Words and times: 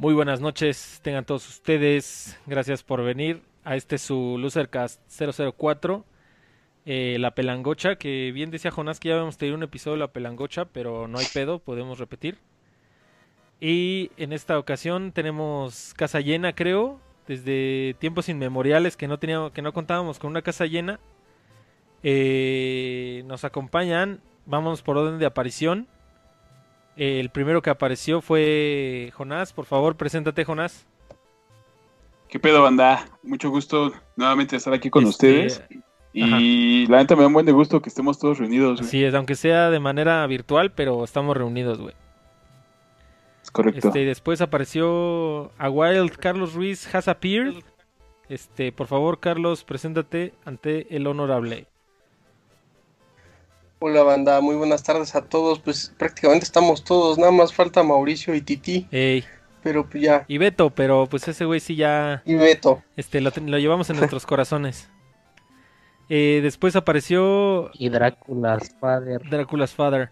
Muy 0.00 0.14
buenas 0.14 0.40
noches, 0.40 0.98
tengan 1.02 1.26
todos 1.26 1.46
ustedes. 1.46 2.40
Gracias 2.46 2.82
por 2.82 3.04
venir 3.04 3.42
a 3.64 3.76
este 3.76 3.98
su 3.98 4.38
Losercast 4.38 4.98
004. 5.10 6.06
Eh, 6.86 7.18
la 7.20 7.34
pelangocha, 7.34 7.96
que 7.96 8.32
bien 8.32 8.50
decía 8.50 8.70
Jonás 8.70 8.98
que 8.98 9.10
ya 9.10 9.16
habíamos 9.16 9.36
tenido 9.36 9.58
un 9.58 9.62
episodio 9.62 9.96
de 9.96 9.98
la 9.98 10.10
pelangocha, 10.10 10.64
pero 10.64 11.06
no 11.06 11.18
hay 11.18 11.26
pedo, 11.34 11.58
podemos 11.58 11.98
repetir. 11.98 12.38
Y 13.60 14.10
en 14.16 14.32
esta 14.32 14.58
ocasión 14.58 15.12
tenemos 15.12 15.92
casa 15.92 16.20
llena, 16.20 16.54
creo, 16.54 16.98
desde 17.28 17.94
tiempos 17.98 18.30
inmemoriales 18.30 18.96
que 18.96 19.06
no 19.06 19.18
teníamos, 19.18 19.52
que 19.52 19.60
no 19.60 19.74
contábamos 19.74 20.18
con 20.18 20.30
una 20.30 20.40
casa 20.40 20.64
llena. 20.64 20.98
Eh, 22.02 23.22
nos 23.26 23.44
acompañan, 23.44 24.22
vamos 24.46 24.80
por 24.80 24.96
orden 24.96 25.18
de 25.18 25.26
aparición. 25.26 25.88
El 26.96 27.30
primero 27.30 27.62
que 27.62 27.70
apareció 27.70 28.20
fue 28.20 29.12
Jonás. 29.14 29.52
Por 29.52 29.64
favor, 29.64 29.96
preséntate, 29.96 30.44
Jonás. 30.44 30.86
¿Qué 32.28 32.38
pedo, 32.38 32.62
banda? 32.62 33.06
Mucho 33.22 33.50
gusto 33.50 33.92
nuevamente 34.16 34.56
estar 34.56 34.72
aquí 34.72 34.90
con 34.90 35.04
Este, 35.06 35.46
ustedes. 35.46 35.62
Y 36.12 36.86
la 36.88 36.98
neta 36.98 37.14
me 37.14 37.22
da 37.22 37.28
un 37.28 37.32
buen 37.32 37.46
de 37.46 37.52
gusto 37.52 37.80
que 37.80 37.88
estemos 37.88 38.18
todos 38.18 38.38
reunidos. 38.38 38.78
güey. 38.78 38.88
Así 38.88 39.04
es, 39.04 39.14
aunque 39.14 39.34
sea 39.36 39.70
de 39.70 39.80
manera 39.80 40.26
virtual, 40.26 40.72
pero 40.72 41.04
estamos 41.04 41.36
reunidos, 41.36 41.78
güey. 41.78 41.94
Es 43.42 43.50
correcto. 43.50 43.88
Este, 43.88 44.04
después 44.04 44.40
apareció 44.40 45.50
a 45.58 45.70
Wild 45.70 46.12
Carlos 46.16 46.54
Ruiz 46.54 46.92
has 46.94 47.08
appeared. 47.08 47.54
Este, 48.28 48.70
por 48.72 48.86
favor, 48.86 49.18
Carlos, 49.20 49.64
preséntate 49.64 50.34
ante 50.44 50.94
el 50.94 51.06
honorable. 51.06 51.66
Hola 53.82 54.02
banda, 54.02 54.40
muy 54.42 54.56
buenas 54.56 54.82
tardes 54.82 55.14
a 55.14 55.22
todos. 55.24 55.58
Pues 55.58 55.94
prácticamente 55.98 56.44
estamos 56.44 56.84
todos, 56.84 57.16
nada 57.18 57.32
más 57.32 57.52
falta 57.54 57.82
Mauricio 57.82 58.34
y 58.34 58.42
Titi, 58.42 58.86
Ey, 58.90 59.24
pero 59.62 59.88
pues 59.88 60.02
ya. 60.02 60.24
y 60.28 60.36
Beto, 60.38 60.70
pero 60.70 61.06
pues 61.06 61.26
ese 61.28 61.46
güey 61.46 61.60
sí 61.60 61.76
ya 61.76 62.22
Y 62.26 62.34
Beto. 62.34 62.82
este 62.96 63.20
lo 63.20 63.30
llevamos 63.58 63.88
en 63.90 63.96
nuestros 63.96 64.26
corazones. 64.26 64.90
Eh, 66.10 66.40
después 66.42 66.76
apareció 66.76 67.70
Y 67.74 67.88
Drácula's 67.88 68.74
Father. 68.78 69.22
Drácula's 69.30 69.72
Father. 69.74 70.10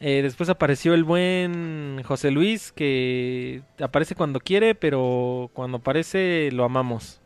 Eh, 0.00 0.22
después 0.22 0.48
apareció 0.48 0.94
el 0.94 1.04
buen 1.04 2.02
José 2.04 2.30
Luis, 2.30 2.72
que 2.72 3.62
aparece 3.80 4.14
cuando 4.14 4.40
quiere, 4.40 4.74
pero 4.74 5.50
cuando 5.52 5.78
aparece 5.78 6.48
lo 6.52 6.64
amamos. 6.64 7.20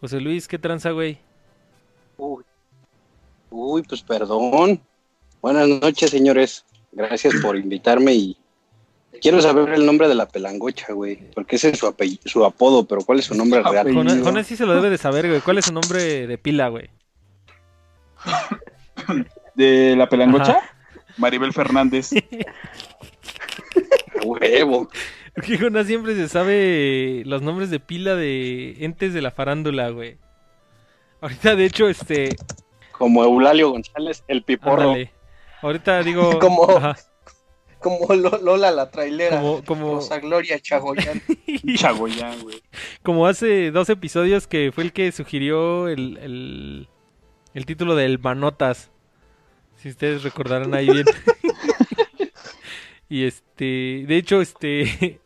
José 0.00 0.20
Luis, 0.20 0.46
¿qué 0.46 0.58
tranza, 0.58 0.90
güey? 0.92 1.18
Uy. 2.16 2.44
Uy, 3.50 3.82
pues 3.82 4.02
perdón. 4.02 4.80
Buenas 5.42 5.68
noches, 5.68 6.10
señores. 6.10 6.64
Gracias 6.92 7.34
por 7.42 7.56
invitarme 7.56 8.14
y 8.14 8.36
quiero 9.20 9.42
saber 9.42 9.70
el 9.70 9.84
nombre 9.84 10.06
de 10.06 10.14
la 10.14 10.28
pelangocha, 10.28 10.92
güey, 10.92 11.18
porque 11.34 11.56
ese 11.56 11.70
es 11.70 11.78
su, 11.78 12.44
apodo, 12.44 12.86
pero 12.86 13.02
¿cuál 13.02 13.18
es 13.18 13.24
su 13.24 13.34
nombre 13.34 13.60
real? 13.60 13.78
Apellido. 13.78 14.04
Jonas, 14.04 14.24
Jonas 14.24 14.46
sí 14.46 14.56
se 14.56 14.66
lo 14.66 14.74
debe 14.74 14.88
de 14.88 14.98
saber, 14.98 15.26
güey. 15.26 15.40
¿Cuál 15.40 15.58
es 15.58 15.64
su 15.64 15.72
nombre 15.72 16.28
de 16.28 16.38
pila, 16.38 16.68
güey? 16.68 16.90
De 19.56 19.96
la 19.96 20.08
pelangocha, 20.08 20.58
Ajá. 20.58 20.76
Maribel 21.16 21.52
Fernández. 21.52 22.10
Huevo. 24.24 24.88
Porque 25.34 25.58
Jonas 25.58 25.88
siempre 25.88 26.14
se 26.14 26.28
sabe 26.28 27.24
los 27.26 27.42
nombres 27.42 27.68
de 27.70 27.80
pila 27.80 28.14
de 28.14 28.76
entes 28.78 29.12
de 29.12 29.22
la 29.22 29.32
farándula, 29.32 29.90
güey. 29.90 30.18
Ahorita, 31.20 31.56
de 31.56 31.64
hecho, 31.64 31.88
este... 31.88 32.36
Como 32.92 33.24
Eulalio 33.24 33.70
González, 33.70 34.22
el 34.28 34.44
piporro. 34.44 34.82
Ándale. 34.82 35.21
Ahorita 35.62 35.98
digo... 36.02 36.38
Como- 36.38 36.70
ajá, 36.76 36.96
Como 37.78 38.14
Lo- 38.14 38.38
Lola 38.42 38.70
la 38.70 38.90
trailera. 38.90 39.40
como, 39.40 39.64
como, 39.64 39.94
Rosa 39.94 40.18
Gloria 40.18 40.58
Chagoyán. 40.60 41.22
Chagoyán, 41.76 42.40
güey. 42.42 42.62
como 43.02 43.26
hace 43.26 43.70
dos 43.70 43.88
episodios 43.88 44.46
que 44.46 44.70
fue 44.74 44.84
el 44.84 44.92
que 44.92 45.10
sugirió 45.12 45.88
el, 45.88 46.18
el, 46.18 46.88
el 47.54 47.66
título 47.66 47.94
del 47.96 48.18
Manotas. 48.18 48.90
Si 49.76 49.88
ustedes 49.88 50.22
recordarán 50.22 50.74
ahí 50.74 50.88
bien. 50.88 51.06
y 53.08 53.24
este, 53.24 54.04
de 54.06 54.16
hecho, 54.16 54.40
este, 54.40 55.20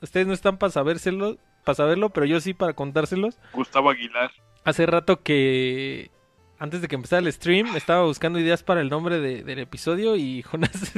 ustedes 0.00 0.26
no 0.26 0.32
están 0.32 0.58
para 0.58 0.72
sabérselo, 0.72 1.36
para 1.64 1.74
saberlo, 1.74 2.10
pero 2.10 2.26
yo 2.26 2.40
sí 2.40 2.54
para 2.54 2.72
contárselos. 2.74 3.38
Gustavo 3.52 3.90
Aguilar. 3.90 4.30
Hace 4.64 4.86
rato 4.86 5.22
que 5.22 6.10
antes 6.58 6.80
de 6.82 6.88
que 6.88 6.96
empezara 6.96 7.20
el 7.24 7.32
stream 7.32 7.76
estaba 7.76 8.04
buscando 8.04 8.38
ideas 8.38 8.62
para 8.62 8.80
el 8.80 8.88
nombre 8.88 9.20
de- 9.20 9.42
del 9.44 9.58
episodio 9.60 10.16
y 10.16 10.42
Jonas 10.50 10.92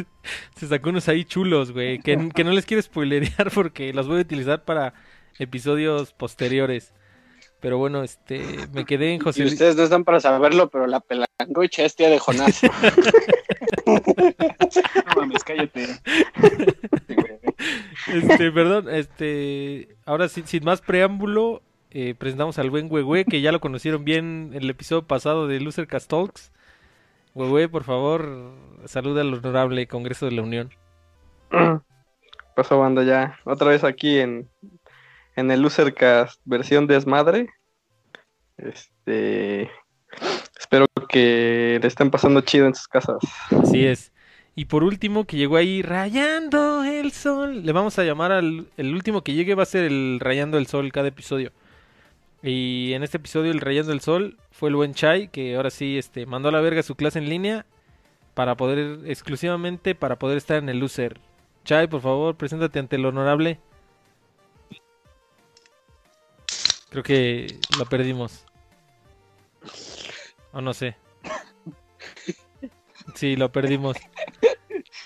se 0.57 0.67
sacó 0.67 0.91
unos 0.91 1.09
ahí 1.09 1.25
chulos, 1.25 1.73
güey, 1.73 1.99
que, 1.99 2.31
que 2.35 2.45
no 2.45 2.53
les 2.53 2.67
quiero 2.67 2.83
spoilerear 2.83 3.51
porque 3.55 3.93
los 3.93 4.07
voy 4.09 4.19
a 4.19 4.23
utilizar 4.23 4.65
para 4.65 4.95
episodios 5.39 6.13
posteriores. 6.13 6.93
Pero 7.61 7.77
bueno, 7.77 8.03
este, 8.03 8.43
me 8.73 8.87
quedé 8.87 9.13
en 9.13 9.21
José 9.21 9.41
Y 9.41 9.43
Luis. 9.43 9.53
ustedes 9.53 9.77
no 9.77 9.83
están 9.83 10.05
para 10.05 10.19
saberlo, 10.21 10.71
pero 10.71 10.87
la 10.87 11.01
pelangocha 11.01 11.85
es 11.85 11.95
tía 11.95 12.09
de 12.09 12.19
Jonás. 12.19 12.61
No 13.87 14.01
mames, 15.17 15.43
cállate. 15.43 15.87
Este, 18.07 18.51
perdón, 18.53 18.89
este, 18.91 19.97
ahora 20.05 20.29
sí, 20.29 20.43
sin 20.47 20.65
más 20.65 20.81
preámbulo, 20.81 21.63
eh, 21.91 22.15
presentamos 22.17 22.59
al 22.59 22.71
buen 22.71 22.91
Huehue, 22.91 23.25
que 23.25 23.41
ya 23.41 23.53
lo 23.53 23.61
conocieron 23.61 24.05
bien 24.05 24.51
en 24.55 24.63
el 24.63 24.71
episodio 24.71 25.07
pasado 25.07 25.49
de 25.49 25.61
Loser 25.61 25.87
Cast 25.87 26.09
Talks. 26.09 26.53
Huehue, 27.35 27.69
por 27.69 27.85
favor, 27.85 28.53
saluda 28.87 29.23
al 29.23 29.35
honorable 29.35 29.87
Congreso 29.87 30.27
de 30.27 30.33
la 30.33 30.43
Unión. 30.43 30.71
Pasó 32.57 32.79
banda 32.79 33.03
ya. 33.03 33.39
Otra 33.45 33.69
vez 33.69 33.83
aquí 33.85 34.19
en, 34.19 34.49
en 35.37 35.51
el 35.51 35.63
Losercast 35.63 36.41
versión 36.45 36.87
desmadre. 36.87 37.49
Este. 38.57 39.71
Espero 40.59 40.87
que 41.09 41.79
le 41.81 41.89
estén 41.89 42.11
pasando 42.11 42.41
chido 42.43 42.67
en 42.67 42.75
sus 42.75 42.87
casas. 42.87 43.19
Así 43.51 43.87
es. 43.87 44.13
Y 44.55 44.67
por 44.67 44.85
último, 44.85 45.25
que 45.25 45.37
llegó 45.37 45.57
ahí 45.57 45.83
rayando 45.83 46.85
el 46.85 47.13
sol. 47.13 47.65
Le 47.65 47.73
vamos 47.73 47.99
a 47.99 48.05
llamar 48.05 48.33
al 48.33 48.69
el 48.77 48.95
último 48.95 49.23
que 49.23 49.33
llegue 49.33 49.55
va 49.55 49.63
a 49.63 49.67
ser 49.67 49.85
el 49.85 50.19
rayando 50.21 50.59
el 50.59 50.67
sol 50.67 50.93
cada 50.93 51.09
episodio. 51.09 51.53
Y 52.43 52.95
en 52.95 53.03
este 53.03 53.19
episodio 53.19 53.51
el 53.53 53.61
rayando 53.61 53.93
el 53.93 54.01
sol 54.01 54.39
fue 54.51 54.71
el 54.71 54.77
buen 54.77 54.95
Chai 54.95 55.29
que 55.29 55.57
ahora 55.57 55.71
sí 55.71 55.99
este 55.99 56.25
mandó 56.25 56.49
a 56.49 56.53
la 56.53 56.61
verga 56.61 56.83
su 56.83 56.95
clase 56.95 57.19
en 57.19 57.29
línea 57.29 57.67
para 58.35 58.57
poder 58.57 59.01
exclusivamente 59.05 59.95
para 59.95 60.19
poder 60.19 60.39
estar 60.39 60.57
en 60.57 60.69
el 60.69 60.79
loser. 60.79 61.21
Chai, 61.65 61.87
por 61.89 62.01
favor, 62.01 62.37
preséntate 62.37 62.79
ante 62.79 62.97
el 62.97 63.05
honorable. 63.05 63.61
Creo 66.89 67.03
que 67.03 67.59
lo 67.79 67.85
perdimos. 67.87 68.45
O 70.53 70.61
no 70.61 70.73
sé. 70.73 70.97
Sí, 73.15 73.37
lo 73.37 73.53
perdimos. 73.53 73.97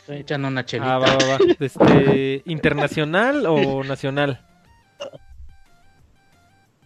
Estoy 0.01 0.19
echando 0.19 0.49
una 0.49 0.65
chelita. 0.65 0.95
Ah, 0.95 0.99
va, 0.99 1.07
va, 1.07 1.27
va. 1.27 1.39
Este, 1.59 2.43
¿Internacional 2.47 3.47
o 3.47 3.83
nacional? 3.83 4.44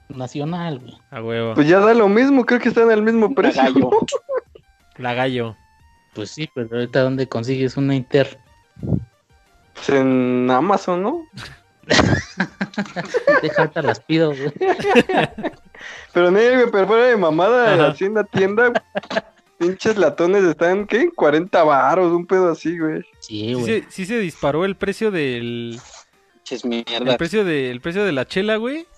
Nacional, 0.09 0.79
güey. 0.81 0.97
A 1.11 1.23
huevo. 1.23 1.55
Pues 1.55 1.69
ya 1.69 1.81
da 1.81 1.93
lo 1.95 2.09
mismo, 2.09 2.45
creo 2.47 2.61
que 2.61 2.69
están 2.69 2.91
al 2.91 3.03
mismo 3.03 3.35
precio. 3.35 3.63
gallo. 3.63 3.91
La 4.99 5.15
gallo. 5.15 5.57
Pues 6.15 6.31
sí, 6.31 6.49
pero 6.55 6.69
ahorita 6.73 7.03
¿dónde 7.03 7.29
consigues 7.29 7.77
una 7.77 7.95
Inter? 7.95 8.39
Pues 9.75 9.89
en 9.91 10.51
Amazon, 10.51 11.03
¿no? 11.03 11.23
Déjate 13.43 13.83
las 13.83 14.01
pido, 14.01 14.31
güey. 14.35 14.53
Pero 16.13 16.31
no, 16.33 16.39
güey, 16.39 16.71
pero 16.73 16.87
fuera 16.89 17.07
de 17.07 17.17
mamada, 17.17 17.75
Ajá. 17.75 17.87
así 17.89 18.07
en 18.07 18.15
la 18.15 18.25
tienda, 18.25 18.73
pinches 19.59 19.97
latones 19.97 20.43
están, 20.43 20.87
¿qué? 20.89 21.09
40 21.15 21.63
varos, 21.63 22.11
un 22.13 22.27
pedo 22.27 22.51
así, 22.51 22.77
güey. 22.77 23.03
Sí, 23.21 23.39
Sí 23.47 23.53
güey. 23.55 23.65
se, 23.65 23.85
sí 23.89 24.07
se 24.07 24.19
disparó 24.19 24.65
el 24.65 24.75
precio 24.75 25.13
del 25.13 25.79
el 26.51 26.61
mierda. 26.69 27.17
precio 27.17 27.45
de 27.45 27.71
el 27.71 27.81
precio 27.81 28.05
de 28.05 28.11
la 28.11 28.27
chela, 28.27 28.57
güey. 28.57 28.89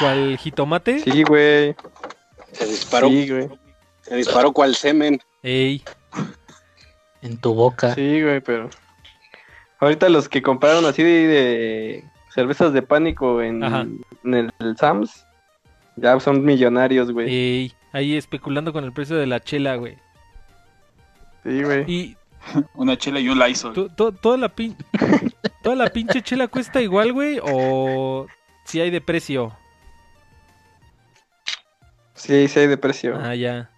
¿Cuál 0.00 0.36
jitomate? 0.38 1.00
Sí, 1.00 1.22
güey. 1.22 1.74
Se 2.52 2.66
disparó, 2.66 3.08
Sí, 3.08 3.28
güey. 3.28 3.48
se 4.02 4.16
disparó 4.16 4.52
cual 4.52 4.74
semen. 4.74 5.20
Ey, 5.42 5.82
En 7.22 7.36
tu 7.38 7.54
boca. 7.54 7.94
Sí, 7.94 8.22
güey, 8.22 8.40
pero. 8.40 8.70
Ahorita 9.78 10.08
los 10.08 10.28
que 10.28 10.42
compraron 10.42 10.84
así 10.84 11.02
de, 11.02 11.26
de 11.26 12.04
cervezas 12.34 12.72
de 12.72 12.82
pánico 12.82 13.40
en, 13.42 13.62
el, 14.24 14.52
el 14.58 14.76
Sams, 14.76 15.24
ya 15.96 16.18
son 16.20 16.44
millonarios, 16.44 17.10
güey. 17.12 17.28
ey, 17.28 17.72
ahí 17.92 18.16
especulando 18.16 18.72
con 18.72 18.84
el 18.84 18.92
precio 18.92 19.16
de 19.16 19.26
la 19.26 19.40
chela, 19.40 19.76
güey. 19.76 19.96
Sí, 21.44 21.62
güey. 21.62 21.84
Y 21.90 22.16
Una 22.74 22.96
chela 22.96 23.20
y 23.20 23.28
un 23.28 23.38
Lysol. 23.38 23.72
to- 23.74 23.88
to- 23.90 24.12
toda 24.12 24.36
la 24.38 24.48
pin 24.48 24.76
toda 25.62 25.76
la 25.76 25.88
pinche 25.90 26.22
chela 26.22 26.48
cuesta 26.48 26.80
igual, 26.82 27.12
güey, 27.12 27.38
o 27.42 28.26
si 28.70 28.80
hay 28.80 28.90
de 28.90 29.00
precio. 29.00 29.52
Sí, 32.14 32.48
sí 32.48 32.60
hay 32.60 32.66
de 32.66 32.76
precio. 32.76 33.18
Ah, 33.20 33.34
ya. 33.34 33.70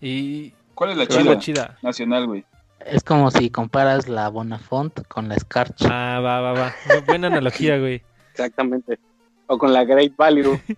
Y 0.00 0.52
¿Cuál 0.74 0.90
es 0.90 0.96
la 0.96 1.38
chida? 1.38 1.76
Nacional, 1.82 2.26
güey. 2.26 2.44
Es 2.86 3.02
como 3.02 3.30
si 3.30 3.50
comparas 3.50 4.08
la 4.08 4.28
Bonafont 4.28 5.06
con 5.08 5.28
la 5.28 5.36
Scarch. 5.36 5.82
Ah, 5.90 6.20
va, 6.20 6.40
va, 6.40 6.52
va. 6.52 6.72
Bu- 6.86 7.04
Buena 7.06 7.26
analogía, 7.26 7.78
güey. 7.78 8.02
Exactamente. 8.30 8.98
O 9.48 9.58
con 9.58 9.72
la 9.72 9.84
Great 9.84 10.14
Value. 10.16 10.60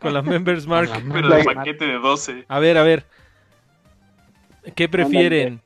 Con 0.00 0.14
la 0.14 0.22
Members 0.22 0.64
Mark. 0.66 0.88
la 0.88 0.94
Pero 0.96 1.08
Members 1.12 1.44
Mark. 1.44 1.56
paquete 1.58 1.84
de 1.86 1.98
12. 1.98 2.44
A 2.48 2.58
ver, 2.60 2.78
a 2.78 2.82
ver. 2.84 3.04
¿Qué 4.76 4.88
prefieren? 4.88 5.60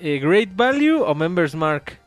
Eh, 0.00 0.20
¿Great 0.22 0.50
Value 0.54 1.02
o 1.02 1.14
Members 1.14 1.54
Mark? 1.54 1.98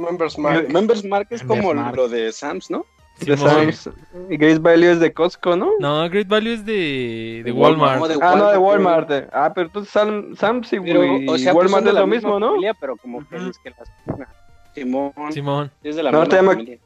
Members 0.00 0.38
Mark. 0.38 0.68
Members 0.72 1.04
Mark 1.04 1.26
es 1.30 1.42
Members 1.44 1.60
como 1.66 1.74
Mark. 1.82 1.96
lo 1.96 2.08
de 2.08 2.32
Sams, 2.32 2.70
¿no? 2.70 2.84
De. 3.20 3.36
Sam's. 3.36 3.90
Y 4.30 4.36
Grace 4.38 4.58
Value 4.58 4.92
es 4.92 5.00
de 5.00 5.12
Costco, 5.12 5.54
¿no? 5.54 5.72
No, 5.78 6.08
Great 6.08 6.26
Value 6.26 6.52
es 6.54 6.64
de, 6.64 7.42
de 7.44 7.52
Walmart. 7.52 8.00
Walmart. 8.00 8.22
Ah, 8.22 8.34
no, 8.36 8.50
de 8.50 8.56
Walmart. 8.56 9.10
Ah, 9.32 9.52
pero 9.54 9.66
entonces 9.66 9.92
Sam- 9.94 10.34
Sam's 10.36 10.72
y, 10.72 10.80
Pero, 10.80 11.04
y 11.04 11.28
o 11.28 11.36
sea, 11.36 11.52
pues 11.52 11.66
Walmart 11.70 11.86
es 11.86 11.94
lo 12.00 12.06
mismo, 12.06 12.40
¿no? 12.40 12.48
familia, 12.52 12.72
pero 12.80 12.96
como 12.96 13.26
que 13.28 13.36
Ujú. 13.36 13.50
es 13.50 13.58
que 13.58 13.70
las... 13.70 13.90
Simón, 14.74 15.12
Simón. 15.32 15.70
es 15.82 15.96
de 15.96 16.02
la 16.02 16.12
No, 16.12 16.20
misma 16.20 16.30
te 16.30 16.36
llama- 16.36 16.52
familia. 16.52 16.78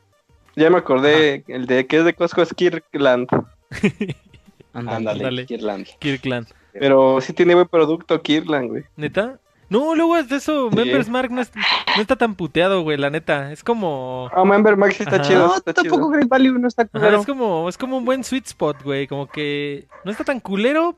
Ya 0.56 0.70
me 0.70 0.78
acordé, 0.78 1.44
el 1.48 1.66
de 1.66 1.86
que 1.86 1.98
es 1.98 2.04
de 2.04 2.14
Costco 2.14 2.42
es 2.42 2.52
Kirkland. 2.54 3.28
Ándale. 4.72 5.46
Kirland. 5.46 5.86
Kirkland. 5.98 6.48
Pero 6.72 7.20
sí 7.20 7.32
tiene 7.32 7.54
buen 7.54 7.68
producto 7.68 8.20
Kirkland, 8.20 8.68
güey. 8.70 8.84
¿Neta? 8.96 9.38
No, 9.78 9.94
luego 9.94 10.16
es 10.16 10.28
de 10.28 10.36
eso. 10.36 10.70
Sí. 10.70 10.76
Members 10.76 11.08
Mark 11.08 11.30
no, 11.30 11.40
es- 11.42 11.52
no 11.96 12.00
está 12.02 12.16
tan 12.16 12.34
puteado, 12.34 12.82
güey, 12.82 12.96
la 12.96 13.10
neta. 13.10 13.52
Es 13.52 13.62
como... 13.64 14.30
Ah, 14.34 14.44
Member 14.44 14.76
Max 14.76 14.96
sí 14.96 15.02
está 15.02 15.16
Ajá. 15.16 15.24
chido. 15.24 15.46
No, 15.48 15.56
está 15.56 15.72
tampoco 15.74 15.96
chido. 15.96 16.08
Great 16.10 16.28
Value 16.28 16.58
no 16.58 16.68
está 16.68 16.82
Ajá, 16.82 16.90
culero. 16.92 17.20
es 17.20 17.26
como 17.26 17.68
es 17.68 17.78
como 17.78 17.96
un 17.98 18.04
buen 18.04 18.22
sweet 18.24 18.46
spot, 18.46 18.82
güey. 18.82 19.06
Como 19.06 19.26
que 19.26 19.86
no 20.04 20.10
está 20.10 20.24
tan 20.24 20.40
culero, 20.40 20.96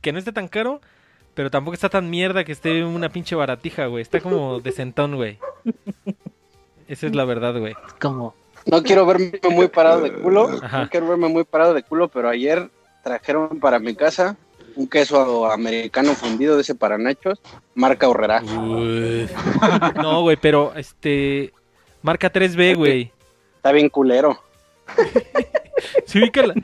que 0.00 0.12
no 0.12 0.18
esté 0.18 0.32
tan 0.32 0.48
caro, 0.48 0.80
pero 1.34 1.50
tampoco 1.50 1.74
está 1.74 1.88
tan 1.88 2.10
mierda 2.10 2.44
que 2.44 2.52
esté 2.52 2.84
una 2.84 3.08
pinche 3.08 3.34
baratija, 3.34 3.86
güey. 3.86 4.02
Está 4.02 4.20
como 4.20 4.60
decentón, 4.64 5.16
güey. 5.16 5.38
Esa 6.88 7.06
es 7.06 7.14
la 7.14 7.24
verdad, 7.24 7.58
güey. 7.58 7.72
Es 7.86 7.94
como, 8.00 8.34
No 8.66 8.82
quiero 8.82 9.06
verme 9.06 9.32
muy 9.50 9.68
parado 9.68 10.00
de 10.02 10.12
culo. 10.12 10.50
Ajá. 10.62 10.82
No 10.82 10.88
quiero 10.90 11.08
verme 11.08 11.28
muy 11.28 11.44
parado 11.44 11.72
de 11.74 11.82
culo, 11.82 12.08
pero 12.08 12.28
ayer 12.28 12.70
trajeron 13.02 13.58
para 13.60 13.78
mi 13.78 13.94
casa 13.94 14.36
un 14.76 14.86
queso 14.88 15.50
americano 15.50 16.14
fundido 16.14 16.56
de 16.56 16.62
ese 16.62 16.74
para 16.74 16.98
nachos, 16.98 17.40
marca 17.74 18.08
Horrera. 18.08 18.40
No, 18.40 20.22
güey, 20.22 20.36
pero 20.40 20.72
este 20.76 21.52
marca 22.02 22.32
3B, 22.32 22.76
güey. 22.76 23.12
Está 23.56 23.72
bien 23.72 23.88
culero. 23.88 24.38
¿Sí 26.06 26.18
ubican 26.18 26.48
la, 26.48 26.54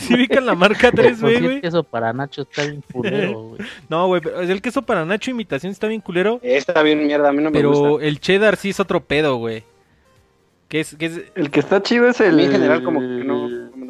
¿sí 0.00 0.14
ubican 0.14 0.44
la 0.46 0.54
marca 0.54 0.90
por 0.92 1.04
3B, 1.04 1.16
cierto, 1.28 1.44
güey? 1.46 1.60
eso 1.62 1.82
para 1.82 2.12
Nacho 2.12 2.42
está 2.42 2.64
bien 2.64 2.82
culero, 2.92 3.42
güey. 3.48 3.60
No, 3.88 4.06
güey, 4.08 4.20
pero 4.20 4.40
el 4.40 4.60
queso 4.62 4.82
para 4.82 5.04
Nacho 5.04 5.30
imitación 5.30 5.72
está 5.72 5.86
bien 5.86 6.00
culero, 6.00 6.38
Está 6.42 6.82
bien 6.82 7.04
mierda, 7.06 7.28
a 7.30 7.32
mí 7.32 7.42
no 7.42 7.50
me 7.50 7.56
pero 7.56 7.70
gusta. 7.72 8.06
el 8.06 8.20
cheddar 8.20 8.56
sí 8.56 8.70
es 8.70 8.80
otro 8.80 9.02
pedo, 9.02 9.36
güey. 9.36 9.64
Que 10.68 10.80
es, 10.80 10.94
que 10.96 11.06
es, 11.06 11.20
El 11.34 11.50
que 11.50 11.60
está 11.60 11.82
chido 11.82 12.08
es 12.08 12.20
el. 12.20 12.38
en 12.40 12.52
general 12.52 12.82
como 12.84 13.00
que 13.00 13.06
no... 13.06 13.37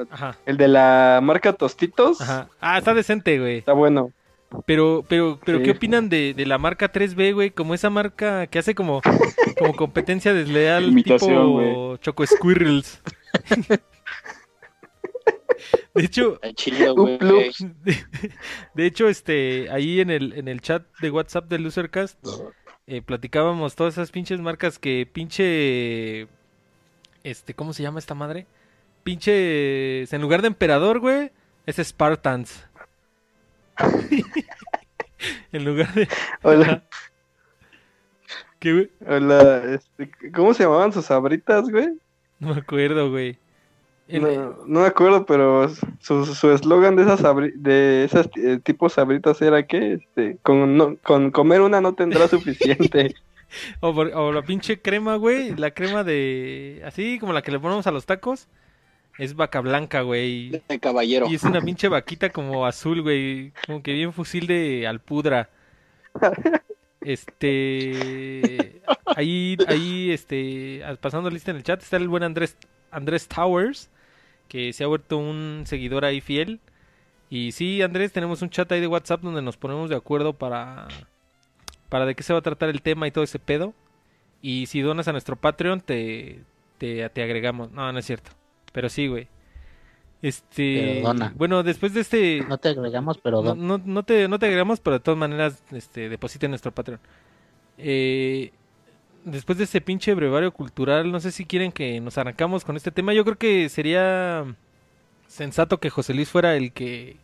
no 0.04 0.06
ajá, 0.10 0.36
El 0.46 0.56
de 0.56 0.68
la 0.68 1.20
marca 1.22 1.52
Tostitos. 1.52 2.20
ajá. 2.20 2.48
Ah, 2.60 2.78
está 2.78 2.94
decente, 2.94 3.38
güey. 3.38 3.58
Está 3.58 3.72
bueno. 3.72 4.12
Pero, 4.64 5.04
pero, 5.06 5.38
pero, 5.44 5.58
Sí. 5.58 5.64
¿qué 5.64 5.70
opinan 5.72 6.08
de, 6.08 6.32
de 6.32 6.46
la 6.46 6.56
marca 6.56 6.90
3B, 6.90 7.34
güey? 7.34 7.50
Como 7.50 7.74
esa 7.74 7.90
marca 7.90 8.46
que 8.46 8.58
hace 8.58 8.74
como, 8.74 9.02
como 9.58 9.76
competencia 9.76 10.32
desleal, 10.32 10.88
Imitación, 10.88 11.58
tipo. 11.58 11.96
Choco 11.98 12.26
Squirrels. 12.26 13.02
De 15.94 16.04
hecho, 16.04 16.38
de, 16.40 17.96
de 18.74 18.86
hecho, 18.86 19.08
este, 19.08 19.68
ahí 19.70 20.00
en 20.00 20.10
el, 20.10 20.32
en 20.34 20.46
el 20.48 20.60
chat 20.60 20.84
de 21.00 21.10
WhatsApp 21.10 21.48
de 21.48 21.58
Losercast, 21.58 22.16
eh, 22.86 23.02
platicábamos 23.02 23.74
todas 23.74 23.94
esas 23.94 24.12
pinches 24.12 24.40
marcas 24.40 24.78
que 24.78 25.08
pinche, 25.12 26.28
este, 27.24 27.54
¿cómo 27.54 27.72
se 27.72 27.82
llama 27.82 27.98
esta 27.98 28.14
madre? 28.14 28.46
Pinche, 29.02 30.02
en 30.04 30.20
lugar 30.22 30.42
de 30.42 30.48
emperador, 30.48 30.98
güey, 31.00 31.30
es 31.66 31.76
Spartans. 31.78 32.66
en 35.52 35.64
lugar 35.64 35.92
de, 35.94 36.08
Hola, 36.42 36.82
¿qué, 38.58 38.72
güey? 38.72 38.90
hola, 39.06 39.62
este, 39.74 40.10
¿cómo 40.34 40.52
se 40.54 40.64
llamaban 40.64 40.92
sus 40.92 41.06
sabritas, 41.06 41.68
güey? 41.70 41.88
No 42.40 42.54
me 42.54 42.60
acuerdo, 42.60 43.10
güey. 43.10 43.38
No, 44.08 44.56
no 44.66 44.80
me 44.80 44.86
acuerdo, 44.86 45.26
pero 45.26 45.68
su 46.00 46.24
su 46.24 46.50
eslogan 46.50 46.96
de 46.96 47.02
esas 47.02 47.22
de 47.56 48.04
esas 48.04 48.28
eh, 48.36 48.58
tipos 48.62 48.94
sabritas 48.94 49.42
era 49.42 49.66
que 49.66 49.94
este, 49.94 50.38
con, 50.42 50.76
no- 50.78 50.96
con 51.02 51.30
comer 51.30 51.60
una 51.60 51.80
no 51.82 51.94
tendrá 51.94 52.26
suficiente. 52.28 53.14
O, 53.80 53.94
por- 53.94 54.08
o 54.14 54.32
la 54.32 54.40
pinche 54.42 54.80
crema, 54.80 55.16
güey. 55.16 55.54
La 55.56 55.72
crema 55.72 56.04
de. 56.04 56.82
Así 56.86 57.18
como 57.18 57.34
la 57.34 57.42
que 57.42 57.50
le 57.50 57.58
ponemos 57.60 57.86
a 57.86 57.90
los 57.90 58.06
tacos. 58.06 58.48
Es 59.18 59.34
vaca 59.34 59.60
blanca, 59.60 60.02
güey. 60.02 60.62
De 60.68 60.78
caballero. 60.78 61.26
Y 61.28 61.34
es 61.34 61.42
una 61.42 61.60
pinche 61.60 61.88
vaquita 61.88 62.30
como 62.30 62.64
azul, 62.64 63.02
güey. 63.02 63.52
Como 63.66 63.82
que 63.82 63.92
bien 63.92 64.12
fusil 64.12 64.46
de 64.46 64.86
alpudra. 64.86 65.50
Este. 67.00 68.82
Ahí, 69.06 69.56
ahí, 69.68 70.10
este. 70.10 70.82
Pasando 71.00 71.30
lista 71.30 71.52
en 71.52 71.58
el 71.58 71.62
chat 71.62 71.80
está 71.80 71.96
el 71.96 72.08
buen 72.08 72.24
Andrés, 72.24 72.56
Andrés 72.90 73.28
Towers. 73.28 73.88
Que 74.48 74.72
se 74.72 74.84
ha 74.84 74.88
vuelto 74.88 75.16
un 75.16 75.62
seguidor 75.64 76.04
ahí 76.04 76.20
fiel. 76.20 76.60
Y 77.30 77.52
sí, 77.52 77.82
Andrés, 77.82 78.12
tenemos 78.12 78.42
un 78.42 78.50
chat 78.50 78.70
ahí 78.72 78.80
de 78.80 78.88
WhatsApp 78.88 79.22
donde 79.22 79.42
nos 79.42 79.56
ponemos 79.56 79.88
de 79.88 79.96
acuerdo 79.96 80.32
para. 80.32 80.88
Para 81.88 82.04
de 82.04 82.14
qué 82.14 82.22
se 82.22 82.32
va 82.32 82.40
a 82.40 82.42
tratar 82.42 82.68
el 82.68 82.82
tema 82.82 83.06
y 83.06 83.10
todo 83.10 83.24
ese 83.24 83.38
pedo. 83.38 83.74
Y 84.42 84.66
si 84.66 84.80
donas 84.80 85.08
a 85.08 85.12
nuestro 85.12 85.36
Patreon, 85.36 85.80
te, 85.80 86.40
te, 86.78 87.08
te 87.08 87.22
agregamos. 87.22 87.70
No, 87.70 87.90
no 87.92 87.98
es 87.98 88.04
cierto. 88.04 88.37
Pero 88.78 88.90
sí, 88.90 89.08
güey. 89.08 89.26
Este. 90.22 91.00
Pero 91.00 91.08
dona. 91.08 91.32
Bueno, 91.34 91.64
después 91.64 91.92
de 91.94 92.00
este. 92.00 92.44
No 92.48 92.58
te 92.58 92.68
agregamos, 92.68 93.18
pero 93.18 93.42
No, 93.42 93.56
no, 93.56 93.82
no 93.84 94.04
te, 94.04 94.28
no 94.28 94.38
te 94.38 94.46
agregamos, 94.46 94.78
pero 94.78 94.98
de 94.98 95.00
todas 95.00 95.18
maneras, 95.18 95.64
este, 95.72 96.08
deposita 96.08 96.46
en 96.46 96.52
nuestro 96.52 96.70
Patreon. 96.70 97.00
Eh, 97.76 98.52
después 99.24 99.58
de 99.58 99.64
este 99.64 99.80
pinche 99.80 100.14
brevario 100.14 100.52
cultural, 100.52 101.10
no 101.10 101.18
sé 101.18 101.32
si 101.32 101.44
quieren 101.44 101.72
que 101.72 102.00
nos 102.00 102.18
arrancamos 102.18 102.64
con 102.64 102.76
este 102.76 102.92
tema. 102.92 103.12
Yo 103.14 103.24
creo 103.24 103.36
que 103.36 103.68
sería 103.68 104.44
sensato 105.26 105.80
que 105.80 105.90
José 105.90 106.14
Luis 106.14 106.28
fuera 106.28 106.54
el 106.54 106.72
que, 106.72 107.16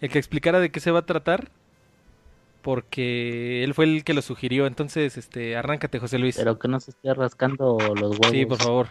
el 0.00 0.10
que 0.10 0.18
explicara 0.18 0.58
de 0.58 0.72
qué 0.72 0.80
se 0.80 0.90
va 0.90 0.98
a 0.98 1.06
tratar. 1.06 1.52
Porque 2.62 3.62
él 3.62 3.72
fue 3.72 3.84
el 3.84 4.02
que 4.02 4.14
lo 4.14 4.22
sugirió. 4.22 4.66
Entonces, 4.66 5.16
este, 5.16 5.56
arráncate, 5.56 6.00
José 6.00 6.18
Luis. 6.18 6.34
pero 6.34 6.58
que 6.58 6.66
no 6.66 6.80
se 6.80 6.90
esté 6.90 7.14
rascando 7.14 7.78
los 7.78 8.18
huevos. 8.18 8.30
Sí, 8.32 8.46
por 8.46 8.58
favor. 8.58 8.88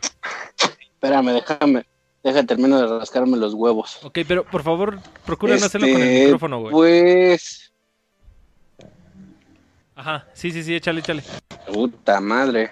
Espérame, 1.02 1.34
déjame. 1.34 1.86
Deja 2.28 2.44
termino 2.44 2.78
de 2.82 2.88
rascarme 3.00 3.38
los 3.38 3.54
huevos. 3.54 4.00
Ok, 4.04 4.20
pero 4.28 4.44
por 4.44 4.62
favor, 4.62 5.00
procura 5.26 5.56
no 5.56 5.66
hacerlo 5.66 5.88
con 5.88 6.02
el 6.02 6.08
Este, 6.10 6.24
micrófono, 6.26 6.60
güey. 6.60 6.72
Pues. 6.74 7.72
Ajá, 9.96 10.28
sí, 10.34 10.52
sí, 10.52 10.62
sí, 10.62 10.76
échale, 10.76 11.00
échale. 11.00 11.24
Puta 11.72 12.20
madre. 12.20 12.72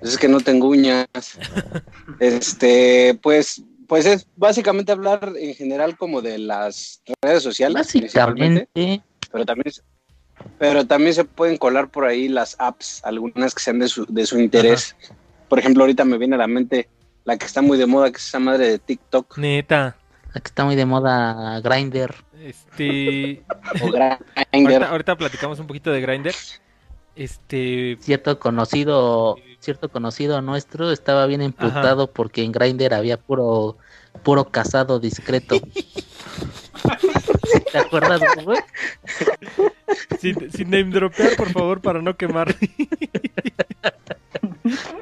Es 0.00 0.16
que 0.16 0.28
no 0.28 0.40
tengo 0.40 0.68
uñas. 0.68 1.06
Este, 2.20 3.18
pues, 3.22 3.62
pues 3.86 4.06
es 4.06 4.26
básicamente 4.34 4.90
hablar 4.90 5.34
en 5.38 5.54
general 5.54 5.94
como 5.98 6.22
de 6.22 6.38
las 6.38 7.02
redes 7.22 7.42
sociales, 7.42 7.88
principalmente, 7.92 8.66
Básicamente, 8.74 9.04
pero 9.30 9.44
también, 9.44 9.72
se- 9.72 9.82
pero 10.58 10.86
también 10.86 11.12
se 11.12 11.24
pueden 11.24 11.58
colar 11.58 11.90
por 11.90 12.06
ahí 12.06 12.28
las 12.28 12.56
apps, 12.58 13.04
algunas 13.04 13.54
que 13.54 13.60
sean 13.62 13.78
de 13.78 13.88
su, 13.88 14.06
de 14.06 14.24
su 14.24 14.38
interés. 14.40 14.96
Por 15.50 15.58
ejemplo, 15.58 15.82
ahorita 15.84 16.06
me 16.06 16.16
viene 16.16 16.34
a 16.36 16.38
la 16.38 16.46
mente 16.48 16.88
la 17.28 17.36
que 17.36 17.44
está 17.44 17.60
muy 17.60 17.76
de 17.76 17.84
moda, 17.84 18.10
que 18.10 18.16
es 18.16 18.26
esa 18.26 18.38
madre 18.38 18.70
de 18.70 18.78
TikTok 18.78 19.36
Neta. 19.36 19.98
aquí 20.30 20.46
está 20.46 20.64
muy 20.64 20.76
de 20.76 20.86
moda 20.86 21.60
Grinder. 21.60 22.14
Este. 22.42 23.42
o 23.82 23.90
Grindr. 23.90 24.72
Ahorita, 24.72 24.88
ahorita 24.88 25.16
platicamos 25.16 25.60
un 25.60 25.66
poquito 25.66 25.90
de 25.90 26.00
Grinder. 26.00 26.34
Este. 27.16 27.98
Cierto 28.00 28.38
conocido, 28.38 29.36
cierto 29.60 29.90
conocido 29.90 30.40
nuestro 30.40 30.90
estaba 30.90 31.26
bien 31.26 31.42
emputado 31.42 32.10
porque 32.10 32.44
en 32.44 32.52
Grinder 32.52 32.94
había 32.94 33.18
puro, 33.18 33.76
puro 34.22 34.46
casado 34.46 34.98
discreto. 34.98 35.60
¿Te 37.72 37.78
acuerdas, 37.78 38.22
güey? 38.42 38.58
Sin, 40.18 40.50
sin 40.50 40.70
name 40.70 40.84
dropear, 40.84 41.36
por 41.36 41.50
favor, 41.50 41.82
para 41.82 42.00
no 42.00 42.16
quemar. 42.16 42.56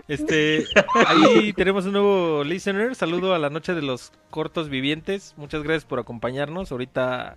Este, 0.08 0.64
ahí 1.06 1.52
tenemos 1.52 1.86
un 1.86 1.92
nuevo 1.92 2.44
listener. 2.44 2.94
Saludo 2.94 3.34
a 3.34 3.38
la 3.38 3.50
noche 3.50 3.74
de 3.74 3.82
los 3.82 4.12
cortos 4.30 4.68
vivientes. 4.68 5.34
Muchas 5.36 5.62
gracias 5.62 5.84
por 5.84 5.98
acompañarnos. 5.98 6.72
Ahorita 6.72 7.36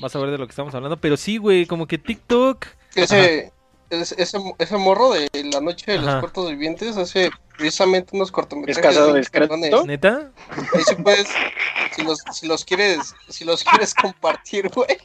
vas 0.00 0.16
a 0.16 0.18
ver 0.18 0.30
de 0.30 0.38
lo 0.38 0.46
que 0.46 0.52
estamos 0.52 0.74
hablando. 0.74 0.96
Pero 0.98 1.16
sí, 1.16 1.36
güey, 1.38 1.66
como 1.66 1.86
que 1.86 1.98
TikTok. 1.98 2.66
Ese, 2.94 3.52
ese, 3.90 4.38
ese 4.58 4.76
morro 4.76 5.12
de 5.12 5.28
la 5.52 5.60
noche 5.60 5.92
de 5.92 5.98
los 5.98 6.20
cortos 6.20 6.50
vivientes 6.50 6.96
hace 6.96 7.30
precisamente 7.56 8.16
unos 8.16 8.32
cortometrajes. 8.32 8.76
¿Es 8.76 8.82
casado 8.82 9.14
cabrones. 9.30 9.84
¿Neta? 9.86 10.30
Ahí 10.74 10.82
sí 10.86 10.94
puedes, 10.96 11.28
si 11.94 12.02
los, 12.02 12.18
si 12.32 12.46
los 12.46 12.64
quieres, 12.64 13.14
si 13.28 13.44
los 13.44 13.62
quieres 13.64 13.94
compartir, 14.00 14.68
güey. 14.68 14.98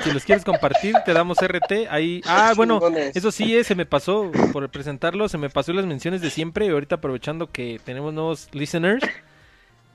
Si 0.00 0.10
los 0.10 0.24
quieres 0.24 0.44
compartir, 0.44 0.94
te 1.04 1.12
damos 1.12 1.38
RT. 1.38 1.88
Ahí. 1.90 2.22
Ah, 2.26 2.52
bueno, 2.56 2.80
eso 3.14 3.30
sí, 3.30 3.56
eh, 3.56 3.64
se 3.64 3.74
me 3.74 3.86
pasó 3.86 4.30
por 4.52 4.68
presentarlo, 4.70 5.28
se 5.28 5.38
me 5.38 5.50
pasó 5.50 5.72
las 5.72 5.86
menciones 5.86 6.20
de 6.20 6.30
siempre. 6.30 6.66
Y 6.66 6.70
ahorita 6.70 6.96
aprovechando 6.96 7.50
que 7.50 7.80
tenemos 7.84 8.12
nuevos 8.14 8.48
listeners, 8.52 9.04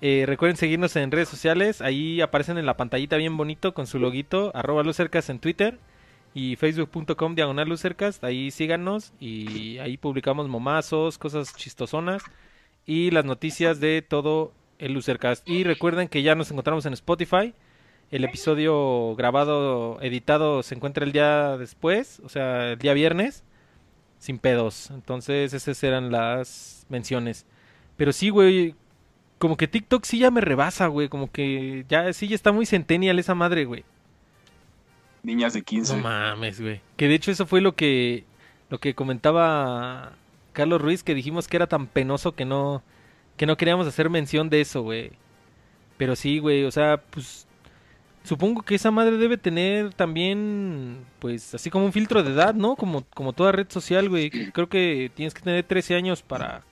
eh, 0.02 0.26
recuerden 0.28 0.58
seguirnos 0.58 0.96
en 0.96 1.12
redes 1.12 1.30
sociales. 1.30 1.82
Ahí 1.82 2.22
aparecen 2.22 2.58
en 2.58 2.66
la 2.66 2.78
pantallita 2.78 3.18
bien 3.18 3.38
bonito 3.38 3.74
con 3.74 3.88
su 3.88 4.00
loguito, 4.00 4.52
arroba 4.54 4.84
lucercas 4.84 5.30
en 5.30 5.40
Twitter 5.40 5.80
y 6.34 6.56
facebook.com 6.56 7.36
diagonal 7.36 7.68
lucercas. 7.68 8.24
Ahí 8.24 8.52
síganos 8.52 9.14
y 9.20 9.80
ahí 9.80 9.98
publicamos 9.98 10.48
momazos, 10.48 11.18
cosas 11.18 11.56
chistosonas 11.56 12.22
y 12.86 13.12
las 13.12 13.26
noticias 13.26 13.80
de 13.80 14.02
todo 14.02 14.54
el 14.80 14.94
Lucercast. 14.94 15.48
Y 15.48 15.64
recuerden 15.64 16.08
que 16.08 16.24
ya 16.24 16.36
nos 16.36 16.52
encontramos 16.52 16.86
en 16.86 16.94
Spotify. 16.94 17.54
El 18.10 18.24
episodio 18.24 19.16
grabado, 19.16 20.02
editado, 20.02 20.64
se 20.64 20.76
encuentra 20.76 21.06
el 21.06 21.12
día 21.12 21.58
después, 21.58 22.22
o 22.24 22.30
sea, 22.30 22.72
el 22.72 22.80
día 22.80 22.94
viernes, 22.94 23.44
sin 24.20 24.40
pedos. 24.40 24.92
Entonces, 24.92 25.54
esas 25.54 25.84
eran 25.84 26.12
las 26.12 26.86
menciones. 26.90 27.46
Pero 27.98 28.14
sí, 28.14 28.30
güey, 28.30 28.76
como 29.40 29.58
que 29.58 29.68
TikTok 29.68 30.06
sí 30.06 30.20
ya 30.20 30.32
me 30.32 30.42
rebasa, 30.42 30.88
güey. 30.88 31.10
Como 31.10 31.32
que 31.32 31.86
ya, 31.90 32.14
sí, 32.14 32.28
ya 32.28 32.36
está 32.36 32.52
muy 32.52 32.66
centennial 32.66 33.20
esa 33.20 33.36
madre, 33.36 33.66
güey. 33.66 33.84
Niñas 35.24 35.54
de 35.54 35.62
15. 35.62 35.98
No 35.98 36.04
mames, 36.04 36.62
güey. 36.62 36.82
Que 36.96 37.08
de 37.08 37.16
hecho 37.16 37.32
eso 37.32 37.46
fue 37.46 37.60
lo 37.60 37.76
que, 37.76 38.24
lo 38.70 38.80
que 38.80 38.96
comentaba 38.96 40.14
Carlos 40.54 40.82
Ruiz, 40.82 41.04
que 41.04 41.14
dijimos 41.14 41.48
que 41.48 41.58
era 41.58 41.68
tan 41.68 41.88
penoso 41.88 42.34
que 42.36 42.46
no, 42.46 42.84
que 43.36 43.46
no 43.46 43.58
queríamos 43.58 43.88
hacer 43.88 44.10
mención 44.10 44.50
de 44.50 44.62
eso, 44.62 44.82
güey. 44.82 45.12
Pero 45.98 46.16
sí, 46.16 46.40
güey, 46.40 46.64
o 46.64 46.72
sea, 46.72 47.02
pues 47.10 47.47
supongo 48.28 48.62
que 48.62 48.76
esa 48.76 48.92
madre 48.92 49.18
debe 49.18 49.38
tener 49.38 49.94
también, 49.94 50.98
pues, 51.20 51.56
así 51.56 51.70
como 51.70 51.86
un 51.86 51.94
filtro 51.94 52.22
de 52.24 52.32
edad, 52.34 52.54
¿no? 52.54 52.76
Como, 52.76 53.04
como 53.14 53.34
toda 53.34 53.52
red 53.52 53.68
social, 53.70 54.10
güey. 54.10 54.30
Creo 54.52 54.68
que 54.70 55.12
tienes 55.16 55.34
que 55.34 55.42
tener 55.42 55.64
13 55.64 55.96
años 55.96 56.22
para, 56.22 56.64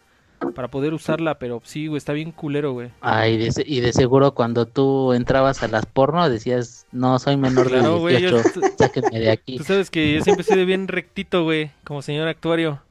para 0.54 0.68
poder 0.68 0.94
usarla, 0.94 1.40
pero 1.40 1.62
sí, 1.64 1.88
güey, 1.88 1.98
está 1.98 2.14
bien 2.14 2.32
culero, 2.32 2.74
güey. 2.74 2.90
Ay, 3.02 3.38
de 3.38 3.52
se- 3.52 3.64
y 3.66 3.80
de 3.80 3.94
seguro 3.94 4.34
cuando 4.34 4.66
tú 4.68 5.14
entrabas 5.14 5.64
a 5.64 5.68
las 5.68 5.86
porno 5.86 6.30
decías, 6.30 6.86
no, 6.92 7.18
soy 7.20 7.38
menor 7.38 7.66
de 7.72 7.80
Claro, 7.80 8.00
güey, 8.00 8.22
yo- 8.22 8.32
18, 8.42 8.62
sáquenme 8.78 9.20
de 9.20 9.32
aquí. 9.32 9.58
Tú 9.58 9.64
sabes 9.64 9.90
que 9.90 10.14
yo 10.14 10.22
siempre 10.22 10.44
soy 10.44 10.58
de 10.58 10.66
bien 10.66 10.88
rectito, 10.88 11.44
güey, 11.44 11.72
como 11.84 12.02
señor 12.02 12.28
actuario. 12.28 12.82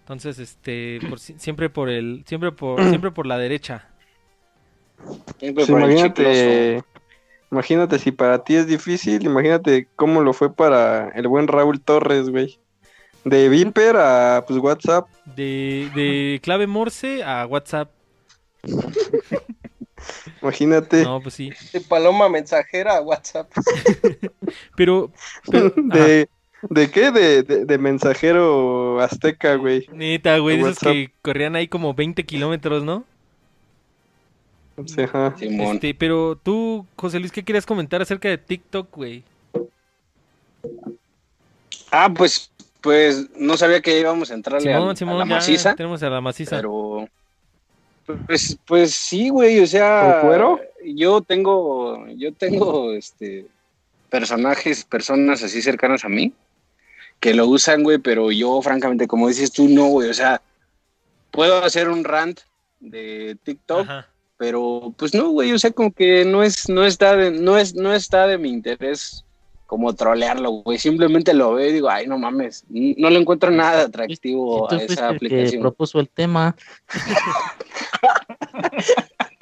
Entonces, 0.00 0.38
este, 0.38 0.98
por 1.08 1.18
si- 1.18 1.38
siempre 1.38 1.70
por 1.70 1.88
el, 1.88 2.24
siempre 2.26 2.52
por, 2.52 2.78
siempre 2.88 3.10
por 3.10 3.26
la 3.26 3.38
derecha. 3.38 3.88
Siempre 5.38 5.66
Pues 5.66 5.68
por 5.70 5.82
el 5.82 6.84
imagínate, 7.50 7.98
si 7.98 8.10
para 8.12 8.44
ti 8.44 8.56
es 8.56 8.66
difícil, 8.66 9.24
imagínate 9.24 9.88
cómo 9.96 10.22
lo 10.22 10.32
fue 10.32 10.52
para 10.54 11.08
el 11.10 11.28
buen 11.28 11.48
Raúl 11.48 11.80
Torres, 11.80 12.30
güey. 12.30 12.58
De 13.24 13.48
Viper 13.48 13.96
a 13.96 14.44
pues 14.46 14.58
WhatsApp, 14.58 15.08
De, 15.24 15.90
de 15.94 16.40
clave 16.42 16.66
Morse 16.66 17.22
a 17.24 17.46
WhatsApp. 17.46 17.90
imagínate. 20.42 21.02
No, 21.04 21.20
pues 21.20 21.34
sí. 21.34 21.50
De 21.72 21.80
paloma 21.80 22.28
mensajera 22.28 22.96
a 22.96 23.00
WhatsApp. 23.00 23.50
Pero, 24.76 25.10
pero 25.50 25.70
de, 25.76 26.28
¿De 26.70 26.90
qué? 26.90 27.10
De, 27.10 27.42
de, 27.42 27.64
de 27.64 27.78
mensajero 27.78 29.00
azteca, 29.00 29.54
güey. 29.56 29.86
neta, 29.92 30.38
güey, 30.38 30.56
de 30.56 30.64
De 30.64 30.70
esos 30.70 30.82
WhatsApp. 30.82 30.92
que 30.92 31.12
corrían 31.22 31.56
ahí 31.56 31.68
como 31.68 31.94
20 31.94 32.24
kilómetros, 32.24 32.84
¿no? 32.84 33.04
Sí, 34.86 35.02
ajá. 35.02 35.34
Simón. 35.38 35.76
Este, 35.76 35.94
pero 35.94 36.36
tú, 36.36 36.86
José 36.96 37.20
Luis, 37.20 37.32
¿qué 37.32 37.42
querías 37.42 37.66
comentar 37.66 38.02
acerca 38.02 38.28
de 38.28 38.38
TikTok, 38.38 38.94
güey? 38.94 39.22
Ah, 41.90 42.12
pues, 42.12 42.50
pues 42.80 43.30
no 43.36 43.56
sabía 43.56 43.80
que 43.80 43.98
íbamos 43.98 44.30
a 44.30 44.34
entrarle 44.34 44.72
a, 44.72 44.76
Simón, 44.76 44.90
a 44.90 44.96
Simón, 44.96 45.18
la 45.18 45.24
maciza, 45.24 45.74
tenemos 45.74 46.02
a 46.02 46.10
la 46.10 46.20
maciza. 46.20 46.56
pero 46.56 47.08
pues, 48.26 48.58
pues 48.66 48.94
sí, 48.94 49.28
güey, 49.28 49.60
o 49.60 49.66
sea, 49.66 50.22
yo 50.84 51.20
tengo, 51.20 52.06
yo 52.08 52.32
tengo, 52.32 52.92
este, 52.92 53.46
personajes, 54.10 54.84
personas 54.84 55.42
así 55.42 55.62
cercanas 55.62 56.04
a 56.04 56.08
mí 56.08 56.32
que 57.20 57.32
lo 57.32 57.46
usan, 57.46 57.82
güey, 57.82 57.98
pero 57.98 58.30
yo, 58.32 58.60
francamente, 58.60 59.06
como 59.06 59.28
dices 59.28 59.50
tú, 59.50 59.68
no, 59.68 59.86
güey, 59.86 60.10
o 60.10 60.14
sea, 60.14 60.42
puedo 61.30 61.64
hacer 61.64 61.88
un 61.88 62.04
rant 62.04 62.40
de 62.80 63.38
TikTok, 63.44 63.80
Ajá. 63.80 64.08
Pero 64.36 64.92
pues 64.96 65.14
no, 65.14 65.30
güey, 65.30 65.52
o 65.52 65.58
sea, 65.58 65.70
como 65.70 65.92
que 65.92 66.24
no 66.24 66.42
es, 66.42 66.68
no 66.68 66.84
está 66.84 67.16
de, 67.16 67.30
no 67.30 67.56
es, 67.56 67.74
no 67.74 67.92
está 67.92 68.26
de 68.26 68.38
mi 68.38 68.50
interés 68.50 69.24
como 69.66 69.94
trolearlo, 69.94 70.50
güey, 70.50 70.78
simplemente 70.78 71.32
lo 71.34 71.54
veo 71.54 71.68
y 71.68 71.72
digo, 71.72 71.88
ay, 71.88 72.06
no 72.06 72.18
mames, 72.18 72.64
no 72.68 73.10
le 73.10 73.18
encuentro 73.18 73.50
nada 73.50 73.84
atractivo 73.84 74.70
a 74.70 74.76
esa 74.76 75.08
el 75.10 75.18
que 75.18 75.26
aplicación. 75.26 75.62
propuso 75.62 76.00
el 76.00 76.08
tema, 76.08 76.54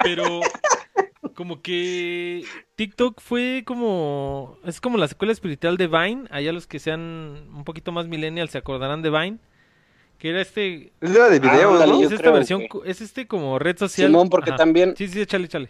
Pero 0.03 0.41
como 1.35 1.61
que 1.61 2.43
TikTok 2.75 3.21
fue 3.21 3.63
como 3.65 4.57
es 4.65 4.81
como 4.81 4.97
la 4.97 5.07
secuela 5.07 5.33
espiritual 5.33 5.77
de 5.77 5.87
Vine, 5.87 6.25
allá 6.29 6.51
los 6.51 6.67
que 6.67 6.79
sean 6.79 7.01
un 7.53 7.63
poquito 7.63 7.91
más 7.91 8.07
millennials 8.07 8.51
se 8.51 8.57
acordarán 8.57 9.01
de 9.01 9.09
Vine, 9.09 9.39
que 10.23 10.29
era 10.29 10.39
este 10.41 10.93
Es 11.01 11.09
la 11.09 11.27
de 11.27 11.39
videos, 11.41 11.73
ándale, 11.73 11.91
¿no? 11.91 12.01
es 12.01 12.11
esta 12.13 12.31
versión 12.31 12.63
es 12.85 13.01
este 13.01 13.27
como 13.27 13.59
red 13.59 13.77
social. 13.77 14.07
Simón, 14.07 14.29
porque 14.29 14.51
Ajá. 14.51 14.57
también, 14.57 14.95
Sí, 14.95 15.09
sí, 15.09 15.19
échale, 15.19 15.47
échale. 15.47 15.69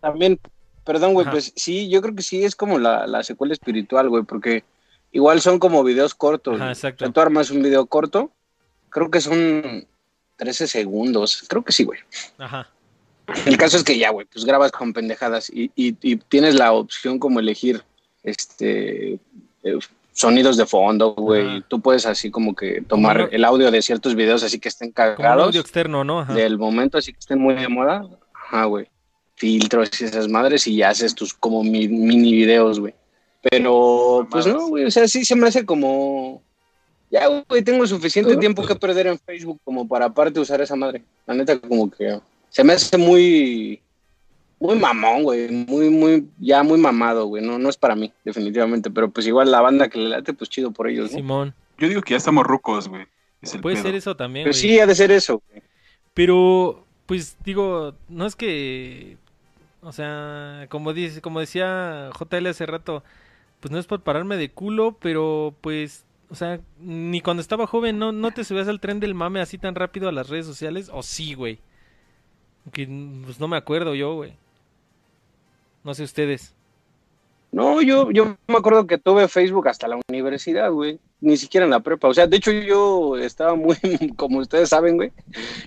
también, 0.00 0.40
perdón, 0.84 1.14
güey, 1.14 1.22
Ajá. 1.24 1.30
pues 1.30 1.52
sí, 1.54 1.88
yo 1.88 2.02
creo 2.02 2.16
que 2.16 2.22
sí 2.22 2.42
es 2.44 2.56
como 2.56 2.80
la, 2.80 3.06
la 3.06 3.22
secuela 3.22 3.52
espiritual, 3.52 4.08
güey, 4.08 4.24
porque 4.24 4.64
igual 5.12 5.40
son 5.40 5.60
como 5.60 5.84
videos 5.84 6.12
cortos. 6.14 6.60
Ajá, 6.60 6.70
exacto. 6.72 7.04
O 7.04 7.06
sea, 7.06 7.12
tú 7.12 7.20
armas 7.20 7.50
un 7.50 7.62
video 7.62 7.86
corto, 7.86 8.32
creo 8.90 9.12
que 9.12 9.20
son 9.20 9.86
13 10.38 10.66
segundos, 10.66 11.44
creo 11.48 11.62
que 11.62 11.70
sí, 11.70 11.84
güey. 11.84 12.00
Ajá. 12.38 12.68
El 13.46 13.56
caso 13.58 13.76
es 13.76 13.84
que 13.84 13.96
ya, 13.96 14.10
güey, 14.10 14.26
pues 14.26 14.44
grabas 14.44 14.72
con 14.72 14.92
pendejadas 14.92 15.48
y, 15.50 15.70
y- 15.76 15.96
y 16.02 16.16
tienes 16.16 16.56
la 16.56 16.72
opción 16.72 17.20
como 17.20 17.38
elegir 17.38 17.84
este 18.24 19.20
eh, 19.62 19.78
sonidos 20.12 20.56
de 20.56 20.66
fondo, 20.66 21.14
güey. 21.14 21.62
Tú 21.68 21.80
puedes 21.80 22.06
así 22.06 22.30
como 22.30 22.54
que 22.54 22.82
tomar 22.82 23.18
no- 23.18 23.28
el 23.30 23.44
audio 23.44 23.70
de 23.70 23.80
ciertos 23.82 24.14
videos 24.14 24.42
así 24.42 24.58
que 24.58 24.68
estén 24.68 24.92
Como 24.92 25.16
cagados 25.16 25.46
audio 25.46 25.60
externo, 25.60 26.04
¿no? 26.04 26.20
Ajá. 26.20 26.34
del 26.34 26.58
momento, 26.58 26.98
así 26.98 27.12
que 27.12 27.18
estén 27.18 27.38
muy 27.38 27.54
de 27.54 27.68
moda. 27.68 28.04
Ajá, 28.34 28.64
güey. 28.66 28.86
Filtros 29.36 29.88
y 30.00 30.04
esas 30.04 30.28
madres 30.28 30.66
y 30.66 30.76
ya 30.76 30.90
haces 30.90 31.14
tus 31.14 31.32
como 31.34 31.62
mi- 31.64 31.88
mini 31.88 32.32
videos, 32.32 32.78
güey. 32.78 32.94
Pero, 33.50 34.26
pues 34.30 34.46
no, 34.46 34.68
güey, 34.68 34.84
o 34.84 34.90
sea, 34.90 35.08
sí 35.08 35.24
se 35.24 35.34
me 35.34 35.48
hace 35.48 35.66
como... 35.66 36.42
Ya, 37.10 37.26
güey, 37.26 37.62
tengo 37.62 37.86
suficiente 37.86 38.36
tiempo 38.36 38.64
que 38.64 38.74
perder 38.76 39.06
en 39.08 39.18
Facebook 39.18 39.60
como 39.64 39.86
para 39.88 40.06
aparte 40.06 40.38
usar 40.40 40.60
esa 40.60 40.76
madre. 40.76 41.02
La 41.26 41.34
neta, 41.34 41.58
como 41.58 41.90
que 41.90 42.20
se 42.50 42.62
me 42.64 42.72
hace 42.74 42.96
muy... 42.96 43.82
Muy 44.62 44.78
mamón, 44.78 45.24
güey. 45.24 45.50
Muy, 45.50 45.90
muy, 45.90 46.28
ya 46.38 46.62
muy 46.62 46.78
mamado, 46.78 47.26
güey. 47.26 47.44
No, 47.44 47.58
no 47.58 47.68
es 47.68 47.76
para 47.76 47.96
mí, 47.96 48.12
definitivamente. 48.24 48.90
Pero 48.92 49.10
pues 49.10 49.26
igual 49.26 49.50
la 49.50 49.60
banda 49.60 49.88
que 49.88 49.98
le 49.98 50.08
late, 50.08 50.34
pues 50.34 50.48
chido 50.48 50.70
por 50.70 50.88
ellos, 50.88 51.10
¿no? 51.10 51.16
Simón. 51.16 51.52
Yo 51.78 51.88
digo 51.88 52.00
que 52.00 52.12
ya 52.12 52.18
estamos 52.18 52.46
rucos, 52.46 52.88
güey. 52.88 53.06
Es 53.40 53.56
Puede 53.56 53.74
pedo. 53.74 53.86
ser 53.86 53.94
eso 53.96 54.14
también, 54.14 54.44
Pero 54.44 54.52
güey. 54.52 54.60
sí, 54.60 54.78
ha 54.78 54.86
de 54.86 54.94
ser 54.94 55.10
eso, 55.10 55.42
güey. 55.50 55.64
Pero, 56.14 56.86
pues 57.06 57.36
digo, 57.44 57.94
no 58.08 58.24
es 58.24 58.36
que, 58.36 59.16
o 59.80 59.90
sea, 59.90 60.66
como 60.68 60.92
dice, 60.92 61.20
como 61.20 61.40
decía 61.40 62.10
JL 62.16 62.46
hace 62.46 62.64
rato, 62.64 63.02
pues 63.58 63.72
no 63.72 63.80
es 63.80 63.86
por 63.86 64.02
pararme 64.02 64.36
de 64.36 64.48
culo, 64.52 64.96
pero 65.00 65.56
pues, 65.60 66.04
o 66.30 66.36
sea, 66.36 66.60
ni 66.78 67.20
cuando 67.20 67.40
estaba 67.40 67.66
joven 67.66 67.98
no, 67.98 68.12
no 68.12 68.30
te 68.30 68.44
subías 68.44 68.68
al 68.68 68.78
tren 68.78 69.00
del 69.00 69.14
mame 69.14 69.40
así 69.40 69.58
tan 69.58 69.74
rápido 69.74 70.08
a 70.08 70.12
las 70.12 70.28
redes 70.28 70.46
sociales, 70.46 70.88
o 70.92 71.02
sí, 71.02 71.34
güey. 71.34 71.58
Que 72.72 72.86
pues 73.24 73.40
no 73.40 73.48
me 73.48 73.56
acuerdo 73.56 73.96
yo, 73.96 74.14
güey. 74.14 74.34
No 75.84 75.94
sé 75.94 76.04
ustedes. 76.04 76.54
No, 77.50 77.82
yo, 77.82 78.10
yo 78.12 78.36
me 78.48 78.56
acuerdo 78.56 78.86
que 78.86 78.96
tuve 78.96 79.28
Facebook 79.28 79.68
hasta 79.68 79.86
la 79.86 79.98
universidad, 80.08 80.70
güey. 80.72 80.98
Ni 81.20 81.36
siquiera 81.36 81.64
en 81.66 81.70
la 81.70 81.80
prepa. 81.80 82.08
O 82.08 82.14
sea, 82.14 82.26
de 82.26 82.38
hecho 82.38 82.50
yo 82.50 83.18
estaba 83.18 83.54
muy, 83.56 83.76
como 84.16 84.38
ustedes 84.38 84.70
saben, 84.70 84.96
güey. 84.96 85.12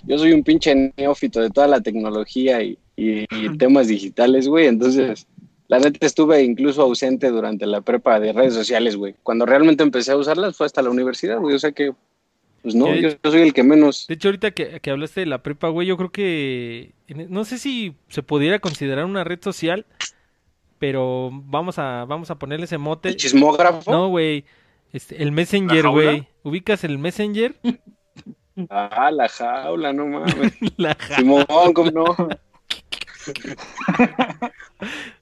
Yo 0.03 0.17
soy 0.17 0.31
un 0.33 0.43
pinche 0.43 0.93
neófito 0.97 1.39
de 1.41 1.49
toda 1.51 1.67
la 1.67 1.81
tecnología 1.81 2.61
y, 2.63 2.77
y- 2.95 3.25
y 3.29 3.57
temas 3.57 3.87
digitales, 3.87 4.47
güey. 4.47 4.65
Entonces, 4.65 5.27
la 5.67 5.77
neta 5.79 6.05
estuve 6.07 6.41
incluso 6.43 6.81
ausente 6.81 7.29
durante 7.29 7.67
la 7.67 7.81
prepa 7.81 8.19
de 8.19 8.33
redes 8.33 8.55
sociales, 8.55 8.95
güey. 8.95 9.13
Cuando 9.21 9.45
realmente 9.45 9.83
empecé 9.83 10.11
a 10.11 10.17
usarlas 10.17 10.55
fue 10.57 10.65
hasta 10.65 10.81
la 10.81 10.89
universidad, 10.89 11.39
güey. 11.39 11.53
O 11.55 11.59
sea 11.59 11.71
que, 11.71 11.93
pues 12.65 12.73
no, 12.75 12.87
yo, 12.87 13.09
hecho- 13.09 13.19
yo 13.23 13.31
soy 13.31 13.41
el 13.41 13.53
que 13.53 13.61
menos. 13.63 14.07
De 14.07 14.15
hecho, 14.15 14.29
ahorita 14.29 14.49
que, 14.51 14.79
que 14.79 14.89
hablaste 14.89 15.19
de 15.19 15.25
la 15.27 15.43
prepa, 15.43 15.69
güey, 15.69 15.87
yo 15.87 15.97
creo 15.97 16.11
que, 16.11 16.93
en- 17.07 17.31
no 17.31 17.45
sé 17.45 17.59
si 17.59 17.93
se 18.09 18.23
pudiera 18.23 18.57
considerar 18.57 19.05
una 19.05 19.23
red 19.23 19.39
social, 19.39 19.85
pero 20.79 21.29
vamos 21.31 21.77
a, 21.77 22.05
vamos 22.05 22.31
a 22.31 22.39
ponerle 22.39 22.65
ese 22.65 22.79
mote. 22.79 23.09
¿El 23.09 23.17
chismógrafo? 23.17 23.91
No, 23.91 24.07
güey. 24.09 24.45
Este, 24.91 25.21
el 25.21 25.31
Messenger, 25.31 25.75
¿La 25.83 25.89
jaula? 25.91 26.03
güey. 26.11 26.27
¿Ubicas 26.43 26.83
el 26.83 26.97
Messenger? 26.97 27.55
Ah, 28.69 29.11
la 29.11 29.27
jaula, 29.27 29.91
no 29.91 30.05
mames. 30.07 30.53
La 30.77 30.95
ja- 30.95 31.17
Simón, 31.17 31.45
¿cómo 31.73 31.91
no? 31.91 32.05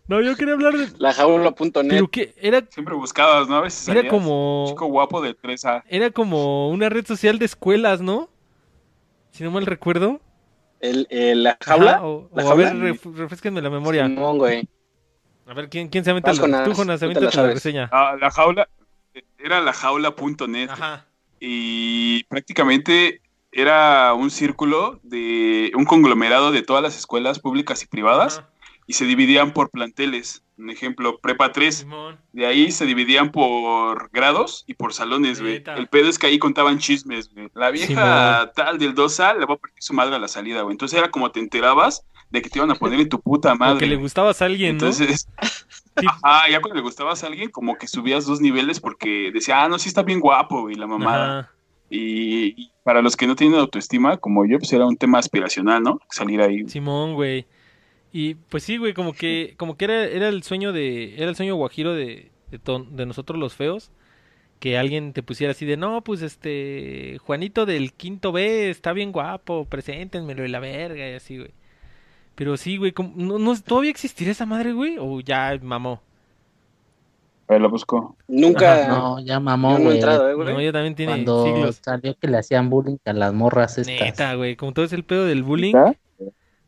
No, 0.07 0.22
yo 0.22 0.36
quería 0.36 0.53
hablar 0.55 0.74
de... 0.74 0.88
La 0.98 1.13
jaula.net. 1.13 1.88
Pero 1.89 2.07
que 2.10 2.33
era, 2.38 2.62
Siempre 2.69 2.93
buscabas, 2.95 3.48
¿no? 3.48 3.55
A 3.57 3.62
veces 3.62 3.88
era 3.88 4.07
como... 4.10 4.65
Chico 4.67 4.86
guapo 4.88 5.22
del 5.22 5.38
3A. 5.39 5.83
Era 5.88 6.12
como 6.12 6.69
una 6.69 6.89
red 6.89 7.05
social 7.05 7.39
de 7.39 7.45
escuelas, 7.45 8.01
¿no? 8.01 8.29
Si 9.31 9.43
no 9.43 9.51
mal 9.51 9.65
recuerdo. 9.65 10.19
El, 10.81 11.07
el- 11.10 11.43
la 11.43 11.57
jaula. 11.62 11.91
Ajá, 11.95 12.05
o, 12.05 12.29
¿La 12.36 12.43
o 12.45 12.51
a 12.51 12.55
ver, 12.55 12.67
jaula? 12.69 12.89
ref- 12.89 13.15
refresquenme 13.15 13.62
la 13.62 13.69
memoria. 13.69 14.05
Simón, 14.07 14.38
güey. 14.38 14.67
A 15.48 15.53
ver, 15.53 15.69
¿quién, 15.69 15.88
quién 15.88 16.03
se 16.03 16.12
aventa 16.12 16.33
la... 16.33 16.63
Tú, 16.65 16.74
Jonas, 16.74 17.01
la 17.01 17.07
la 17.07 17.53
reseña. 17.53 17.89
Ah, 17.91 18.15
la 18.19 18.29
jaula, 18.29 18.67
era 19.38 19.62
la 19.62 19.72
jaula.net. 19.74 20.69
Ajá. 20.69 21.05
y 21.39 22.24
prácticamente 22.25 23.22
era 23.51 24.13
un 24.13 24.29
círculo 24.31 25.00
de 25.03 25.72
un 25.75 25.86
conglomerado 25.86 26.51
de 26.51 26.62
todas 26.63 26.81
las 26.81 26.98
escuelas 26.98 27.39
públicas 27.39 27.83
y 27.83 27.88
privadas 27.88 28.39
Ajá. 28.39 28.50
Y 28.93 28.95
se 28.95 29.05
dividían 29.05 29.53
por 29.53 29.71
planteles. 29.71 30.43
Un 30.55 30.69
ejemplo, 30.69 31.19
prepa 31.19 31.51
3. 31.51 31.75
Simón. 31.75 32.19
De 32.31 32.45
ahí 32.45 32.71
se 32.71 32.85
dividían 32.85 33.31
por 33.31 34.12
grados 34.12 34.65
y 34.67 34.75
por 34.75 34.93
salones, 34.93 35.41
güey. 35.41 35.63
El 35.75 35.88
pedo 35.88 36.09
es 36.09 36.19
que 36.19 36.27
ahí 36.27 36.38
contaban 36.38 36.77
chismes, 36.77 37.33
güey. 37.33 37.50
La 37.55 37.71
vieja 37.71 38.51
tal 38.55 38.77
del 38.77 38.93
2A 38.93 39.39
le 39.39 39.47
va 39.47 39.55
a 39.55 39.57
partir 39.57 39.81
su 39.81 39.93
madre 39.95 40.15
a 40.15 40.19
la 40.19 40.27
salida, 40.27 40.62
güey. 40.62 40.73
Entonces 40.75 41.00
era 41.00 41.09
como 41.09 41.31
te 41.31 41.39
enterabas 41.39 42.05
de 42.29 42.43
que 42.43 42.50
te 42.51 42.59
iban 42.59 42.69
a 42.69 42.75
poner 42.75 43.00
en 43.00 43.09
tu 43.09 43.19
puta 43.19 43.53
O 43.53 43.55
madre. 43.55 43.79
que 43.79 43.88
le 43.88 43.95
gustabas 43.95 44.43
a 44.43 44.45
alguien, 44.45 44.77
¿no? 44.77 44.85
Entonces, 44.85 45.27
Sí. 46.00 46.05
ajá, 46.07 46.50
ya 46.50 46.59
cuando 46.62 46.75
le 46.75 46.81
gustabas 46.81 47.23
a 47.23 47.27
alguien, 47.27 47.50
como 47.50 47.75
que 47.75 47.88
subías 47.88 48.25
dos 48.25 48.39
niveles 48.39 48.79
porque 48.79 49.31
decía, 49.33 49.63
ah, 49.63 49.69
no, 49.69 49.79
sí 49.79 49.89
está 49.89 50.03
bien 50.03 50.19
guapo, 50.19 50.62
güey, 50.62 50.75
la 50.75 50.85
mamada. 50.88 51.51
Y 51.89 52.71
para 52.83 53.01
los 53.01 53.15
que 53.15 53.27
no 53.27 53.35
tienen 53.35 53.59
autoestima, 53.59 54.17
como 54.17 54.45
yo, 54.45 54.57
pues 54.57 54.73
era 54.73 54.85
un 54.85 54.97
tema 54.97 55.19
aspiracional, 55.19 55.81
¿no? 55.83 56.00
Salir 56.09 56.41
ahí. 56.41 56.67
Simón, 56.67 57.13
güey. 57.13 57.45
Y 58.15 58.36
pues 58.36 58.63
sí, 58.63 58.77
güey, 58.77 58.93
como 58.93 59.12
que, 59.13 59.55
como 59.58 59.75
que 59.75 59.86
era, 59.86 60.05
era 60.05 60.29
el 60.29 60.43
sueño 60.43 60.72
de, 60.72 61.15
era 61.17 61.27
el 61.29 61.36
sueño 61.36 61.55
guajiro 61.55 61.93
de, 61.93 62.32
de, 62.51 62.60
ton- 62.60 62.96
de 62.96 63.05
nosotros 63.08 63.38
los 63.39 63.55
feos, 63.55 63.91
que 64.60 64.77
alguien 64.77 65.12
te 65.13 65.24
pusiera 65.24 65.51
así 65.51 65.65
de, 65.65 65.75
no, 65.75 66.01
pues 66.03 66.22
este, 66.22 67.17
Juanito 67.25 67.65
del 67.65 67.91
quinto 67.91 68.32
B 68.32 68.70
está 68.70 68.93
bien 68.93 69.12
guapo, 69.12 69.65
preséntenmelo 69.65 70.46
y 70.46 70.50
la 70.50 70.60
verga 70.60 71.10
y 71.10 71.13
así, 71.15 71.38
güey. 71.39 71.51
Pero 72.36 72.55
sí, 72.55 72.77
güey, 72.77 72.91
como- 72.93 73.13
no, 73.15 73.39
no, 73.39 73.60
¿todavía 73.62 73.91
existirá 73.91 74.32
esa 74.32 74.46
madre, 74.46 74.74
güey? 74.74 74.98
O 75.00 75.20
ya 75.20 75.58
mamó. 75.62 76.01
Ver, 77.48 77.60
lo 77.62 77.70
busco. 77.70 78.15
Nunca. 78.27 78.88
No, 78.88 79.20
ya 79.20 79.39
mamó, 79.39 79.72
no 79.74 79.77
he 79.79 79.84
güey. 79.84 79.96
entrado, 79.98 80.29
eh, 80.29 80.34
güey. 80.34 80.53
No, 80.53 80.62
ya 80.62 80.72
también 80.72 80.96
tiene 80.96 81.12
Cuando 81.12 81.46
siglos. 81.46 81.82
salió 81.84 82.15
que 82.17 82.27
le 82.27 82.38
hacían 82.38 82.70
bullying 82.70 82.98
a 83.05 83.13
las 83.13 83.34
morras 83.34 83.77
estas. 83.77 84.00
Neta, 84.00 84.34
güey, 84.36 84.55
como 84.55 84.72
todo 84.72 84.86
es 84.86 84.93
el 84.93 85.03
pedo 85.03 85.25
del 85.25 85.43
bullying, 85.43 85.74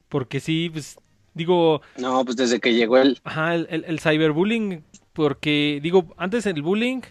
porque 0.10 0.40
sí, 0.42 0.70
pues, 0.72 0.98
digo, 1.36 1.82
No, 1.98 2.26
pues 2.26 2.36
desde 2.38 2.60
que 2.60 2.74
llegó 2.74 2.98
el. 2.98 3.20
Ajá, 3.24 3.54
el, 3.54 3.68
el, 3.70 3.86
el 3.86 4.00
cyberbullying, 4.00 4.84
porque 5.14 5.80
digo, 5.84 6.14
antes 6.18 6.48
el 6.48 6.64
bullying 6.64 7.02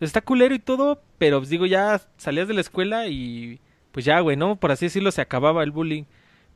está 0.00 0.20
culero 0.20 0.54
y 0.54 0.58
todo, 0.58 1.02
pero 1.16 1.38
pues 1.38 1.48
digo, 1.48 1.64
ya 1.64 2.00
salías 2.18 2.46
de 2.48 2.54
la 2.54 2.60
escuela 2.60 3.08
y 3.08 3.60
pues 3.92 4.04
ya, 4.04 4.20
güey, 4.20 4.36
¿no? 4.36 4.56
Por 4.56 4.70
así 4.70 4.86
decirlo, 4.86 5.10
se 5.10 5.22
acababa 5.22 5.62
el 5.62 5.72
bullying. 5.72 6.04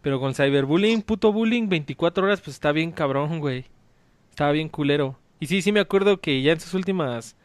Pero 0.02 0.20
con 0.20 0.34
cyberbullying, 0.34 1.02
puto 1.02 1.32
bullying, 1.32 1.68
24 1.68 2.24
horas, 2.24 2.40
pues 2.40 2.56
está 2.56 2.72
bien 2.72 2.90
cabrón, 2.90 3.38
güey. 3.38 3.66
Estaba 4.30 4.52
bien 4.52 4.68
culero. 4.68 5.18
Y 5.38 5.46
sí, 5.46 5.62
sí 5.62 5.72
me 5.72 5.80
acuerdo 5.80 6.20
que 6.20 6.42
ya 6.42 6.52
en 6.52 6.60
sus 6.60 6.74
últimas, 6.74 7.36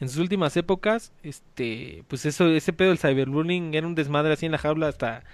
en 0.00 0.08
sus 0.08 0.18
últimas 0.18 0.56
épocas, 0.56 1.12
este, 1.22 2.04
pues 2.08 2.26
eso, 2.26 2.48
ese 2.48 2.72
pedo 2.72 2.88
del 2.90 2.98
cyberbullying 2.98 3.74
era 3.74 3.86
un 3.86 3.94
desmadre 3.94 4.34
así 4.34 4.46
en 4.46 4.52
la 4.52 4.58
jaula 4.58 4.88
hasta 4.88 5.24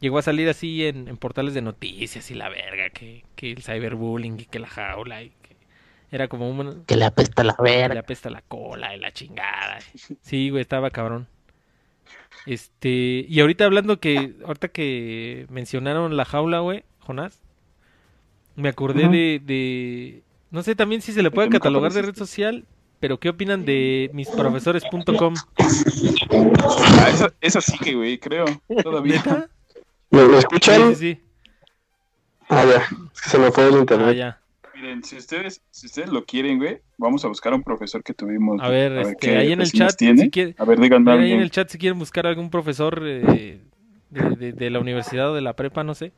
llegó 0.00 0.18
a 0.18 0.22
salir 0.22 0.48
así 0.48 0.86
en, 0.86 1.08
en 1.08 1.16
portales 1.16 1.54
de 1.54 1.62
noticias 1.62 2.30
y 2.30 2.34
la 2.34 2.48
verga, 2.48 2.90
que, 2.90 3.24
que 3.36 3.52
el 3.52 3.62
cyberbullying 3.62 4.40
y 4.40 4.44
que 4.46 4.58
la 4.58 4.68
jaula 4.68 5.22
y 5.22 5.30
que 5.42 5.56
era 6.10 6.28
como 6.28 6.50
un, 6.50 6.84
Que 6.86 6.96
le 6.96 7.04
apesta 7.04 7.44
la 7.44 7.54
que 7.54 7.62
le 7.88 7.98
verga. 7.98 8.00
apesta 8.00 8.30
la 8.30 8.42
cola 8.42 8.94
y 8.96 9.00
la 9.00 9.12
chingada. 9.12 9.78
Sí, 10.22 10.50
güey, 10.50 10.62
estaba 10.62 10.90
cabrón. 10.90 11.28
Este, 12.46 13.26
y 13.28 13.40
ahorita 13.40 13.64
hablando 13.64 14.00
que, 14.00 14.34
ahorita 14.46 14.68
que 14.68 15.46
mencionaron 15.50 16.16
la 16.16 16.24
jaula, 16.24 16.60
güey, 16.60 16.84
Jonás, 17.00 17.40
me 18.56 18.68
acordé 18.68 19.08
de, 19.08 19.40
de, 19.44 20.22
no 20.50 20.62
sé 20.62 20.74
también 20.74 21.02
si 21.02 21.12
se 21.12 21.22
le 21.22 21.30
puede 21.30 21.50
catalogar 21.50 21.92
de 21.92 22.02
red 22.02 22.16
social, 22.16 22.66
pero 22.98 23.20
¿qué 23.20 23.28
opinan 23.28 23.64
de 23.64 24.10
misprofesores.com? 24.12 25.34
Ah, 26.98 27.08
esa, 27.10 27.32
esa 27.40 27.60
sí 27.60 27.78
que, 27.78 27.94
güey, 27.94 28.18
creo. 28.18 28.44
Todavía. 28.82 29.16
¿Neta? 29.16 29.50
¿Me, 30.10 30.22
me 30.26 30.32
Sí, 30.34 30.38
escuchan? 30.38 30.94
sí, 30.94 31.14
sí. 31.14 31.20
Ah, 32.48 32.64
ya. 32.64 32.78
Es 33.14 33.20
que 33.22 33.30
se 33.30 33.38
me 33.38 33.50
fue 33.52 33.68
el 33.68 33.74
Ah, 33.74 33.78
internet. 33.78 34.16
ya. 34.16 34.40
Miren, 34.74 35.04
si 35.04 35.16
ustedes, 35.16 35.62
si 35.70 35.86
ustedes 35.86 36.08
lo 36.10 36.24
quieren, 36.24 36.58
güey, 36.58 36.80
vamos 36.96 37.24
a 37.24 37.28
buscar 37.28 37.52
a 37.52 37.56
un 37.56 37.62
profesor 37.62 38.02
que 38.02 38.14
tuvimos. 38.14 38.60
A 38.60 38.68
ver, 38.68 38.92
güey, 38.92 39.12
este, 39.12 39.16
qué 39.30 39.36
ahí 39.36 39.52
en 39.52 39.60
el 39.60 39.70
chat, 39.70 39.94
tiene. 39.96 40.22
si 40.24 40.30
quiere- 40.30 40.54
A 40.58 40.64
ver, 40.64 40.80
díganme 40.80 41.10
A 41.12 41.14
ahí 41.14 41.32
en 41.32 41.40
el 41.40 41.50
chat 41.50 41.68
si 41.68 41.78
quieren 41.78 41.98
buscar 41.98 42.26
algún 42.26 42.50
profesor 42.50 43.00
eh, 43.04 43.60
de, 44.10 44.36
de- 44.36 44.52
de 44.52 44.70
la 44.70 44.80
universidad 44.80 45.30
o 45.30 45.34
de 45.34 45.42
la 45.42 45.54
prepa, 45.54 45.84
no 45.84 45.94
sé. 45.94 46.12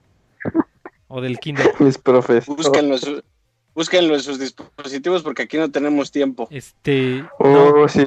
O 1.09 1.20
del 1.20 1.38
kinder. 1.40 1.66
Mis 1.81 1.98
profes. 1.98 2.46
Búsquenlo, 2.46 2.96
búsquenlo 3.74 4.14
en 4.14 4.20
sus 4.20 4.38
dispositivos 4.38 5.22
porque 5.22 5.42
aquí 5.42 5.57
no 5.59 5.70
tenemos 5.70 6.11
tiempo. 6.12 6.46
Este, 6.50 7.24
O 7.38 7.48
no, 7.48 7.88
si 7.88 8.07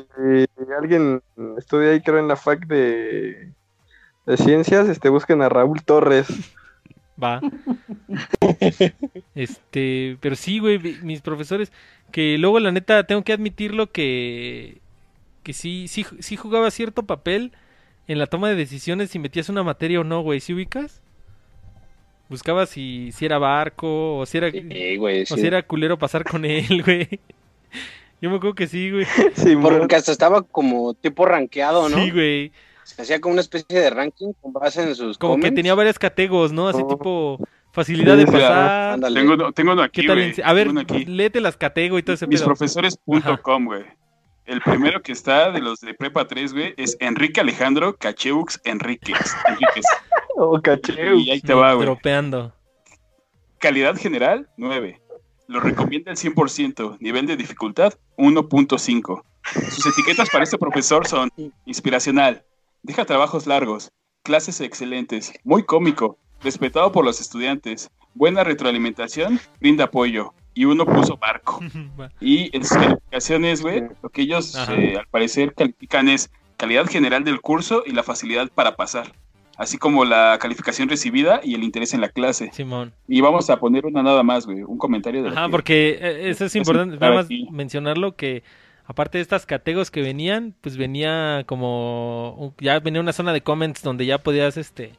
alguien 0.79 1.21
estudia 1.57 1.91
ahí, 1.91 2.01
creo, 2.01 2.19
en 2.19 2.27
la 2.27 2.35
FAC 2.37 2.65
de, 2.65 3.51
de 4.25 4.37
Ciencias, 4.37 4.87
este, 4.89 5.09
busquen 5.09 5.41
a 5.41 5.49
Raúl 5.49 5.83
Torres. 5.83 6.27
va. 7.21 7.41
Este, 9.35 10.17
pero 10.21 10.35
sí, 10.35 10.59
güey, 10.59 10.79
mi- 10.79 10.95
mis 11.01 11.21
profesores, 11.21 11.71
que 12.11 12.37
luego 12.37 12.59
la 12.59 12.71
neta 12.71 13.05
tengo 13.05 13.23
que 13.23 13.33
admitirlo 13.33 13.91
que, 13.91 14.79
que 15.43 15.53
sí, 15.53 15.87
sí, 15.87 16.05
sí 16.19 16.35
jugaba 16.37 16.71
cierto 16.71 17.03
papel 17.03 17.51
en 18.07 18.19
la 18.19 18.27
toma 18.27 18.49
de 18.49 18.55
decisiones 18.55 19.09
si 19.09 19.19
metías 19.19 19.49
una 19.49 19.63
materia 19.63 19.99
o 19.99 20.03
no, 20.03 20.21
güey, 20.21 20.39
¿sí 20.39 20.53
ubicas? 20.53 21.01
Buscabas 22.29 22.69
si, 22.69 23.11
si 23.11 23.25
era 23.25 23.37
barco 23.37 24.17
o 24.17 24.25
si 24.25 24.37
era, 24.37 24.49
Sí, 24.51 24.97
güey. 24.97 25.23
o 25.23 25.25
si 25.25 25.45
era 25.45 25.61
culero 25.63 25.97
pasar 25.97 26.23
con 26.23 26.45
él, 26.45 26.81
güey. 26.85 27.19
Yo 28.21 28.29
me 28.29 28.37
acuerdo 28.37 28.55
que 28.55 28.67
sí, 28.67 28.89
güey. 28.91 29.05
Sí, 29.35 29.55
Porque 29.55 29.95
hasta 29.95 30.11
estaba 30.11 30.41
como 30.41 30.93
tipo 30.95 31.25
rankeado, 31.25 31.89
¿no? 31.89 31.97
Sí, 31.97 32.11
güey. 32.11 32.51
Se 32.85 33.01
hacía 33.01 33.19
como 33.19 33.33
una 33.33 33.41
especie 33.41 33.79
de 33.79 33.89
ranking 33.89 34.31
con 34.39 34.53
base 34.53 34.81
en 34.83 34.95
sus 34.95 35.17
Como 35.17 35.37
que 35.39 35.51
tenía 35.51 35.75
varias 35.75 35.99
categos, 35.99 36.51
¿no? 36.53 36.67
Así 36.69 36.81
Oh. 36.83 36.87
tipo 36.87 37.39
facilidad 37.73 38.15
de 38.15 38.25
pasar. 38.25 38.93
Ándale. 38.93 39.19
Tengo, 39.19 39.33
uno- 39.33 39.51
tengo 39.51 39.73
uno 39.73 39.81
aquí, 39.83 40.01
¿Qué 40.01 40.07
tal? 40.07 40.15
güey. 40.17 40.33
A 40.43 40.53
ver, 40.53 40.67
tengo 40.67 40.71
uno 40.71 40.81
aquí. 40.81 41.05
léete 41.05 41.41
las 41.41 41.57
catego 41.57 41.97
y 41.99 42.03
todo 42.03 42.13
ese. 42.13 42.27
Misprofesores.com, 42.27 43.65
güey. 43.65 43.83
El 44.45 44.61
primero 44.61 45.01
que 45.01 45.11
está 45.11 45.51
de 45.51 45.59
los 45.59 45.79
de 45.81 45.93
Prepa 45.95 46.27
3, 46.27 46.53
güey, 46.53 46.73
es 46.77 46.95
Enrique 46.99 47.41
Alejandro 47.41 47.97
Cacheux 47.97 48.61
Enríquez. 48.63 49.17
Enríquez. 49.47 49.85
Oh, 50.37 50.61
caché. 50.61 51.15
Y 51.15 51.31
ahí 51.31 51.39
te 51.39 51.53
va, 51.53 51.73
güey. 51.75 51.85
Dropeando. 51.85 52.53
Calidad 53.57 53.95
general, 53.95 54.49
9. 54.57 55.01
Lo 55.47 55.61
recomienda 55.61 56.11
el 56.11 56.17
100%. 56.17 56.97
Nivel 56.99 57.25
de 57.25 57.37
dificultad, 57.37 57.93
1.5. 58.17 59.23
Sus 59.71 59.85
etiquetas 59.85 60.29
para 60.29 60.43
este 60.43 60.57
profesor 60.57 61.07
son 61.07 61.31
inspiracional, 61.65 62.43
deja 62.85 63.05
trabajos 63.05 63.47
largos, 63.47 63.91
clases 64.23 64.61
excelentes, 64.61 65.33
muy 65.43 65.63
cómico, 65.63 66.17
respetado 66.43 66.91
por 66.91 67.03
los 67.03 67.19
estudiantes, 67.19 67.89
buena 68.13 68.43
retroalimentación, 68.43 69.39
brinda 69.59 69.85
apoyo. 69.85 70.33
Y 70.53 70.63
uno 70.65 70.85
puso 70.85 71.17
barco. 71.17 71.59
Y 72.21 72.55
en 72.55 72.63
sus 72.63 72.77
calificaciones, 72.77 73.61
güey, 73.61 73.83
lo 74.01 74.09
que 74.09 74.21
ellos 74.21 74.55
eh, 74.69 74.95
al 74.97 75.05
parecer 75.07 75.53
califican 75.53 76.07
es 76.07 76.29
calidad 76.57 76.85
general 76.87 77.23
del 77.25 77.41
curso 77.41 77.83
y 77.85 77.91
la 77.91 78.03
facilidad 78.03 78.49
para 78.55 78.77
pasar, 78.77 79.11
así 79.57 79.77
como 79.77 80.05
la 80.05 80.37
calificación 80.39 80.87
recibida 80.87 81.41
y 81.43 81.55
el 81.55 81.63
interés 81.63 81.93
en 81.93 81.99
la 81.99 82.07
clase. 82.07 82.51
Simón. 82.53 82.93
Y 83.07 83.19
vamos 83.19 83.49
a 83.49 83.59
poner 83.59 83.85
una 83.85 84.01
nada 84.01 84.23
más, 84.23 84.45
güey, 84.45 84.63
un 84.63 84.77
comentario 84.77 85.23
de 85.23 85.29
Ajá, 85.29 85.45
que- 85.47 85.51
porque 85.51 85.89
eh, 85.99 86.29
eso 86.29 86.45
es 86.45 86.55
importante, 86.55 86.97
nada 86.97 87.15
más 87.15 87.27
mencionarlo 87.51 88.15
que 88.15 88.43
aparte 88.87 89.17
de 89.17 89.21
estas 89.21 89.45
categos 89.45 89.91
que 89.91 90.01
venían, 90.01 90.53
pues 90.61 90.77
venía 90.77 91.43
como 91.45 92.53
ya 92.59 92.79
venía 92.79 93.01
una 93.01 93.13
zona 93.13 93.33
de 93.33 93.41
comments 93.41 93.81
donde 93.81 94.05
ya 94.05 94.19
podías 94.19 94.57
este 94.57 94.93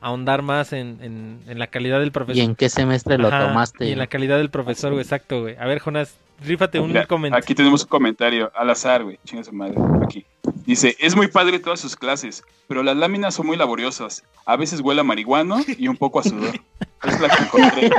ahondar 0.00 0.42
más 0.42 0.72
en, 0.72 0.98
en, 1.02 1.40
en 1.46 1.58
la 1.58 1.66
calidad 1.66 2.00
del 2.00 2.12
profesor. 2.12 2.42
¿Y 2.42 2.44
en 2.44 2.56
qué 2.56 2.68
semestre 2.68 3.18
lo 3.18 3.28
Ajá, 3.28 3.48
tomaste? 3.48 3.86
Y 3.86 3.92
en 3.92 3.98
la 3.98 4.06
calidad 4.06 4.38
del 4.38 4.50
profesor, 4.50 4.92
güey, 4.92 5.02
exacto, 5.02 5.42
güey. 5.42 5.56
A 5.58 5.66
ver, 5.66 5.80
Jonas, 5.80 6.16
rífate 6.42 6.80
un 6.80 6.92
comentario. 7.06 7.42
Aquí 7.42 7.54
tenemos 7.54 7.82
un 7.82 7.88
comentario 7.88 8.50
al 8.54 8.70
azar, 8.70 9.04
güey. 9.04 9.18
Chinga 9.24 9.44
su 9.44 9.52
madre. 9.52 9.76
Aquí. 10.02 10.24
Dice, 10.64 10.96
es 10.98 11.16
muy 11.16 11.28
padre 11.28 11.58
todas 11.58 11.80
sus 11.80 11.96
clases, 11.96 12.44
pero 12.66 12.82
las 12.82 12.96
láminas 12.96 13.34
son 13.34 13.46
muy 13.46 13.56
laboriosas. 13.56 14.24
A 14.46 14.56
veces 14.56 14.80
huele 14.80 15.02
a 15.02 15.04
marihuano 15.04 15.58
y 15.66 15.88
un 15.88 15.96
poco 15.96 16.20
a 16.20 16.22
sudor. 16.22 16.60
Es 17.04 17.20
la 17.20 17.28
que 17.28 17.42
encontré. 17.44 17.90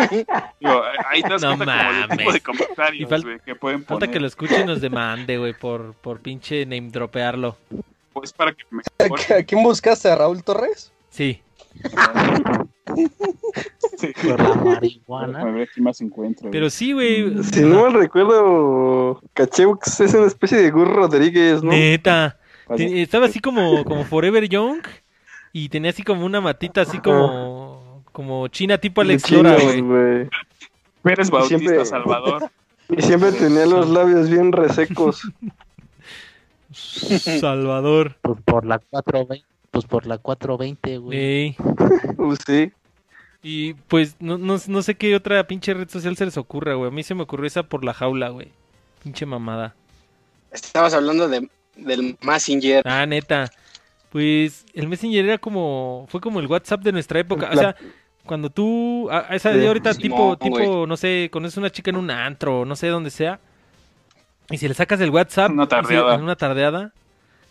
Digo, 0.59 0.81
ahí 1.09 1.21
te 1.23 1.29
das 1.29 1.41
No 1.41 1.57
cuenta 1.57 1.65
como 1.77 1.93
del 1.93 2.01
tipo 2.03 2.15
mames. 2.23 2.33
de 2.33 2.41
comentarios, 2.41 3.09
fal- 3.09 3.23
güey, 3.23 3.39
que 3.39 3.55
pueden 3.55 3.79
Falta 3.79 3.93
poner. 4.05 4.09
que 4.11 4.19
lo 4.19 4.27
escuchen 4.27 4.61
y 4.61 4.65
nos 4.65 4.81
demande, 4.81 5.37
güey, 5.37 5.53
por, 5.53 5.93
por 5.95 6.19
pinche 6.19 6.65
name 6.65 6.89
dropearlo. 6.91 7.57
Pues 8.13 8.31
para 8.33 8.51
que 8.53 8.63
me 8.69 8.81
¿A 9.35 9.43
quién 9.43 9.63
buscaste? 9.63 10.09
¿A 10.09 10.15
Raúl 10.15 10.43
Torres? 10.43 10.91
Sí. 11.09 11.41
Sí. 13.97 14.11
Por 14.27 14.39
la 14.41 14.49
A 14.51 14.55
marihuana. 14.55 15.43
ver 15.45 15.69
qué 15.73 15.81
más 15.81 16.01
encuentro. 16.01 16.49
Pero 16.51 16.69
sí, 16.69 16.91
güey. 16.93 17.43
Si 17.43 17.61
no 17.61 17.83
mal 17.83 17.93
recuerdo, 17.93 19.21
Cacheux 19.33 19.99
es 19.99 20.13
una 20.13 20.25
especie 20.27 20.57
de 20.57 20.71
Gus 20.71 20.87
Rodríguez, 20.87 21.61
¿no? 21.63 21.71
Neta. 21.71 22.37
Estaba 22.77 23.27
así 23.27 23.39
como, 23.39 23.83
como 23.85 24.03
Forever 24.05 24.47
Young 24.49 24.81
y 25.53 25.69
tenía 25.69 25.91
así 25.91 26.03
como 26.03 26.25
una 26.25 26.41
matita 26.41 26.81
así 26.81 26.99
como, 26.99 27.61
como 28.12 28.47
china 28.50 28.78
tipo 28.78 29.02
Alex 29.02 29.30
Lora, 29.32 29.56
güey. 29.82 30.30
Pérez 31.04 31.30
Bautista 31.30 31.58
siempre- 31.60 31.86
Salvador. 31.86 32.50
Y 32.89 33.02
siempre 33.04 33.32
tenía 33.32 33.65
los 33.65 33.89
labios 33.89 34.30
bien 34.30 34.52
resecos. 34.52 35.21
Salvador. 36.71 38.17
Pues 38.21 38.39
por 38.43 38.65
la 38.65 38.80
420. 38.80 39.45
Pues 39.71 39.86
por 39.86 40.06
la 40.06 40.17
420, 40.17 40.97
güey. 40.97 41.17
Ey. 41.17 41.56
Uh, 42.17 42.36
sí. 42.45 42.71
Y 43.41 43.74
pues 43.74 44.15
no, 44.19 44.38
no, 44.38 44.58
no 44.67 44.82
sé 44.84 44.95
qué 44.95 45.15
otra 45.15 45.47
pinche 45.47 45.74
red 45.74 45.89
social 45.89 46.15
se 46.17 46.26
les 46.26 46.38
ocurra, 46.38 46.76
güey. 46.76 46.89
A 46.89 46.93
mí 46.93 47.02
se 47.02 47.15
me 47.15 47.24
ocurrió 47.24 47.47
esa 47.47 47.63
por 47.63 47.84
la 47.84 47.93
jaula, 47.93 48.30
güey. 48.30 48.52
Pinche 49.04 49.26
mamada. 49.26 49.74
Estabas 50.52 50.93
hablando 50.93 51.28
de, 51.28 51.50
del 51.78 52.17
Messenger. 52.21 52.84
Ah, 52.86 53.06
neta. 53.08 53.50
Pues 54.12 54.65
el 54.74 54.88
Messenger 54.88 55.26
era 55.26 55.38
como. 55.39 56.06
Fue 56.10 56.21
como 56.21 56.39
el 56.41 56.47
WhatsApp 56.47 56.82
de 56.82 56.91
nuestra 56.91 57.19
época. 57.21 57.50
O 57.52 57.56
La- 57.56 57.62
sea, 57.62 57.76
cuando 58.25 58.49
tú. 58.49 59.10
A, 59.12 59.31
a 59.31 59.36
esa 59.36 59.51
de 59.51 59.67
ahorita, 59.67 59.93
tipo, 59.93 60.38
Simón, 60.41 60.57
tipo, 60.60 60.88
no 60.88 60.97
sé, 60.97 61.29
conoces 61.31 61.57
una 61.57 61.69
chica 61.69 61.89
en 61.89 61.97
un 61.97 62.12
antro, 62.12 62.65
no 62.65 62.75
sé 62.75 62.88
dónde 62.88 63.10
sea. 63.10 63.39
Y 64.49 64.57
si 64.57 64.67
le 64.67 64.73
sacas 64.73 64.99
el 65.01 65.10
WhatsApp. 65.12 65.51
Una 65.51 65.63
si- 65.63 65.69
tardeada. 65.69 66.15
en 66.15 66.21
una 66.23 66.36
tardeada. 66.36 66.93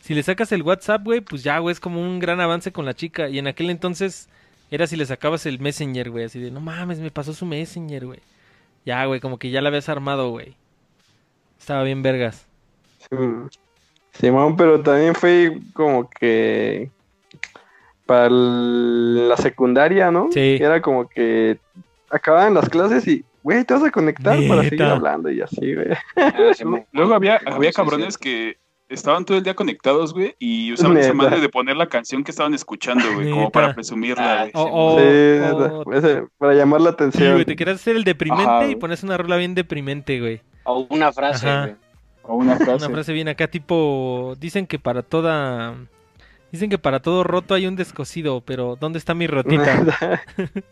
Si 0.00 0.14
le 0.14 0.22
sacas 0.22 0.50
el 0.52 0.62
WhatsApp, 0.62 1.02
güey, 1.04 1.20
pues 1.20 1.42
ya, 1.42 1.59
güey, 1.59 1.72
es 1.72 1.80
como 1.80 2.00
un 2.00 2.18
gran 2.20 2.40
avance 2.40 2.72
con 2.72 2.85
la 2.87 2.94
chica. 2.94 3.28
Y 3.28 3.38
en 3.38 3.46
aquel 3.46 3.68
entonces 3.70 4.28
era 4.70 4.87
si 4.87 4.96
le 4.96 5.04
sacabas 5.06 5.44
el 5.46 5.59
Messenger, 5.61 6.11
güey. 6.11 6.24
Así 6.24 6.38
de, 6.40 6.50
no 6.50 6.61
mames, 6.61 7.00
me 7.00 7.11
pasó 7.11 7.33
su 7.35 7.44
Messenger, 7.46 8.06
güey. 8.06 8.20
Ya, 8.87 9.04
güey, 9.04 9.20
como 9.20 9.38
que 9.38 9.50
ya 9.50 9.61
la 9.61 9.68
habías 9.68 9.88
armado, 9.90 10.30
güey. 10.30 10.54
Estaba 11.59 11.83
bien 11.83 12.02
vergas. 12.02 12.46
Sí, 13.11 13.16
Simón, 14.12 14.56
pero 14.56 14.80
también 14.83 15.14
fue 15.14 15.59
como 15.74 16.09
que 16.09 16.90
para 18.11 18.29
la 18.29 19.37
secundaria, 19.37 20.11
¿no? 20.11 20.31
Sí. 20.33 20.57
Era 20.61 20.83
como 20.83 21.09
que 21.09 21.59
acababan 22.11 22.55
las 22.55 22.68
clases 22.68 23.07
y, 23.07 23.25
güey, 23.44 23.62
te 23.64 23.73
vas 23.75 23.85
a 23.85 23.90
conectar 23.92 24.37
para 24.49 24.64
seguir 24.64 24.83
hablando 24.83 25.31
y 25.31 25.40
así, 25.40 25.75
güey. 25.77 25.87
Ah. 26.16 26.33
Luego 26.92 27.14
había, 27.14 27.38
Sí, 27.38 27.44
había 27.46 27.70
sí, 27.70 27.77
cabrones 27.77 28.14
sí. 28.14 28.20
que 28.20 28.57
estaban 28.88 29.25
todo 29.25 29.38
el 29.38 29.44
día 29.44 29.55
conectados, 29.55 30.12
güey, 30.12 30.35
y 30.40 30.73
usaban 30.73 30.96
esa 30.99 31.12
Neta. 31.12 31.23
madre 31.23 31.40
de 31.40 31.49
poner 31.49 31.77
la 31.77 31.87
canción 31.87 32.25
que 32.25 32.33
estaban 32.33 32.53
escuchando, 32.55 33.05
güey, 33.14 33.31
como 33.31 33.49
para 33.51 33.73
presumirla, 33.77 34.38
güey. 34.40 34.51
O- 34.55 34.99
Simón. 34.99 35.83
o- 35.87 36.01
sí, 36.03 36.09
para 36.37 36.55
llamar 36.55 36.81
la 36.81 36.90
Sí, 36.90 36.94
atención. 36.94 37.33
güey, 37.35 37.44
te 37.44 37.55
querías 37.55 37.77
hacer 37.77 37.94
el 37.94 38.03
deprimente 38.03 38.42
Ajá, 38.44 38.66
y 38.66 38.75
pones 38.75 39.05
una 39.05 39.16
rola 39.16 39.37
bien 39.37 39.55
deprimente, 39.55 40.18
güey. 40.18 40.40
O 40.64 40.85
una 40.90 41.12
frase, 41.12 41.49
Ajá. 41.49 41.61
güey. 41.66 41.77
O 42.25 42.35
una 42.35 42.57
frase. 42.57 42.85
Una 42.87 42.90
frase 42.94 43.12
bien 43.12 43.29
acá, 43.29 43.46
tipo, 43.46 44.35
dicen 44.40 44.66
que 44.66 44.81
para 44.81 45.03
toda... 45.05 45.77
Dicen 46.52 46.68
que 46.70 46.78
para 46.78 47.00
todo 47.00 47.22
roto 47.24 47.54
hay 47.54 47.66
un 47.66 47.76
descosido, 47.76 48.40
pero 48.40 48.76
¿dónde 48.80 48.98
está 48.98 49.14
mi 49.14 49.26
rotita? 49.26 50.22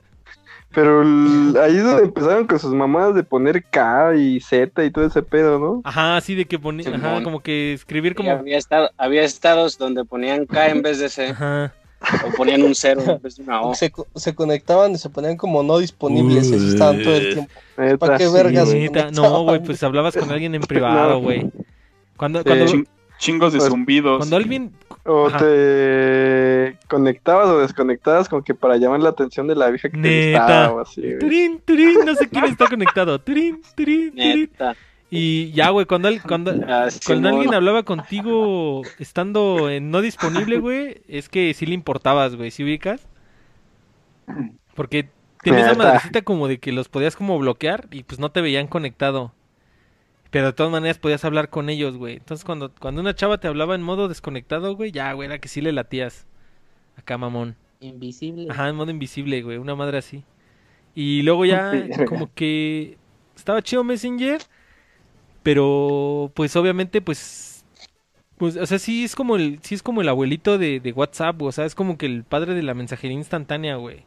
Pero 0.70 1.00
ahí 1.00 1.76
es 1.78 1.82
donde 1.82 2.02
empezaron 2.04 2.46
con 2.46 2.58
sus 2.58 2.74
mamadas 2.74 3.14
de 3.14 3.22
poner 3.24 3.64
K 3.64 4.14
y 4.16 4.38
Z 4.38 4.84
y 4.84 4.90
todo 4.90 5.06
ese 5.06 5.22
pedo, 5.22 5.58
¿no? 5.58 5.80
Ajá, 5.82 6.18
así 6.18 6.34
de 6.34 6.44
que 6.44 6.56
ajá, 6.56 6.82
Simón. 6.82 7.24
como 7.24 7.40
que 7.40 7.72
escribir 7.72 8.14
como... 8.14 8.30
había, 8.30 8.58
estado, 8.58 8.90
había 8.98 9.22
estados 9.22 9.78
donde 9.78 10.04
ponían 10.04 10.44
K 10.44 10.68
en 10.68 10.82
vez 10.82 10.98
de 10.98 11.08
C, 11.08 11.28
Ajá. 11.28 11.72
o 12.26 12.36
ponían 12.36 12.62
un 12.62 12.74
cero 12.74 13.00
en 13.06 13.22
vez 13.22 13.36
de 13.36 13.44
una 13.44 13.62
O. 13.62 13.74
Se, 13.74 13.90
co- 13.90 14.06
se 14.14 14.34
conectaban 14.34 14.92
y 14.92 14.98
se 14.98 15.08
ponían 15.08 15.38
como 15.38 15.62
no 15.62 15.78
disponibles 15.78 16.50
y 16.50 16.56
así 16.56 16.68
estaban 16.68 17.02
todo 17.02 17.16
el 17.16 17.32
tiempo. 17.34 17.52
Neta, 17.78 17.96
¿Para 17.96 18.18
qué 18.18 18.26
sí, 18.26 18.32
vergas? 18.34 19.12
no, 19.12 19.44
güey, 19.44 19.62
pues 19.62 19.82
hablabas 19.82 20.16
con 20.18 20.30
alguien 20.30 20.54
en 20.54 20.60
privado, 20.68 21.14
No. 21.14 21.20
güey. 21.20 21.50
Cuando, 22.18 22.40
Sí. 22.40 22.44
cuando, 22.44 22.66
Chin- 22.66 22.86
chingos 23.18 23.52
de 23.54 23.60
Pues, 23.60 23.70
zumbidos. 23.70 24.18
cuando 24.18 24.36
alguien... 24.36 24.70
O 25.10 25.28
Ajá. 25.28 25.38
te 25.38 26.76
conectabas 26.86 27.48
o 27.48 27.60
desconectabas 27.60 28.28
como 28.28 28.42
que 28.44 28.54
para 28.54 28.76
llamar 28.76 29.00
la 29.00 29.08
atención 29.08 29.46
de 29.46 29.54
la 29.56 29.70
vieja 29.70 29.88
que 29.88 29.96
te 29.96 30.02
Neta. 30.08 30.38
gustaba 30.40 30.72
o 30.74 30.80
así, 30.80 31.00
güey. 31.00 31.18
Turín, 31.18 31.60
turín, 31.64 32.04
no 32.04 32.14
sé 32.14 32.28
quién 32.28 32.44
está 32.44 32.66
conectado. 32.70 33.18
Turín, 33.18 33.62
turín, 33.74 34.10
turín. 34.10 34.40
Neta. 34.40 34.76
Y 35.10 35.50
ya, 35.52 35.70
güey, 35.70 35.86
cuando, 35.86 36.10
cuando, 36.26 36.50
Ah, 36.68 36.88
Cuando 37.06 37.30
alguien 37.30 37.54
hablaba 37.54 37.82
contigo 37.84 38.82
estando 38.98 39.70
en 39.70 39.90
no 39.90 40.02
disponible, 40.02 40.58
güey, 40.60 41.00
es 41.08 41.30
que 41.30 41.54
sí 41.54 41.64
le 41.64 41.72
importabas, 41.72 42.36
güey, 42.36 42.50
¿sí 42.50 42.62
ubicas? 42.62 43.08
Porque 44.74 45.08
tenía 45.42 45.60
esa 45.70 45.74
madrecita 45.74 46.20
como 46.22 46.48
de 46.48 46.58
que 46.58 46.72
los 46.72 46.88
podías 46.90 47.16
como 47.16 47.38
bloquear 47.38 47.88
y 47.90 48.02
pues 48.02 48.20
no 48.20 48.30
te 48.30 48.42
veían 48.42 48.66
conectado. 48.66 49.32
Pero 50.30 50.46
de 50.46 50.52
todas 50.52 50.70
maneras 50.72 50.98
podías 50.98 51.24
hablar 51.24 51.48
con 51.48 51.70
ellos, 51.70 51.96
güey. 51.96 52.16
Entonces 52.16 52.44
cuando, 52.44 52.72
cuando 52.74 53.00
una 53.00 53.14
chava 53.14 53.38
te 53.38 53.48
hablaba 53.48 53.74
en 53.74 53.82
modo 53.82 54.08
desconectado, 54.08 54.74
güey, 54.76 54.92
ya, 54.92 55.12
güey, 55.12 55.26
era 55.26 55.38
que 55.38 55.48
sí 55.48 55.60
le 55.60 55.72
latías. 55.72 56.26
Acá, 56.96 57.16
mamón. 57.18 57.56
Invisible. 57.80 58.46
Ajá, 58.50 58.68
en 58.68 58.76
modo 58.76 58.90
invisible, 58.90 59.42
güey, 59.42 59.56
una 59.56 59.74
madre 59.74 59.98
así. 59.98 60.24
Y 60.94 61.22
luego 61.22 61.44
ya 61.44 61.72
como 62.08 62.32
que 62.34 62.98
estaba 63.36 63.62
chido 63.62 63.84
Messenger, 63.84 64.40
pero 65.42 66.30
pues 66.34 66.56
obviamente 66.56 67.00
pues 67.00 67.64
pues 68.36 68.56
o 68.56 68.66
sea, 68.66 68.78
sí 68.78 69.04
es 69.04 69.14
como 69.16 69.36
el 69.36 69.58
sí 69.62 69.74
es 69.74 69.82
como 69.82 70.00
el 70.00 70.08
abuelito 70.08 70.58
de, 70.58 70.80
de 70.80 70.92
WhatsApp, 70.92 71.38
güey, 71.38 71.48
o 71.48 71.52
sea, 71.52 71.64
es 71.64 71.74
como 71.74 71.98
que 71.98 72.06
el 72.06 72.24
padre 72.24 72.54
de 72.54 72.62
la 72.62 72.74
mensajería 72.74 73.16
instantánea, 73.16 73.76
güey. 73.76 74.04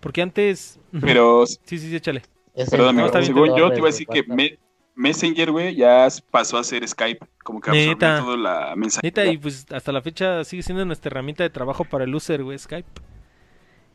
Porque 0.00 0.22
antes 0.22 0.78
Pero, 1.00 1.46
sí, 1.46 1.58
sí, 1.64 1.78
sí, 1.78 1.96
échale. 1.96 2.22
Perdóname, 2.70 3.02
no, 3.02 3.22
según 3.22 3.56
yo 3.56 3.70
te 3.72 3.78
iba 3.78 3.88
a 3.88 3.90
de 3.90 3.92
decir 3.92 4.06
que. 4.06 4.22
Me- 4.24 4.58
Messenger, 4.98 5.52
güey, 5.52 5.76
ya 5.76 6.08
pasó 6.30 6.58
a 6.58 6.64
ser 6.64 6.86
Skype. 6.86 7.24
Como 7.44 7.60
que 7.60 7.70
absorbió 7.70 7.92
Neta. 7.92 8.18
toda 8.18 8.36
la 8.36 8.74
mensajería. 8.76 9.24
Neta, 9.24 9.32
y 9.32 9.38
pues 9.38 9.64
hasta 9.70 9.92
la 9.92 10.02
fecha 10.02 10.42
sigue 10.42 10.62
siendo 10.64 10.84
nuestra 10.84 11.10
herramienta 11.10 11.44
de 11.44 11.50
trabajo 11.50 11.84
para 11.84 12.02
el 12.02 12.12
user, 12.12 12.42
güey, 12.42 12.58
Skype. 12.58 12.88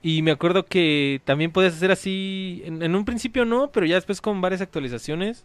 Y 0.01 0.21
me 0.21 0.31
acuerdo 0.31 0.65
que 0.65 1.21
también 1.25 1.51
puedes 1.51 1.75
hacer 1.75 1.91
así, 1.91 2.61
en, 2.65 2.81
en 2.81 2.95
un 2.95 3.03
principio 3.03 3.43
no, 3.43 3.69
pero 3.71 3.85
ya 3.85 3.95
después 3.95 4.21
con 4.21 4.39
varias 4.39 4.61
actualizaciones, 4.61 5.43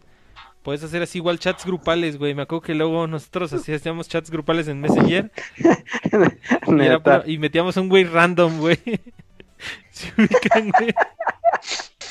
puedes 0.62 0.84
hacer 0.84 1.02
así 1.02 1.18
igual 1.18 1.40
chats 1.40 1.66
grupales, 1.66 2.18
güey. 2.18 2.34
Me 2.34 2.42
acuerdo 2.42 2.62
que 2.62 2.74
luego 2.76 3.08
nosotros 3.08 3.52
así 3.52 3.72
hacíamos 3.72 4.08
chats 4.08 4.30
grupales 4.30 4.68
en 4.68 4.80
Messenger 4.80 5.32
y, 5.56 6.82
era 6.82 7.24
y 7.26 7.38
metíamos 7.38 7.76
un 7.76 7.88
güey 7.88 8.04
random, 8.04 8.58
güey. 8.58 8.78
¿Se 9.90 10.12
ubican, 10.16 10.70
güey? 10.70 10.94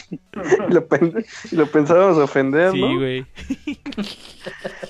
Y 0.10 0.20
lo, 0.74 0.88
pen- 0.88 1.26
y 1.52 1.56
lo 1.56 1.65
pensábamos 1.67 2.17
ofender, 2.17 2.72
Sí, 2.72 2.82
¿no? 2.82 2.96
güey. 2.98 3.26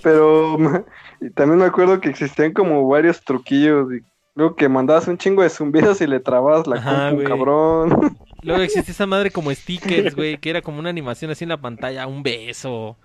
Pero 0.03 0.57
y 1.21 1.29
también 1.31 1.59
me 1.59 1.65
acuerdo 1.65 1.99
que 1.99 2.09
existían 2.09 2.53
como 2.53 2.87
varios 2.87 3.21
truquillos. 3.23 3.91
Y 3.93 4.01
luego 4.35 4.55
que 4.55 4.69
mandabas 4.69 5.07
un 5.07 5.17
chingo 5.17 5.41
de 5.43 5.49
zumbidos 5.49 6.01
y 6.01 6.07
le 6.07 6.19
trababas 6.19 6.67
la 6.67 6.77
Ajá, 6.77 7.09
compu, 7.09 7.23
cabrón. 7.25 8.17
Luego 8.43 8.61
existe 8.61 8.91
esa 8.91 9.07
madre 9.07 9.31
como 9.31 9.51
stickers, 9.51 10.15
güey, 10.15 10.37
que 10.37 10.51
era 10.51 10.61
como 10.61 10.77
una 10.79 10.89
animación 10.89 11.31
así 11.31 11.43
en 11.43 11.49
la 11.49 11.57
pantalla, 11.59 12.05
un 12.05 12.21
beso, 12.21 12.95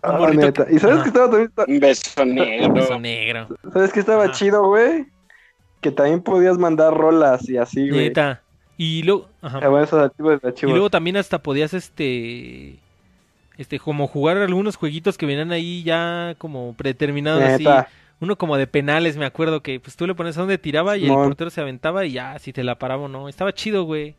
Ah, 0.00 0.12
morrito 0.16 0.42
neta. 0.46 0.64
que- 0.66 0.74
¿Y 0.76 0.78
sabes 0.78 0.94
Ajá. 0.96 1.02
que 1.02 1.08
estaba 1.08 1.28
también, 1.30 1.52
Un 1.66 1.80
beso 1.80 2.24
negro. 2.24 2.72
beso 2.72 2.98
negro. 3.00 3.48
sabes 3.72 3.92
que 3.92 3.98
estaba 3.98 4.24
Ajá. 4.24 4.32
chido, 4.32 4.64
güey? 4.68 5.06
Que 5.80 5.90
también 5.90 6.22
podías 6.22 6.56
mandar 6.56 6.94
rolas 6.96 7.48
y 7.48 7.56
así, 7.58 7.90
güey. 7.90 8.04
Neta. 8.04 8.42
Y 8.78 9.02
luego, 9.02 9.28
ajá. 9.42 9.58
Ah, 9.60 9.68
bueno, 9.68 9.84
esos 9.84 10.00
archivos 10.00 10.40
de 10.40 10.54
Y 10.62 10.66
luego 10.66 10.88
también 10.88 11.16
hasta 11.16 11.42
podías 11.42 11.74
este 11.74 12.78
este 13.58 13.80
como 13.80 14.06
jugar 14.06 14.36
algunos 14.36 14.76
jueguitos 14.76 15.18
que 15.18 15.26
venían 15.26 15.50
ahí 15.50 15.82
ya 15.82 16.36
como 16.38 16.74
predeterminados 16.74 17.42
así. 17.42 17.66
Uno 18.20 18.36
como 18.36 18.56
de 18.56 18.66
penales, 18.66 19.16
me 19.16 19.26
acuerdo 19.26 19.62
que 19.62 19.78
pues 19.80 19.96
tú 19.96 20.06
le 20.06 20.14
pones 20.14 20.36
a 20.36 20.40
donde 20.40 20.58
tiraba 20.58 20.96
y 20.96 21.04
el 21.06 21.12
portero 21.12 21.50
se 21.50 21.60
aventaba 21.60 22.04
y 22.04 22.12
ya 22.12 22.38
si 22.38 22.52
te 22.52 22.64
la 22.64 22.78
paraba 22.78 23.04
o 23.04 23.08
no. 23.08 23.28
Estaba 23.28 23.52
chido, 23.52 23.82
güey. 23.82 24.14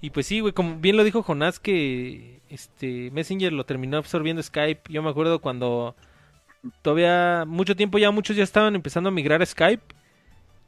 Y 0.00 0.10
pues 0.10 0.26
sí, 0.26 0.40
güey, 0.40 0.52
como 0.52 0.76
bien 0.78 0.96
lo 0.96 1.04
dijo 1.04 1.22
Jonás 1.22 1.58
que 1.60 2.40
este 2.50 3.10
Messenger 3.12 3.52
lo 3.52 3.64
terminó 3.64 3.98
absorbiendo 3.98 4.42
Skype. 4.42 4.82
Yo 4.88 5.02
me 5.02 5.10
acuerdo 5.10 5.40
cuando 5.40 5.94
todavía 6.82 7.44
mucho 7.46 7.76
tiempo 7.76 7.98
ya 7.98 8.10
muchos 8.10 8.36
ya 8.36 8.42
estaban 8.42 8.74
empezando 8.74 9.08
a 9.08 9.12
migrar 9.12 9.42
a 9.42 9.46
Skype 9.46 9.95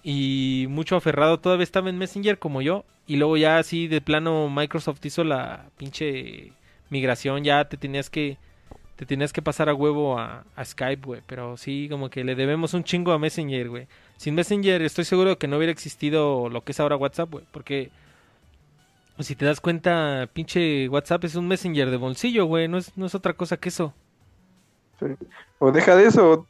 y 0.03 0.67
mucho 0.69 0.97
aferrado 0.97 1.41
todavía 1.41 1.65
estaba 1.65 1.91
en 1.91 1.99
Messenger 1.99 2.39
como 2.39 2.63
yo 2.63 2.85
y 3.07 3.17
luego 3.17 3.37
ya 3.37 3.59
así 3.59 3.89
de 3.89 4.01
plano 4.01 4.49
Microsoft 4.49 5.05
hizo 5.05 5.25
la 5.25 5.67
pinche 5.77 6.53
migración, 6.91 7.45
ya 7.45 7.69
te 7.69 7.77
tenías 7.77 8.11
que 8.11 8.39
te 8.97 9.07
tenías 9.07 9.33
que 9.33 9.43
pasar 9.43 9.69
a 9.69 9.75
huevo 9.75 10.19
a, 10.19 10.45
Skype, 10.65 11.07
güey, 11.07 11.23
pero 11.27 11.57
sí 11.57 11.87
como 11.89 12.11
que 12.11 12.25
le 12.25 12.35
debemos 12.35 12.75
un 12.75 12.83
chingo 12.83 13.13
a 13.13 13.19
Messenger, 13.19 13.69
güey. 13.69 13.87
Sin 14.17 14.35
Messenger 14.35 14.83
estoy 14.83 15.05
seguro 15.05 15.39
que 15.39 15.47
no 15.47 15.57
hubiera 15.57 15.71
existido 15.73 16.49
lo 16.49 16.65
que 16.65 16.73
es 16.73 16.81
ahora 16.81 16.97
WhatsApp, 16.97 17.31
güey, 17.31 17.45
porque 17.53 17.91
si 19.21 19.35
te 19.35 19.45
das 19.45 19.61
cuenta, 19.61 20.29
pinche 20.33 20.89
WhatsApp 20.89 21.25
es 21.25 21.35
un 21.35 21.49
messenger 21.49 21.91
de 21.91 21.97
bolsillo, 21.97 22.47
güey. 22.47 22.69
No 22.69 22.79
es, 22.79 22.97
no 22.97 23.07
es 23.07 23.15
otra 23.15 23.33
cosa 23.33 23.57
que 23.57 23.69
eso. 23.69 23.93
O 25.59 25.73
deja 25.73 25.97
de 25.97 26.07
eso, 26.07 26.47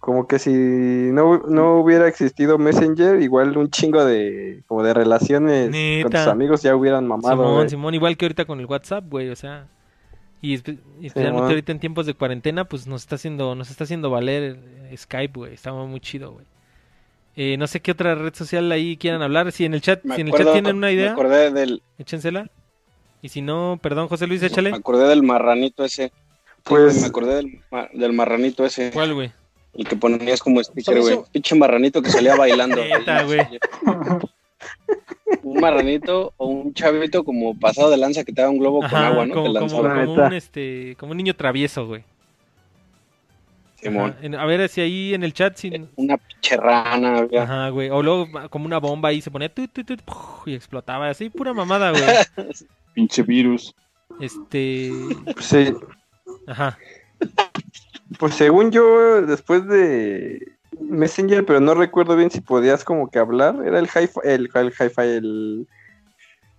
como 0.00 0.26
que 0.26 0.38
si 0.38 0.50
no, 0.50 1.38
no 1.46 1.76
hubiera 1.80 2.08
existido 2.08 2.58
Messenger, 2.58 3.20
igual 3.22 3.56
un 3.56 3.70
chingo 3.70 4.04
de 4.04 4.62
como 4.66 4.82
de 4.82 4.94
relaciones 4.94 5.70
con 6.02 6.10
tus 6.10 6.20
amigos 6.26 6.62
ya 6.62 6.74
hubieran 6.74 7.06
mamado. 7.06 7.36
Simón. 7.44 7.70
Simón, 7.70 7.94
igual 7.94 8.16
que 8.16 8.24
ahorita 8.24 8.44
con 8.46 8.58
el 8.60 8.66
WhatsApp, 8.66 9.04
güey, 9.08 9.28
o 9.28 9.36
sea. 9.36 9.66
Y, 10.42 10.54
espe- 10.56 10.78
y 11.02 11.08
especialmente 11.08 11.48
ahorita 11.48 11.70
en 11.72 11.80
tiempos 11.80 12.06
de 12.06 12.14
cuarentena, 12.14 12.64
pues 12.64 12.86
nos 12.86 13.02
está 13.02 13.16
haciendo, 13.16 13.54
nos 13.54 13.70
está 13.70 13.84
haciendo 13.84 14.08
valer 14.08 14.58
eh, 14.90 14.96
Skype, 14.96 15.38
güey. 15.38 15.52
Está 15.52 15.70
muy 15.72 16.00
chido, 16.00 16.32
güey. 16.32 16.46
Eh, 17.36 17.56
no 17.58 17.66
sé 17.66 17.80
qué 17.80 17.92
otra 17.92 18.14
red 18.14 18.32
social 18.34 18.72
ahí 18.72 18.96
quieran 18.96 19.20
hablar. 19.20 19.52
Si 19.52 19.66
en 19.66 19.74
el 19.74 19.82
chat, 19.82 20.02
Me 20.02 20.14
si 20.14 20.22
en 20.22 20.28
el 20.28 20.34
chat 20.34 20.52
tienen 20.52 20.76
una 20.76 20.86
Me 20.86 20.94
idea, 20.94 21.12
acordé 21.12 21.50
del, 21.52 21.82
échensela. 21.98 22.50
Y 23.20 23.28
si 23.28 23.42
no, 23.42 23.78
perdón, 23.82 24.08
José 24.08 24.26
Luis, 24.26 24.40
me 24.40 24.46
échale. 24.46 24.72
acordé 24.72 25.06
del 25.08 25.22
marranito 25.22 25.84
ese. 25.84 26.10
Pues- 26.64 26.98
me 27.02 27.06
acordé 27.08 27.34
del, 27.34 27.60
ma- 27.70 27.88
del 27.92 28.14
marranito 28.14 28.64
ese. 28.64 28.90
¿Cuál, 28.92 29.12
güey? 29.12 29.32
El 29.74 29.86
que 29.86 29.96
ponías 29.96 30.40
como 30.40 30.62
sticker, 30.62 30.84
¿Sabes 30.84 31.02
güey. 31.04 31.18
Pinche 31.32 31.54
marranito 31.54 32.02
que 32.02 32.10
salía 32.10 32.36
bailando. 32.36 32.82
Güey. 33.26 33.40
Un 35.42 35.60
marranito 35.60 36.34
o 36.36 36.46
un 36.48 36.74
chavito 36.74 37.24
como 37.24 37.58
pasado 37.58 37.90
de 37.90 37.96
lanza 37.96 38.24
que 38.24 38.32
te 38.32 38.42
da 38.42 38.50
un 38.50 38.58
globo 38.58 38.80
con 38.80 38.94
agua, 38.94 39.26
¿no? 39.26 39.34
como, 39.34 39.46
que 39.46 39.52
lanzaba. 39.52 40.04
como 40.04 40.26
un, 40.26 40.32
este, 40.32 40.96
como 40.98 41.12
un 41.12 41.16
niño 41.16 41.34
travieso, 41.34 41.86
güey. 41.86 42.04
Simón. 43.76 44.16
En- 44.20 44.34
A 44.34 44.44
ver 44.44 44.68
si 44.68 44.80
ahí 44.80 45.14
en 45.14 45.22
el 45.22 45.32
chat, 45.32 45.56
si... 45.56 45.72
Una 45.96 46.18
pinche 46.18 46.56
rana, 46.56 47.22
güey. 47.22 47.40
Ajá, 47.40 47.68
güey. 47.70 47.88
O 47.90 48.02
luego 48.02 48.28
como 48.50 48.66
una 48.66 48.78
bomba 48.78 49.08
ahí 49.10 49.20
se 49.22 49.30
ponía 49.30 49.48
tu, 49.48 49.66
tu, 49.68 49.82
tu, 49.84 49.96
puf, 49.98 50.46
y 50.46 50.54
explotaba. 50.54 51.08
Así, 51.08 51.30
pura 51.30 51.54
mamada, 51.54 51.92
güey. 51.92 52.02
Pinche 52.94 53.22
virus. 53.22 53.74
Este... 54.20 54.90
Sí, 55.38 55.72
Ajá. 56.46 56.76
Pues 58.18 58.34
según 58.34 58.70
yo, 58.70 59.22
después 59.22 59.66
de 59.66 60.52
Messenger, 60.80 61.44
pero 61.44 61.60
no 61.60 61.74
recuerdo 61.74 62.16
bien 62.16 62.30
si 62.30 62.40
podías 62.40 62.84
como 62.84 63.10
que 63.10 63.18
hablar, 63.18 63.56
era 63.64 63.78
el 63.78 63.86
hi-fi, 63.86 64.20
el, 64.24 64.50
el 64.52 64.68
hi-fi, 64.68 65.02
el, 65.02 65.66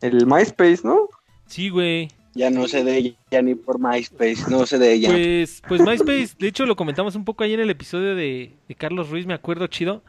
el 0.01 0.25
MySpace, 0.25 0.81
¿no? 0.83 1.09
Sí, 1.47 1.69
güey. 1.69 2.09
Ya 2.33 2.49
no 2.49 2.65
sé 2.67 2.83
de 2.85 2.97
ella 2.97 3.41
ni 3.41 3.55
por 3.55 3.77
MySpace, 3.77 4.49
no 4.49 4.65
sé 4.65 4.79
de 4.79 4.93
ella. 4.93 5.09
Pues, 5.09 5.61
pues 5.67 5.81
MySpace, 5.81 6.35
de 6.39 6.47
hecho 6.47 6.65
lo 6.65 6.77
comentamos 6.77 7.15
un 7.15 7.25
poco 7.25 7.43
ahí 7.43 7.53
en 7.53 7.59
el 7.59 7.69
episodio 7.69 8.15
de, 8.15 8.53
de 8.67 8.75
Carlos 8.75 9.09
Ruiz, 9.09 9.25
me 9.25 9.33
acuerdo 9.33 9.67
chido. 9.67 10.01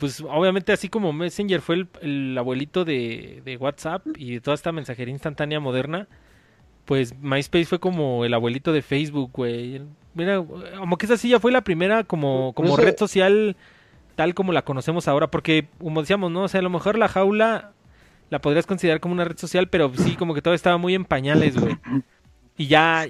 Pues 0.00 0.20
obviamente 0.22 0.72
así 0.72 0.88
como 0.88 1.12
Messenger 1.12 1.60
fue 1.60 1.74
el, 1.76 1.88
el 2.00 2.38
abuelito 2.38 2.84
de, 2.84 3.42
de 3.44 3.56
WhatsApp 3.58 4.06
y 4.16 4.32
de 4.32 4.40
toda 4.40 4.54
esta 4.54 4.72
mensajería 4.72 5.12
instantánea 5.12 5.60
moderna, 5.60 6.08
pues 6.88 7.14
MySpace 7.20 7.66
fue 7.66 7.78
como 7.78 8.24
el 8.24 8.32
abuelito 8.32 8.72
de 8.72 8.80
Facebook, 8.80 9.30
güey. 9.34 9.82
Mira, 10.14 10.42
como 10.78 10.96
que 10.96 11.04
esa 11.04 11.18
sí 11.18 11.28
ya 11.28 11.38
fue 11.38 11.52
la 11.52 11.60
primera 11.60 12.02
como, 12.02 12.54
como 12.54 12.70
Eso- 12.72 12.82
red 12.82 12.96
social 12.96 13.56
tal 14.16 14.32
como 14.34 14.52
la 14.54 14.62
conocemos 14.62 15.06
ahora, 15.06 15.30
porque 15.30 15.68
como 15.78 16.00
decíamos, 16.00 16.30
¿no? 16.32 16.44
O 16.44 16.48
sea, 16.48 16.60
a 16.60 16.62
lo 16.62 16.70
mejor 16.70 16.96
la 16.96 17.06
jaula 17.08 17.72
la 18.30 18.40
podrías 18.40 18.66
considerar 18.66 19.00
como 19.00 19.12
una 19.12 19.24
red 19.24 19.36
social, 19.36 19.68
pero 19.68 19.92
sí, 19.94 20.16
como 20.16 20.32
que 20.34 20.40
todavía 20.40 20.56
estaba 20.56 20.78
muy 20.78 20.94
en 20.94 21.04
pañales, 21.04 21.60
güey. 21.60 21.76
Y 22.56 22.68
ya, 22.68 23.06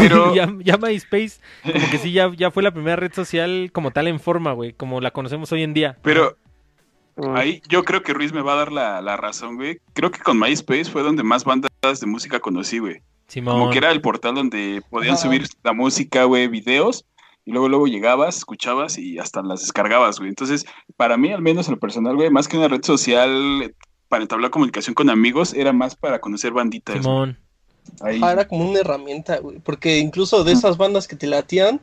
Pero- 0.00 0.32
ya, 0.36 0.48
ya 0.60 0.76
MySpace, 0.78 1.40
como 1.64 1.90
que 1.90 1.98
sí, 1.98 2.12
ya, 2.12 2.32
ya 2.34 2.52
fue 2.52 2.62
la 2.62 2.70
primera 2.70 2.94
red 2.96 3.12
social 3.12 3.70
como 3.72 3.90
tal 3.90 4.06
en 4.06 4.20
forma, 4.20 4.52
güey, 4.52 4.72
como 4.72 5.00
la 5.00 5.10
conocemos 5.10 5.50
hoy 5.50 5.64
en 5.64 5.74
día. 5.74 5.96
Pero 6.02 6.36
Mm. 7.16 7.34
ahí 7.34 7.62
yo 7.68 7.82
creo 7.82 8.02
que 8.02 8.12
Ruiz 8.12 8.32
me 8.34 8.42
va 8.42 8.52
a 8.52 8.56
dar 8.56 8.72
la, 8.72 9.00
la 9.00 9.16
razón, 9.16 9.56
güey. 9.56 9.78
Creo 9.94 10.10
que 10.10 10.20
con 10.20 10.38
MySpace 10.38 10.84
fue 10.84 11.02
donde 11.02 11.22
más 11.22 11.44
bandas 11.44 11.70
de 11.98 12.06
música 12.06 12.40
conocí, 12.40 12.78
güey. 12.78 13.00
Simón. 13.28 13.58
Como 13.58 13.70
que 13.70 13.78
era 13.78 13.90
el 13.90 14.00
portal 14.00 14.34
donde 14.34 14.82
podían 14.88 15.18
subir 15.18 15.46
la 15.62 15.72
música, 15.72 16.24
güey, 16.24 16.48
videos. 16.48 17.04
Y 17.44 17.52
luego, 17.52 17.68
luego 17.68 17.86
llegabas, 17.86 18.38
escuchabas 18.38 18.98
y 18.98 19.18
hasta 19.18 19.40
las 19.42 19.60
descargabas, 19.60 20.18
güey. 20.18 20.30
Entonces, 20.30 20.66
para 20.96 21.16
mí, 21.16 21.32
al 21.32 21.42
menos 21.42 21.68
en 21.68 21.74
lo 21.74 21.80
personal, 21.80 22.16
güey, 22.16 22.28
más 22.28 22.48
que 22.48 22.56
una 22.56 22.66
red 22.66 22.84
social 22.84 23.72
para 24.08 24.22
entablar 24.22 24.50
comunicación 24.50 24.94
con 24.94 25.10
amigos, 25.10 25.54
era 25.54 25.72
más 25.72 25.94
para 25.94 26.20
conocer 26.20 26.52
banditas. 26.52 26.96
Simón. 27.02 27.38
Ahí. 28.00 28.20
Ah, 28.22 28.32
era 28.32 28.48
como 28.48 28.68
una 28.68 28.80
herramienta, 28.80 29.38
güey. 29.38 29.60
Porque 29.60 29.98
incluso 29.98 30.42
de 30.42 30.52
esas 30.52 30.76
bandas 30.76 31.06
que 31.06 31.14
te 31.14 31.28
latían, 31.28 31.80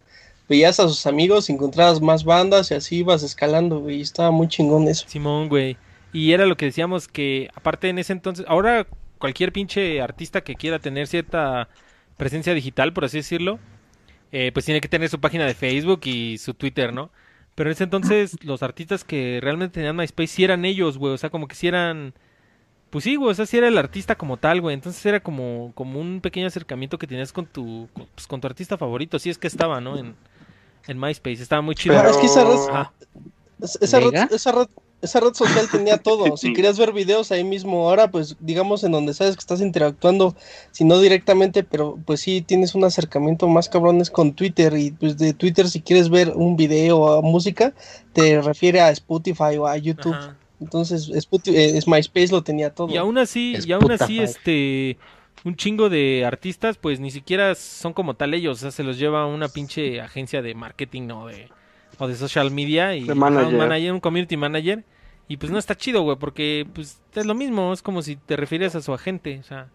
veías 0.50 0.80
a 0.82 0.88
sus 0.88 1.08
amigos, 1.08 1.50
encontrabas 1.50 2.02
más 2.02 2.26
bandas 2.26 2.72
y 2.72 2.74
así 2.74 2.98
ibas 2.98 3.24
escalando, 3.24 3.80
güey. 3.80 4.00
y 4.00 4.02
Estaba 4.02 4.32
muy 4.32 4.50
chingón 4.50 4.90
eso. 4.90 5.08
Simón, 5.08 5.48
güey. 5.48 5.78
Y 6.12 6.34
era 6.34 6.46
lo 6.46 6.58
que 6.58 6.66
decíamos 6.66 7.08
que, 7.08 7.50
aparte 7.56 7.90
en 7.90 8.00
ese 8.00 8.14
entonces, 8.14 8.46
ahora 8.48 8.86
cualquier 9.24 9.54
pinche 9.54 10.02
artista 10.02 10.42
que 10.42 10.56
quiera 10.56 10.80
tener 10.80 11.08
cierta 11.08 11.70
presencia 12.18 12.54
digital, 12.54 12.92
por 12.92 13.06
así 13.06 13.20
decirlo, 13.20 13.58
eh, 14.34 14.52
pues 14.54 14.66
tiene 14.66 14.82
que 14.82 14.90
tener 14.90 15.08
su 15.08 15.22
página 15.22 15.46
de 15.46 15.54
Facebook 15.54 16.02
y 16.04 16.38
su 16.40 16.54
Twitter, 16.54 16.92
¿no? 16.94 17.10
Pero 17.56 17.70
en 17.70 17.72
ese 17.72 17.86
entonces 17.86 18.36
los 18.44 18.64
artistas 18.64 19.06
que 19.06 19.40
realmente 19.42 19.76
tenían 19.76 19.96
MySpace 19.96 20.28
sí 20.28 20.44
eran 20.44 20.66
ellos, 20.66 20.98
güey. 20.98 21.14
O 21.14 21.18
sea, 21.18 21.30
como 21.30 21.48
que 21.48 21.56
sí 21.56 21.68
eran... 21.70 22.14
Pues 22.90 23.06
sí, 23.06 23.16
güey, 23.16 23.32
o 23.32 23.34
sea, 23.34 23.46
sí 23.46 23.58
era 23.58 23.70
el 23.70 23.78
artista 23.78 24.16
como 24.18 24.36
tal, 24.36 24.60
güey. 24.60 24.74
Entonces 24.74 25.06
era 25.06 25.22
como, 25.22 25.72
como 25.74 26.02
un 26.02 26.20
pequeño 26.20 26.48
acercamiento 26.48 26.98
que 26.98 27.08
tenías 27.08 27.32
con 27.32 27.46
tu, 27.46 27.88
con, 27.94 28.08
pues, 28.14 28.28
con 28.28 28.42
tu 28.42 28.48
artista 28.48 28.78
favorito. 28.78 29.20
Sí 29.20 29.30
es 29.30 29.38
que 29.38 29.48
estaba, 29.48 29.80
¿no? 29.80 29.98
En, 29.98 30.16
en 30.88 31.00
MySpace. 31.00 31.42
Estaba 31.42 31.62
muy 31.62 31.76
chido. 31.76 31.96
Pero- 31.96 32.10
es 32.10 32.18
que 32.18 32.26
esa 32.26 32.44
red- 32.44 32.88
Esa 33.82 34.00
red, 34.02 34.32
esa, 34.34 34.52
red, 34.52 34.68
esa 35.04 35.20
red 35.20 35.34
social 35.34 35.68
tenía 35.70 35.98
todo. 36.04 36.38
Si 36.38 36.48
Sí. 36.48 36.54
querías 36.54 36.80
ver 36.80 36.94
videos 36.94 37.32
ahí 37.32 37.44
mismo, 37.44 37.88
ahora 37.90 38.10
pues 38.10 38.36
digamos 38.40 38.84
en 38.84 38.92
donde 38.92 39.14
sabes 39.14 39.36
que 39.36 39.42
estás 39.42 39.62
interactuando, 39.62 40.36
si 40.72 40.84
no 40.86 41.00
directamente, 41.00 41.64
pero 41.64 42.00
pues 42.06 42.22
sí 42.22 42.42
tienes 42.42 42.74
un 42.76 42.84
acercamiento 42.84 43.48
más 43.48 43.70
cabrones 43.70 44.10
con 44.10 44.34
Twitter 44.34 44.74
y 44.78 44.92
pues 44.92 45.18
de 45.18 45.34
Twitter 45.34 45.70
si 45.70 45.82
quieres 45.82 46.10
ver 46.10 46.32
un 46.36 46.56
video 46.58 47.00
o 47.00 47.22
música, 47.22 47.74
te 48.14 48.42
refiere 48.42 48.82
a 48.82 48.90
Spotify 48.92 49.58
o 49.60 49.68
a 49.68 49.78
YouTube. 49.78 50.14
Ajá. 50.14 50.36
Entonces 50.60 51.10
Spotify, 51.10 51.58
eh, 51.58 51.78
es 51.78 51.88
MySpace 51.88 52.30
lo 52.32 52.42
tenía 52.44 52.70
todo. 52.70 52.90
Y 52.92 52.98
aún 52.98 53.18
así, 53.18 53.54
Es 53.58 53.68
y 53.68 53.74
aún 53.74 53.92
así, 53.92 54.20
madre. 54.20 54.32
este, 54.32 54.98
un 55.44 55.56
chingo 55.58 55.90
de 55.90 56.24
artistas, 56.26 56.78
pues 56.78 57.00
ni 57.02 57.12
siquiera 57.12 57.54
son 57.56 57.92
como 57.94 58.14
tal 58.16 58.34
ellos, 58.34 58.58
o 58.58 58.62
sea, 58.62 58.72
se 58.72 58.84
los 58.84 58.98
lleva 58.98 59.26
una 59.26 59.50
pinche 59.50 60.00
agencia 60.00 60.42
de 60.42 60.56
marketing 60.56 61.10
o 61.10 61.28
de, 61.28 61.50
o 62.00 62.08
de 62.08 62.16
social 62.16 62.50
media 62.50 62.96
y 62.96 63.02
De 63.06 63.12
ajá, 63.12 63.20
manager. 63.20 63.48
un 63.48 63.58
manager, 63.58 63.92
un 63.94 64.00
community 64.00 64.38
manager, 64.38 64.86
y 65.28 65.38
pues 65.38 65.52
no 65.52 65.58
está 65.58 65.76
chido, 65.76 66.02
güey, 66.04 66.18
porque 66.18 66.68
pues 66.74 67.02
es 67.16 67.26
lo 67.26 67.34
mismo, 67.34 67.74
es 67.74 67.82
como 67.82 68.02
si 68.02 68.16
te 68.16 68.36
refieres 68.36 68.76
a 68.76 68.82
su 68.82 68.94
agente, 68.94 69.40
o 69.40 69.44
sea, 69.44 69.68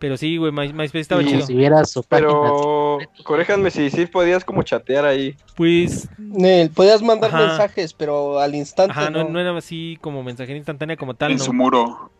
pero 0.00 0.16
sí, 0.16 0.38
güey, 0.38 0.50
My- 0.50 0.72
MySpace 0.72 1.00
estaba 1.00 1.22
chido. 1.22 1.42
Si 1.46 1.54
su. 1.84 2.02
Pero, 2.04 2.98
corréjanme 3.22 3.70
si 3.70 3.90
sí 3.90 4.06
podías 4.06 4.44
como 4.44 4.62
chatear 4.62 5.04
ahí. 5.04 5.36
Pues, 5.56 6.08
Nel, 6.16 6.70
podías 6.70 7.02
mandar 7.02 7.32
Ajá. 7.32 7.46
mensajes, 7.46 7.92
pero 7.92 8.40
al 8.40 8.54
instante 8.54 8.92
ajá, 8.92 9.10
no, 9.10 9.24
no. 9.24 9.28
no 9.28 9.40
era 9.40 9.56
así 9.56 9.98
como 10.00 10.22
mensajería 10.22 10.56
instantánea 10.56 10.96
como 10.96 11.14
tal, 11.14 11.32
en 11.32 11.38
¿no? 11.38 11.44
su 11.44 11.52
muro. 11.52 12.10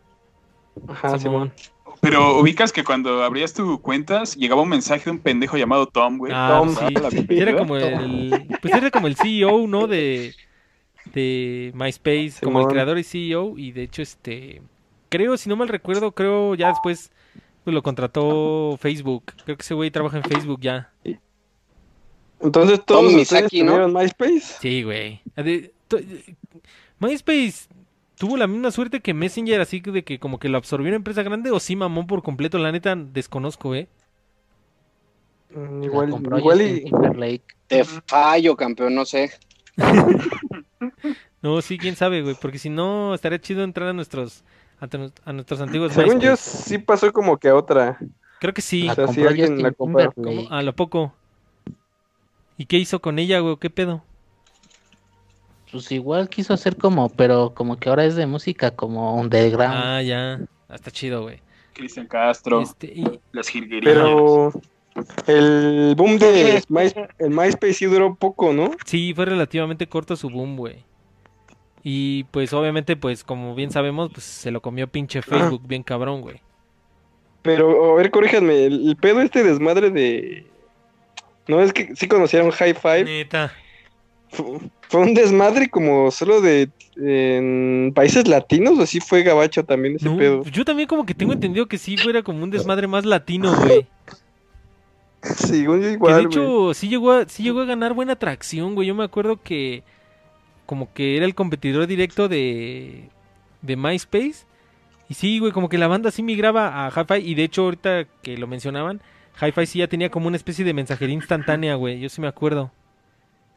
Ajá, 0.88 1.18
Simón. 1.18 1.52
Simón. 1.56 1.80
Pero 2.02 2.38
ubicas 2.38 2.72
que 2.72 2.84
cuando 2.84 3.22
abrías 3.22 3.52
tu 3.54 3.80
cuentas, 3.80 4.36
llegaba 4.36 4.62
un 4.62 4.68
mensaje 4.68 5.04
de 5.04 5.10
un 5.12 5.18
pendejo 5.18 5.56
llamado 5.56 5.86
Tom, 5.86 6.18
güey. 6.18 6.32
Ah, 6.34 6.60
Tom, 6.60 6.74
sí. 7.10 7.26
Era 7.30 7.56
como 7.56 7.76
el, 7.76 8.46
pues 8.60 8.74
era 8.74 8.90
como 8.90 9.06
el 9.06 9.16
CEO, 9.16 9.66
¿no? 9.66 9.86
De, 9.86 10.34
de 11.12 11.72
MySpace, 11.74 12.34
como 12.42 12.60
el 12.60 12.66
creador 12.66 12.98
y 12.98 13.04
CEO. 13.04 13.58
Y 13.58 13.72
de 13.72 13.82
hecho, 13.82 14.02
este, 14.02 14.62
creo, 15.08 15.36
si 15.36 15.48
no 15.48 15.56
mal 15.56 15.68
recuerdo, 15.68 16.12
creo 16.12 16.54
ya 16.54 16.68
después 16.68 17.10
pues, 17.64 17.74
lo 17.74 17.82
contrató 17.82 18.76
Facebook. 18.80 19.32
Creo 19.44 19.56
que 19.56 19.62
ese 19.62 19.74
güey 19.74 19.90
trabaja 19.90 20.18
en 20.18 20.24
Facebook 20.24 20.60
ya. 20.60 20.92
Entonces 22.40 22.82
todos 22.84 23.04
Tom 23.06 23.14
Misaki, 23.14 23.62
¿no? 23.62 23.86
MySpace. 23.88 24.56
Sí, 24.60 24.82
güey. 24.82 25.20
MySpace 26.98 27.68
tuvo 28.16 28.36
la 28.36 28.46
misma 28.46 28.70
suerte 28.70 29.00
que 29.00 29.14
Messenger, 29.14 29.60
así 29.60 29.80
que 29.80 29.90
de 29.90 30.04
que 30.04 30.18
como 30.18 30.38
que 30.38 30.48
lo 30.48 30.58
absorbió 30.58 30.88
una 30.88 30.96
empresa 30.96 31.22
grande 31.22 31.50
o 31.50 31.60
sí 31.60 31.76
mamó 31.76 32.06
por 32.06 32.22
completo. 32.22 32.58
La 32.58 32.72
neta, 32.72 32.96
desconozco, 32.96 33.74
¿eh? 33.74 33.88
Mm, 35.54 35.82
Igual, 35.82 36.14
igual 36.38 36.62
y. 36.62 37.40
Te 37.66 37.84
fallo, 37.84 38.56
campeón, 38.56 38.94
no 38.94 39.04
sé. 39.04 39.30
No, 41.42 41.62
sí, 41.62 41.78
quién 41.78 41.96
sabe, 41.96 42.22
güey. 42.22 42.36
Porque 42.40 42.58
si 42.58 42.68
no, 42.68 43.14
estaría 43.14 43.40
chido 43.40 43.62
entrar 43.64 43.88
a 43.88 43.92
nuestros, 43.92 44.44
a, 44.80 45.32
nuestros 45.32 45.60
antiguos 45.60 45.92
según 45.92 46.20
yo 46.20 46.36
sí 46.36 46.78
pasó 46.78 47.12
como 47.12 47.38
que 47.38 47.48
a 47.48 47.54
otra. 47.54 47.98
Creo 48.40 48.54
que 48.54 48.62
sí. 48.62 48.88
O 48.88 48.94
sea, 48.94 49.06
sí 49.08 49.22
compró 49.22 49.28
alguien 49.28 49.62
la. 49.62 50.56
A 50.58 50.62
lo 50.62 50.74
poco. 50.74 51.14
¿Y 52.56 52.66
qué 52.66 52.78
hizo 52.78 53.00
con 53.00 53.18
ella, 53.18 53.40
güey? 53.40 53.56
¿Qué 53.56 53.70
pedo? 53.70 54.02
Pues 55.72 55.90
igual 55.92 56.28
quiso 56.28 56.52
hacer 56.52 56.76
como, 56.76 57.08
pero 57.08 57.54
como 57.54 57.78
que 57.78 57.88
ahora 57.88 58.04
es 58.04 58.16
de 58.16 58.26
música 58.26 58.72
como 58.72 59.14
underground. 59.14 59.74
Ah, 59.74 60.02
ya. 60.02 60.40
Ah, 60.68 60.74
Está 60.74 60.90
chido, 60.90 61.22
güey. 61.22 61.40
Cristian 61.72 62.06
Castro, 62.06 62.60
Este, 62.60 62.86
y- 62.88 63.20
las 63.32 63.48
jilguerías. 63.48 63.94
Pero 63.94 64.52
el 65.26 65.94
boom 65.96 66.18
de 66.18 66.62
My- 66.68 66.92
el 67.18 67.30
MySpace 67.30 67.74
sí 67.74 67.86
duró 67.86 68.14
poco, 68.14 68.52
¿no? 68.52 68.72
sí, 68.84 69.12
fue 69.14 69.24
relativamente 69.26 69.86
corto 69.88 70.16
su 70.16 70.28
boom, 70.30 70.56
güey. 70.56 70.84
Y 71.82 72.24
pues 72.24 72.52
obviamente, 72.52 72.96
pues 72.96 73.24
como 73.24 73.54
bien 73.54 73.70
sabemos, 73.70 74.10
pues 74.12 74.24
se 74.24 74.50
lo 74.50 74.60
comió 74.60 74.86
pinche 74.88 75.22
Facebook 75.22 75.62
bien 75.66 75.82
cabrón, 75.82 76.20
güey. 76.20 76.40
Pero, 77.42 77.92
a 77.92 77.96
ver, 77.96 78.10
corríjanme, 78.10 78.66
el, 78.66 78.88
el 78.90 78.96
pedo 78.96 79.22
este 79.22 79.42
desmadre 79.42 79.88
de... 79.90 80.46
No, 81.48 81.62
es 81.62 81.72
que 81.72 81.96
sí 81.96 82.06
conocieron 82.06 82.50
High 82.50 82.74
Five. 82.74 83.04
Neta. 83.04 83.52
Fu- 84.28 84.60
Fue 84.90 85.00
un 85.00 85.14
desmadre 85.14 85.70
como 85.70 86.10
solo 86.10 86.40
de... 86.42 86.68
En 86.96 87.92
países 87.94 88.28
latinos, 88.28 88.78
o 88.78 88.84
sí 88.84 89.00
fue 89.00 89.22
gabacho 89.22 89.64
también 89.64 89.96
ese 89.96 90.04
No, 90.04 90.18
pedo. 90.18 90.44
yo 90.44 90.66
también 90.66 90.86
como 90.86 91.06
que 91.06 91.14
tengo 91.14 91.32
entendido 91.32 91.66
que 91.66 91.78
sí 91.78 91.96
fuera 91.96 92.22
como 92.22 92.44
un 92.44 92.50
desmadre 92.50 92.86
más 92.88 93.06
latino, 93.06 93.56
güey. 93.56 93.86
Yo 95.52 95.78
Que 95.80 95.92
igual, 95.92 96.14
de 96.14 96.26
güey. 96.26 96.44
hecho 96.44 96.74
sí 96.74 96.88
llegó 96.88 97.12
a, 97.12 97.28
sí 97.28 97.42
llegó 97.42 97.60
a 97.60 97.64
ganar 97.66 97.94
buena 97.94 98.14
atracción, 98.14 98.74
güey. 98.74 98.88
Yo 98.88 98.94
me 98.94 99.04
acuerdo 99.04 99.42
que 99.42 99.84
como 100.66 100.92
que 100.92 101.16
era 101.16 101.26
el 101.26 101.34
competidor 101.34 101.86
directo 101.86 102.28
de, 102.28 103.10
de 103.62 103.76
MySpace. 103.76 104.46
Y 105.08 105.14
sí, 105.14 105.38
güey, 105.40 105.52
como 105.52 105.68
que 105.68 105.78
la 105.78 105.88
banda 105.88 106.10
sí 106.10 106.22
migraba 106.22 106.86
a 106.86 106.90
Hi-Fi. 106.90 107.16
Y 107.28 107.34
de 107.34 107.44
hecho, 107.44 107.62
ahorita 107.64 108.06
que 108.22 108.38
lo 108.38 108.46
mencionaban, 108.46 109.02
Hi-Fi 109.40 109.66
sí 109.66 109.78
ya 109.80 109.88
tenía 109.88 110.10
como 110.10 110.28
una 110.28 110.36
especie 110.36 110.64
de 110.64 110.74
mensajería 110.74 111.14
instantánea, 111.14 111.74
güey. 111.76 112.00
Yo 112.00 112.08
sí 112.08 112.20
me 112.20 112.28
acuerdo. 112.28 112.72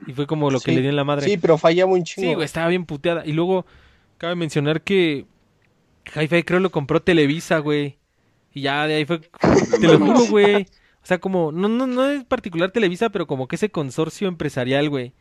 Y 0.07 0.13
fue 0.13 0.27
como 0.27 0.51
lo 0.51 0.61
que 0.61 0.71
Sí, 0.71 0.75
le 0.75 0.81
dio 0.81 0.89
en 0.89 0.95
la 0.95 1.03
madre. 1.05 1.27
Sí, 1.29 1.37
pero 1.37 1.57
fallaba 1.57 1.91
un 1.93 2.03
chingo. 2.03 2.27
Sí, 2.29 2.33
güey, 2.35 2.45
estaba 2.45 2.67
bien 2.69 2.85
puteada. 2.85 3.25
Y 3.25 3.33
luego, 3.33 3.65
cabe 4.17 4.35
mencionar 4.35 4.81
que 4.81 5.25
Hi-Fi 6.15 6.43
creo 6.43 6.59
lo 6.59 6.71
compró 6.71 7.01
Televisa, 7.01 7.59
güey. 7.59 7.97
Y 8.53 8.61
ya 8.61 8.87
de 8.87 8.95
ahí 8.95 9.05
fue. 9.05 9.19
Te 9.79 9.87
lo 9.87 9.99
juro, 9.99 10.25
güey. 10.27 10.67
O 11.03 11.05
sea, 11.05 11.19
como, 11.19 11.51
no, 11.51 11.67
no, 11.67 11.85
no 11.85 12.05
es 12.09 12.23
particular 12.23 12.71
Televisa, 12.71 13.09
pero 13.09 13.27
como 13.27 13.47
que 13.47 13.57
ese 13.57 13.69
consorcio 13.69 14.27
empresarial, 14.27 14.89
güey. 14.89 15.13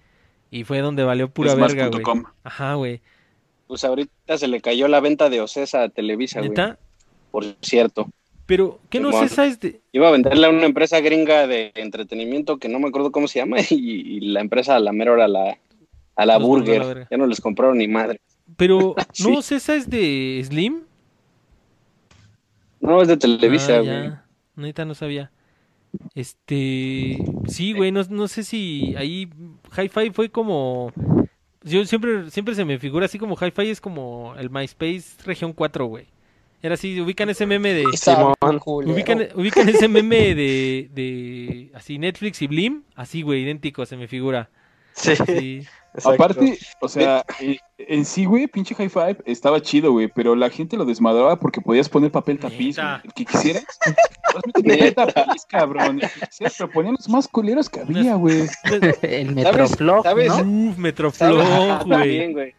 Y 0.51 0.65
fue 0.65 0.79
donde 0.81 1.03
valió 1.03 1.29
pura 1.31 1.55
verga, 1.55 1.89
güey. 1.89 2.03
Ajá, 2.45 2.75
güey. 2.75 3.01
Pues 3.67 3.85
ahorita 3.85 4.39
se 4.39 4.49
le 4.49 4.61
cayó 4.61 4.87
la 4.87 5.01
venta 5.01 5.29
de 5.31 5.41
Ocesa 5.41 5.83
a 5.83 5.89
Televisa, 5.89 6.39
güey. 6.41 6.51
¿Neta? 6.51 6.79
Por 7.31 7.45
cierto. 7.63 8.09
Pero, 8.47 8.81
¿qué 8.91 9.01
no 9.01 9.13
sé, 9.13 9.29
sabes 9.29 9.59
de. 9.61 9.81
Iba 9.93 10.09
a 10.09 10.11
venderle 10.11 10.47
a 10.47 10.51
una 10.51 10.67
empresa 10.67 11.01
gringa 11.01 11.47
de 11.47 11.73
entretenimiento 11.75 12.59
que 12.59 12.69
no 12.69 12.79
me 12.81 12.89
acuerdo 12.89 13.11
cómo 13.11 13.27
se 13.29 13.39
llama 13.39 13.57
y, 13.71 13.75
y 13.77 14.21
la 14.21 14.41
empresa 14.41 14.77
a 14.77 14.81
la 14.81 14.93
mera 14.93 15.13
hora 15.13 15.27
la, 15.27 15.57
a 16.17 16.27
la 16.27 16.39
Los 16.39 16.47
Burger. 16.47 17.07
ya 17.11 17.17
no 17.17 17.27
les 17.27 17.41
compraron 17.41 17.79
ni 17.79 17.89
madre. 17.89 18.21
Pero, 18.57 18.95
Sí. 19.13 19.29
¿no 19.31 19.41
César 19.43 19.77
es 19.77 19.89
de 19.89 20.43
Slim? 20.45 20.83
No, 22.81 23.01
es 23.01 23.09
de 23.09 23.17
Televisa, 23.17 23.77
Ah, 23.77 23.81
güey. 23.81 23.93
ya. 24.03 24.25
Neta, 24.57 24.85
no 24.85 24.95
sabía. 24.95 25.31
Este. 26.15 27.19
Sí, 27.47 27.73
güey, 27.73 27.93
no, 27.93 28.03
no 28.09 28.29
sé 28.29 28.45
si 28.45 28.95
ahí 28.97 29.29
Hi-Fi 29.77 30.11
fue 30.13 30.31
como. 30.31 30.93
Yo 31.65 31.85
siempre, 31.85 32.31
siempre 32.31 32.55
se 32.55 32.65
me 32.65 32.79
figura 32.79 33.07
así 33.07 33.19
como 33.19 33.37
Hi-Fi 33.37 33.71
es 33.71 33.81
como 33.81 34.35
el 34.37 34.51
MySpace 34.51 35.23
Región 35.25 35.53
4, 35.53 35.87
güey. 35.87 36.07
Era 36.63 36.75
así, 36.75 37.01
ubican 37.01 37.29
ese 37.29 37.45
meme 37.45 37.75
de. 37.75 37.85
Culero. 38.61 38.93
Ubican, 38.93 39.29
ubican 39.35 39.69
ese 39.69 39.89
meme 39.89 40.35
de, 40.35 40.89
de. 40.93 41.71
Así, 41.75 41.99
Netflix 41.99 42.41
y 42.43 42.47
Blim. 42.47 42.83
Así, 42.95 43.23
güey, 43.23 43.43
idéntico, 43.43 43.85
se 43.85 43.97
me 43.97 44.07
figura. 44.07 44.49
Sí. 44.95 45.67
Aparte, 46.05 46.59
o 46.81 46.89
sea, 46.89 47.23
eh, 47.39 47.59
en 47.77 48.07
sí, 48.07 48.25
güey, 48.25 48.47
pinche 48.47 48.75
High 48.75 48.89
Five 48.89 49.17
estaba 49.27 49.61
chido, 49.61 49.93
güey, 49.93 50.09
pero 50.09 50.35
la 50.35 50.49
gente 50.49 50.79
lo 50.79 50.87
desmadraba 50.87 51.37
porque 51.39 51.61
podías 51.61 51.89
poner 51.91 52.11
papel 52.11 52.39
tapiz, 52.39 52.77
güey. 52.77 52.89
El 53.05 53.13
que 53.13 53.25
quisieras. 53.27 53.65
Papel 54.33 54.95
tapiz, 54.95 55.45
cabrón. 55.47 56.01
El 56.03 56.09
que 56.11 56.21
quisieras, 56.27 56.55
pero 56.57 56.71
ponían 56.71 56.95
los 56.95 57.09
más 57.11 57.29
culeros 57.29 57.69
que 57.69 57.81
había, 57.81 58.15
güey. 58.15 58.47
El 59.03 59.35
Metroflog, 59.35 60.03
¿Sabes? 60.03 60.29
¿no? 60.45 60.69
Uf. 60.71 60.79
Metroflog, 60.79 61.85
güey. 61.85 61.89
También, 61.91 62.33
güey. 62.33 62.55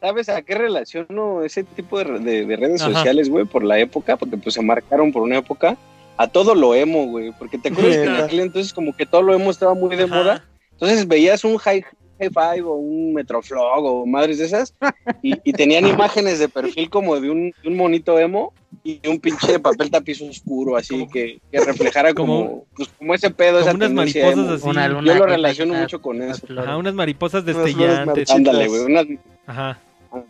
¿Sabes 0.00 0.28
a 0.28 0.42
qué 0.42 0.54
relaciono 0.54 1.42
ese 1.42 1.64
tipo 1.64 1.96
de, 1.98 2.04
re- 2.04 2.18
de- 2.20 2.44
de 2.46 2.56
redes 2.56 2.82
Ajá. 2.82 2.92
sociales, 2.92 3.30
güey? 3.30 3.46
Por 3.46 3.64
la 3.64 3.78
época, 3.78 4.16
porque 4.18 4.36
pues 4.36 4.54
se 4.54 4.62
marcaron 4.62 5.10
por 5.10 5.22
una 5.22 5.38
época. 5.38 5.76
A 6.18 6.26
todo 6.28 6.54
lo 6.54 6.74
emo, 6.74 7.06
güey. 7.06 7.32
Porque 7.38 7.56
te 7.58 7.70
acuerdas 7.70 7.96
que 7.96 8.04
en 8.04 8.14
aquel 8.16 8.40
entonces 8.40 8.74
como 8.74 8.94
que 8.94 9.06
todo 9.06 9.22
lo 9.22 9.34
emo 9.34 9.50
estaba 9.50 9.72
muy 9.74 9.96
de 9.96 10.04
Ajá. 10.04 10.14
moda. 10.14 10.44
Entonces 10.80 11.08
veías 11.08 11.44
un 11.44 11.56
high, 11.58 11.82
high 12.20 12.30
five 12.30 12.62
o 12.62 12.74
un 12.74 13.14
metroflog 13.14 13.84
o 13.84 14.06
madres 14.06 14.38
de 14.38 14.44
esas 14.46 14.74
y, 15.22 15.34
y 15.44 15.52
tenían 15.52 15.86
imágenes 15.86 16.38
de 16.38 16.48
perfil 16.48 16.88
como 16.90 17.18
de 17.20 17.30
un, 17.30 17.52
de 17.62 17.68
un 17.68 17.76
monito 17.76 18.18
emo 18.18 18.52
y 18.84 19.00
un 19.08 19.18
pinche 19.18 19.58
papel 19.58 19.90
tapiz 19.90 20.20
oscuro 20.22 20.76
así 20.76 21.06
que, 21.12 21.40
que 21.50 21.60
reflejara 21.64 22.14
como, 22.14 22.44
como- 22.46 22.64
pues, 22.76 22.88
como 22.96 23.14
ese 23.14 23.30
pedo, 23.30 23.58
Como 23.58 23.68
esa 23.68 23.74
unas 23.76 23.92
mariposas 23.92 24.32
emo. 24.38 24.50
así. 24.52 24.68
Una 24.68 24.88
luna 24.88 25.12
Yo 25.12 25.18
lo 25.18 25.26
relaciono 25.26 25.74
mucho 25.74 26.00
con 26.00 26.22
eso. 26.22 26.46
Ajá, 26.56 26.76
unas 26.76 26.94
mariposas 26.94 27.44
destellantes. 27.44 28.30
Ándale, 28.30 28.68
güey, 28.68 28.80
unas, 28.82 29.06
Ajá. 29.46 29.80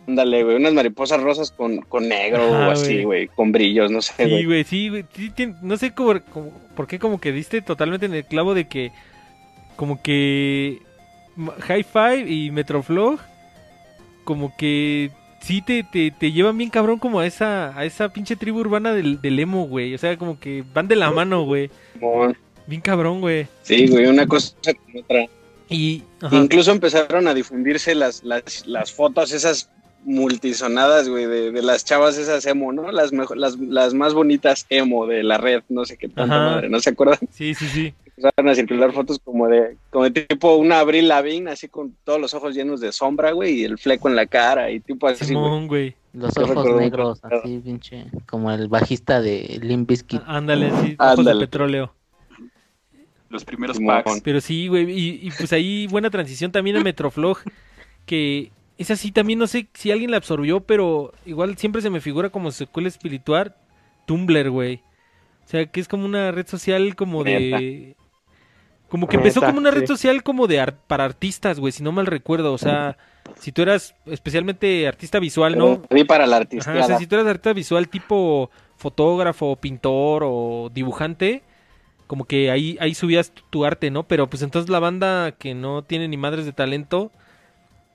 ándale, 0.06 0.44
güey, 0.44 0.56
unas 0.56 0.72
mariposas 0.72 1.20
rosas 1.22 1.50
con, 1.50 1.78
con 1.82 2.08
negro 2.08 2.48
o 2.50 2.70
así, 2.70 2.94
güey. 2.94 3.04
güey, 3.04 3.26
con 3.28 3.52
brillos, 3.52 3.90
no 3.90 4.00
sé, 4.02 4.14
Sí, 4.24 4.30
güey. 4.30 4.44
güey, 4.46 4.64
sí, 4.64 4.88
güey. 4.88 5.04
sí 5.14 5.30
tien- 5.36 5.58
no 5.62 5.76
sé 5.76 5.92
cómo, 5.94 6.14
cómo- 6.32 6.52
por 6.74 6.86
qué 6.86 6.98
como 6.98 7.20
que 7.20 7.32
diste 7.32 7.60
totalmente 7.60 8.06
en 8.06 8.14
el 8.14 8.24
clavo 8.24 8.54
de 8.54 8.66
que 8.68 8.92
como 9.78 10.02
que 10.02 10.82
Ma- 11.36 11.54
Hi-Fi 11.56 12.24
y 12.26 12.50
Metroflog 12.50 13.20
como 14.24 14.52
que 14.56 15.10
sí 15.40 15.62
te, 15.62 15.84
te, 15.84 16.10
te 16.10 16.32
llevan 16.32 16.58
bien 16.58 16.68
cabrón 16.68 16.98
como 16.98 17.20
a 17.20 17.26
esa 17.26 17.78
a 17.78 17.84
esa 17.84 18.08
pinche 18.08 18.34
tribu 18.34 18.58
urbana 18.58 18.92
del, 18.92 19.20
del 19.22 19.38
emo, 19.38 19.66
güey. 19.68 19.94
O 19.94 19.98
sea, 19.98 20.18
como 20.18 20.38
que 20.40 20.64
van 20.74 20.88
de 20.88 20.96
la 20.96 21.10
mano, 21.12 21.44
güey. 21.44 21.70
Bien 22.66 22.80
cabrón, 22.82 23.20
güey. 23.20 23.46
Sí, 23.62 23.86
güey, 23.86 24.06
una 24.06 24.26
cosa 24.26 24.52
con 24.74 25.00
otra. 25.02 25.26
Y 25.70 26.02
ajá, 26.20 26.34
Incluso 26.34 26.72
empezaron 26.72 27.28
a 27.28 27.34
difundirse 27.34 27.94
las, 27.94 28.24
las, 28.24 28.66
las 28.66 28.90
fotos 28.92 29.30
esas 29.32 29.70
multisonadas, 30.04 31.08
güey, 31.08 31.26
de, 31.26 31.52
de 31.52 31.62
las 31.62 31.84
chavas 31.84 32.18
esas 32.18 32.44
emo, 32.46 32.72
¿no? 32.72 32.90
Las, 32.90 33.12
las, 33.12 33.56
las 33.58 33.94
más 33.94 34.12
bonitas 34.12 34.66
emo 34.70 35.06
de 35.06 35.22
la 35.22 35.38
red, 35.38 35.62
no 35.68 35.84
sé 35.84 35.96
qué 35.96 36.08
tanta 36.08 36.34
Ajá. 36.34 36.50
madre, 36.54 36.68
¿no 36.68 36.80
se 36.80 36.90
acuerdan? 36.90 37.18
sí, 37.30 37.54
sí, 37.54 37.66
sí. 37.68 37.94
Empezaron 38.18 38.48
a 38.50 38.54
circular 38.56 38.92
fotos 38.92 39.20
como 39.22 39.46
de, 39.46 39.76
como 39.90 40.04
de 40.04 40.10
tipo 40.26 40.56
una 40.56 40.80
Abril 40.80 41.06
Lavigne, 41.06 41.50
así 41.52 41.68
con 41.68 41.94
todos 42.02 42.20
los 42.20 42.34
ojos 42.34 42.52
llenos 42.54 42.80
de 42.80 42.90
sombra, 42.90 43.30
güey, 43.30 43.60
y 43.60 43.64
el 43.64 43.78
fleco 43.78 44.08
en 44.08 44.16
la 44.16 44.26
cara, 44.26 44.70
y 44.72 44.80
tipo 44.80 45.06
así. 45.06 45.24
Simón, 45.24 45.68
güey. 45.68 45.94
Los 46.12 46.34
Yo 46.34 46.42
ojos 46.42 46.56
recuerdo 46.56 46.80
negros, 46.80 47.20
así, 47.22 47.58
pinche. 47.62 48.06
Como 48.28 48.50
el 48.50 48.66
bajista 48.66 49.20
de 49.20 49.60
Limp 49.62 49.88
Bizkit. 49.88 50.20
Á- 50.26 50.36
Ándale, 50.38 50.70
sí, 50.70 50.96
ojos 50.98 51.16
de 51.16 51.20
Ándale. 51.30 51.40
petróleo. 51.46 51.94
Los 53.28 53.44
primeros 53.44 53.76
Simón. 53.76 54.02
packs. 54.02 54.20
Pero 54.24 54.40
sí, 54.40 54.66
güey, 54.68 54.90
y, 54.90 55.20
y 55.22 55.30
pues 55.30 55.52
ahí 55.52 55.86
buena 55.86 56.10
transición 56.10 56.50
también 56.50 56.76
a 56.76 56.80
Metroflog, 56.82 57.38
que 58.04 58.50
es 58.78 58.90
así 58.90 59.12
también, 59.12 59.38
no 59.38 59.46
sé 59.46 59.68
si 59.74 59.92
alguien 59.92 60.10
la 60.10 60.16
absorbió, 60.16 60.60
pero 60.60 61.12
igual 61.24 61.56
siempre 61.56 61.82
se 61.82 61.90
me 61.90 62.00
figura 62.00 62.30
como 62.30 62.50
secuela 62.50 62.88
espiritual 62.88 63.54
Tumblr, 64.06 64.50
güey. 64.50 64.76
O 65.44 65.50
sea, 65.50 65.66
que 65.66 65.78
es 65.80 65.88
como 65.88 66.04
una 66.04 66.30
red 66.32 66.46
social 66.46 66.96
como 66.96 67.22
de... 67.22 67.94
Como 68.88 69.06
que 69.06 69.16
empezó 69.16 69.40
Neta, 69.40 69.48
como 69.48 69.60
una 69.60 69.70
red 69.70 69.82
sí. 69.82 69.86
social 69.88 70.22
como 70.22 70.46
de 70.46 70.60
ar- 70.60 70.76
para 70.86 71.04
artistas, 71.04 71.60
güey, 71.60 71.72
si 71.72 71.82
no 71.82 71.92
mal 71.92 72.06
recuerdo. 72.06 72.52
O 72.54 72.58
sea, 72.58 72.96
si 73.38 73.52
tú 73.52 73.62
eras 73.62 73.94
especialmente 74.06 74.88
artista 74.88 75.18
visual, 75.18 75.58
¿no? 75.58 75.82
Vi 75.90 76.04
para 76.04 76.26
la 76.26 76.36
artista. 76.38 76.72
o 76.78 76.82
sea, 76.84 76.98
si 76.98 77.06
tú 77.06 77.16
eras 77.16 77.26
artista 77.26 77.52
visual 77.52 77.88
tipo 77.88 78.50
fotógrafo, 78.76 79.56
pintor 79.56 80.22
o 80.24 80.70
dibujante, 80.72 81.42
como 82.06 82.24
que 82.24 82.50
ahí, 82.50 82.78
ahí 82.80 82.94
subías 82.94 83.30
tu, 83.32 83.42
tu 83.50 83.64
arte, 83.66 83.90
¿no? 83.90 84.04
Pero 84.04 84.28
pues 84.30 84.42
entonces 84.42 84.70
la 84.70 84.78
banda 84.78 85.32
que 85.32 85.54
no 85.54 85.82
tiene 85.82 86.08
ni 86.08 86.16
madres 86.16 86.46
de 86.46 86.52
talento 86.52 87.10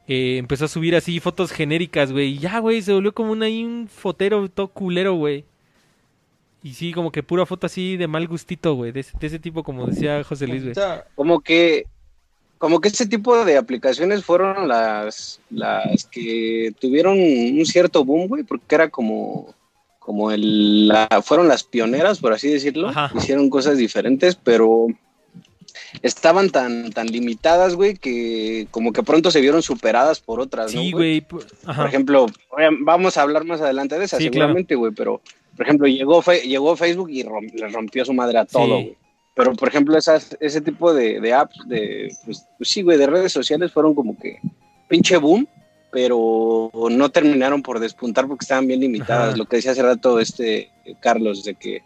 eh, 0.07 0.37
empezó 0.37 0.65
a 0.65 0.67
subir 0.67 0.95
así 0.95 1.19
fotos 1.19 1.51
genéricas, 1.51 2.11
güey. 2.11 2.33
Y 2.33 2.37
ya, 2.37 2.59
güey, 2.59 2.81
se 2.83 2.93
volvió 2.93 3.13
como 3.13 3.31
un, 3.31 3.41
ahí 3.41 3.63
un 3.63 3.87
fotero 3.87 4.47
todo 4.49 4.67
culero, 4.67 5.13
güey. 5.15 5.45
Y 6.63 6.73
sí, 6.75 6.93
como 6.93 7.11
que 7.11 7.23
pura 7.23 7.45
foto 7.45 7.67
así 7.67 7.97
de 7.97 8.07
mal 8.07 8.27
gustito, 8.27 8.73
güey. 8.75 8.91
De, 8.93 9.01
ese- 9.01 9.17
de 9.19 9.27
ese 9.27 9.39
tipo, 9.39 9.63
como 9.63 9.85
decía 9.85 10.23
José 10.23 10.47
Luis, 10.47 10.63
güey. 10.63 10.75
Como 11.15 11.41
que 11.41 11.85
como 12.57 12.79
que 12.79 12.87
ese 12.87 13.05
tipo 13.05 13.43
de 13.43 13.57
aplicaciones 13.57 14.23
fueron 14.23 14.69
las 14.69 15.41
las 15.49 16.05
que 16.05 16.73
tuvieron 16.79 17.19
un 17.19 17.65
cierto 17.65 18.05
boom, 18.05 18.29
güey, 18.29 18.43
porque 18.43 18.75
era 18.75 18.89
como 18.89 19.53
como 19.99 20.31
el 20.31 20.87
la, 20.87 21.07
fueron 21.23 21.47
las 21.49 21.63
pioneras, 21.63 22.19
por 22.19 22.31
así 22.33 22.47
decirlo, 22.49 22.89
Ajá. 22.89 23.11
hicieron 23.17 23.49
cosas 23.49 23.77
diferentes, 23.77 24.35
pero 24.35 24.87
estaban 26.01 26.49
tan 26.49 26.91
tan 26.91 27.07
limitadas, 27.07 27.75
güey, 27.75 27.95
que 27.95 28.67
como 28.71 28.93
que 28.93 29.03
pronto 29.03 29.31
se 29.31 29.41
vieron 29.41 29.61
superadas 29.61 30.19
por 30.21 30.39
otras, 30.39 30.73
¿no, 30.73 30.81
Sí, 30.81 30.91
güey. 30.91 31.21
Por 31.21 31.45
ejemplo, 31.87 32.27
vamos 32.81 33.17
a 33.17 33.21
hablar 33.21 33.43
más 33.45 33.59
adelante 33.61 33.99
de 33.99 34.05
esa, 34.05 34.17
Sí, 34.17 34.25
seguramente, 34.25 34.75
güey, 34.75 34.91
pero 34.93 35.21
por 35.55 35.65
ejemplo, 35.65 35.87
llegó, 35.87 36.21
llegó 36.23 36.75
Facebook 36.75 37.09
y 37.11 37.23
rom- 37.23 37.51
le 37.53 37.67
rompió 37.69 38.03
su 38.05 38.13
madre 38.13 38.37
a 38.39 38.45
todo, 38.45 38.79
Sí. 38.79 38.95
Pero, 39.35 39.53
por 39.53 39.67
ejemplo, 39.67 39.97
esas, 39.97 40.37
ese 40.39 40.61
tipo 40.61 40.93
de, 40.93 41.19
de 41.19 41.33
apps, 41.33 41.57
de, 41.67 42.11
pues, 42.23 42.45
pues 42.55 42.69
sí, 42.69 42.83
güey, 42.83 42.99
de 42.99 43.07
redes 43.07 43.31
sociales 43.31 43.71
fueron 43.71 43.95
como 43.95 44.15
que 44.19 44.37
pinche 44.87 45.17
boom, 45.17 45.47
pero 45.91 46.69
no 46.91 47.09
terminaron 47.09 47.61
por 47.63 47.79
despuntar 47.79 48.27
porque 48.27 48.43
estaban 48.43 48.67
bien 48.67 48.79
limitadas. 48.79 49.29
Ajá. 49.29 49.37
Lo 49.37 49.45
que 49.45 49.55
decía 49.55 49.71
hace 49.71 49.81
rato 49.81 50.19
este 50.19 50.69
Carlos, 50.99 51.43
de 51.43 51.55
que, 51.55 51.81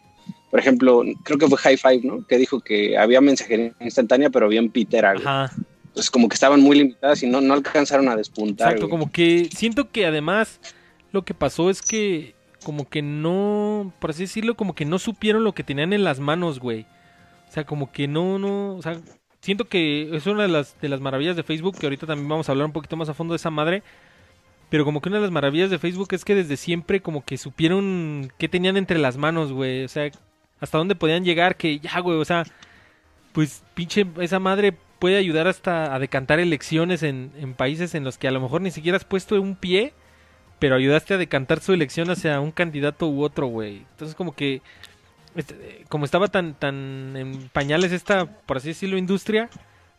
por 0.51 0.59
ejemplo, 0.59 1.03
creo 1.23 1.37
que 1.37 1.47
fue 1.47 1.57
High 1.57 1.77
Five, 1.77 2.01
¿no? 2.03 2.25
Que 2.27 2.37
dijo 2.37 2.59
que 2.59 2.97
había 2.97 3.21
mensajería 3.21 3.73
instantánea, 3.79 4.29
pero 4.29 4.47
bien 4.49 4.69
pitera, 4.69 5.13
güey. 5.13 5.25
Ajá. 5.25 5.51
pues 5.93 6.11
como 6.11 6.27
que 6.29 6.35
estaban 6.35 6.59
muy 6.61 6.77
limitadas 6.77 7.23
y 7.23 7.27
no, 7.27 7.39
no 7.41 7.53
alcanzaron 7.53 8.07
a 8.09 8.15
despuntar. 8.15 8.67
Exacto, 8.73 8.87
güey. 8.87 8.99
como 8.99 9.11
que 9.11 9.49
siento 9.55 9.89
que 9.89 10.05
además 10.05 10.59
lo 11.11 11.23
que 11.23 11.33
pasó 11.33 11.69
es 11.69 11.81
que 11.81 12.35
como 12.67 12.89
que 12.89 13.01
no, 13.01 13.93
por 13.99 14.09
así 14.09 14.23
decirlo, 14.23 14.57
como 14.57 14.75
que 14.75 14.83
no 14.83 14.99
supieron 14.99 15.45
lo 15.45 15.53
que 15.53 15.63
tenían 15.63 15.93
en 15.93 16.03
las 16.03 16.19
manos, 16.19 16.59
güey. 16.59 16.85
O 17.47 17.51
sea, 17.53 17.65
como 17.65 17.93
que 17.93 18.09
no, 18.09 18.39
no, 18.39 18.75
o 18.75 18.81
sea, 18.81 18.99
siento 19.39 19.69
que 19.69 20.13
es 20.13 20.27
una 20.27 20.41
de 20.41 20.49
las, 20.49 20.77
de 20.81 20.89
las 20.89 20.99
maravillas 20.99 21.37
de 21.37 21.43
Facebook, 21.43 21.77
que 21.77 21.85
ahorita 21.85 22.05
también 22.05 22.27
vamos 22.27 22.49
a 22.49 22.51
hablar 22.51 22.65
un 22.65 22.73
poquito 22.73 22.97
más 22.97 23.07
a 23.07 23.13
fondo 23.13 23.31
de 23.31 23.37
esa 23.37 23.51
madre. 23.51 23.83
Pero 24.69 24.83
como 24.83 24.99
que 24.99 25.07
una 25.07 25.19
de 25.19 25.21
las 25.21 25.31
maravillas 25.31 25.69
de 25.69 25.79
Facebook 25.79 26.09
es 26.11 26.25
que 26.25 26.35
desde 26.35 26.57
siempre 26.57 27.01
como 27.01 27.23
que 27.23 27.37
supieron 27.37 28.33
qué 28.37 28.49
tenían 28.49 28.75
entre 28.75 28.99
las 28.99 29.15
manos, 29.15 29.53
güey. 29.53 29.85
O 29.85 29.87
sea, 29.87 30.11
hasta 30.59 30.77
dónde 30.77 30.95
podían 30.95 31.23
llegar, 31.23 31.55
que 31.55 31.79
ya, 31.79 31.97
güey, 32.01 32.19
o 32.19 32.25
sea, 32.25 32.43
pues 33.31 33.63
pinche 33.75 34.05
esa 34.19 34.39
madre 34.39 34.75
puede 34.99 35.15
ayudar 35.15 35.47
hasta 35.47 35.95
a 35.95 35.99
decantar 35.99 36.41
elecciones 36.41 37.01
en, 37.01 37.31
en 37.37 37.53
países 37.53 37.95
en 37.95 38.03
los 38.03 38.17
que 38.17 38.27
a 38.27 38.31
lo 38.31 38.41
mejor 38.41 38.59
ni 38.59 38.71
siquiera 38.71 38.97
has 38.97 39.05
puesto 39.05 39.41
un 39.41 39.55
pie, 39.55 39.93
pero 40.59 40.75
ayudaste 40.75 41.13
a 41.13 41.17
decantar 41.17 41.59
su 41.61 41.73
elección 41.73 42.09
hacia 42.09 42.39
un 42.39 42.51
candidato 42.51 43.07
u 43.07 43.23
otro, 43.23 43.47
güey. 43.47 43.85
Entonces 43.91 44.15
como 44.15 44.33
que, 44.33 44.61
este, 45.35 45.85
como 45.89 46.05
estaba 46.05 46.27
tan, 46.27 46.53
tan 46.55 47.15
en 47.15 47.49
pañales 47.49 47.91
esta, 47.91 48.25
por 48.25 48.57
así 48.57 48.69
decirlo, 48.69 48.97
industria, 48.97 49.49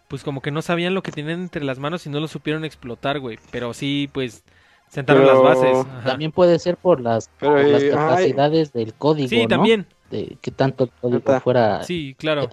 pues 0.08 0.24
como 0.24 0.40
que 0.40 0.50
no 0.50 0.62
sabían 0.62 0.94
lo 0.94 1.02
que 1.02 1.12
tenían 1.12 1.40
entre 1.40 1.64
las 1.64 1.78
manos 1.78 2.06
y 2.06 2.10
no 2.10 2.18
lo 2.20 2.28
supieron 2.28 2.64
explotar, 2.64 3.20
güey. 3.20 3.38
Pero 3.50 3.74
sí, 3.74 4.08
pues, 4.12 4.42
sentaron 4.88 5.22
Pero 5.22 5.34
las 5.34 5.56
bases. 5.56 5.86
Ajá. 5.86 6.04
También 6.10 6.32
puede 6.32 6.58
ser 6.58 6.76
por 6.76 7.00
las, 7.00 7.30
Pero, 7.38 7.52
por 7.52 7.64
las 7.64 7.82
eh, 7.82 7.90
ay. 7.90 7.92
capacidades 7.92 8.72
del 8.72 8.94
código, 8.94 9.28
Sí, 9.28 9.42
¿no? 9.42 9.48
también. 9.48 9.86
De 10.10 10.38
que 10.40 10.50
tanto 10.50 10.84
el 10.84 10.90
código 11.00 11.40
fuera 11.40 11.84
Sí, 11.84 12.16
claro. 12.18 12.48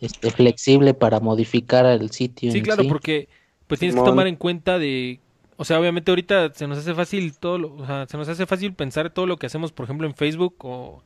este, 0.00 0.30
flexible 0.30 0.94
para 0.94 1.18
modificar 1.20 1.84
el 1.86 2.10
sitio. 2.12 2.52
Sí, 2.52 2.58
en 2.58 2.64
claro, 2.64 2.82
sí. 2.82 2.88
porque 2.88 3.28
pues 3.66 3.80
tienes 3.80 3.96
que 3.96 4.02
tomar 4.02 4.28
en 4.28 4.36
cuenta 4.36 4.78
de, 4.78 5.18
o 5.56 5.64
sea, 5.64 5.80
obviamente 5.80 6.10
ahorita 6.10 6.52
se 6.54 6.66
nos 6.66 6.78
hace 6.78 6.94
fácil 6.94 7.36
todo, 7.38 7.58
lo- 7.58 7.74
o 7.76 7.86
sea, 7.86 8.06
se 8.06 8.16
nos 8.16 8.28
hace 8.28 8.46
fácil 8.46 8.74
pensar 8.74 9.10
todo 9.10 9.26
lo 9.26 9.36
que 9.38 9.46
hacemos, 9.46 9.72
por 9.72 9.84
ejemplo, 9.84 10.06
en 10.06 10.14
Facebook 10.14 10.54
o, 10.64 11.02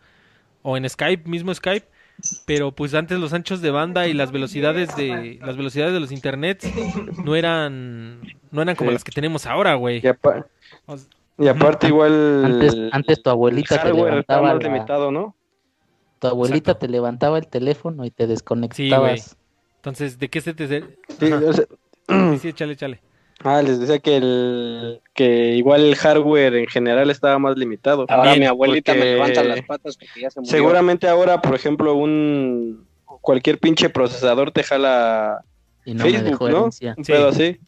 o 0.62 0.76
en 0.76 0.88
Skype, 0.88 1.28
mismo 1.28 1.54
Skype, 1.54 1.86
pero 2.46 2.72
pues 2.72 2.92
antes 2.94 3.18
los 3.18 3.32
anchos 3.32 3.62
de 3.62 3.70
banda 3.70 4.06
y 4.06 4.12
las 4.12 4.30
velocidades 4.32 4.94
de 4.96 5.38
las 5.40 5.56
velocidades 5.56 5.94
de 5.94 6.00
los 6.00 6.12
internets 6.12 6.68
no 7.24 7.34
eran 7.34 8.20
no 8.50 8.60
eran 8.62 8.76
como 8.76 8.90
Sí. 8.90 8.94
las 8.94 9.04
que 9.04 9.12
tenemos 9.12 9.46
ahora, 9.46 9.74
güey. 9.76 10.00
Y, 10.04 10.08
apa- 10.08 10.46
O 10.86 10.94
s- 10.94 11.06
y 11.38 11.48
aparte 11.48 11.86
igual 11.86 12.44
Antes, 12.44 12.76
antes 12.92 13.22
tu 13.22 13.30
abuelita 13.30 13.76
el 13.76 13.80
te 13.82 13.92
levantaba 13.94 14.52
la- 14.52 14.60
limitado, 14.60 15.10
¿no? 15.10 15.34
tu 16.18 16.26
abuelita 16.26 16.72
Exacto. 16.72 16.86
te 16.86 16.92
levantaba 16.92 17.38
el 17.38 17.46
teléfono 17.46 18.04
y 18.04 18.10
te 18.10 18.24
Sí, 18.24 18.28
desconectabas. 18.30 19.38
Entonces, 19.76 20.18
¿de 20.18 20.28
qué 20.28 20.42
se 20.42 20.52
te 20.52 20.68
Sí, 20.68 21.32
Ajá. 21.32 21.40
o 21.46 21.52
sea, 21.54 21.64
Sí, 22.08 22.38
sí, 22.40 22.48
échale, 22.48 22.74
échale. 22.74 23.00
Ah, 23.44 23.62
les 23.62 23.80
decía 23.80 23.98
que 23.98 24.16
el 24.16 25.00
que 25.14 25.54
igual 25.56 25.82
el 25.82 25.96
hardware 25.96 26.54
en 26.56 26.66
general 26.66 27.10
estaba 27.10 27.38
más 27.38 27.56
limitado. 27.56 28.02
Ahora 28.08 28.16
También, 28.24 28.40
mi 28.40 28.46
abuelita 28.46 28.94
me 28.94 29.04
levanta 29.04 29.42
las 29.44 29.62
patas 29.62 29.96
porque 29.96 30.20
ya 30.20 30.30
se 30.30 30.40
murió. 30.40 30.50
Seguramente 30.50 31.08
ahora, 31.08 31.40
por 31.40 31.54
ejemplo, 31.54 31.94
un 31.94 32.86
cualquier 33.04 33.58
pinche 33.58 33.90
procesador 33.90 34.50
te 34.52 34.62
jala 34.62 35.42
y 35.84 35.94
no 35.94 36.04
me 36.04 36.10
Facebook, 36.12 36.30
dejó 36.30 36.48
¿no? 36.50 36.64
Un 36.64 36.72
Sí. 36.72 36.86
pedo 37.06 37.28
así. 37.28 37.58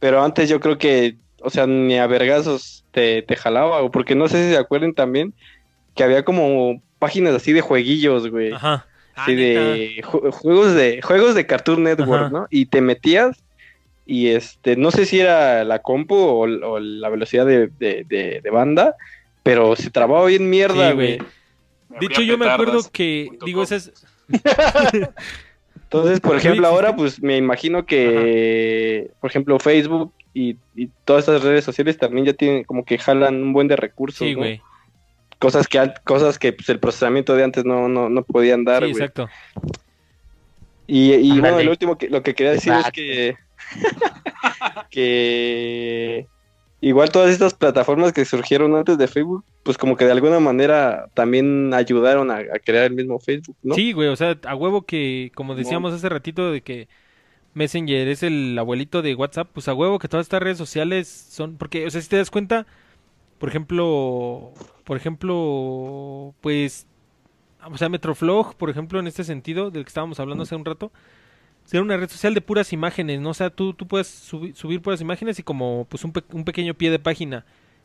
Pero 0.00 0.22
antes 0.22 0.48
yo 0.48 0.60
creo 0.60 0.78
que, 0.78 1.16
o 1.40 1.50
sea, 1.50 1.66
ni 1.66 1.96
a 1.98 2.06
vergazos 2.06 2.84
te, 2.90 3.22
te 3.22 3.36
jalaba, 3.36 3.82
o 3.82 3.90
porque 3.90 4.14
no 4.14 4.28
sé 4.28 4.44
si 4.44 4.50
se 4.52 4.58
acuerden 4.58 4.94
también 4.94 5.32
que 5.94 6.02
había 6.04 6.24
como 6.24 6.82
páginas 6.98 7.34
así 7.34 7.52
de 7.52 7.60
jueguillos, 7.60 8.28
güey. 8.30 8.52
Ajá. 8.52 8.86
Ah, 9.16 9.26
de 9.28 10.02
ju- 10.02 10.32
juegos 10.32 10.74
de 10.74 11.00
juegos 11.00 11.36
de 11.36 11.46
Cartoon 11.46 11.84
Network, 11.84 12.22
Ajá. 12.24 12.28
¿no? 12.30 12.46
Y 12.50 12.66
te 12.66 12.80
metías 12.80 13.43
y 14.06 14.28
este, 14.28 14.76
no 14.76 14.90
sé 14.90 15.06
si 15.06 15.20
era 15.20 15.64
la 15.64 15.80
compu 15.80 16.14
o, 16.14 16.40
o 16.42 16.78
la 16.80 17.08
velocidad 17.08 17.46
de, 17.46 17.68
de- 17.78 18.04
de- 18.08 18.40
de 18.42 18.50
banda, 18.50 18.96
pero 19.42 19.76
se 19.76 19.90
trababa 19.90 20.26
bien 20.26 20.48
mierda, 20.50 20.90
Sí, 20.90 20.94
güey. 20.94 21.16
güey. 21.18 21.28
De 22.00 22.06
hecho, 22.06 22.22
yo 22.22 22.36
me 22.38 22.48
acuerdo 22.50 22.80
que, 22.92 23.28
digo, 23.44 23.62
esa 23.62 23.76
es, 23.76 23.92
Entonces, 24.32 26.20
por 26.20 26.30
¿Todavía 26.32 26.38
ejemplo, 26.38 26.66
ahora 26.66 26.96
pues 26.96 27.22
me 27.22 27.36
imagino 27.36 27.86
que, 27.86 29.10
por 29.20 29.30
ejemplo, 29.30 29.58
Facebook 29.58 30.12
y, 30.32 30.56
y 30.74 30.88
todas 31.04 31.20
estas 31.28 31.42
redes 31.42 31.64
sociales 31.64 31.96
también 31.98 32.26
ya 32.26 32.32
tienen 32.32 32.64
como 32.64 32.84
que 32.84 32.98
jalan 32.98 33.42
un 33.42 33.52
buen 33.52 33.68
de 33.68 33.76
recursos, 33.76 34.26
sí, 34.26 34.32
¿no? 34.32 34.38
güey. 34.40 34.60
Cosas 35.38 35.68
que 35.68 35.92
cosas 36.04 36.38
que 36.38 36.52
pues, 36.52 36.68
el 36.70 36.78
procesamiento 36.80 37.34
de 37.36 37.44
antes 37.44 37.64
no, 37.64 37.88
no, 37.88 38.08
no 38.08 38.22
podían 38.22 38.64
dar, 38.64 38.84
Sí, 38.84 38.90
güey. 38.92 39.02
exacto. 39.04 39.28
Y, 40.86 41.12
y 41.12 41.38
bueno, 41.40 41.58
el 41.60 41.68
último 41.68 41.96
que 41.96 42.08
lo 42.08 42.22
que 42.22 42.34
quería 42.34 42.52
decir 42.52 42.72
es 42.72 42.90
que 42.92 43.36
que 44.90 46.26
igual 46.80 47.10
todas 47.10 47.30
estas 47.30 47.54
plataformas 47.54 48.12
que 48.12 48.24
surgieron 48.24 48.74
antes 48.76 48.98
de 48.98 49.08
Facebook, 49.08 49.44
pues 49.62 49.78
como 49.78 49.96
que 49.96 50.04
de 50.04 50.12
alguna 50.12 50.40
manera 50.40 51.08
también 51.14 51.72
ayudaron 51.72 52.30
a, 52.30 52.36
a 52.36 52.58
crear 52.62 52.84
el 52.84 52.94
mismo 52.94 53.18
Facebook, 53.18 53.56
¿no? 53.62 53.74
Sí, 53.74 53.92
güey, 53.92 54.08
o 54.08 54.16
sea, 54.16 54.38
a 54.44 54.54
huevo 54.54 54.82
que, 54.82 55.32
como 55.34 55.54
decíamos 55.54 55.94
hace 55.94 56.08
ratito, 56.08 56.52
de 56.52 56.60
que 56.60 56.88
Messenger 57.54 58.08
es 58.08 58.22
el 58.22 58.58
abuelito 58.58 59.00
de 59.00 59.14
WhatsApp, 59.14 59.48
pues 59.52 59.68
a 59.68 59.74
huevo 59.74 59.98
que 59.98 60.08
todas 60.08 60.26
estas 60.26 60.42
redes 60.42 60.58
sociales 60.58 61.08
son, 61.08 61.56
porque, 61.56 61.86
o 61.86 61.90
sea, 61.90 62.02
si 62.02 62.08
te 62.08 62.16
das 62.16 62.30
cuenta, 62.30 62.66
por 63.38 63.48
ejemplo, 63.48 64.52
por 64.84 64.96
ejemplo, 64.96 66.34
pues, 66.40 66.86
o 67.64 67.78
sea, 67.78 67.88
Metroflog, 67.88 68.56
por 68.56 68.70
ejemplo, 68.70 68.98
en 69.00 69.06
este 69.06 69.24
sentido, 69.24 69.70
del 69.70 69.84
que 69.84 69.88
estábamos 69.88 70.20
hablando 70.20 70.42
hace 70.42 70.56
un 70.56 70.64
rato, 70.64 70.92
ser 71.64 71.80
una 71.82 71.96
red 71.96 72.08
social 72.10 72.34
de 72.34 72.40
puras 72.40 72.72
imágenes, 72.72 73.20
¿no? 73.20 73.30
O 73.30 73.34
sea, 73.34 73.50
tú, 73.50 73.72
tú 73.74 73.86
puedes 73.86 74.30
subi- 74.32 74.54
subir 74.54 74.80
puras 74.82 75.00
imágenes 75.00 75.38
y 75.38 75.42
como, 75.42 75.86
pues, 75.88 76.04
un, 76.04 76.12
pe- 76.12 76.24
un 76.32 76.44
pequeño 76.44 76.74
pie 76.74 76.90
de 76.90 76.98
página. 76.98 77.44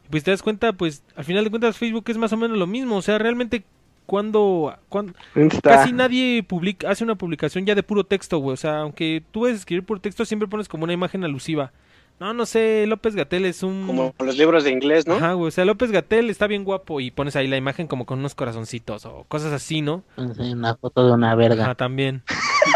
Pues 0.10 0.24
te 0.24 0.32
das 0.32 0.42
cuenta, 0.42 0.74
pues, 0.74 1.04
al 1.16 1.24
final 1.24 1.44
de 1.44 1.50
cuentas 1.50 1.78
Facebook 1.78 2.06
es 2.08 2.18
más 2.18 2.34
o 2.34 2.38
menos 2.38 2.58
lo 2.58 2.68
mismo, 2.68 2.98
o 2.98 3.02
sea, 3.02 3.18
realmente 3.20 3.64
cuando, 4.06 4.76
cuando 4.90 5.14
Insta. 5.36 5.62
casi 5.70 5.94
nadie 5.94 6.42
publica, 6.42 6.90
hace 6.90 7.04
una 7.04 7.14
publicación 7.16 7.66
ya 7.68 7.76
de 7.76 7.84
puro 7.84 8.04
texto, 8.04 8.40
güey. 8.40 8.56
O 8.56 8.58
sea, 8.58 8.80
aunque 8.80 9.22
tú 9.32 9.46
a 9.46 9.52
escribir 9.52 9.86
por 9.86 10.00
texto, 10.00 10.26
siempre 10.26 10.48
pones 10.48 10.68
como 10.68 10.84
una 10.84 10.94
imagen 10.94 11.24
alusiva. 11.24 11.72
No, 12.20 12.34
no 12.34 12.46
sé, 12.48 12.86
López 12.88 13.16
Gatel 13.16 13.46
es 13.46 13.62
un... 13.64 13.86
Como 13.86 14.14
los 14.20 14.36
libros 14.38 14.64
de 14.66 14.72
inglés, 14.72 15.08
¿no? 15.08 15.14
Ajá, 15.14 15.34
güey. 15.34 15.48
O 15.48 15.52
sea, 15.52 15.64
López 15.64 15.92
Gatel 15.92 16.30
está 16.30 16.48
bien 16.48 16.64
guapo 16.66 17.00
y 17.00 17.12
pones 17.12 17.36
ahí 17.38 17.48
la 17.48 17.56
imagen 17.56 17.88
como 17.88 18.06
con 18.06 18.20
unos 18.20 18.36
corazoncitos 18.36 19.06
o 19.06 19.26
cosas 19.30 19.54
así, 19.54 19.82
¿no? 19.82 20.04
Sí, 20.18 20.52
Una 20.54 20.76
foto 20.76 21.06
de 21.06 21.14
una 21.14 21.34
verga. 21.36 21.64
Ajá, 21.64 21.76
también. 21.76 22.24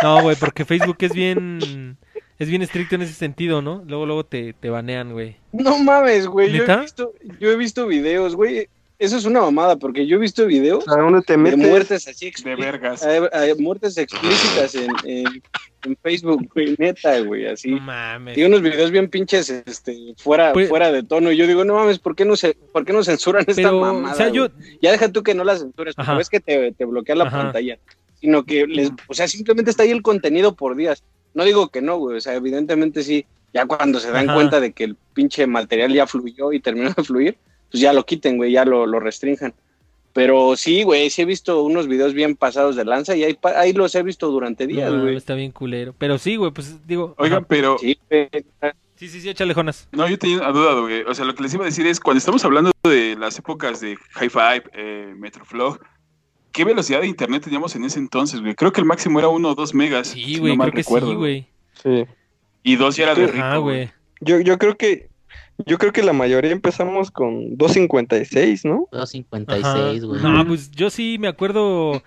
No, 0.01 0.21
güey, 0.21 0.35
porque 0.35 0.65
Facebook 0.65 0.97
es 1.01 1.13
bien... 1.13 1.97
Es 2.39 2.49
bien 2.49 2.63
estricto 2.63 2.95
en 2.95 3.03
ese 3.03 3.13
sentido, 3.13 3.61
¿no? 3.61 3.83
Luego, 3.87 4.05
luego 4.07 4.25
te, 4.25 4.53
te 4.53 4.69
banean, 4.69 5.13
güey. 5.13 5.37
No 5.53 5.77
mames, 5.77 6.25
güey. 6.27 6.51
Yo 6.51 6.63
he 6.65 6.77
visto, 6.77 7.13
yo 7.39 7.51
he 7.51 7.55
visto 7.55 7.85
videos, 7.85 8.35
güey. 8.35 8.67
Eso 8.99 9.17
es 9.17 9.25
una 9.25 9.41
mamada, 9.41 9.75
porque 9.75 10.07
yo 10.07 10.17
he 10.17 10.19
visto 10.19 10.45
videos 10.45 10.87
¿A 10.87 10.97
dónde 10.97 11.21
te 11.21 11.37
de 11.37 11.55
muertes 11.57 12.07
así 12.07 12.25
De 12.25 12.29
explícitas. 12.29 12.65
vergas. 12.71 13.03
Hay, 13.03 13.21
hay 13.33 13.55
muertes 13.55 13.97
explícitas 13.97 14.75
en, 14.75 14.89
en, 15.05 15.25
en 15.85 15.97
Facebook, 16.01 16.49
güey, 16.53 16.75
neta, 16.79 17.19
güey, 17.21 17.45
así. 17.47 17.71
No 17.71 17.79
mames. 17.81 18.37
Y 18.37 18.43
unos 18.43 18.61
videos 18.61 18.91
bien 18.91 19.09
pinches, 19.09 19.49
este, 19.49 19.95
fuera, 20.17 20.53
Pues- 20.53 20.69
fuera 20.69 20.91
de 20.91 21.03
tono. 21.03 21.31
Y 21.31 21.37
yo 21.37 21.47
digo, 21.47 21.63
no 21.63 21.75
mames, 21.75 21.99
¿por 21.99 22.15
qué 22.15 22.25
no 22.25 22.35
se, 22.35 22.55
por 22.71 22.83
qué 22.83 22.93
no 22.93 23.03
censuran 23.03 23.45
esta 23.47 23.71
mamada? 23.71 24.13
o 24.13 24.17
sea, 24.17 24.29
yo... 24.29 24.47
Ya 24.81 24.91
deja 24.91 25.09
tú 25.11 25.21
que 25.21 25.35
no 25.35 25.43
la 25.43 25.57
censures, 25.57 25.95
porque 25.95 26.09
Ajá. 26.11 26.17
ves 26.17 26.29
que 26.29 26.39
te, 26.39 26.71
te 26.71 26.85
bloquea 26.85 27.15
la 27.15 27.25
Ajá. 27.25 27.43
pantalla. 27.43 27.77
Sino 28.23 28.45
que 28.45 28.65
les, 28.65 28.89
o 29.09 29.13
sea, 29.13 29.27
simplemente 29.27 29.69
está 29.69 29.83
ahí 29.83 29.91
el 29.91 30.01
contenido 30.01 30.55
por 30.55 30.77
días. 30.77 31.03
No 31.33 31.43
digo 31.43 31.67
que 31.67 31.81
no, 31.81 31.97
güey. 31.97 32.15
O 32.17 32.21
sea, 32.21 32.35
evidentemente 32.35 33.03
sí. 33.03 33.25
Ya 33.53 33.65
cuando 33.65 33.99
se 33.99 34.11
dan 34.11 34.29
Ajá. 34.29 34.35
cuenta 34.35 34.59
de 34.61 34.71
que 34.71 34.85
el 34.85 34.95
pinche 35.13 35.45
material 35.45 35.91
ya 35.91 36.07
fluyó 36.07 36.53
y 36.53 36.61
terminó 36.61 36.89
de 36.91 37.03
fluir, 37.03 37.37
pues 37.69 37.81
ya 37.81 37.91
lo 37.91 38.05
quiten, 38.05 38.37
güey, 38.37 38.53
ya 38.53 38.63
lo, 38.63 38.85
lo 38.87 39.01
restrinjan. 39.01 39.53
Pero 40.13 40.55
sí, 40.55 40.83
güey, 40.83 41.09
sí 41.09 41.23
he 41.23 41.25
visto 41.25 41.63
unos 41.63 41.87
videos 41.87 42.13
bien 42.13 42.35
pasados 42.37 42.77
de 42.77 42.85
lanza 42.85 43.13
y 43.15 43.25
ahí, 43.25 43.37
ahí 43.57 43.73
los 43.73 43.93
he 43.95 44.03
visto 44.03 44.29
durante 44.31 44.65
No 44.67 44.73
días, 44.73 44.89
mames, 44.89 45.03
güey. 45.03 45.15
está 45.17 45.35
bien 45.35 45.51
culero. 45.51 45.93
Pero 45.97 46.17
sí, 46.17 46.37
güey, 46.37 46.51
pues 46.51 46.87
digo... 46.87 47.13
Oigan, 47.17 47.43
pero 47.45 47.77
Sí, 47.77 47.97
güey. 48.09 48.29
Sí, 48.95 49.09
sí, 49.09 49.19
sí, 49.21 49.29
échale, 49.29 49.53
Jonas. 49.53 49.89
no, 49.91 50.07
yo 50.07 50.17
tenía 50.17 50.37
una 50.37 50.51
duda, 50.51 50.79
güey. 50.79 51.01
O 51.01 51.13
sea, 51.13 51.25
lo 51.25 51.35
que 51.35 51.43
les 51.43 51.53
iba 51.53 51.63
a 51.63 51.65
decir 51.65 51.85
es, 51.87 51.99
cuando 51.99 52.19
estamos 52.19 52.45
hablando 52.45 52.71
de 52.83 53.17
las 53.19 53.37
épocas 53.37 53.81
de 53.81 53.97
Hi-Fi, 54.21 54.69
eh, 54.73 55.13
Metroflog, 55.17 55.79
¿qué 56.53 56.63
velocidad 56.63 57.01
de 57.01 57.07
internet 57.07 57.43
teníamos 57.43 57.75
en 57.75 57.83
ese 57.83 57.99
entonces, 57.99 58.39
güey? 58.39 58.55
Creo 58.55 58.71
que 58.71 58.79
el 58.79 58.85
máximo 58.87 59.19
era 59.19 59.27
1 59.27 59.49
o 59.49 59.55
2 59.55 59.73
megas. 59.73 60.07
Sí, 60.07 60.23
si 60.23 60.39
güey, 60.39 60.53
no 60.53 60.57
mal 60.59 60.71
creo 60.71 60.75
que 60.77 60.81
recuerdo, 60.83 61.09
sí, 61.09 61.15
güey. 61.15 61.47
Sí. 61.83 62.05
Y 62.63 62.75
2 62.77 62.95
ya 62.95 63.03
era 63.03 63.15
de 63.15 63.27
rico, 63.27 63.61
güey. 63.61 63.91
Yo, 64.21 64.39
yo 64.39 64.57
creo 64.57 64.77
que 64.77 65.09
yo 65.65 65.77
creo 65.77 65.91
que 65.91 66.01
la 66.01 66.13
mayoría 66.13 66.51
empezamos 66.51 67.11
con 67.11 67.57
256, 67.57 68.63
¿no? 68.65 68.87
256, 68.91 70.05
güey. 70.05 70.21
No, 70.21 70.47
pues 70.47 70.71
yo 70.71 70.89
sí 70.89 71.17
me 71.19 71.27
acuerdo. 71.27 72.01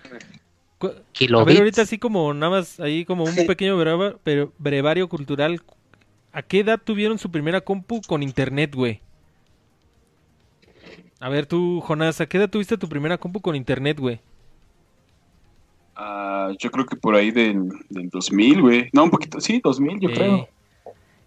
cu- 0.79 0.87
A 0.87 0.91
ver, 0.91 1.03
Kilobits. 1.11 1.59
ahorita 1.59 1.81
así 1.83 1.97
como 1.99 2.33
nada 2.33 2.49
más, 2.49 2.79
ahí 2.79 3.05
como 3.05 3.23
un 3.25 3.35
pequeño 3.35 3.77
breva- 3.77 4.17
pero 4.23 4.51
brevario 4.57 5.07
cultural. 5.07 5.61
¿A 6.33 6.41
qué 6.41 6.59
edad 6.59 6.79
tuvieron 6.83 7.17
su 7.19 7.31
primera 7.31 7.61
compu 7.61 8.01
con 8.01 8.21
internet, 8.23 8.75
güey? 8.75 9.01
A 11.19 11.29
ver 11.29 11.47
tú, 11.47 11.81
Jonás, 11.81 12.21
¿a 12.21 12.27
qué 12.27 12.37
edad 12.37 12.49
tuviste 12.49 12.77
tu 12.77 12.87
primera 12.87 13.17
compu 13.17 13.41
con 13.41 13.55
internet, 13.55 13.99
güey? 13.99 14.19
Ah, 15.97 16.51
yo 16.59 16.71
creo 16.71 16.85
que 16.85 16.95
por 16.95 17.15
ahí 17.15 17.31
del, 17.31 17.67
del 17.89 18.09
2000, 18.09 18.61
güey. 18.61 18.89
No, 18.93 19.03
un 19.03 19.09
poquito, 19.09 19.41
sí, 19.41 19.59
2000, 19.63 19.99
yo 19.99 20.09
Eh, 20.09 20.13
creo. 20.13 20.49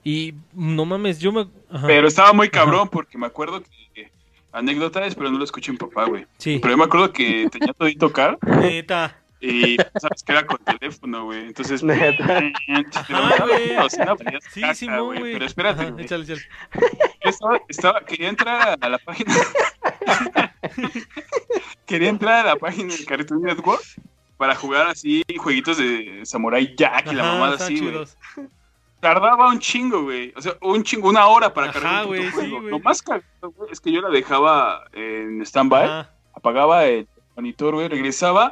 Y 0.02 0.32
no 0.54 0.86
mames, 0.86 1.18
yo 1.18 1.30
me. 1.32 1.46
ajá, 1.70 1.86
Pero 1.86 2.08
estaba 2.08 2.32
muy 2.32 2.48
cabrón 2.48 2.88
porque 2.88 3.18
me 3.18 3.26
acuerdo 3.26 3.62
que. 3.62 4.10
Anécdota 4.52 5.04
es, 5.06 5.14
pero 5.14 5.30
no 5.30 5.38
lo 5.38 5.44
escuché 5.44 5.70
mi 5.70 5.78
papá, 5.78 6.06
güey. 6.06 6.26
Sí. 6.38 6.58
Pero 6.60 6.72
yo 6.72 6.78
me 6.78 6.84
acuerdo 6.84 7.12
que 7.12 7.48
tenía 7.52 7.72
todito 7.72 8.10
car 8.10 8.36
Neta. 8.44 9.16
y 9.40 9.76
sabes 10.00 10.24
que 10.24 10.32
era 10.32 10.44
con 10.44 10.58
teléfono, 10.58 11.26
güey. 11.26 11.46
Entonces, 11.46 11.84
Neta. 11.84 12.24
Ajá, 12.94 13.44
güey. 13.44 13.70
en 13.70 13.76
bocina, 13.82 14.14
valías 14.14 14.44
Sí, 14.52 14.60
caca, 14.62 14.74
Simón, 14.74 15.04
güey. 15.06 15.18
güey. 15.20 15.32
Pero 15.34 15.44
espérate, 15.46 15.82
Ajá, 15.82 15.94
échale, 15.98 16.24
échale. 16.24 16.40
Yo 17.22 17.30
estaba, 17.30 17.60
estaba- 17.68 18.00
quería 18.04 18.28
entrar 18.30 18.76
a 18.80 18.88
la 18.88 18.98
página. 18.98 19.32
quería 21.86 22.08
entrar 22.08 22.46
a 22.46 22.48
la 22.50 22.56
página 22.56 22.94
de 22.96 23.04
Cartoon 23.04 23.42
Network 23.42 23.82
para 24.40 24.54
jugar 24.54 24.86
así 24.86 25.22
jueguitos 25.36 25.76
de 25.76 26.22
Samurai 26.24 26.74
Jack 26.74 27.12
y 27.12 27.14
la 27.14 27.24
Ajá, 27.24 27.32
mamada 27.34 27.56
así, 27.56 27.78
güey. 27.78 28.06
Tardaba 28.98 29.50
un 29.50 29.58
chingo, 29.58 30.04
güey. 30.04 30.32
O 30.34 30.40
sea, 30.40 30.56
un 30.62 30.82
chingo, 30.82 31.10
una 31.10 31.26
hora 31.26 31.52
para 31.52 31.68
Ajá, 31.68 31.78
cargar 31.78 32.06
un 32.06 32.16
sí, 32.16 32.30
juego. 32.30 32.60
güey. 32.60 32.70
Lo 32.70 32.78
más 32.78 33.02
cagado, 33.02 33.50
güey, 33.54 33.70
es 33.70 33.82
que 33.82 33.92
yo 33.92 34.00
la 34.00 34.08
dejaba 34.08 34.84
en 34.94 35.42
stand-by, 35.42 36.08
apagaba 36.32 36.86
el 36.86 37.06
monitor, 37.36 37.74
güey, 37.74 37.88
regresaba, 37.88 38.50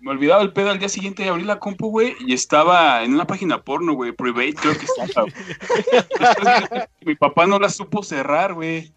me 0.00 0.10
olvidaba 0.10 0.42
el 0.42 0.52
pedo 0.52 0.70
al 0.70 0.80
día 0.80 0.88
siguiente 0.88 1.28
abrir 1.28 1.46
la 1.46 1.60
compu, 1.60 1.88
güey, 1.88 2.16
y 2.18 2.32
estaba 2.32 3.04
en 3.04 3.14
una 3.14 3.28
página 3.28 3.62
porno, 3.62 3.92
güey, 3.92 4.10
private, 4.10 4.54
creo 4.54 4.76
que 4.76 4.86
estaba. 4.86 5.28
mi 7.02 7.14
papá 7.14 7.46
no 7.46 7.60
la 7.60 7.68
supo 7.68 8.02
cerrar, 8.02 8.54
güey. 8.54 8.92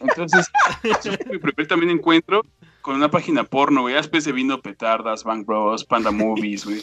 Entonces, 0.00 0.50
mi 1.30 1.36
primer 1.36 1.66
también 1.66 1.90
encuentro 1.90 2.40
con 2.84 2.96
una 2.96 3.10
página 3.10 3.44
porno, 3.44 3.80
güey. 3.80 3.94
Ya 3.94 4.02
Después 4.02 4.24
se 4.24 4.32
vino 4.32 4.60
Petardas, 4.60 5.24
Bang 5.24 5.46
Bros, 5.46 5.84
Panda 5.86 6.10
Movies, 6.10 6.66
güey, 6.66 6.82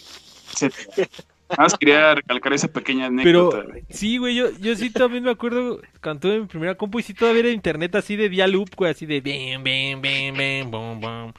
etcétera. 0.52 1.08
Nada 1.49 1.64
más 1.64 1.78
quería 1.78 2.16
recalcar 2.16 2.54
esa 2.54 2.68
pequeña 2.70 3.06
anécdota, 3.06 3.58
Pero 3.60 3.70
güey. 3.70 3.84
sí, 3.89 4.18
güey, 4.18 4.34
yo, 4.36 4.49
yo 4.60 4.76
sí 4.76 4.89
también 4.89 5.24
me 5.24 5.30
acuerdo 5.30 5.80
cuando 6.02 6.22
tuve 6.22 6.39
mi 6.39 6.47
primera 6.47 6.76
compu 6.76 6.99
y 6.99 7.04
sí 7.04 7.14
todavía 7.14 7.41
era 7.41 7.49
internet 7.52 7.93
así 7.95 8.16
de 8.16 8.30
dial-up, 8.30 8.72
güey, 8.76 8.89
así 8.89 9.06
de 9.06 9.22
bam, 9.22 9.64
bam, 9.64 10.02
bam, 10.02 10.72
bam, 10.72 10.72
bum, 10.72 11.02
bum. 11.02 11.34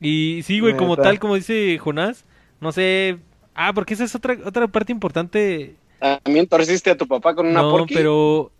Y 0.00 0.42
sí, 0.44 0.60
güey, 0.60 0.76
como 0.76 0.96
tal, 0.98 1.18
como 1.18 1.34
dice 1.36 1.78
Jonás, 1.78 2.26
no 2.60 2.72
sé... 2.72 3.18
Ah, 3.54 3.72
porque 3.72 3.94
esa 3.94 4.04
es 4.04 4.14
otra, 4.14 4.36
otra 4.44 4.68
parte 4.68 4.92
importante. 4.92 5.76
También 6.22 6.46
torciste 6.46 6.90
a 6.90 6.96
tu 6.96 7.08
papá 7.08 7.34
con 7.34 7.46
una 7.46 7.62
No, 7.62 7.70
porqui. 7.70 7.94
pero... 7.94 8.52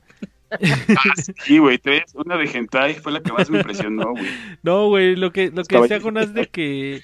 Sí, 1.44 1.59
güey, 1.59 1.78
tres. 1.78 2.14
Una 2.14 2.36
de 2.36 2.44
hentai 2.44 2.94
fue 2.94 3.12
la 3.12 3.20
que 3.20 3.32
más 3.32 3.51
me 3.51 3.59
impresionó, 3.59 4.11
güey. 4.12 4.26
No, 4.62 4.88
güey, 4.88 5.16
lo 5.16 5.32
que, 5.32 5.51
lo 5.51 5.64
que 5.64 5.78
decía 5.78 6.01
Jonás 6.01 6.34
de 6.34 6.46
que... 6.46 7.03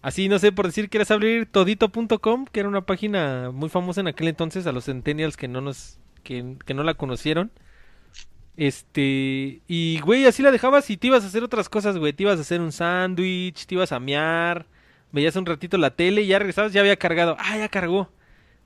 Así, 0.00 0.28
no 0.28 0.38
sé, 0.38 0.52
por 0.52 0.66
decir, 0.66 0.88
quieres 0.88 1.10
abrir 1.10 1.46
todito.com, 1.46 2.46
que 2.46 2.60
era 2.60 2.68
una 2.68 2.82
página 2.82 3.50
muy 3.52 3.68
famosa 3.68 4.00
en 4.00 4.06
aquel 4.08 4.28
entonces, 4.28 4.66
a 4.66 4.72
los 4.72 4.84
centennials 4.84 5.36
que 5.36 5.48
no 5.48 5.60
nos... 5.60 5.98
que, 6.22 6.56
que 6.64 6.74
no 6.74 6.84
la 6.84 6.94
conocieron. 6.94 7.50
Este, 8.56 9.62
y 9.68 10.00
güey, 10.00 10.26
así 10.26 10.42
la 10.42 10.50
dejabas 10.50 10.90
y 10.90 10.96
te 10.96 11.06
ibas 11.06 11.22
a 11.22 11.28
hacer 11.28 11.44
otras 11.44 11.68
cosas, 11.68 11.96
güey. 11.96 12.12
Te 12.12 12.24
ibas 12.24 12.38
a 12.38 12.42
hacer 12.42 12.60
un 12.60 12.72
sándwich, 12.72 13.66
te 13.66 13.76
ibas 13.76 13.92
a 13.92 14.00
mear, 14.00 14.66
veías 15.12 15.36
un 15.36 15.46
ratito 15.46 15.78
la 15.78 15.94
tele 15.94 16.22
y 16.22 16.26
ya 16.26 16.40
regresabas, 16.40 16.72
ya 16.72 16.80
había 16.80 16.96
cargado. 16.96 17.36
Ah, 17.38 17.56
ya 17.56 17.68
cargó. 17.68 18.10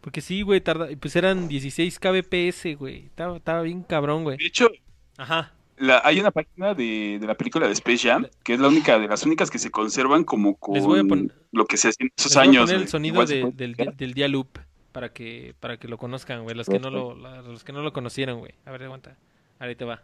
Porque 0.02 0.20
sí, 0.20 0.42
güey, 0.42 0.60
tarda... 0.60 0.88
pues 1.00 1.16
eran 1.16 1.48
16 1.48 1.98
kbps, 1.98 2.76
güey. 2.76 3.06
Estaba, 3.06 3.36
estaba 3.38 3.62
bien 3.62 3.82
cabrón, 3.84 4.24
güey. 4.24 4.36
De 4.36 4.46
hecho, 4.46 4.68
Ajá. 5.16 5.52
la, 5.78 6.02
hay 6.04 6.20
una 6.20 6.30
página 6.32 6.74
de, 6.74 7.18
de 7.20 7.26
la 7.26 7.34
película 7.36 7.66
de 7.66 7.72
Space 7.72 8.08
Jam, 8.08 8.26
que 8.42 8.54
es 8.54 8.60
la 8.60 8.68
única 8.68 8.98
de 8.98 9.06
las 9.08 9.24
únicas 9.24 9.50
que 9.50 9.58
se 9.58 9.70
conservan 9.70 10.24
como 10.24 10.56
con 10.56 10.74
Les 10.74 10.84
voy 10.84 11.00
a 11.00 11.04
pon- 11.04 11.32
lo 11.52 11.64
que 11.66 11.76
se 11.76 11.88
hacía 11.88 12.04
en 12.06 12.12
esos 12.16 12.32
Les 12.32 12.36
voy 12.36 12.44
a 12.46 12.50
años. 12.50 12.64
poner 12.70 12.82
el 12.82 12.88
sonido 12.88 13.24
de- 13.24 13.52
del, 13.54 13.74
del 14.14 14.32
loop 14.32 14.58
para 14.90 15.12
que 15.12 15.54
para 15.60 15.78
que 15.78 15.88
lo 15.88 15.96
conozcan, 15.96 16.42
güey, 16.42 16.54
los 16.54 16.68
que 16.68 16.78
no 16.78 16.90
lo 16.90 17.14
los 17.14 17.64
que 17.64 17.72
no 17.72 17.80
lo 17.82 17.92
conocieron, 17.94 18.40
güey. 18.40 18.52
A 18.66 18.72
ver, 18.72 18.82
aguanta. 18.82 19.16
Ahí 19.58 19.74
te 19.76 19.84
va. 19.86 20.02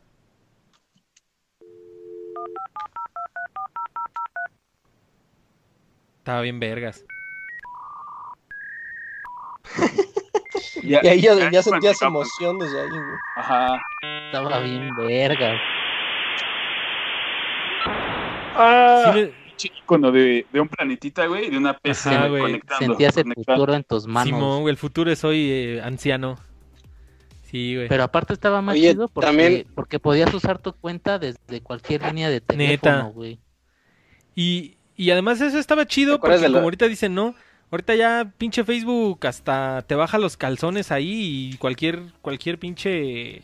Estaba 6.19 6.43
bien 6.43 6.61
vergas. 6.61 7.05
Ya- 10.83 11.01
Y 11.03 11.09
ahí 11.09 11.21
ya, 11.21 11.35
ya 11.35 11.51
ya 11.51 11.63
cuando 11.63 11.63
sentías 11.63 12.01
llegamos. 12.01 12.29
emoción 12.39 12.59
desde 12.59 12.81
ahí, 12.81 12.89
güey. 12.89 13.03
Ajá. 13.37 13.83
Estaba 14.27 14.61
bien 14.61 14.97
verga. 14.97 15.61
Ah, 18.55 19.13
Sí 19.15 19.73
de, 20.13 20.47
de 20.53 20.61
un 20.61 20.69
planetita, 20.69 21.27
güey, 21.27 21.51
de 21.51 21.59
una 21.59 21.77
PC 21.77 22.11
Ajá, 22.11 22.29
güey, 22.29 22.43
conectando. 22.43 22.87
Sentías 22.87 23.17
el 23.17 23.23
conectando. 23.25 23.53
futuro 23.61 23.75
en 23.75 23.83
tus 23.85 24.07
manos. 24.07 24.25
Simón, 24.29 24.61
güey, 24.63 24.71
el 24.71 24.77
futuro 24.77 25.11
es 25.11 25.25
hoy 25.25 25.49
eh, 25.51 25.81
anciano. 25.83 26.37
Sí, 27.51 27.75
güey. 27.75 27.89
Pero 27.89 28.05
aparte 28.05 28.35
estaba 28.35 28.61
más 28.63 28.75
Oye, 28.75 28.91
chido 28.93 29.09
porque, 29.09 29.27
también- 29.27 29.67
porque 29.75 29.99
podías 29.99 30.33
usar 30.33 30.59
tu 30.59 30.73
cuenta 30.75 31.19
desde 31.19 31.61
cualquier 31.63 32.03
línea 32.05 32.29
de 32.29 32.35
Neta. 32.35 32.47
teléfono, 32.55 33.11
güey. 33.13 33.41
Y, 34.37 34.77
y 34.95 35.11
además 35.11 35.41
eso 35.41 35.59
estaba 35.59 35.87
chido 35.87 36.13
¿Te 36.13 36.17
acuerdas 36.19 36.41
porque 36.41 36.53
como 36.53 36.65
ahorita 36.65 36.87
dicen, 36.87 37.15
no, 37.15 37.35
ahorita 37.71 37.95
ya 37.95 38.33
pinche 38.39 38.65
Facebook 38.65 39.27
hasta 39.27 39.83
te 39.83 39.95
baja 39.95 40.19
los 40.19 40.37
calzones 40.37 40.91
ahí 40.93 41.53
y 41.53 41.57
cualquier, 41.59 42.03
cualquier 42.23 42.59
pinche 42.59 43.43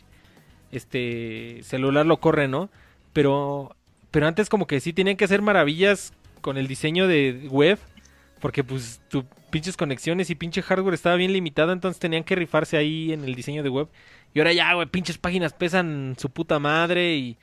este 0.71 1.59
celular 1.63 2.05
lo 2.05 2.19
corre, 2.19 2.47
¿no? 2.47 2.69
Pero, 3.13 3.75
pero 4.11 4.27
antes 4.27 4.49
como 4.49 4.67
que 4.67 4.79
sí 4.79 4.93
tenían 4.93 5.17
que 5.17 5.25
hacer 5.25 5.41
maravillas 5.41 6.13
con 6.41 6.57
el 6.57 6.67
diseño 6.67 7.07
de 7.07 7.47
web, 7.49 7.79
porque 8.39 8.63
pues 8.63 9.01
tu 9.09 9.25
pinches 9.49 9.77
conexiones 9.77 10.29
y 10.29 10.35
pinche 10.35 10.61
hardware 10.61 10.93
estaba 10.93 11.15
bien 11.15 11.31
limitado, 11.31 11.71
entonces 11.71 11.99
tenían 11.99 12.23
que 12.23 12.35
rifarse 12.35 12.77
ahí 12.77 13.13
en 13.13 13.23
el 13.23 13.35
diseño 13.35 13.63
de 13.63 13.69
web. 13.69 13.87
Y 14.33 14.39
ahora 14.39 14.51
ya, 14.51 14.73
güey, 14.73 14.87
pinches 14.87 15.17
páginas 15.17 15.53
pesan 15.53 16.15
su 16.19 16.29
puta 16.29 16.59
madre 16.59 17.15
y 17.15 17.37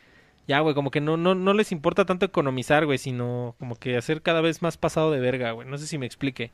ya, 0.46 0.60
güey, 0.60 0.74
como 0.74 0.90
que 0.90 1.00
no, 1.00 1.16
no, 1.16 1.34
no 1.34 1.54
les 1.54 1.72
importa 1.72 2.04
tanto 2.04 2.26
economizar, 2.26 2.84
güey, 2.84 2.98
sino 2.98 3.54
como 3.58 3.76
que 3.76 3.96
hacer 3.96 4.20
cada 4.22 4.42
vez 4.42 4.60
más 4.60 4.76
pasado 4.76 5.10
de 5.10 5.20
verga, 5.20 5.52
güey. 5.52 5.66
No 5.66 5.78
sé 5.78 5.86
si 5.86 5.96
me 5.98 6.06
explique. 6.06 6.52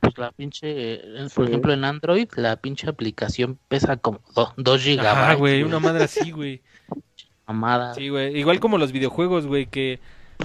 Pues 0.00 0.16
la 0.18 0.30
pinche, 0.32 1.00
por 1.34 1.44
Sí. 1.46 1.50
ejemplo 1.50 1.72
en 1.72 1.84
Android, 1.84 2.28
la 2.36 2.56
pinche 2.56 2.88
aplicación 2.88 3.58
pesa 3.68 3.96
como 3.96 4.20
2 4.56 4.80
Ah, 4.80 4.82
gigabytes. 4.82 5.38
güey, 5.38 5.62
una 5.62 5.80
madre 5.80 6.04
así, 6.04 6.30
güey. 6.30 6.62
mamada. 7.46 7.94
Sí, 7.94 8.08
güey. 8.08 8.38
Igual 8.38 8.60
como 8.60 8.78
los 8.78 8.92
videojuegos, 8.92 9.46
güey, 9.46 9.66
que 9.66 10.00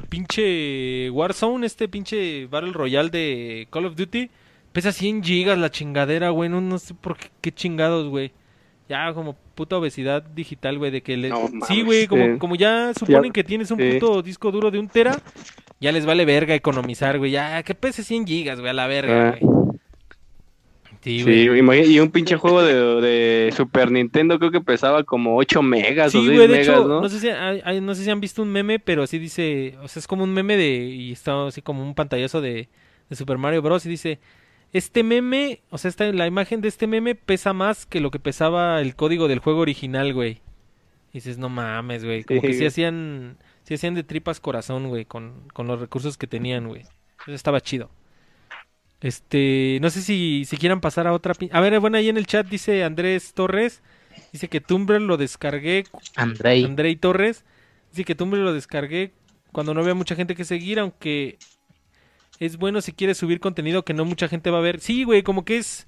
pinche 0.09 1.09
Warzone, 1.11 1.65
este 1.65 1.87
pinche 1.87 2.45
Battle 2.47 2.71
Royale 2.73 3.09
de 3.09 3.67
Call 3.71 3.85
of 3.85 3.95
Duty, 3.95 4.29
pesa 4.71 4.91
100 4.91 5.23
gigas 5.23 5.57
la 5.57 5.69
chingadera, 5.69 6.29
güey. 6.29 6.49
No, 6.49 6.61
no 6.61 6.77
sé 6.79 6.93
por 6.93 7.17
qué, 7.17 7.29
qué 7.41 7.51
chingados, 7.53 8.07
güey. 8.07 8.31
Ya 8.89 9.13
como 9.13 9.35
puta 9.55 9.77
obesidad 9.77 10.23
digital, 10.23 10.77
güey, 10.77 10.91
de 10.91 11.01
que 11.01 11.15
le... 11.17 11.29
No 11.29 11.47
sí, 11.67 11.81
güey, 11.83 12.07
como, 12.07 12.37
como 12.39 12.55
ya 12.55 12.91
suponen 12.97 13.25
Ya- 13.25 13.31
que 13.33 13.43
tienes 13.43 13.71
un 13.71 13.79
sí. 13.79 13.93
puto 13.93 14.21
disco 14.21 14.51
duro 14.51 14.71
de 14.71 14.79
un 14.79 14.87
tera, 14.89 15.19
ya 15.79 15.91
les 15.91 16.05
vale 16.05 16.25
verga 16.25 16.55
economizar, 16.55 17.17
güey. 17.17 17.31
Ya, 17.31 17.61
que 17.63 17.75
pese 17.75 18.03
100 18.03 18.25
gigas, 18.27 18.59
güey, 18.59 18.69
a 18.69 18.73
la 18.73 18.87
verga, 18.87 19.29
Ah. 19.29 19.37
güey. 19.39 19.53
Sí, 21.01 21.21
güey. 21.23 21.85
Sí, 21.85 21.93
y 21.93 21.99
un 21.99 22.11
pinche 22.11 22.37
juego 22.37 22.61
de, 22.63 22.73
de 23.01 23.51
Super 23.51 23.91
Nintendo 23.91 24.39
creo 24.39 24.51
que 24.51 24.61
pesaba 24.61 25.03
como 25.03 25.35
8 25.35 25.61
megas 25.61 26.15
o 26.15 26.19
Sí, 26.21 26.27
6 26.27 26.37
güey, 26.37 26.47
de 26.47 26.53
megas, 26.53 26.67
hecho, 26.69 26.87
¿no? 26.87 27.01
¿no? 27.01 27.09
sé 27.09 27.19
si, 27.19 27.27
hay- 27.27 27.61
hay- 27.65 27.81
no 27.81 27.93
sé 27.93 28.05
si 28.05 28.09
han 28.09 28.21
visto 28.21 28.41
un 28.41 28.49
meme, 28.53 28.79
pero 28.79 29.03
así 29.03 29.19
dice, 29.19 29.75
o 29.83 29.87
sea, 29.89 29.99
es 29.99 30.07
como 30.07 30.23
un 30.23 30.33
meme 30.33 30.55
de, 30.55 30.69
y 30.85 31.11
está 31.11 31.47
así 31.47 31.61
como 31.61 31.83
un 31.83 31.93
pantallazo 31.93 32.39
de, 32.39 32.69
de 33.09 33.15
Super 33.17 33.37
Mario 33.37 33.61
Bros. 33.61 33.85
y 33.85 33.89
dice, 33.89 34.19
este 34.71 35.03
meme, 35.03 35.59
o 35.71 35.77
sea, 35.77 35.89
esta, 35.89 36.09
la 36.13 36.25
imagen 36.25 36.61
de 36.61 36.69
este 36.69 36.87
meme 36.87 37.15
pesa 37.15 37.51
más 37.51 37.85
que 37.85 37.99
lo 37.99 38.09
que 38.09 38.19
pesaba 38.19 38.79
el 38.79 38.95
código 38.95 39.27
del 39.27 39.39
juego 39.39 39.59
original, 39.59 40.13
güey. 40.13 40.39
Y 41.11 41.15
dices, 41.17 41.37
no 41.37 41.49
mames, 41.49 42.05
güey, 42.05 42.23
como 42.23 42.39
Sí, 42.39 42.47
que 42.47 42.53
sí 42.53 42.59
güey. 42.59 42.67
hacían, 42.67 43.37
sí 43.73 43.75
hacían 43.75 43.95
de 43.95 44.03
tripas 44.03 44.39
corazón, 44.39 44.87
güey, 44.87 45.05
con, 45.05 45.47
con 45.53 45.67
los 45.67 45.79
recursos 45.79 46.17
que 46.17 46.27
tenían, 46.27 46.67
güey. 46.67 46.81
Eso 46.81 47.33
estaba 47.33 47.59
chido. 47.61 47.89
Este, 49.01 49.79
no 49.81 49.89
sé 49.89 50.01
si, 50.01 50.45
si 50.45 50.57
quieran 50.57 50.79
pasar 50.79 51.07
a 51.07 51.13
otra... 51.13 51.33
A 51.51 51.59
ver, 51.59 51.79
bueno, 51.79 51.97
ahí 51.97 52.09
en 52.09 52.17
el 52.17 52.27
chat 52.27 52.47
dice 52.47 52.83
Andrés 52.83 53.33
Torres, 53.33 53.81
dice 54.31 54.47
que 54.47 54.61
Tumblr 54.61 55.01
lo 55.01 55.17
descargué 55.17 55.85
Andrei. 56.15 56.63
Andrei 56.63 56.95
Torres 56.95 57.43
dice 57.91 58.05
que 58.05 58.15
Tumblr 58.15 58.39
lo 58.39 58.53
descargué 58.53 59.11
cuando 59.51 59.73
no 59.73 59.81
había 59.81 59.93
mucha 59.93 60.15
gente 60.15 60.35
que 60.35 60.45
seguir, 60.45 60.79
aunque 60.79 61.37
es 62.39 62.57
bueno 62.57 62.81
si 62.81 62.93
quieres 62.93 63.17
subir 63.17 63.39
contenido 63.39 63.83
que 63.83 63.93
no 63.93 64.05
mucha 64.05 64.27
gente 64.27 64.51
va 64.51 64.59
a 64.59 64.61
ver. 64.61 64.79
Sí, 64.79 65.03
güey, 65.03 65.23
como 65.23 65.43
que 65.45 65.57
es 65.57 65.85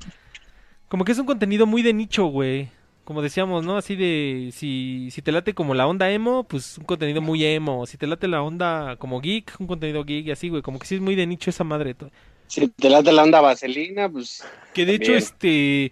como 0.88 1.05
que 1.05 1.11
es 1.11 1.19
un 1.19 1.25
contenido 1.25 1.65
muy 1.65 1.81
de 1.81 1.93
nicho, 1.93 2.25
güey. 2.25 2.69
Como 3.06 3.22
decíamos, 3.22 3.64
¿no? 3.64 3.78
Así 3.78 3.95
de 3.95 4.49
si 4.51 5.10
si 5.12 5.22
te 5.22 5.32
late 5.32 5.53
como 5.53 5.74
la 5.76 5.88
onda 5.88 6.10
emo, 6.12 6.43
pues 6.43 6.78
un 6.78 6.86
contenido 6.86 7.22
muy 7.22 7.45
emo. 7.45 7.86
Si 7.86 7.97
te 7.97 8.08
late 8.08 8.28
la 8.28 8.41
onda 8.41 8.95
como 8.97 9.22
geek, 9.22 9.56
un 9.60 9.68
contenido 9.68 10.03
geek 10.03 10.26
y 10.28 10.32
así, 10.32 10.49
güey. 10.49 10.62
Como 10.64 10.80
que 10.80 10.88
sí 10.88 10.95
es 10.95 11.01
muy 11.01 11.16
de 11.16 11.28
nicho 11.28 11.49
esa 11.51 11.64
madre. 11.64 11.93
to- 11.93 12.10
Si 12.47 12.68
te 12.68 12.89
late 12.89 13.12
la 13.12 13.24
onda 13.24 13.41
vaselina, 13.41 14.10
pues 14.10 14.43
Que 14.74 14.86
de 14.86 14.95
hecho 14.95 15.14
este 15.14 15.91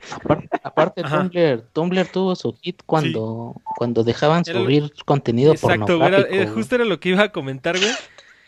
Aparte. 0.64 1.03
Tumblr, 1.03 1.61
Tumblr 1.72 2.05
tuvo 2.07 2.36
su 2.36 2.53
hit 2.61 2.82
cuando, 2.86 3.55
cuando 3.78 4.03
dejaban 4.03 4.43
Era 4.47 4.59
lo- 4.59 4.66
subir 4.66 4.91
contenido 5.05 5.53
Exacto, 5.53 5.97
güey, 5.97 6.07
era- 6.09 6.18
pornográfico. 6.18 6.34
eh, 6.36 6.43
güey. 6.45 6.55
justo 6.55 6.76
era 6.76 6.86
lo 6.86 6.99
que 6.99 7.09
iba 7.09 7.24
a 7.24 7.32
comentar, 7.32 7.78
güey. 7.78 7.91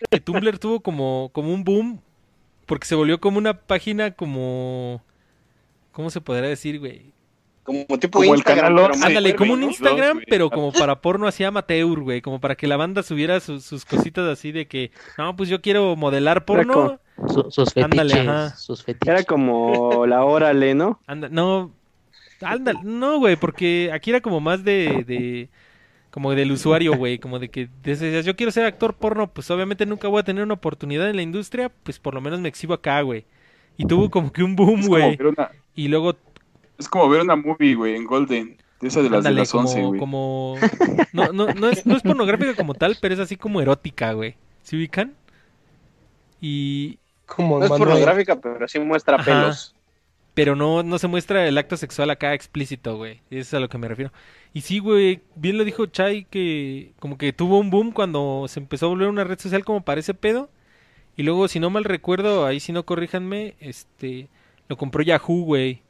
Que 0.10 0.20
Tumblr 0.20 0.58
tuvo 0.60 0.80
como, 0.82 1.30
como 1.34 1.54
un 1.54 1.64
boom 1.64 2.02
porque 2.66 2.88
se 2.88 2.96
volvió 2.96 3.20
como 3.22 3.38
una 3.38 3.54
página 3.60 4.12
como... 4.12 5.02
¿Cómo 5.92 6.10
se 6.10 6.20
podría 6.20 6.50
decir, 6.50 6.80
güey? 6.80 7.14
Como 7.66 7.84
tipo 8.00 8.20
Como 8.20 8.34
el 8.34 8.38
Instagram. 8.40 8.66
canal 8.68 8.76
pero 8.76 8.86
once. 8.88 9.00
más 9.00 9.08
Ándale, 9.08 9.30
fuerte, 9.30 9.38
como 9.38 9.54
un. 9.54 9.64
Instagram, 9.64 10.14
güey. 10.14 10.26
pero 10.30 10.50
como 10.52 10.72
para 10.72 11.02
porno 11.02 11.28
así 11.28 11.44
amateur, 11.44 12.00
güey. 12.00 12.22
Como 12.22 12.40
para 12.40 12.56
que 12.56 12.68
la 12.68 12.78
banda 12.78 13.02
subiera 13.04 13.40
sus- 13.40 13.66
sus 13.66 13.84
cositas 13.86 14.28
así 14.30 14.52
de 14.52 14.68
que, 14.68 14.92
no, 15.18 15.36
pues 15.36 15.50
yo 15.50 15.62
quiero 15.62 15.96
modelar 15.96 16.46
porno. 16.46 17.00
Su- 17.28 17.50
sus 17.50 17.74
fetiches, 17.74 17.84
Ándale, 17.84 18.20
ajá. 18.22 18.56
sus 18.56 18.84
fetiches. 18.84 19.08
Era 19.16 19.24
como 19.24 20.06
la 20.06 20.24
órale, 20.24 20.76
¿no? 20.76 21.00
Anda, 21.08 21.28
no, 21.30 21.72
ándale, 22.42 22.80
no, 22.84 23.18
güey, 23.20 23.36
porque 23.36 23.90
aquí 23.94 24.10
era 24.12 24.22
como 24.22 24.40
más 24.40 24.64
de, 24.64 25.04
de, 25.08 25.50
como 26.12 26.34
del 26.36 26.52
usuario, 26.52 26.96
güey, 26.96 27.18
como 27.18 27.40
de 27.40 27.50
que 27.50 27.68
decías, 27.84 28.26
yo 28.26 28.36
quiero 28.36 28.52
ser 28.52 28.66
actor 28.66 28.94
porno, 28.94 29.28
pues 29.32 29.50
obviamente 29.50 29.86
nunca 29.86 30.08
voy 30.08 30.20
a 30.20 30.24
tener 30.24 30.44
una 30.44 30.54
oportunidad 30.56 31.10
en 31.10 31.16
la 31.16 31.22
industria, 31.22 31.72
pues 31.84 31.98
por 32.00 32.14
lo 32.14 32.22
menos 32.22 32.40
me 32.42 32.50
exhibo 32.50 32.74
acá, 32.74 33.02
güey. 33.02 33.26
Y 33.78 33.86
tuvo 33.86 34.10
como 34.12 34.32
que 34.32 34.44
un 34.44 34.56
boom, 34.56 34.86
güey. 34.88 35.18
una, 35.22 35.50
Y 35.74 35.88
luego, 35.88 36.16
es 36.78 36.90
como 36.90 37.10
ver 37.10 37.22
una 37.22 37.36
movie, 37.36 37.76
güey, 37.76 37.96
en 37.96 38.06
Golden. 38.06 38.58
De 38.82 38.88
esa 38.90 39.02
de 39.02 39.10
las 39.10 39.20
ándale, 39.20 39.36
de 39.36 39.42
las 39.42 39.54
11, 39.56 39.74
como, 39.76 39.88
güey. 39.88 40.00
como, 40.00 40.56
no, 41.14 41.32
no, 41.32 41.48
no 41.54 41.70
es, 41.70 41.86
no 41.86 41.96
es 41.96 42.04
pornográfica 42.04 42.56
como 42.56 42.74
tal, 42.74 42.98
pero 43.00 43.14
es 43.14 43.20
así 43.20 43.38
como 43.38 43.62
erótica, 43.62 44.12
güey. 44.14 44.36
¿Se 44.64 44.76
ubican? 44.76 45.16
Y, 46.42 47.00
Como 47.26 47.60
No 47.60 47.66
es 47.66 47.72
Manuel. 47.72 47.90
pornográfica, 47.90 48.40
pero 48.40 48.68
sí 48.68 48.80
muestra 48.80 49.16
Ajá. 49.16 49.26
pelos. 49.26 49.76
Pero 50.34 50.56
no, 50.56 50.84
no 50.84 51.00
se 51.00 51.08
muestra 51.08 51.48
el 51.48 51.58
acto 51.58 51.78
sexual 51.78 52.10
acá 52.10 52.34
explícito, 52.34 52.98
güey. 52.98 53.22
Eso 53.30 53.40
es 53.40 53.54
a 53.54 53.60
lo 53.62 53.70
que 53.70 53.78
me 53.78 53.88
refiero. 53.88 54.12
Y 54.54 54.62
sí, 54.62 54.80
güey, 54.80 55.22
bien 55.36 55.58
lo 55.58 55.64
dijo 55.64 55.86
Chai 55.86 56.26
que 56.30 56.92
como 57.00 57.18
que 57.18 57.32
tuvo 57.32 57.58
un 57.60 57.70
boom 57.70 57.92
cuando 57.92 58.46
se 58.50 58.60
empezó 58.60 58.88
a 58.88 58.90
volver 58.90 59.08
una 59.08 59.24
red 59.24 59.40
social 59.40 59.64
como 59.64 59.82
para 59.86 60.02
ese 60.02 60.14
pedo. 60.14 60.50
Y 61.16 61.24
luego, 61.24 61.48
si 61.48 61.60
no 61.62 61.70
mal 61.70 61.86
recuerdo, 61.86 62.46
ahí 62.46 62.60
si 62.60 62.74
no 62.74 62.86
corríjanme, 62.86 63.56
este, 63.62 64.28
lo 64.68 64.76
compró 64.78 65.02
Yahoo, 65.02 65.44
güey. 65.46 65.82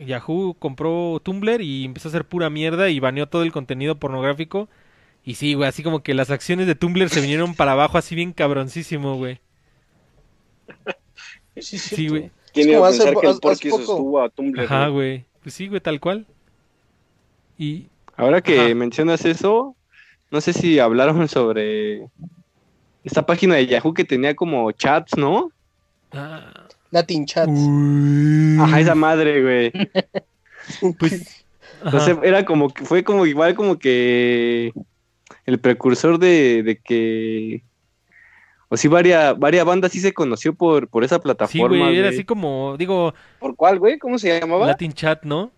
Yahoo 0.00 0.54
compró 0.58 1.20
Tumblr 1.22 1.60
y 1.62 1.84
empezó 1.84 2.08
a 2.08 2.10
hacer 2.10 2.24
pura 2.26 2.50
mierda 2.50 2.88
y 2.90 2.98
baneó 3.00 3.28
todo 3.28 3.42
el 3.44 3.52
contenido 3.52 3.96
pornográfico. 3.98 4.68
Y 5.24 5.34
sí, 5.36 5.54
güey, 5.54 5.68
así 5.68 5.82
como 5.82 6.02
que 6.02 6.14
las 6.14 6.30
acciones 6.30 6.66
de 6.66 6.74
Tumblr 6.76 7.08
se 7.10 7.20
vinieron 7.20 7.54
para 7.54 7.72
abajo 7.72 7.98
así 7.98 8.14
bien 8.14 8.32
cabroncísimo, 8.32 9.16
güey. 9.16 9.40
Sí, 11.60 11.78
Sí, 11.78 12.08
güey. 12.08 12.30
¿Quién 12.52 12.68
Es 12.68 12.68
iba 12.68 12.76
como 12.78 12.86
a 12.86 12.88
hace 12.88 12.98
pensar 12.98 13.14
po- 13.14 13.20
que 13.20 13.26
el 13.26 13.32
hace 13.32 13.68
estuvo 13.68 14.22
a 14.22 14.28
Tumblr? 14.30 14.60
Ajá, 14.60 14.88
güey? 14.88 14.88
güey. 14.88 15.24
Pues 15.42 15.54
sí, 15.54 15.68
güey, 15.68 15.80
tal 15.80 16.00
cual. 16.00 16.26
Y 17.58 17.88
Ahora 18.16 18.40
que 18.42 18.58
Ajá. 18.60 18.74
mencionas 18.74 19.24
eso, 19.24 19.76
no 20.30 20.40
sé 20.40 20.52
si 20.52 20.78
hablaron 20.78 21.26
sobre 21.28 22.06
esta 23.04 23.24
página 23.26 23.56
de 23.56 23.66
Yahoo 23.66 23.94
que 23.94 24.04
tenía 24.04 24.34
como 24.34 24.70
chats, 24.72 25.16
¿no? 25.16 25.50
ah, 26.12 26.66
Latin 26.90 27.26
Chat. 27.26 27.48
Ajá, 28.60 28.80
esa 28.80 28.94
madre, 28.94 29.42
güey. 29.42 29.72
Pues, 31.00 31.44
O 31.82 31.98
sea, 31.98 32.16
era 32.22 32.44
como 32.44 32.68
que 32.72 32.84
fue 32.84 33.02
como 33.02 33.26
igual 33.26 33.56
como 33.56 33.76
que 33.78 34.72
el 35.46 35.58
precursor 35.58 36.18
de, 36.18 36.62
de 36.62 36.76
que 36.78 37.64
o 38.68 38.76
sí 38.76 38.86
varias 38.86 39.36
varias 39.36 39.64
bandas 39.64 39.90
sí 39.90 39.98
se 39.98 40.12
conoció 40.12 40.54
por 40.54 40.86
por 40.88 41.02
esa 41.02 41.16
sí, 41.16 41.22
plataforma. 41.22 41.76
güey, 41.76 41.98
era 41.98 42.10
así 42.10 42.22
como, 42.24 42.76
digo, 42.78 43.14
¿Por 43.40 43.56
cuál, 43.56 43.80
güey? 43.80 43.98
¿Cómo 43.98 44.16
se 44.18 44.38
llamaba? 44.38 44.66
Latin 44.66 44.92
Chat, 44.92 45.24
¿no? 45.24 45.50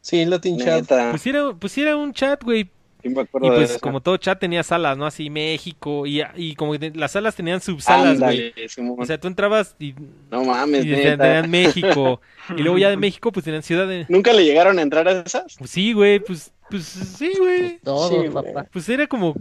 Sí, 0.00 0.24
Latin 0.24 0.58
Chat. 0.58 0.86
Pues 1.10 1.20
sí 1.20 1.28
era, 1.30 1.52
pues 1.52 1.72
sí 1.72 1.82
era 1.82 1.96
un 1.96 2.14
chat, 2.14 2.42
güey. 2.42 2.70
Sí 3.02 3.08
me 3.08 3.20
Y 3.20 3.24
acuerdo 3.24 3.54
pues 3.54 3.78
como 3.78 4.00
todo 4.00 4.16
chat 4.16 4.38
tenía 4.38 4.62
salas, 4.62 4.96
¿no? 4.96 5.06
Así 5.06 5.30
México 5.30 6.06
y, 6.06 6.22
y 6.36 6.54
como 6.54 6.72
que 6.78 6.90
las 6.94 7.12
salas 7.12 7.34
tenían 7.36 7.60
subsalas, 7.60 8.18
güey. 8.20 8.52
O 8.98 9.04
sea, 9.06 9.18
tú 9.18 9.28
entrabas 9.28 9.76
y, 9.78 9.94
no 10.30 10.44
mames, 10.44 10.84
y 10.84 10.88
neta. 10.90 11.22
tenían 11.24 11.50
México. 11.50 12.20
y 12.56 12.62
luego 12.62 12.78
ya 12.78 12.90
de 12.90 12.96
México 12.96 13.32
pues 13.32 13.44
tenían 13.44 13.62
Ciudad 13.62 13.86
de... 13.86 14.06
¿Nunca 14.08 14.32
le 14.32 14.44
llegaron 14.44 14.78
a 14.78 14.82
entrar 14.82 15.06
a 15.08 15.20
esas? 15.20 15.56
Pues 15.58 15.70
sí, 15.70 15.92
güey, 15.92 16.20
pues, 16.20 16.52
pues 16.70 16.84
sí, 16.84 17.32
güey. 17.38 17.78
Todo, 17.82 18.08
Sí, 18.08 18.16
güey. 18.16 18.30
papá. 18.30 18.66
Pues 18.72 18.88
era 18.88 19.06
como, 19.06 19.34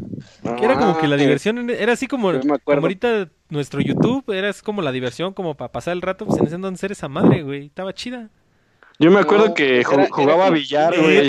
No 0.43 0.57
era 0.57 0.75
como 0.77 0.97
que 0.97 1.07
la 1.07 1.15
diversión, 1.17 1.69
era 1.69 1.93
así 1.93 2.07
como, 2.07 2.31
me 2.31 2.39
como 2.39 2.55
acuerdo. 2.55 2.81
ahorita 2.83 3.29
nuestro 3.49 3.81
YouTube, 3.81 4.31
era 4.31 4.49
así 4.49 4.61
como 4.63 4.81
la 4.81 4.91
diversión, 4.91 5.33
como 5.33 5.55
para 5.55 5.71
pasar 5.71 5.93
el 5.93 6.01
rato, 6.01 6.25
pues 6.25 6.39
en 6.39 6.47
ese 6.47 6.55
entonces 6.55 6.83
era 6.83 6.91
esa 6.93 7.07
madre, 7.09 7.43
güey, 7.43 7.65
estaba 7.67 7.93
chida. 7.93 8.29
Yo 9.01 9.09
me 9.11 9.19
acuerdo 9.19 9.47
No, 9.47 9.53
que 9.53 9.81
pues 9.85 9.97
era- 9.97 10.07
jugaba 10.11 10.45
como- 10.45 10.51
billar, 10.57 10.93
güey. 10.99 11.27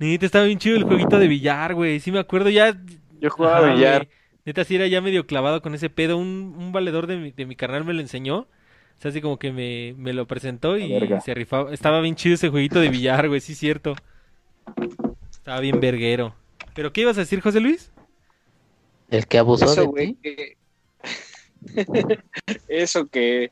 Neta. 0.00 0.26
Estaba 0.26 0.44
bien 0.46 0.58
chido 0.58 0.76
el 0.76 0.84
jueguito 0.84 1.18
de 1.18 1.28
billar, 1.28 1.74
güey, 1.74 2.00
sí 2.00 2.10
me 2.10 2.18
acuerdo 2.18 2.48
ya. 2.50 2.76
Yo 3.20 3.30
jugaba 3.30 3.58
Ajá, 3.66 3.74
billar. 3.74 4.06
güey. 4.06 4.18
Neta, 4.46 4.64
sí 4.64 4.74
era 4.74 4.86
ya 4.88 5.00
medio 5.00 5.26
clavado 5.26 5.62
con 5.62 5.74
ese 5.74 5.90
pedo, 5.90 6.16
un, 6.16 6.54
un 6.58 6.72
valedor 6.72 7.06
de 7.06 7.16
mi, 7.18 7.30
de 7.30 7.46
mi 7.46 7.54
carnal 7.56 7.84
me 7.84 7.92
lo 7.92 8.00
enseñó. 8.00 8.38
O 8.38 9.02
sea, 9.02 9.10
así 9.10 9.20
como 9.20 9.38
que 9.38 9.52
me, 9.52 9.94
me 9.96 10.12
lo 10.12 10.26
presentó 10.26 10.76
y 10.76 10.92
se 11.24 11.34
rifaba. 11.34 11.72
Estaba 11.72 12.00
bien 12.00 12.16
chido 12.16 12.34
ese 12.34 12.48
jueguito 12.48 12.80
de 12.80 12.88
billar, 12.88 13.28
güey, 13.28 13.40
sí, 13.40 13.54
cierto. 13.54 13.94
Estaba 15.30 15.60
bien 15.60 15.80
verguero. 15.80 16.34
¿Pero 16.74 16.92
qué 16.92 17.02
ibas 17.02 17.16
a 17.16 17.20
decir, 17.20 17.40
José 17.40 17.60
Luis? 17.60 17.92
El 19.10 19.26
que 19.26 19.38
abusó 19.38 19.66
Eso, 19.66 19.80
de 19.82 19.86
güey. 19.86 20.14
ti. 20.14 20.18
que- 20.22 20.56
Eso 22.68 23.06
que, 23.08 23.50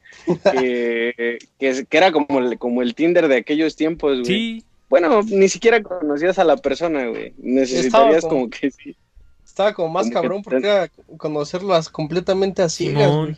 que, 0.52 1.38
que, 1.58 1.84
que 1.88 1.96
era 1.96 2.10
como 2.12 2.38
el, 2.38 2.58
como 2.58 2.80
el 2.82 2.94
Tinder 2.94 3.28
de 3.28 3.36
aquellos 3.36 3.76
tiempos, 3.76 4.20
güey. 4.20 4.24
Sí, 4.24 4.64
Bueno, 4.88 5.20
ni 5.22 5.48
siquiera 5.48 5.82
conocías 5.82 6.38
a 6.38 6.44
la 6.44 6.56
persona, 6.56 7.06
güey. 7.08 7.34
Necesitarías 7.38 8.22
como- 8.22 8.34
como 8.34 8.50
que 8.50 8.70
sí. 8.70 8.96
Estaba 9.44 9.72
como 9.74 9.88
más 9.88 10.04
Como 10.04 10.14
cabrón 10.14 10.42
porque 10.42 10.66
era 10.66 10.88
conocerlas 11.16 11.88
completamente 11.88 12.62
a 12.62 12.68
ciegas, 12.68 13.04
Simón. 13.04 13.24
güey. 13.26 13.36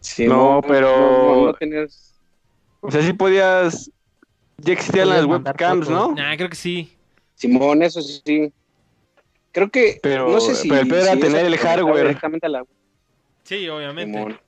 Sí, 0.00 0.26
No, 0.26 0.60
pero- 0.66 0.96
no, 0.96 1.34
no, 1.40 1.46
no 1.46 1.54
tenías... 1.54 2.14
O 2.80 2.90
sea, 2.90 3.02
sí 3.02 3.12
podías 3.12 3.90
ya 4.58 4.72
existían 4.72 5.08
Podías 5.08 5.26
las 5.26 5.30
webcams. 5.44 5.88
¿no? 5.90 6.14
nah, 6.14 6.36
creo 6.36 6.48
que 6.48 6.56
sí. 6.56 6.92
Simón, 7.34 7.82
eso 7.82 8.00
sí. 8.00 8.52
Creo 9.52 9.70
que, 9.70 9.98
Pero- 10.02 10.28
no 10.30 10.40
sé 10.40 10.54
si... 10.54 10.68
pero 10.68 10.82
el 10.82 10.88
pedo 10.88 11.00
era 11.02 11.12
si 11.14 11.20
tener 11.20 11.44
el 11.44 11.56
hardware. 11.58 12.06
directamente 12.06 12.46
a 12.46 12.50
la- 12.50 12.64
Sí, 13.42 13.68
obviamente. 13.68 14.16
Simón. 14.18 14.40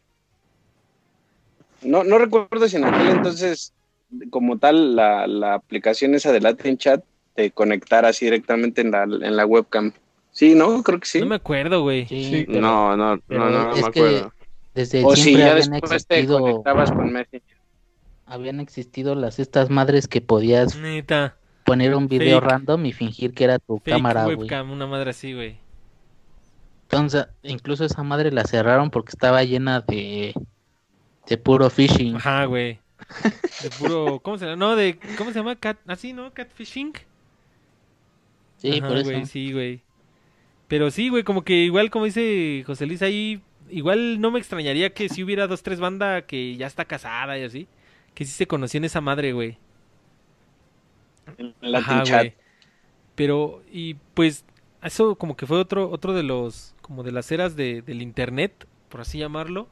No, 1.83 2.05
no 2.05 2.19
recuerdo 2.19 2.69
si 2.69 2.77
en 2.77 2.85
aquel 2.85 3.09
entonces, 3.11 3.73
como 4.31 4.59
tal, 4.59 4.97
la, 4.97 5.27
la 5.27 5.55
aplicación 5.55 6.15
esa 6.15 6.33
de 6.33 6.41
Latin 6.41 6.79
Chat 6.79 7.05
te 7.35 7.51
conectara 7.51 8.09
así 8.09 8.25
directamente 8.25 8.81
en 8.81 8.91
la, 8.91 9.03
en 9.05 9.37
la 9.37 9.47
webcam. 9.47 9.93
Sí, 10.31 10.55
¿no? 10.55 10.83
Creo 10.83 11.01
que 11.01 11.07
sí. 11.07 11.21
No 11.21 11.27
me 11.27 11.35
acuerdo, 11.37 11.83
güey. 11.83 12.07
Sí, 12.07 12.25
Sí. 12.25 12.45
pero 12.47 12.61
No, 12.61 12.97
no, 12.97 13.21
pero 13.27 13.45
no, 13.45 13.51
no, 13.51 13.65
no 13.69 13.75
es 13.77 13.85
me 13.85 13.91
que- 13.91 14.01
acuerdo. 14.01 14.33
desde 14.75 15.05
o 15.05 15.17
si 15.17 15.37
ya 15.37 15.53
habían 15.53 15.71
después 15.71 16.07
te 16.07 16.15
existido, 16.17 16.41
conectabas 16.41 16.93
con 16.93 17.13
Messenger. 17.13 17.57
habían 18.27 18.61
existido 18.61 19.15
las 19.15 19.39
estas 19.39 19.71
madres 19.71 20.07
que 20.09 20.21
podías 20.21 20.77
Neta. 20.77 21.37
poner 21.65 21.95
un 21.95 22.09
video 22.09 22.41
Fake. 22.41 22.51
random 22.51 22.87
y 22.87 22.93
fingir 22.93 23.33
que 23.35 23.45
era 23.45 23.59
tu 23.59 23.79
Fake 23.79 23.97
cámara, 23.97 24.25
güey. 24.25 24.37
webcam, 24.37 24.71
una 24.71 24.87
madre 24.87 25.11
así, 25.11 25.33
güey. 25.35 25.57
Entonces, 26.85 27.27
incluso 27.43 27.85
esa 27.85 28.03
madre 28.03 28.33
la 28.33 28.45
cerraron 28.45 28.91
porque 28.91 29.11
estaba 29.11 29.43
llena 29.45 29.81
de 29.81 30.35
de 31.27 31.37
puro 31.37 31.69
phishing. 31.69 32.17
Ajá, 32.17 32.47
güey. 32.47 32.79
De 33.63 33.71
puro, 33.71 34.21
¿cómo 34.23 34.39
se 34.39 34.45
llama? 34.47 34.57
No, 34.57 34.77
de, 34.77 34.99
¿cómo 35.17 35.31
se 35.33 35.39
llama? 35.39 35.57
Cat, 35.57 35.79
así, 35.87 36.13
¿no? 36.13 36.33
Catfishing. 36.33 36.93
Sí, 38.57 38.79
Ajá, 38.79 38.89
por 38.89 38.99
eso. 38.99 39.11
güey, 39.11 39.27
sí, 39.27 39.53
güey. 39.53 39.83
Pero 40.69 40.91
sí, 40.91 41.09
güey, 41.09 41.25
como 41.25 41.43
que 41.45 41.55
igual, 41.65 41.91
como 41.91 42.05
dice 42.07 42.63
José 42.67 42.87
Luis 42.87 43.03
ahí, 43.03 43.43
igual 43.71 44.21
no 44.21 44.31
me 44.31 44.39
extrañaría 44.39 44.95
que 44.95 45.09
si 45.09 45.23
hubiera 45.25 45.47
dos, 45.47 45.63
tres 45.63 45.81
bandas 45.81 46.25
que 46.25 46.57
ya 46.57 46.67
está 46.67 46.85
casada 46.85 47.39
y 47.39 47.45
así, 47.45 47.69
que 48.15 48.25
sí 48.25 48.33
se 48.33 48.47
conocían 48.47 48.85
esa 48.85 49.01
madre, 49.01 49.33
güey. 49.33 49.59
Ajá, 51.73 52.03
Chat. 52.03 52.29
güey. 52.29 52.35
Pero, 53.15 53.63
y 53.71 53.95
pues, 54.15 54.45
eso 54.83 55.17
como 55.17 55.37
que 55.37 55.47
fue 55.47 55.59
otro, 55.59 55.91
otro 55.91 56.15
de 56.15 56.23
los, 56.23 56.75
como 56.83 57.03
de 57.03 57.13
las 57.13 57.31
eras 57.33 57.57
de, 57.57 57.83
del 57.83 58.03
internet, 58.03 58.67
por 58.89 59.01
así 59.01 59.19
llamarlo. 59.19 59.69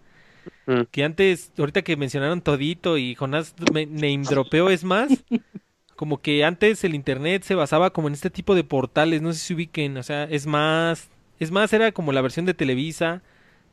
Mm. 0.66 0.80
Que 0.90 1.04
antes, 1.04 1.52
ahorita 1.58 1.82
que 1.82 1.96
mencionaron 1.96 2.40
Todito 2.40 2.98
y 2.98 3.14
Jonás 3.14 3.54
me 3.72 3.86
name 3.86 4.22
dropeó 4.28 4.70
es 4.70 4.84
más, 4.84 5.08
como 5.96 6.20
que 6.20 6.44
antes 6.44 6.84
el 6.84 6.94
internet 6.94 7.42
se 7.42 7.54
basaba 7.54 7.90
como 7.90 8.08
en 8.08 8.14
este 8.14 8.30
tipo 8.30 8.54
de 8.54 8.64
portales, 8.64 9.22
no 9.22 9.32
sé 9.32 9.38
si 9.38 9.46
se 9.48 9.54
ubiquen, 9.54 9.96
o 9.96 10.02
sea, 10.02 10.24
es 10.24 10.46
más, 10.46 11.08
es 11.40 11.50
más, 11.50 11.72
era 11.72 11.92
como 11.92 12.12
la 12.12 12.20
versión 12.22 12.46
de 12.46 12.54
Televisa, 12.54 13.22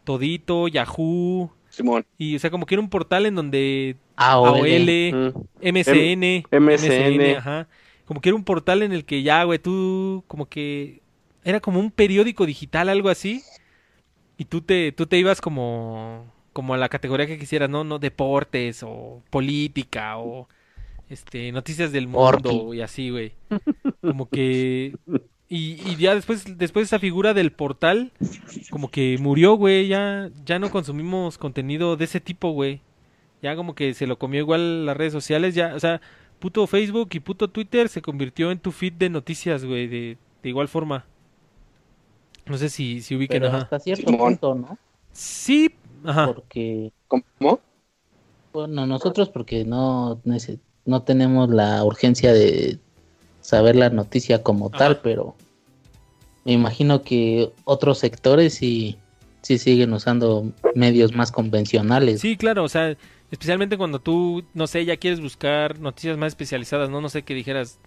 Todito, 0.04 0.68
Yahoo, 0.68 1.52
Simón. 1.70 2.06
y 2.18 2.36
o 2.36 2.40
sea, 2.40 2.50
como 2.52 2.66
que 2.66 2.76
era 2.76 2.82
un 2.82 2.90
portal 2.90 3.26
en 3.26 3.36
donde 3.36 3.96
AOL. 4.16 4.60
AOL, 4.60 5.14
Mm. 5.14 5.70
MSN, 5.70 6.44
MSN. 6.52 7.36
ajá. 7.38 7.68
Como 8.06 8.20
que 8.22 8.30
era 8.30 8.36
un 8.36 8.44
portal 8.44 8.84
en 8.84 8.92
el 8.92 9.06
que 9.06 9.24
ya, 9.24 9.44
güey, 9.46 9.60
tú 9.60 10.24
como 10.28 10.48
que 10.48 11.02
era 11.46 11.60
como 11.62 11.80
un 11.80 11.90
periódico 11.90 12.46
digital, 12.46 12.90
algo 12.90 13.10
así. 13.10 13.42
Y 14.38 14.46
tú 14.46 14.62
te 14.62 14.92
tú 14.92 15.06
te 15.06 15.18
ibas 15.18 15.40
como 15.42 16.26
como 16.54 16.74
a 16.74 16.78
la 16.78 16.90
categoría 16.90 17.28
que 17.28 17.40
quisieras, 17.40 17.70
no, 17.70 17.84
no 17.84 18.00
deportes 18.00 18.84
o 18.84 19.24
política 19.30 20.18
o 20.20 20.48
este 21.10 21.52
noticias 21.52 21.92
del 21.92 22.08
mundo 22.08 22.52
Orky. 22.52 22.68
y 22.74 22.82
así, 22.82 23.10
güey. 23.10 23.34
Como 24.04 24.30
que 24.30 24.96
Y, 25.50 25.80
y 25.90 25.96
ya 25.98 26.16
después, 26.16 26.58
después 26.58 26.88
esa 26.88 27.00
figura 27.00 27.34
del 27.34 27.52
portal, 27.52 28.12
como 28.70 28.90
que 28.92 29.18
murió, 29.20 29.56
güey. 29.56 29.88
Ya, 29.88 30.30
ya 30.46 30.60
no 30.60 30.72
consumimos 30.72 31.38
contenido 31.38 31.98
de 31.98 32.06
ese 32.06 32.20
tipo, 32.22 32.52
güey. 32.52 32.82
Ya 33.42 33.56
como 33.56 33.76
que 33.76 33.94
se 33.94 34.08
lo 34.08 34.18
comió 34.20 34.40
igual 34.42 34.86
las 34.86 34.98
redes 34.98 35.14
sociales. 35.14 35.56
Ya, 35.56 35.76
o 35.76 35.80
sea, 35.80 36.02
puto 36.40 36.66
Facebook 36.68 37.10
y 37.14 37.20
puto 37.20 37.50
Twitter 37.50 37.90
se 37.90 38.02
convirtió 38.02 38.52
en 38.52 38.60
tu 38.60 38.72
feed 38.72 38.94
de 38.94 39.10
noticias, 39.10 39.66
güey. 39.66 39.88
De, 39.88 40.18
de 40.44 40.50
igual 40.50 40.68
forma. 40.70 41.06
No 42.46 42.58
sé 42.58 42.70
si, 42.70 43.02
si 43.02 43.16
ubiquen, 43.16 43.44
Pero 43.44 43.48
ajá. 43.48 43.58
hasta 43.58 43.80
cierto 43.80 44.16
punto, 44.18 44.56
¿no? 44.56 44.78
Sí, 45.12 45.70
ajá. 46.06 46.26
Porque, 46.28 46.92
¿Cómo? 47.08 47.60
bueno, 48.54 48.86
nosotros 48.86 49.30
porque 49.30 49.66
no, 49.66 50.22
no 50.86 51.02
tenemos 51.04 51.50
la 51.50 51.84
urgencia 51.84 52.34
de 52.34 52.80
saber 53.42 53.76
la 53.76 53.90
noticia 53.90 54.44
como 54.44 54.68
Ajá. 54.68 54.78
tal, 54.78 55.02
pero 55.02 55.36
me 56.46 56.54
imagino 56.54 57.02
que 57.02 57.52
otros 57.66 57.98
sectores 57.98 58.54
sí, 58.54 58.98
sí 59.42 59.58
siguen 59.58 59.94
usando 59.94 60.52
medios 60.76 61.14
más 61.14 61.32
convencionales. 61.32 62.22
Sí, 62.22 62.38
claro, 62.38 62.64
o 62.64 62.70
sea, 62.70 62.96
especialmente 63.32 63.78
cuando 63.78 64.00
tú, 64.00 64.44
no 64.54 64.68
sé, 64.68 64.86
ya 64.86 64.98
quieres 64.98 65.20
buscar 65.20 65.80
noticias 65.80 66.18
más 66.18 66.28
especializadas, 66.28 66.90
¿no? 66.90 67.02
No 67.02 67.10
sé, 67.10 67.24
que 67.24 67.34
dijeras, 67.34 67.80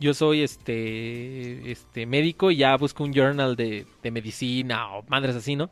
yo 0.00 0.14
soy 0.14 0.42
este, 0.42 1.70
este 1.70 2.06
médico 2.06 2.50
y 2.50 2.56
ya 2.56 2.76
busco 2.76 3.04
un 3.04 3.12
journal 3.12 3.54
de, 3.54 3.86
de 4.02 4.10
medicina 4.10 4.96
o 4.96 5.04
madres 5.08 5.36
así, 5.36 5.56
¿no? 5.56 5.70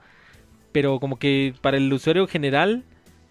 Pero 0.79 1.01
como 1.01 1.19
que 1.19 1.55
para 1.61 1.77
el 1.77 1.93
usuario 1.93 2.29
general, 2.29 2.85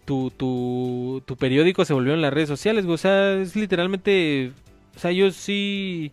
tu, 0.03 0.31
tu, 0.31 1.23
tu 1.25 1.37
periódico 1.37 1.85
se 1.85 1.93
volvió 1.93 2.13
en 2.13 2.21
las 2.21 2.33
redes 2.33 2.49
sociales, 2.49 2.83
güey, 2.85 2.95
o 2.95 2.97
sea, 2.97 3.35
es 3.35 3.55
literalmente, 3.55 4.51
o 4.95 4.99
sea, 4.99 5.11
yo 5.13 5.31
sí... 5.31 6.11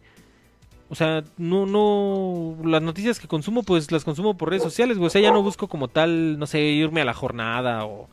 O 0.89 0.95
sea, 0.95 1.25
no, 1.39 1.67
no, 1.67 2.57
las 2.65 2.83
noticias 2.83 3.19
que 3.19 3.27
consumo, 3.27 3.65
pues 3.65 3.91
las 3.91 4.05
consumo 4.05 4.37
por 4.37 4.51
redes 4.51 4.63
sociales, 4.63 4.97
güey. 4.97 5.09
O 5.09 5.11
sea, 5.11 5.21
ya 5.23 5.33
no 5.33 5.43
busco 5.43 5.67
como 5.67 5.89
tal, 5.89 6.39
no 6.39 6.47
sé, 6.47 6.61
irme 6.61 7.01
a 7.01 7.05
la 7.05 7.15
jornada 7.15 7.85
o, 7.85 8.09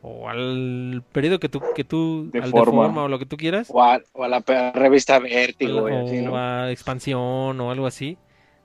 o 0.00 0.28
al 0.30 1.02
periodo 1.12 1.38
que 1.38 1.50
tú, 1.50 1.60
que 1.74 1.84
tú, 1.84 2.30
De 2.32 2.40
al 2.40 2.50
forma. 2.50 2.84
de 2.84 2.88
forma 2.88 3.02
o 3.04 3.08
lo 3.08 3.18
que 3.18 3.26
tú 3.26 3.36
quieras. 3.36 3.68
O 3.68 3.82
a, 3.82 4.00
o 4.12 4.24
a 4.24 4.28
la 4.28 4.40
revista 4.74 5.18
O, 5.18 5.20
Vértigo, 5.20 5.86
así, 5.88 6.22
¿no? 6.22 6.36
a 6.38 6.70
expansión 6.70 7.60
o 7.60 7.70
algo 7.70 7.86
así. 7.86 8.16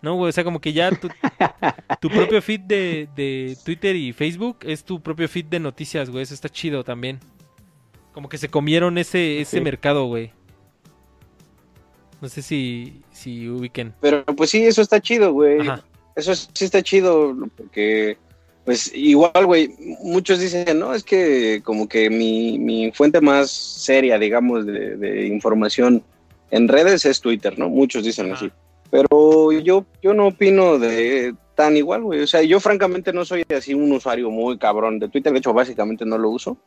No, 0.01 0.15
güey, 0.15 0.29
o 0.29 0.31
sea, 0.31 0.43
como 0.45 0.61
que 0.61 0.71
ya 0.71 0.91
tu, 0.91 1.09
tu 1.99 2.09
propio 2.09 2.41
feed 2.41 2.61
de, 2.61 3.09
de 3.15 3.57
Twitter 3.65 3.95
y 3.95 4.13
Facebook 4.13 4.59
es 4.61 4.83
tu 4.83 5.01
propio 5.01 5.27
feed 5.27 5.45
de 5.45 5.59
noticias, 5.59 6.09
güey. 6.09 6.23
Eso 6.23 6.33
está 6.33 6.47
chido 6.47 6.83
también. 6.83 7.19
Como 8.13 8.29
que 8.29 8.37
se 8.37 8.47
comieron 8.49 8.97
ese, 8.97 9.41
ese 9.41 9.57
Sí. 9.57 9.63
mercado, 9.63 10.05
güey. 10.05 10.31
No 12.21 12.27
sé 12.29 12.41
si, 12.41 13.01
si 13.11 13.47
ubiquen. 13.49 13.93
Pero 14.01 14.25
pues 14.25 14.49
sí, 14.49 14.63
eso 14.65 14.81
está 14.81 14.99
chido, 15.01 15.31
güey. 15.33 15.59
Ajá. 15.61 15.83
Eso 16.15 16.35
sí 16.35 16.65
está 16.65 16.81
chido, 16.83 17.33
porque, 17.55 18.17
pues 18.65 18.91
igual, 18.93 19.45
güey, 19.45 19.73
muchos 20.01 20.39
dicen, 20.39 20.77
no, 20.79 20.93
es 20.93 21.03
que 21.03 21.61
como 21.63 21.87
que 21.87 22.09
mi, 22.09 22.59
mi 22.59 22.91
fuente 22.91 23.21
más 23.21 23.49
seria, 23.51 24.19
digamos, 24.19 24.65
de, 24.65 24.97
de 24.97 25.27
información 25.27 26.03
en 26.51 26.67
redes 26.67 27.05
es 27.05 27.21
Twitter, 27.21 27.57
¿no? 27.57 27.69
Muchos 27.69 28.03
dicen 28.03 28.25
Ajá. 28.33 28.35
así. 28.35 28.51
Pero 28.91 29.51
yo, 29.51 29.85
yo 30.01 30.13
no 30.13 30.27
opino 30.27 30.79
de 30.79 31.35
tan 31.55 31.77
igual, 31.77 32.03
güey. 32.03 32.21
O 32.21 32.27
sea, 32.27 32.41
yo 32.41 32.59
francamente 32.59 33.13
no 33.13 33.25
soy 33.25 33.43
así 33.55 33.73
un 33.73 33.91
usuario 33.91 34.29
muy 34.31 34.57
cabrón 34.57 34.97
de 34.99 35.09
Twitter, 35.09 35.31
de 35.33 35.39
hecho, 35.39 35.53
básicamente 35.53 36.05
no 36.05 36.17
lo 36.17 36.29
uso. 36.29 36.57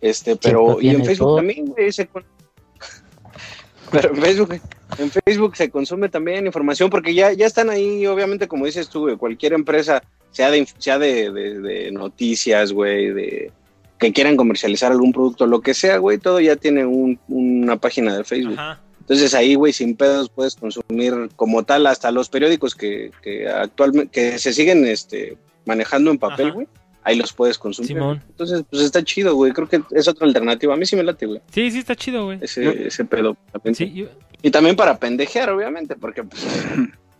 Este, 0.00 0.36
pero, 0.36 0.78
y 0.80 0.88
en 0.90 1.04
Facebook 1.04 1.26
todo. 1.28 1.36
también, 1.36 1.66
güey, 1.66 1.92
se 1.92 2.06
con- 2.06 2.24
Pero 3.90 4.10
en 4.14 4.16
Facebook, 4.22 4.60
en 4.98 5.10
Facebook 5.10 5.56
se 5.56 5.70
consume 5.70 6.08
también 6.08 6.46
información 6.46 6.88
porque 6.88 7.14
ya, 7.14 7.32
ya 7.32 7.46
están 7.46 7.68
ahí, 7.70 8.06
obviamente, 8.06 8.48
como 8.48 8.64
dices 8.66 8.88
tú, 8.88 9.00
güey, 9.02 9.16
cualquier 9.16 9.52
empresa, 9.52 10.02
sea 10.30 10.50
de, 10.50 10.66
sea 10.78 10.98
de, 10.98 11.30
de- 11.30 11.60
de 11.60 11.92
noticias, 11.92 12.72
güey, 12.72 13.10
de 13.12 13.52
que 13.98 14.12
quieran 14.12 14.36
comercializar 14.36 14.90
algún 14.90 15.12
producto, 15.12 15.46
lo 15.46 15.60
que 15.60 15.74
sea, 15.74 15.98
güey, 15.98 16.18
todo 16.18 16.40
ya 16.40 16.56
tiene 16.56 16.84
un- 16.86 17.20
una 17.28 17.76
página 17.76 18.16
de 18.16 18.24
Facebook. 18.24 18.54
Ajá. 18.58 18.80
Entonces 19.02 19.34
ahí, 19.34 19.56
güey, 19.56 19.72
sin 19.72 19.96
pedos 19.96 20.28
puedes 20.28 20.54
consumir 20.54 21.28
como 21.36 21.64
tal 21.64 21.86
hasta 21.88 22.10
los 22.12 22.28
periódicos 22.28 22.74
que, 22.74 23.10
que 23.20 23.48
actualmente 23.48 24.10
que 24.12 24.38
se 24.38 24.52
siguen 24.52 24.86
este, 24.86 25.36
manejando 25.66 26.10
en 26.12 26.18
papel, 26.18 26.52
güey. 26.52 26.68
Ahí 27.04 27.16
los 27.16 27.32
puedes 27.32 27.58
consumir. 27.58 27.88
Simón. 27.88 28.22
Entonces, 28.28 28.62
pues 28.70 28.82
está 28.82 29.02
chido, 29.02 29.34
güey. 29.34 29.52
Creo 29.52 29.68
que 29.68 29.82
es 29.90 30.06
otra 30.06 30.24
alternativa. 30.24 30.72
A 30.72 30.76
mí 30.76 30.86
sí 30.86 30.94
me 30.94 31.02
late, 31.02 31.26
güey. 31.26 31.40
Sí, 31.50 31.68
sí, 31.72 31.80
está 31.80 31.96
chido, 31.96 32.26
güey. 32.26 32.38
Ese, 32.40 32.86
ese 32.86 33.04
pedo. 33.04 33.36
Sí, 33.74 33.92
yo- 33.92 34.06
Y 34.40 34.52
también 34.52 34.76
para 34.76 34.96
pendejear, 34.98 35.50
obviamente, 35.50 35.96
porque 35.96 36.22
pues, 36.22 36.46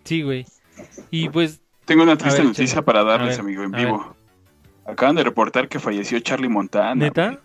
sí, 0.04 0.22
güey. 0.22 0.46
Y 1.10 1.28
pues, 1.30 1.60
Tengo 1.84 2.04
una 2.04 2.16
triste 2.16 2.38
ver, 2.38 2.46
noticia 2.46 2.82
para 2.82 3.02
darles, 3.02 3.30
ver, 3.36 3.40
amigo, 3.40 3.64
en 3.64 3.72
vivo. 3.72 4.14
Acaban 4.86 5.16
de 5.16 5.24
reportar 5.24 5.68
que 5.68 5.80
falleció 5.80 6.18
Charlie 6.20 6.48
Montana. 6.48 6.94
¿neta? 6.94 7.30
No 7.32 7.38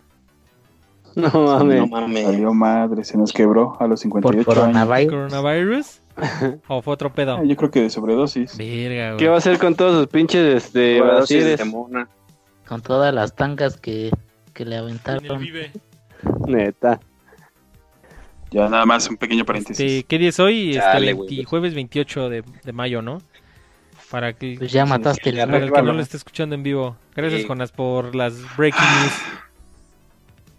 no 1.33 1.59
mames. 1.59 1.89
mames. 1.89 2.23
Salió 2.25 2.53
madre, 2.53 3.03
se 3.03 3.17
nos 3.17 3.33
quebró 3.33 3.75
a 3.79 3.87
los 3.87 4.01
por 4.01 4.33
58 4.33 4.37
años. 4.37 4.45
coronavirus. 4.45 5.11
¿Coronavirus? 5.33 6.01
¿O 6.67 6.81
fue 6.81 6.93
otro 6.93 7.11
pedo? 7.13 7.37
Ah, 7.37 7.43
Yo 7.43 7.55
creo 7.55 7.71
que 7.71 7.81
de 7.81 7.89
sobredosis. 7.89 8.57
Verga, 8.57 9.07
güey. 9.09 9.17
¿Qué 9.17 9.27
va 9.27 9.35
a 9.35 9.37
hacer 9.37 9.57
con 9.59 9.75
todos 9.75 9.95
sus 9.97 10.07
pinches 10.07 10.65
este, 10.65 11.01
de 11.01 11.65
mona. 11.65 12.07
Con 12.67 12.81
todas 12.81 13.13
las 13.13 13.35
tangas 13.35 13.77
que, 13.77 14.11
que 14.53 14.65
le 14.65 14.77
aventaron. 14.77 15.39
Vive. 15.39 15.71
Neta. 16.47 16.99
Ya 18.49 18.69
nada 18.69 18.85
más 18.85 19.09
un 19.09 19.17
pequeño 19.17 19.45
paréntesis. 19.45 19.79
Este, 19.79 20.03
¿Qué 20.07 20.17
día 20.17 20.29
es 20.29 20.39
hoy? 20.39 20.69
Este, 20.71 20.81
Chale, 20.81 21.05
20 21.13 21.23
güey. 21.35 21.43
jueves 21.43 21.73
28 21.75 22.29
de, 22.29 22.43
de 22.63 22.71
mayo, 22.73 23.01
¿no? 23.01 23.19
Para 24.09 24.31
que, 24.33 24.55
Pues 24.57 24.71
ya 24.71 24.85
mataste 24.85 25.29
el 25.31 25.37
para 25.37 25.57
el 25.57 25.65
que 25.71 25.81
no 25.81 25.87
lo- 25.87 25.93
lo 25.93 26.01
esté 26.01 26.15
escuchando 26.15 26.55
en 26.55 26.63
vivo. 26.63 26.95
Gracias, 27.13 27.41
Sí. 27.41 27.47
Jonas, 27.47 27.71
por 27.73 28.15
las 28.15 28.35
breaking 28.55 28.81
news. 29.01 29.13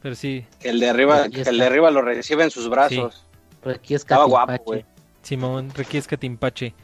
Pero 0.02 0.14
sí, 0.14 0.44
Que 0.60 0.68
el 0.70 0.80
de 0.80 0.88
arriba, 0.88 1.28
que 1.28 1.42
el 1.42 1.58
de 1.58 1.66
arriba 1.66 1.90
lo 1.90 2.02
recibe 2.02 2.44
en 2.44 2.50
sus 2.50 2.68
brazos. 2.68 3.26
Pero 3.62 3.76
aquí 3.76 3.94
es 3.94 4.02
Estaba 4.02 4.24
guapo, 4.24 4.46
Catimpache. 4.46 4.64
güey. 4.64 4.84
Simón, 5.22 5.70
Requiesca 5.74 6.16
Timpache. 6.16 6.74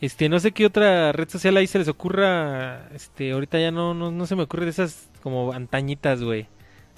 Este, 0.00 0.28
no 0.28 0.38
sé 0.40 0.52
qué 0.52 0.66
otra 0.66 1.12
red 1.12 1.28
social 1.28 1.56
ahí 1.56 1.66
se 1.66 1.78
les 1.78 1.88
ocurra. 1.88 2.88
Este, 2.94 3.32
ahorita 3.32 3.58
ya 3.58 3.70
no, 3.70 3.94
no, 3.94 4.10
no 4.10 4.26
se 4.26 4.36
me 4.36 4.42
ocurre 4.42 4.64
de 4.64 4.70
esas 4.70 5.08
como 5.22 5.52
antañitas, 5.52 6.22
güey. 6.22 6.48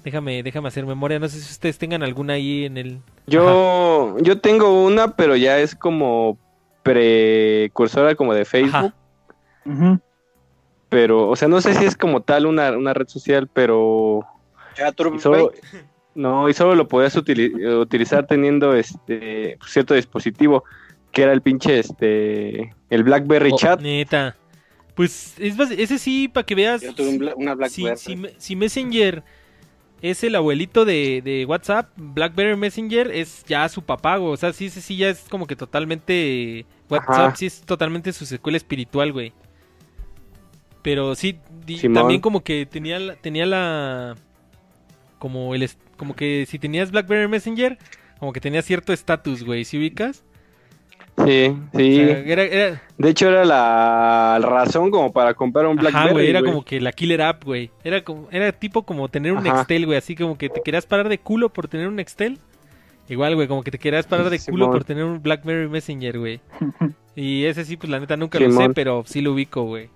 Déjame, 0.02 0.42
déjame 0.42 0.68
hacer 0.68 0.84
memoria. 0.86 1.18
No 1.18 1.28
sé 1.28 1.40
si 1.40 1.50
ustedes 1.52 1.78
tengan 1.78 2.02
alguna 2.02 2.34
ahí 2.34 2.64
en 2.64 2.76
el. 2.76 3.00
Yo, 3.26 4.16
yo 4.20 4.40
tengo 4.40 4.84
una, 4.84 5.16
pero 5.16 5.36
ya 5.36 5.58
es 5.58 5.74
como 5.74 6.38
precursora 6.82 8.14
como 8.14 8.34
de 8.34 8.44
Facebook. 8.44 8.92
Ajá. 9.66 10.00
Pero, 10.88 11.28
o 11.28 11.36
sea, 11.36 11.48
no 11.48 11.60
sé 11.60 11.74
si 11.74 11.84
es 11.84 11.96
como 11.96 12.20
tal 12.22 12.46
una, 12.46 12.70
una 12.72 12.94
red 12.94 13.08
social, 13.08 13.48
pero 13.52 14.24
y 15.14 15.18
solo, 15.20 15.48
güey. 15.48 15.82
no, 16.14 16.48
y 16.48 16.54
solo 16.54 16.74
lo 16.74 16.88
podías 16.88 17.16
utili- 17.16 17.80
utilizar 17.80 18.26
teniendo 18.26 18.74
este 18.74 19.58
cierto 19.66 19.94
dispositivo, 19.94 20.64
que 21.12 21.22
era 21.22 21.32
el 21.32 21.42
pinche 21.42 21.78
este 21.78 22.74
el 22.90 23.04
BlackBerry 23.04 23.50
Oh, 23.52 23.56
Chat. 23.58 23.80
Neta. 23.80 24.36
Pues 24.94 25.34
es 25.38 25.58
ese 25.72 25.98
sí, 25.98 26.28
para 26.28 26.46
que 26.46 26.54
veas. 26.54 26.82
Yo 26.82 26.94
tuve 26.94 27.08
un 27.08 27.18
Bla- 27.18 27.34
una 27.36 27.52
si, 27.68 27.82
Blackberry. 27.82 27.96
si, 27.96 28.16
me- 28.16 28.32
si 28.38 28.56
Messenger 28.56 29.22
es 30.02 30.22
el 30.22 30.34
abuelito 30.36 30.84
de, 30.84 31.20
de 31.24 31.46
WhatsApp, 31.46 31.90
BlackBerry 31.96 32.56
Messenger 32.56 33.10
es 33.10 33.42
ya 33.46 33.68
su 33.68 33.82
papá, 33.82 34.18
güey. 34.18 34.32
O 34.32 34.36
sea, 34.36 34.52
sí, 34.52 34.66
ese 34.66 34.80
sí 34.82 34.96
ya 34.96 35.08
es 35.08 35.24
como 35.30 35.46
que 35.46 35.56
totalmente. 35.56 36.66
WhatsApp 36.90 37.10
Ajá. 37.28 37.36
sí 37.36 37.46
es 37.46 37.62
totalmente 37.62 38.12
su 38.12 38.24
secuela 38.26 38.56
espiritual, 38.56 39.12
güey. 39.12 39.32
Pero 40.82 41.14
sí, 41.14 41.38
di- 41.64 41.80
también 41.92 42.20
como 42.20 42.42
que 42.44 42.66
tenía 42.66 43.16
tenía 43.16 43.46
la. 43.46 44.14
Como 45.24 45.54
el 45.54 45.70
como 45.96 46.14
que 46.14 46.44
si 46.46 46.58
tenías 46.58 46.90
BlackBerry 46.90 47.28
Messenger, 47.28 47.78
como 48.18 48.34
que 48.34 48.40
tenía 48.42 48.60
cierto 48.60 48.92
estatus, 48.92 49.42
güey. 49.42 49.64
¿Sí 49.64 49.78
ubicas? 49.78 50.22
Sí, 51.24 51.56
sí. 51.74 52.02
O 52.02 52.06
sea, 52.06 52.18
era, 52.18 52.42
era- 52.42 52.82
De 52.98 53.08
hecho, 53.08 53.28
era 53.30 53.46
la 53.46 54.38
razón 54.42 54.90
como 54.90 55.12
para 55.14 55.32
comprar 55.32 55.64
un 55.66 55.76
BlackBerry. 55.76 56.04
Ajá, 56.04 56.12
güey, 56.12 56.28
era 56.28 56.40
güey. 56.40 56.52
como 56.52 56.62
que 56.62 56.78
la 56.78 56.92
killer 56.92 57.22
app, 57.22 57.42
güey. 57.42 57.70
Era 57.82 58.04
como, 58.04 58.28
era 58.30 58.52
tipo 58.52 58.82
como 58.82 59.08
tener 59.08 59.32
un 59.32 59.38
Ajá. 59.46 59.56
Nextel, 59.58 59.86
güey, 59.86 59.96
así 59.96 60.14
como 60.14 60.36
que 60.36 60.50
te 60.50 60.60
querías 60.60 60.84
parar 60.84 61.08
de 61.08 61.16
culo 61.16 61.48
por 61.48 61.68
tener 61.68 61.88
un 61.88 61.96
Nextel. 61.96 62.38
Igual, 63.08 63.34
güey, 63.34 63.48
como 63.48 63.62
que 63.62 63.70
te 63.70 63.78
querías 63.78 64.06
parar 64.06 64.28
de 64.28 64.38
culo 64.40 64.70
por 64.70 64.84
tener 64.84 65.04
un 65.04 65.22
BlackBerry 65.22 65.68
Messenger, 65.70 66.18
güey. 66.18 66.40
Y 67.16 67.44
ese 67.46 67.64
sí, 67.64 67.76
pues 67.78 67.88
la 67.90 67.98
neta 68.00 68.16
nunca 68.18 68.38
lo 68.40 68.50
sé, 68.50 68.70
pero 68.74 69.04
sí 69.06 69.22
lo 69.22 69.32
ubico, 69.32 69.62
güey. 69.62 69.88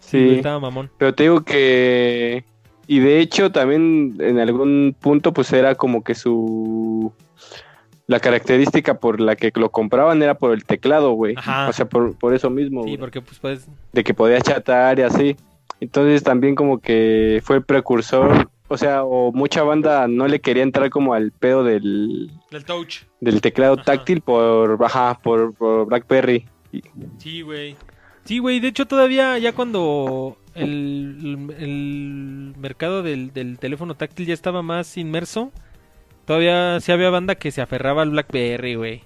Sí. 0.00 0.34
estaba 0.36 0.60
mamón. 0.60 0.90
Pero 0.98 1.14
te 1.14 1.24
digo 1.24 1.40
que. 1.42 2.44
Y 2.86 3.00
de 3.00 3.20
hecho, 3.20 3.50
también 3.50 4.16
en 4.20 4.38
algún 4.38 4.94
punto, 4.98 5.32
pues 5.32 5.52
era 5.52 5.74
como 5.74 6.04
que 6.04 6.14
su. 6.14 7.12
La 8.06 8.20
característica 8.20 9.00
por 9.00 9.20
la 9.20 9.34
que 9.34 9.50
lo 9.56 9.70
compraban 9.70 10.22
era 10.22 10.34
por 10.34 10.52
el 10.52 10.64
teclado, 10.64 11.12
güey. 11.12 11.34
Ajá. 11.36 11.68
O 11.68 11.72
sea, 11.72 11.88
por, 11.88 12.16
por 12.16 12.34
eso 12.34 12.50
mismo. 12.50 12.84
Sí, 12.84 12.96
porque 12.96 13.20
pues 13.20 13.40
puedes... 13.40 13.68
De 13.92 14.04
que 14.04 14.14
podías 14.14 14.44
chatar 14.44 15.00
y 15.00 15.02
así. 15.02 15.36
Entonces 15.80 16.22
también 16.22 16.54
como 16.54 16.78
que 16.78 17.40
fue 17.44 17.56
el 17.56 17.64
precursor 17.64 18.48
o 18.68 18.76
sea, 18.76 19.04
o 19.04 19.32
mucha 19.32 19.62
banda 19.62 20.08
no 20.08 20.26
le 20.26 20.40
quería 20.40 20.62
entrar 20.62 20.90
como 20.90 21.14
al 21.14 21.30
pedo 21.30 21.62
del, 21.62 22.30
Del 22.50 22.64
touch. 22.64 23.02
del 23.20 23.40
teclado 23.40 23.74
Ajá. 23.74 23.84
táctil 23.84 24.20
por, 24.20 24.78
ajá, 24.84 25.20
por, 25.22 25.54
por 25.54 25.86
BlackBerry. 25.86 26.46
Sí, 27.18 27.42
güey. 27.42 27.76
Sí, 28.24 28.38
güey. 28.38 28.58
De 28.58 28.68
hecho, 28.68 28.86
todavía 28.86 29.38
ya 29.38 29.52
cuando 29.52 30.36
el, 30.56 31.54
el 31.58 32.54
mercado 32.58 33.02
del, 33.02 33.32
del 33.32 33.58
teléfono 33.58 33.94
táctil 33.94 34.26
ya 34.26 34.34
estaba 34.34 34.62
más 34.62 34.96
inmerso, 34.96 35.52
todavía 36.24 36.80
sí 36.80 36.92
había 36.92 37.10
banda 37.10 37.34
que 37.34 37.50
se 37.50 37.62
aferraba 37.62 38.02
al 38.02 38.10
BlackBerry, 38.10 38.74
güey. 38.74 39.02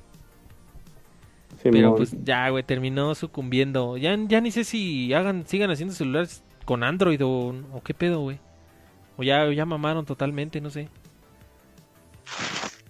Pero 1.63 1.95
pues 1.95 2.17
ya, 2.25 2.49
güey, 2.49 2.63
terminó 2.63 3.15
sucumbiendo. 3.15 3.97
Ya, 3.99 4.17
ya 4.29 4.41
ni 4.41 4.51
sé 4.51 4.65
si 4.65 5.13
hagan, 5.13 5.47
sigan 5.47 5.71
haciendo 5.71 5.95
celulares 5.95 6.43
con 6.65 6.83
Android 6.83 7.23
o, 7.23 7.55
o 7.73 7.83
qué 7.83 7.93
pedo, 7.93 8.21
güey. 8.21 8.39
O 9.17 9.23
ya, 9.23 9.51
ya 9.53 9.67
mamaron 9.67 10.07
totalmente, 10.07 10.61
no 10.61 10.71
sé. 10.71 10.89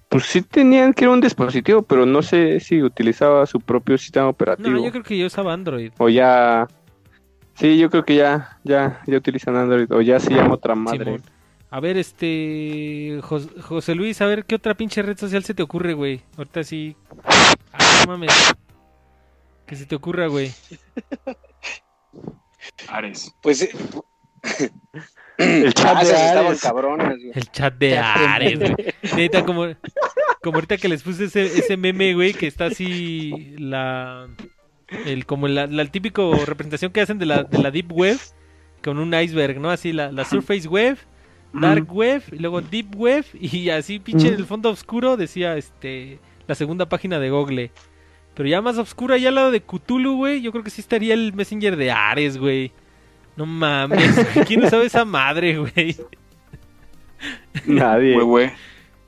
Pues 0.08 0.24
sí 0.24 0.42
tenían 0.42 0.92
que 0.92 1.04
ir 1.04 1.08
un 1.08 1.20
dispositivo, 1.20 1.82
pero 1.82 2.06
no 2.06 2.22
sé 2.22 2.60
si 2.60 2.82
utilizaba 2.82 3.46
su 3.46 3.60
propio 3.60 3.98
sistema 3.98 4.28
operativo. 4.28 4.70
No, 4.70 4.84
yo 4.84 4.90
creo 4.90 5.02
que 5.02 5.18
yo 5.18 5.26
usaba 5.26 5.52
Android. 5.52 5.92
O 5.98 6.08
ya... 6.08 6.68
Sí, 7.60 7.76
yo 7.78 7.90
creo 7.90 8.04
que 8.04 8.16
ya, 8.16 8.58
ya, 8.64 9.02
ya 9.06 9.16
utilizan 9.18 9.54
Android. 9.54 9.90
O 9.92 10.00
ya 10.00 10.18
se 10.18 10.32
llama 10.32 10.54
otra 10.54 10.74
madre. 10.74 11.04
Simón. 11.04 11.22
A 11.70 11.78
ver, 11.78 11.98
este. 11.98 13.20
Jos- 13.22 13.50
José 13.62 13.94
Luis, 13.94 14.20
a 14.22 14.26
ver 14.26 14.44
qué 14.46 14.54
otra 14.56 14.74
pinche 14.74 15.02
red 15.02 15.16
social 15.18 15.44
se 15.44 15.54
te 15.54 15.62
ocurre, 15.62 15.92
güey. 15.92 16.22
Ahorita 16.38 16.64
sí. 16.64 16.96
Ah, 17.72 18.04
mames. 18.08 18.32
Que 19.66 19.76
se 19.76 19.86
te 19.86 19.94
ocurra, 19.94 20.26
güey. 20.26 20.50
Ares. 22.88 23.32
Pues 23.40 23.62
eh, 23.62 23.70
El 25.38 25.72
chat 25.74 25.96
ah, 25.98 26.04
de 26.04 26.14
Ares. 26.16 26.60
cabrones, 26.60 27.16
güey. 27.18 27.30
El 27.34 27.50
chat 27.52 27.74
de 27.74 27.98
Ares, 27.98 28.58
güey. 28.58 28.74
Neta, 29.16 29.44
como, 29.44 29.66
como 30.42 30.56
ahorita 30.56 30.76
que 30.76 30.88
les 30.88 31.02
puse 31.02 31.24
ese, 31.26 31.44
ese 31.44 31.76
meme, 31.76 32.14
güey, 32.14 32.32
que 32.32 32.46
está 32.46 32.66
así. 32.66 33.54
La. 33.58 34.28
El, 35.06 35.26
como 35.26 35.48
la, 35.48 35.66
la 35.66 35.84
típico 35.86 36.34
representación 36.46 36.92
que 36.92 37.00
hacen 37.00 37.18
de 37.18 37.26
la, 37.26 37.44
de 37.44 37.58
la 37.58 37.70
Deep 37.70 37.92
Web. 37.92 38.18
Con 38.82 38.98
un 38.98 39.14
iceberg, 39.14 39.60
¿no? 39.60 39.70
Así 39.70 39.92
la, 39.92 40.10
la 40.10 40.24
Surface 40.24 40.66
Web. 40.66 40.98
Dark 41.52 41.92
Web, 41.92 42.22
y 42.32 42.36
luego 42.36 42.60
Deep 42.60 42.94
Web, 42.96 43.24
y 43.34 43.70
así 43.70 43.98
pinche 43.98 44.28
en 44.28 44.34
el 44.34 44.46
fondo 44.46 44.70
oscuro 44.70 45.16
decía 45.16 45.56
este 45.56 46.20
la 46.46 46.54
segunda 46.54 46.88
página 46.88 47.18
de 47.18 47.30
Google. 47.30 47.72
Pero 48.34 48.48
ya 48.48 48.62
más 48.62 48.78
oscura, 48.78 49.18
ya 49.18 49.28
al 49.28 49.34
lado 49.34 49.50
de 49.50 49.60
Cthulhu, 49.60 50.16
güey, 50.16 50.40
yo 50.40 50.52
creo 50.52 50.64
que 50.64 50.70
sí 50.70 50.80
estaría 50.80 51.14
el 51.14 51.32
Messenger 51.32 51.76
de 51.76 51.90
Ares, 51.90 52.38
güey. 52.38 52.72
No 53.36 53.46
mames, 53.46 54.26
¿quién 54.46 54.68
sabe 54.70 54.86
esa 54.86 55.04
madre, 55.04 55.58
güey? 55.58 55.96
Nadie. 57.66 58.14
Güey, 58.14 58.26
güey. 58.26 58.50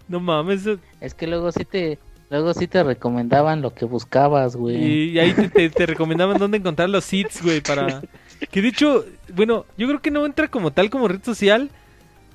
No 0.09 0.21
mames, 0.21 0.69
Es 1.01 1.15
que 1.15 1.27
luego 1.27 1.53
sí 1.53 1.65
te, 1.65 1.99
luego 2.33 2.53
sí 2.55 2.67
te 2.67 2.83
recomendaban 2.83 3.63
lo 3.63 3.73
que 3.75 3.85
buscabas, 3.85 4.57
güey. 4.57 5.11
y 5.11 5.19
ahí 5.21 5.33
te, 5.33 5.49
te- 5.49 5.71
te 5.71 5.87
recomendaban 5.87 6.39
dónde 6.39 6.59
encontrar 6.59 6.91
los 6.91 7.05
seeds, 7.05 7.43
güey, 7.43 7.61
para... 7.61 8.03
Que 8.51 8.61
de 8.61 8.69
hecho, 8.69 9.05
bueno, 9.35 9.67
yo 9.79 9.87
creo 9.87 10.03
que 10.03 10.11
no 10.11 10.27
entra 10.27 10.49
como 10.49 10.73
tal 10.73 10.91
como 10.91 11.07
red 11.07 11.23
social, 11.23 11.71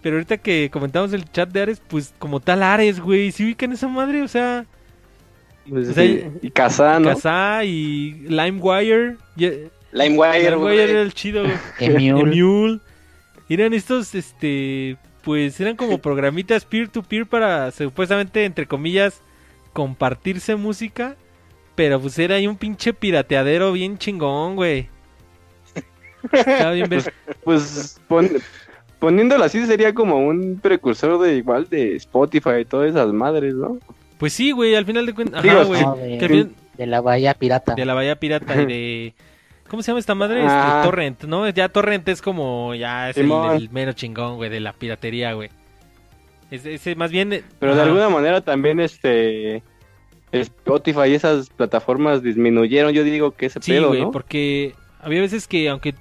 pero 0.02 0.16
ahorita 0.16 0.38
que 0.38 0.70
comentamos 0.72 1.12
el 1.12 1.30
chat 1.32 1.50
de 1.50 1.62
Ares, 1.62 1.82
pues 1.86 2.14
como 2.18 2.40
tal 2.40 2.64
Ares, 2.64 3.00
güey, 3.02 3.32
¿sí 3.34 3.44
ubican 3.44 3.74
esa 3.74 3.88
madre? 3.90 4.22
O 4.22 4.28
sea... 4.30 4.66
Pues 5.68 5.90
O 5.90 5.94
sea, 5.94 6.06
y 6.06 6.50
Kazaa, 6.52 7.00
¿no? 7.00 7.10
Kazaa 7.10 7.66
y 7.66 8.14
LimeWire. 8.30 9.18
LimeWire, 9.36 9.70
LimeWire 9.92 10.44
era 10.48 10.56
güey. 10.58 10.80
el 11.02 11.14
chido, 11.14 11.44
güey. 11.44 11.54
Emule. 11.80 12.22
Emule. 12.38 12.80
Eran 13.50 13.74
estos, 13.74 14.16
este, 14.16 14.96
pues 15.24 15.60
eran 15.60 15.76
como 15.76 15.98
programitas 15.98 16.64
peer-to-peer 16.64 17.26
para 17.26 17.72
supuestamente, 17.72 18.46
entre 18.46 18.66
comillas, 18.66 19.22
compartirse 19.78 20.56
música. 20.56 21.16
Pero 21.76 22.02
pues 22.02 22.18
era 22.18 22.34
ahí 22.36 22.48
un 22.48 22.56
pinche 22.58 22.92
pirateadero 22.94 23.72
bien 23.72 24.00
chingón, 24.00 24.56
güey. 24.56 24.90
Estaba 26.32 26.72
bien 26.72 26.90
ver- 26.90 27.14
Pues 27.44 28.02
pon- 28.08 28.32
poniéndolo 28.98 29.44
así 29.44 29.64
sería 29.68 29.94
como 29.94 30.18
un 30.18 30.60
precursor 30.60 31.22
de 31.22 31.36
igual 31.36 31.70
de 31.70 31.96
Spotify 31.98 32.62
y 32.62 32.66
todas 32.66 32.90
esas 32.90 33.14
madres, 33.14 33.54
¿no? 33.54 33.78
Pues 34.18 34.34
sí, 34.34 34.50
güey, 34.52 34.74
al 34.74 34.86
final 34.86 35.06
de 35.06 35.14
cuentas. 35.14 35.46
Ajá, 35.46 35.64
güey. 35.66 35.82
No, 35.84 35.96
de, 35.96 36.50
la 36.88 37.02
bahía 37.02 37.36
pirata. 37.36 37.76
de 37.76 37.86
la 37.86 37.94
Bahía 37.94 38.16
Pirata 38.20 38.60
y 38.60 38.66
de... 38.66 39.14
¿Cómo 39.70 39.84
se 39.84 39.92
llama 39.92 40.00
esta 40.00 40.16
madre? 40.16 40.40
Este, 40.40 40.52
Ah. 40.52 40.82
Torrent, 40.84 41.24
¿no? 41.26 41.48
Ya 41.50 41.70
Torrent 41.70 42.08
es 42.08 42.24
como... 42.24 42.74
Ya 42.74 43.12
es 43.12 43.18
el, 43.18 43.32
el 43.32 43.70
mero 43.70 43.94
chingón, 43.94 44.38
güey, 44.38 44.50
de 44.50 44.60
la 44.60 44.74
piratería, 44.74 45.34
güey. 45.34 45.50
Ese 46.52 46.96
más 46.96 47.12
bien... 47.12 47.44
Pero 47.60 47.76
de 47.76 47.82
alguna 47.82 48.10
manera 48.10 48.42
también 48.42 48.80
este 48.80 49.64
Spotify 50.32 51.10
y 51.10 51.14
esas 51.16 51.50
plataformas 51.50 52.22
disminuyeron, 52.24 52.94
yo 52.94 53.04
digo 53.04 53.32
que 53.32 53.48
ese 53.48 53.60
Sí, 53.62 53.72
pedo, 53.72 54.12
porque 54.12 54.76
había 55.00 55.22
veces 55.22 55.48
que 55.48 55.70
aunque 55.70 55.96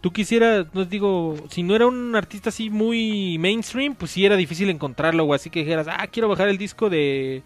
tú 0.00 0.12
quisieras, 0.12 0.66
no 0.72 0.84
digo, 0.84 1.36
si 1.50 1.62
no 1.62 1.74
era 1.74 1.86
un 1.86 2.14
artista 2.16 2.48
así 2.48 2.70
muy 2.70 3.38
mainstream, 3.38 3.94
pues 3.94 4.12
sí 4.12 4.24
era 4.24 4.36
difícil 4.36 4.70
encontrarlo, 4.70 5.24
güey. 5.24 5.36
Así 5.36 5.50
que 5.50 5.60
dijeras, 5.60 5.86
ah, 5.88 6.06
quiero 6.06 6.28
bajar 6.28 6.48
el 6.48 6.58
disco 6.58 6.88
de 6.88 7.42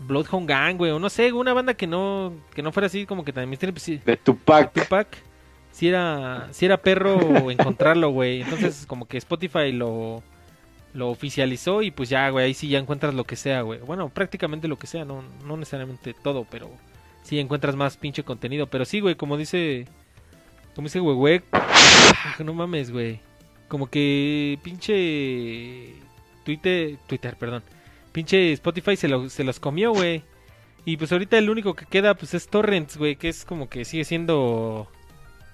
Bloodhound 0.00 0.48
Gang, 0.48 0.76
güey, 0.76 0.90
o 0.90 0.98
no 0.98 1.08
sé, 1.08 1.32
una 1.32 1.52
banda 1.52 1.74
que 1.74 1.86
no, 1.86 2.32
que 2.54 2.62
no 2.62 2.72
fuera 2.72 2.86
así 2.86 3.06
como 3.06 3.24
que 3.24 3.32
también 3.32 3.58
pues 3.58 3.82
sí, 3.82 4.00
De 4.04 4.16
Tupac. 4.16 4.72
Tupac. 4.72 5.08
Si 5.72 5.88
era, 5.88 6.48
si 6.50 6.66
era 6.66 6.78
perro 6.78 7.18
encontrarlo, 7.50 8.10
güey. 8.10 8.42
Entonces, 8.42 8.84
como 8.86 9.06
que 9.06 9.18
Spotify 9.18 9.72
lo, 9.72 10.22
lo 10.92 11.08
oficializó 11.08 11.82
y 11.82 11.90
pues 11.90 12.08
ya, 12.08 12.28
güey, 12.30 12.46
ahí 12.46 12.54
sí 12.54 12.68
ya 12.68 12.78
encuentras 12.78 13.14
lo 13.14 13.24
que 13.24 13.36
sea, 13.36 13.62
güey. 13.62 13.80
Bueno, 13.80 14.08
prácticamente 14.08 14.68
lo 14.68 14.78
que 14.78 14.86
sea, 14.86 15.04
no, 15.04 15.22
no 15.44 15.56
necesariamente 15.56 16.14
todo, 16.14 16.46
pero 16.50 16.70
sí 17.22 17.38
encuentras 17.38 17.76
más 17.76 17.96
pinche 17.96 18.24
contenido. 18.24 18.66
Pero 18.66 18.84
sí, 18.84 19.00
güey, 19.00 19.14
como 19.14 19.36
dice, 19.36 19.86
como 20.74 20.86
dice 20.86 21.00
güey, 21.00 21.16
güey, 21.16 21.42
ah, 21.52 22.36
no 22.44 22.54
mames, 22.54 22.90
güey. 22.90 23.20
Como 23.68 23.88
que 23.88 24.58
pinche 24.62 25.94
Twitter, 26.44 26.98
Twitter, 27.06 27.36
perdón. 27.36 27.62
Pinche 28.12 28.52
Spotify 28.52 28.96
se, 28.96 29.08
lo, 29.08 29.28
se 29.28 29.44
los 29.44 29.60
comió, 29.60 29.92
güey. 29.92 30.24
Y 30.84 30.96
pues 30.96 31.12
ahorita 31.12 31.38
el 31.38 31.50
único 31.50 31.74
que 31.74 31.86
queda 31.86 32.14
pues 32.14 32.34
es 32.34 32.48
Torrents, 32.48 32.96
güey, 32.96 33.16
que 33.16 33.28
es 33.28 33.44
como 33.44 33.68
que 33.68 33.84
sigue 33.84 34.04
siendo 34.04 34.88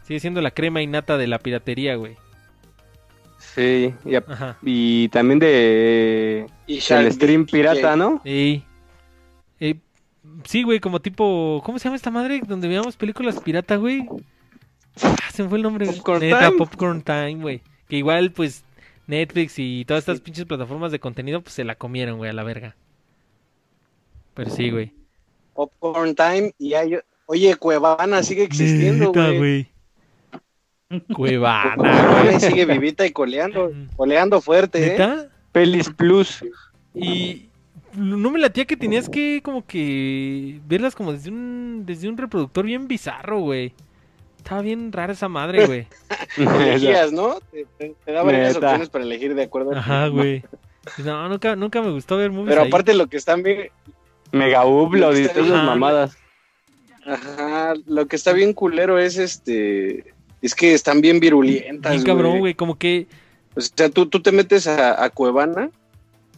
sigue 0.05 0.21
siendo 0.21 0.41
la 0.41 0.53
crema 0.53 0.83
innata 0.83 1.19
de 1.19 1.27
la 1.27 1.41
piratería, 1.41 1.97
güey. 1.97 2.17
Sí, 3.39 3.95
y, 4.05 4.15
a- 4.15 4.25
Ajá. 4.27 4.59
y 4.63 5.09
también 5.09 5.39
de 5.39 6.47
Y 6.67 6.81
el 6.93 7.13
stream 7.13 7.47
pirata, 7.47 7.97
¿no? 7.97 8.21
Ey. 8.25 8.65
Eh, 9.61 9.77
sí, 10.45 10.63
güey, 10.63 10.81
como 10.81 11.01
tipo, 11.01 11.63
¿cómo 11.65 11.79
se 11.79 11.85
llama 11.85 11.97
esta 11.97 12.11
madre? 12.11 12.41
Donde 12.47 12.69
veíamos 12.69 12.97
películas 12.97 13.41
pirata, 13.41 13.77
güey. 13.77 14.07
Ah, 15.03 15.17
se 15.33 15.43
me 15.43 15.49
fue 15.49 15.59
el 15.59 15.63
nombre. 15.63 15.87
Popcorn 15.87 16.21
Neta, 16.21 16.47
Time. 16.49 16.59
Popcorn 16.59 17.03
Time, 17.03 17.37
güey. 17.37 17.63
Que 17.89 17.97
igual, 17.97 18.33
pues, 18.33 18.65
Netflix 19.07 19.59
y 19.59 19.85
todas 19.85 20.03
estas 20.03 20.21
pinches 20.21 20.45
plataformas 20.47 20.93
de 20.93 20.99
contenido, 21.01 21.41
pues 21.43 21.55
se 21.55 21.65
la 21.65 21.75
comieron, 21.77 22.19
güey, 22.19 22.31
a 22.31 22.35
la 22.35 22.43
verga. 22.43 22.77
Pero 24.35 24.51
sí, 24.51 24.71
güey. 24.71 24.93
Popcorn 25.55 26.15
Time 26.15 26.53
y 26.59 26.75
hay... 26.75 26.99
Oye, 27.27 27.57
Cuevana 27.57 28.23
sigue 28.23 28.45
existiendo, 28.45 29.07
Neta, 29.07 29.31
güey. 29.33 29.69
Cuevana, 31.15 32.23
güey. 32.23 32.41
sigue 32.41 32.65
vivita 32.65 33.05
y 33.07 33.11
coleando, 33.11 33.73
coleando 33.97 34.41
fuerte, 34.41 34.97
¿eh? 34.97 35.29
Pelis 35.53 35.91
Plus. 35.91 36.45
Y 36.95 37.49
no 37.95 38.31
me 38.31 38.39
latía 38.39 38.65
que 38.67 38.77
tenías 38.77 39.09
que 39.09 39.41
como 39.43 39.67
que 39.67 40.61
verlas 40.67 40.95
como 40.95 41.13
desde 41.13 41.31
un 41.31 41.83
desde 41.87 42.09
un 42.09 42.17
reproductor 42.17 42.65
bien 42.65 42.87
bizarro, 42.89 43.41
güey. 43.41 43.73
Estaba 44.39 44.63
bien 44.63 44.93
rara 44.93 45.13
esa 45.13 45.29
madre, 45.29 45.67
güey. 45.67 45.87
Elegías, 46.37 47.11
¿no? 47.13 47.41
Te, 47.51 47.67
te- 47.79 47.95
te 48.05 48.13
daban 48.13 48.27
varias 48.27 48.55
Neta. 48.55 48.67
opciones 48.67 48.89
para 48.91 49.05
elegir 49.05 49.35
de 49.35 49.43
acuerdo. 49.43 49.73
a- 49.75 49.79
Ajá, 49.79 50.07
güey. 50.09 50.45
No, 51.05 51.29
nunca, 51.29 51.57
nunca 51.57 51.83
me 51.83 51.91
gustó 51.91 52.17
ver 52.17 52.31
movies 52.31 52.51
Pero 52.51 52.63
ahí. 52.63 52.69
aparte 52.69 52.95
lo 52.95 53.09
que 53.09 53.17
están 53.17 53.43
bien, 53.43 53.71
Mega 54.31 54.65
Upload 54.65 55.17
y 55.17 55.27
todas 55.27 55.47
esas 55.49 55.65
mamadas. 55.65 56.17
ajá, 57.05 57.75
lo 57.87 58.07
que 58.07 58.15
está 58.15 58.33
bien 58.33 58.53
culero 58.53 58.99
es 58.99 59.19
este, 59.19 60.15
es 60.43 60.55
que 60.55 60.75
están 60.75 61.01
bien 61.01 61.21
virulentas, 61.21 61.93
Bien 61.93 62.05
cabrón, 62.05 62.39
güey, 62.41 62.55
como 62.55 62.77
que... 62.79 63.07
O 63.55 63.61
sea, 63.61 63.89
tú, 63.89 64.07
tú 64.07 64.21
te 64.21 64.33
metes 64.33 64.67
a, 64.67 65.03
a 65.03 65.09
Cuevana, 65.11 65.71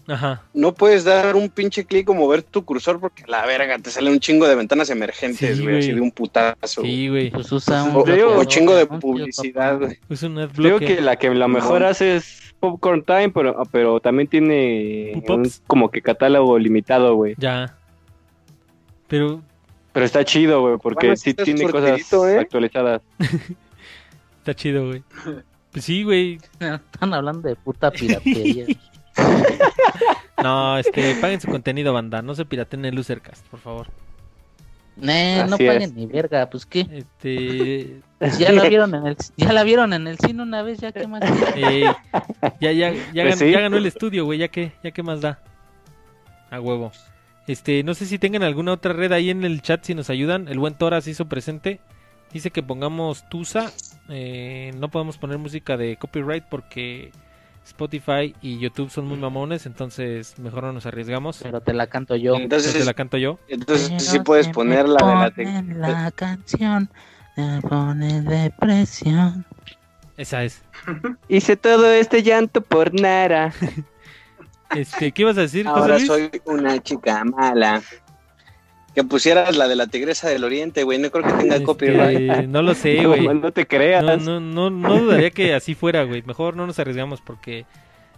Ajá. 0.07 0.43
no 0.55 0.73
puedes 0.73 1.05
dar 1.05 1.35
un 1.37 1.49
pinche 1.51 1.85
clic 1.85 2.09
o 2.09 2.15
mover 2.15 2.43
tu 2.43 2.65
cursor 2.65 3.01
porque 3.01 3.25
la 3.27 3.45
verga 3.45 3.77
te 3.79 3.91
sale 3.91 4.09
un 4.11 4.21
chingo 4.21 4.47
de 4.47 4.55
ventanas 4.55 4.89
emergentes, 4.89 5.57
Sí, 5.59 5.63
güey, 5.65 5.79
así 5.79 5.89
güey. 5.89 5.95
de 5.97 6.01
un 6.01 6.11
putazo. 6.13 6.83
Sí, 6.83 7.09
güey. 7.09 7.31
Pues 7.31 7.51
usa 7.53 7.83
un 7.85 7.97
O, 7.97 8.05
Creo- 8.05 8.39
o 8.39 8.45
chingo 8.45 8.75
de 8.75 8.87
publicidad, 8.87 9.79
güey. 9.79 9.97
Creo 10.09 10.39
adblocker. 10.45 10.97
que 10.97 11.03
la 11.03 11.17
que 11.17 11.29
la 11.35 11.49
mejor 11.49 11.83
hace 11.85 12.17
es 12.17 12.55
Popcorn 12.61 13.03
Time, 13.03 13.31
pero, 13.31 13.63
pero 13.73 14.01
también 14.01 14.29
tiene 14.29 15.21
un, 15.29 15.51
como 15.67 15.91
que 15.91 16.01
catálogo 16.01 16.59
limitado, 16.59 17.15
güey. 17.17 17.35
Ya. 17.37 17.77
Pero 19.09 19.43
Pero 19.93 20.07
está 20.07 20.25
chido, 20.25 20.61
güey, 20.63 20.77
porque 20.81 21.09
Bueno, 21.09 21.17
sí 21.17 21.35
tiene 21.35 21.69
cosas 21.69 22.01
¿eh? 22.13 22.39
actualizadas. 22.39 23.03
está 24.51 24.55
chido, 24.55 24.87
güey. 24.89 25.03
Pues 25.71 25.85
sí, 25.85 26.03
güey. 26.03 26.39
Están 26.59 27.13
hablando 27.13 27.47
de 27.47 27.55
puta 27.55 27.91
piratería. 27.91 28.65
No, 30.43 30.79
este, 30.79 31.17
paguen 31.17 31.41
su 31.41 31.49
contenido, 31.49 31.93
banda. 31.93 32.23
No 32.23 32.35
se 32.35 32.45
piraten 32.45 32.85
el 32.85 32.95
Losercast, 32.95 33.45
por 33.49 33.59
favor. 33.59 33.89
Nah, 34.97 35.47
no 35.47 35.59
paguen 35.59 35.83
es. 35.83 35.93
ni 35.95 36.07
verga, 36.07 36.49
pues 36.49 36.65
qué. 36.65 36.87
Este, 36.93 38.01
Ya 38.39 38.53
la 38.53 38.69
vieron 38.69 38.95
en 38.95 39.07
el, 39.09 39.17
ya 39.37 39.53
la 39.53 39.65
vieron 39.65 39.93
en 39.93 40.07
el 40.07 40.17
cine 40.19 40.43
una 40.45 40.63
vez, 40.63 40.79
ya 40.79 40.93
que 40.93 41.07
más. 41.09 41.23
eh, 41.57 41.85
ya, 42.61 42.73
ya, 42.73 42.93
ya, 43.13 43.23
Pues 43.25 43.39
sí. 43.41 43.51
ya 43.51 43.61
ganó 43.61 43.77
el 43.79 43.87
estudio, 43.87 44.25
güey. 44.25 44.39
Ya 44.39 44.47
que, 44.49 44.73
ya 44.85 44.93
que 44.93 45.03
más 45.03 45.21
da. 45.21 45.41
A 46.51 46.61
huevo. 46.61 46.93
Este, 47.49 47.83
no 47.83 47.95
sé 47.95 48.07
si 48.07 48.19
tengan 48.19 48.45
alguna 48.45 48.73
otra 48.73 48.93
red 48.93 49.11
ahí 49.13 49.31
en 49.31 49.45
el 49.45 49.61
chat 49.61 49.83
si 49.85 49.95
nos 49.97 50.09
ayudan. 50.09 50.47
El 50.49 50.61
buen 50.61 50.75
Tora 50.75 51.01
se 51.01 51.11
hizo 51.11 51.27
presente. 51.27 51.81
Dice 52.33 52.51
que 52.51 52.63
pongamos 52.63 53.29
Tusa. 53.29 53.73
Eh, 54.09 54.73
no 54.77 54.89
podemos 54.89 55.19
poner 55.19 55.39
música 55.39 55.77
de 55.77 55.97
copyright 55.97 56.45
porque 56.45 57.11
Spotify 57.65 58.35
y 58.43 58.59
YouTube 58.59 58.91
son 58.91 59.07
muy 59.07 59.19
mamones. 59.19 59.67
Entonces 59.67 60.39
mejor 60.39 60.65
no 60.65 60.73
nos 60.73 60.87
arriesgamos. 60.87 61.41
Pero 61.43 61.61
te 61.61 61.73
la 61.73 61.87
canto 61.87 62.17
yo. 62.17 62.35
Entonces, 62.37 62.69
Entonces 62.69 62.87
la 62.87 62.95
canto 62.95 63.17
yo. 63.17 63.39
entonces 63.49 63.89
Pero 63.89 64.01
sí 64.01 64.21
puedes 64.21 64.49
poner 64.49 64.89
la 64.89 65.31
de 65.35 65.45
la... 65.45 65.89
la 65.89 66.11
canción, 66.11 66.91
me 67.37 67.61
pone 67.63 68.23
depresión. 68.23 69.45
Esa 70.17 70.45
es. 70.45 70.63
Hice 71.29 71.57
todo 71.57 71.89
este 71.91 72.23
llanto 72.23 72.61
por 72.61 72.99
Nara. 72.99 73.53
Este, 74.77 75.13
¿qué 75.13 75.23
ibas 75.23 75.39
a 75.39 75.41
decir, 75.41 75.67
José 75.67 75.81
Ahora 75.81 75.95
Luis? 75.97 76.07
soy 76.07 76.31
una 76.45 76.79
chica 76.83 77.25
mala. 77.25 77.81
Que 78.99 79.05
pusieras 79.05 79.57
la 79.57 79.69
de 79.69 79.77
la 79.77 79.87
tigresa 79.87 80.29
del 80.29 80.43
oriente, 80.43 80.83
güey. 80.83 80.99
No 80.99 81.09
creo 81.13 81.25
que 81.25 81.33
tenga 81.35 81.55
Este, 81.55 81.65
copyright. 81.65 82.49
no 82.49 82.63
lo 82.63 82.75
sé, 82.75 83.01
No, 83.03 83.11
güey. 83.11 83.29
no 83.29 83.53
te 83.53 83.65
creas. 83.65 84.03
No, 84.03 84.17
no, 84.17 84.41
no, 84.41 84.71
no 84.71 84.99
dudaría 84.99 85.31
que 85.31 85.55
así 85.55 85.77
fuera, 85.77 86.03
güey. 86.03 86.25
Mejor 86.27 86.57
no 86.57 86.67
nos 86.67 86.81
arriesgamos 86.81 87.21
porque 87.21 87.65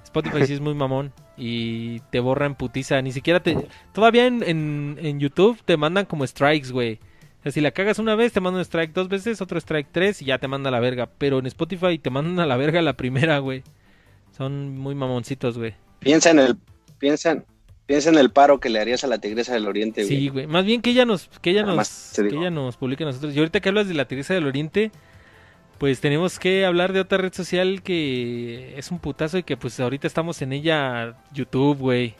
Spotify 0.04 0.46
sí 0.46 0.54
es 0.54 0.60
muy 0.60 0.72
mamón 0.72 1.12
y 1.36 2.00
te 2.10 2.18
borra 2.20 2.46
en 2.46 2.54
putiza. 2.54 3.02
Ni 3.02 3.12
siquiera 3.12 3.40
te... 3.40 3.58
Todavía 3.92 4.24
en, 4.26 4.42
en, 4.42 4.96
en 5.02 5.20
YouTube 5.20 5.60
te 5.66 5.76
mandan 5.76 6.06
como 6.06 6.26
strikes, 6.26 6.70
güey. 6.70 6.94
O 7.40 7.42
sea, 7.42 7.52
si 7.52 7.60
la 7.60 7.72
cagas 7.72 7.98
una 7.98 8.14
vez, 8.14 8.32
te 8.32 8.40
mandan 8.40 8.60
un 8.60 8.64
strike 8.64 8.94
dos 8.94 9.10
veces, 9.10 9.42
otro 9.42 9.58
strike 9.58 9.88
tres 9.92 10.22
y 10.22 10.24
ya 10.24 10.38
te 10.38 10.48
manda 10.48 10.68
a 10.68 10.72
la 10.72 10.80
verga. 10.80 11.10
Pero 11.18 11.40
en 11.40 11.46
Spotify 11.46 11.98
te 11.98 12.08
mandan 12.08 12.40
a 12.40 12.46
la 12.46 12.56
verga 12.56 12.80
la 12.80 12.94
primera, 12.94 13.38
güey. 13.40 13.64
Son 14.34 14.78
muy 14.78 14.94
mamoncitos, 14.94 15.58
güey. 15.58 15.74
Piensa 15.98 16.30
en 16.30 16.38
el... 16.38 16.56
Piensa, 16.98 17.44
piensa 17.90 18.08
en 18.08 18.18
el 18.18 18.30
paro 18.30 18.60
que 18.60 18.68
le 18.68 18.78
harías 18.78 19.02
a 19.02 19.08
la 19.08 19.18
tigresa 19.18 19.52
del 19.52 19.66
oriente, 19.66 20.04
güey. 20.04 20.16
Sí, 20.16 20.28
güey. 20.28 20.46
Más 20.46 20.64
bien 20.64 20.80
que 20.80 20.90
ella 20.90 21.04
nos, 21.04 21.28
que 21.42 21.50
ella 21.50 21.62
Nada 21.62 21.74
nos, 21.74 22.12
que 22.14 22.28
ella 22.28 22.48
nos 22.48 22.76
publique 22.76 23.02
a 23.02 23.06
nosotros. 23.06 23.34
Y 23.34 23.38
ahorita 23.40 23.58
que 23.58 23.68
hablas 23.68 23.88
de 23.88 23.94
la 23.94 24.04
Tigresa 24.04 24.32
del 24.32 24.46
Oriente, 24.46 24.92
pues 25.76 25.98
tenemos 26.00 26.38
que 26.38 26.64
hablar 26.64 26.92
de 26.92 27.00
otra 27.00 27.18
red 27.18 27.32
social 27.32 27.82
que 27.82 28.78
es 28.78 28.92
un 28.92 29.00
putazo 29.00 29.38
y 29.38 29.42
que 29.42 29.56
pues 29.56 29.80
ahorita 29.80 30.06
estamos 30.06 30.40
en 30.40 30.52
ella, 30.52 31.16
YouTube, 31.32 31.78
güey. 31.78 32.14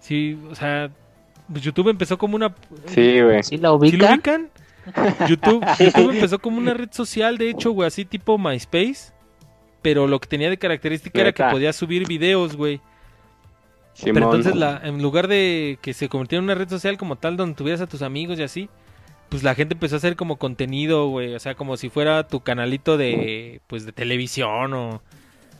Sí, 0.00 0.36
o 0.50 0.56
sea, 0.56 0.90
pues 1.48 1.62
YouTube 1.62 1.88
empezó 1.88 2.18
como 2.18 2.34
una... 2.34 2.52
Sí, 2.86 3.20
güey. 3.20 3.44
¿Sí 3.44 3.58
la 3.58 3.68
¿Sí 3.68 3.72
lo 3.72 3.74
ubican? 3.74 4.14
ubican? 4.14 4.50
YouTube, 5.28 5.64
YouTube 5.78 6.10
empezó 6.10 6.40
como 6.40 6.58
una 6.58 6.74
red 6.74 6.90
social, 6.90 7.38
de 7.38 7.50
hecho, 7.50 7.70
güey, 7.70 7.86
así 7.86 8.04
tipo 8.04 8.36
MySpace. 8.36 9.12
Pero 9.80 10.08
lo 10.08 10.18
que 10.18 10.26
tenía 10.26 10.50
de 10.50 10.58
característica 10.58 11.20
era 11.20 11.30
que 11.30 11.44
podías 11.44 11.76
subir 11.76 12.08
videos, 12.08 12.56
güey. 12.56 12.80
Pero 14.02 14.18
entonces, 14.18 14.54
la, 14.54 14.80
en 14.84 15.00
lugar 15.00 15.28
de 15.28 15.78
que 15.80 15.94
se 15.94 16.08
convirtiera 16.08 16.40
en 16.40 16.44
una 16.44 16.54
red 16.54 16.68
social 16.68 16.98
como 16.98 17.16
tal, 17.16 17.36
donde 17.36 17.56
tuvieras 17.56 17.80
a 17.80 17.86
tus 17.86 18.02
amigos 18.02 18.38
y 18.38 18.42
así, 18.42 18.68
pues 19.28 19.42
la 19.42 19.54
gente 19.54 19.74
empezó 19.74 19.96
a 19.96 19.98
hacer 19.98 20.16
como 20.16 20.36
contenido, 20.36 21.08
güey. 21.08 21.34
O 21.34 21.40
sea, 21.40 21.54
como 21.54 21.76
si 21.76 21.88
fuera 21.88 22.26
tu 22.28 22.40
canalito 22.40 22.96
de, 22.96 23.60
pues, 23.66 23.86
de 23.86 23.92
televisión 23.92 24.74
o, 24.74 25.02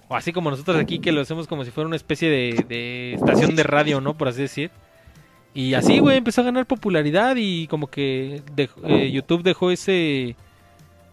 o 0.08 0.16
así 0.16 0.32
como 0.32 0.50
nosotros 0.50 0.76
aquí 0.76 0.98
que 0.98 1.12
lo 1.12 1.22
hacemos 1.22 1.46
como 1.46 1.64
si 1.64 1.70
fuera 1.70 1.86
una 1.86 1.96
especie 1.96 2.28
de, 2.28 2.64
de 2.68 3.14
estación 3.14 3.56
de 3.56 3.62
radio, 3.62 4.00
¿no? 4.00 4.16
Por 4.16 4.28
así 4.28 4.42
decir. 4.42 4.70
Y 5.56 5.72
así, 5.72 6.00
güey, 6.00 6.18
empezó 6.18 6.42
a 6.42 6.44
ganar 6.44 6.66
popularidad 6.66 7.36
y 7.38 7.66
como 7.68 7.86
que 7.86 8.42
eh, 8.58 9.10
YouTube 9.10 9.42
dejó 9.42 9.70
ese, 9.70 10.36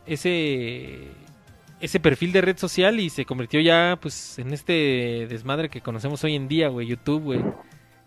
ese, 0.05 1.07
ese 1.83 1.99
perfil 1.99 2.31
de 2.31 2.39
red 2.39 2.57
social 2.57 2.97
y 3.01 3.09
se 3.09 3.25
convirtió 3.25 3.59
ya, 3.59 3.99
pues, 4.01 4.39
en 4.39 4.53
este 4.53 5.27
desmadre 5.29 5.67
que 5.67 5.81
conocemos 5.81 6.23
hoy 6.23 6.35
en 6.35 6.47
día, 6.47 6.69
güey, 6.69 6.87
YouTube, 6.87 7.23
güey. 7.23 7.43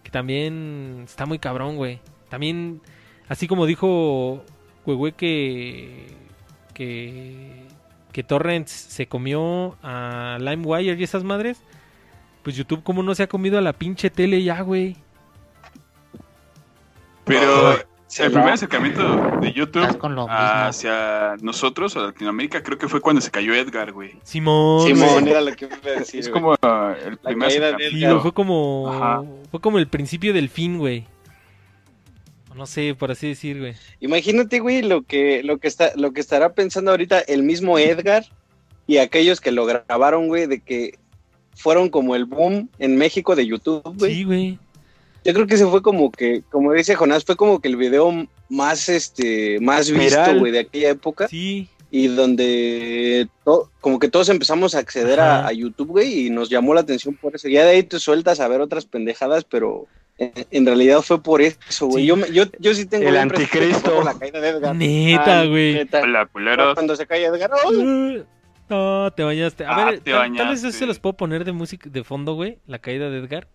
Que 0.03 0.11
también 0.11 1.03
está 1.05 1.27
muy 1.27 1.39
cabrón, 1.39 1.77
güey. 1.77 2.01
También, 2.31 2.81
así 3.29 3.47
como 3.47 3.67
dijo 3.67 4.43
Güey 4.87 5.13
que, 5.13 6.07
que, 6.73 7.67
que 8.13 8.23
Torrents 8.23 8.71
se 8.71 9.09
comió 9.09 9.77
a 9.83 10.39
LimeWire 10.41 10.99
y 10.99 11.03
esas 11.03 11.23
madres, 11.23 11.59
pues 12.45 12.57
YouTube 12.57 12.83
como 12.83 13.03
no 13.03 13.15
se 13.15 13.25
ha 13.25 13.29
comido 13.29 13.59
a 13.59 13.61
la 13.61 13.75
pinche 13.75 14.09
tele 14.09 14.43
ya, 14.43 14.63
güey. 14.63 14.97
Pero 17.27 17.77
El 18.19 18.33
primer 18.33 18.53
acercamiento 18.55 19.39
de 19.41 19.53
YouTube 19.53 19.87
mismo. 20.03 20.27
hacia 20.31 21.37
nosotros, 21.41 21.97
a 21.97 22.01
Latinoamérica, 22.01 22.63
creo 22.63 22.79
que 22.79 22.89
fue 22.89 23.01
cuando 23.01 23.21
se 23.21 23.31
cayó 23.31 23.55
Edgar, 23.55 23.93
güey. 23.93 24.13
Simón. 24.23 24.87
Simón, 24.87 25.29
era 25.29 25.41
lo 25.41 25.55
que 25.55 25.67
iba 25.67 25.77
a 25.97 25.99
decir. 25.99 26.21
Es 26.21 26.29
como 26.29 26.55
el 26.55 26.59
La 26.63 27.19
primer 27.23 27.49
acercamiento. 27.49 28.21
fue 28.21 28.33
como 28.33 28.89
Ajá. 28.89 29.23
fue 29.51 29.61
como 29.61 29.79
el 29.79 29.89
principio 29.89 30.33
del 30.33 30.49
fin, 30.49 30.79
güey. 30.79 31.07
No 32.55 32.65
sé, 32.67 32.95
por 32.99 33.11
así 33.11 33.29
decir, 33.29 33.59
güey. 33.59 33.75
Imagínate, 34.01 34.61
güey, 34.61 34.81
lo 34.83 35.03
que, 35.03 35.43
lo 35.43 35.59
que 35.59 35.69
está, 35.69 35.93
lo 35.95 36.13
que 36.13 36.21
estará 36.23 36.55
pensando 36.55 36.91
ahorita 36.91 37.21
el 37.21 37.43
mismo 37.43 37.79
Edgar 37.79 38.25
y 38.87 38.97
aquellos 38.97 39.43
que 39.43 39.53
lo 39.53 39.67
grabaron, 39.67 40.29
güey, 40.29 40.47
de 40.47 40.61
que 40.61 40.99
fueron 41.55 41.91
como 41.91 42.15
el 42.17 42.25
boom 42.25 42.71
en 42.79 42.97
México 42.97 43.37
de 43.37 43.47
YouTube, 43.47 43.83
güey. 43.99 44.15
Sí, 44.15 44.25
güey. 44.25 44.59
Yo 45.27 45.35
creo 45.35 45.47
que 45.47 45.55
ese 45.57 45.67
fue 45.67 45.83
como 45.83 46.11
que, 46.11 46.43
como 46.51 46.73
dice 46.73 46.95
Jonás, 46.95 47.25
fue 47.25 47.37
como 47.37 47.61
que 47.61 47.69
el 47.69 47.77
video 47.77 48.27
más, 48.49 48.89
este, 48.89 49.59
más 49.61 49.91
visto, 49.91 50.39
güey, 50.39 50.53
de 50.53 50.61
aquella 50.61 50.91
época 50.91 51.29
Sí. 51.29 51.69
y 51.91 52.09
donde 52.09 53.29
to- 53.45 53.71
como 53.81 53.99
que 53.99 54.09
todos 54.09 54.29
empezamos 54.29 54.75
a 54.75 54.79
acceder 54.79 55.21
a, 55.21 55.53
YouTube, 55.53 55.89
güey, 55.89 56.27
y 56.27 56.31
nos 56.31 56.49
llamó 56.49 56.75
la 56.75 56.81
atención 56.81 57.15
por 57.15 57.35
eso. 57.35 57.49
Ya 57.49 57.65
de 57.65 57.71
ahí 57.71 57.83
te 57.83 57.99
sueltas 57.99 58.41
a 58.41 58.49
ver 58.49 58.61
otras 58.61 58.87
pendejadas, 58.87 59.45
pero 59.45 59.87
en, 60.19 60.33
en 60.51 60.67
realidad 60.67 61.03
fue 61.03 61.23
por 61.23 61.43
eso, 61.43 61.87
güey. 61.87 62.05
Sí. 62.05 62.07
Yo, 62.09 62.17
me- 62.17 62.31
yo, 62.33 62.45
yo 62.59 62.75
sí 62.75 62.87
tengo 62.87 63.09
El 63.09 63.17
anticristo. 63.17 63.95
por 63.97 64.05
la 64.05 64.15
caída 64.19 64.41
de 64.41 64.49
Edgar. 64.51 64.75
Neta, 64.75 65.41
Ah, 65.41 65.45
güey. 65.47 65.75
neta. 65.75 66.01
Hola, 66.03 66.27
culeros. 66.27 66.75
Cuando 66.75 66.97
se 66.97 67.07
cae 67.07 67.25
Edgar. 67.25 67.51
Uh, 67.71 68.23
No, 68.69 69.13
te 69.13 69.23
bañaste. 69.23 69.65
A 69.65 69.71
Ah, 69.77 69.85
ver, 69.85 70.01
te 70.01 70.11
tal, 70.11 70.23
tal 70.23 70.31
vez 70.31 70.39
bañaste. 70.41 70.69
eso 70.69 70.79
se 70.79 70.87
los 70.87 70.99
puedo 70.99 71.17
poner 71.17 71.45
de 71.45 71.53
música 71.53 71.89
de 71.89 72.03
fondo, 72.03 72.35
güey. 72.35 72.59
La 72.67 72.81
caída 72.81 73.09
de 73.11 73.19
Edgar. 73.19 73.47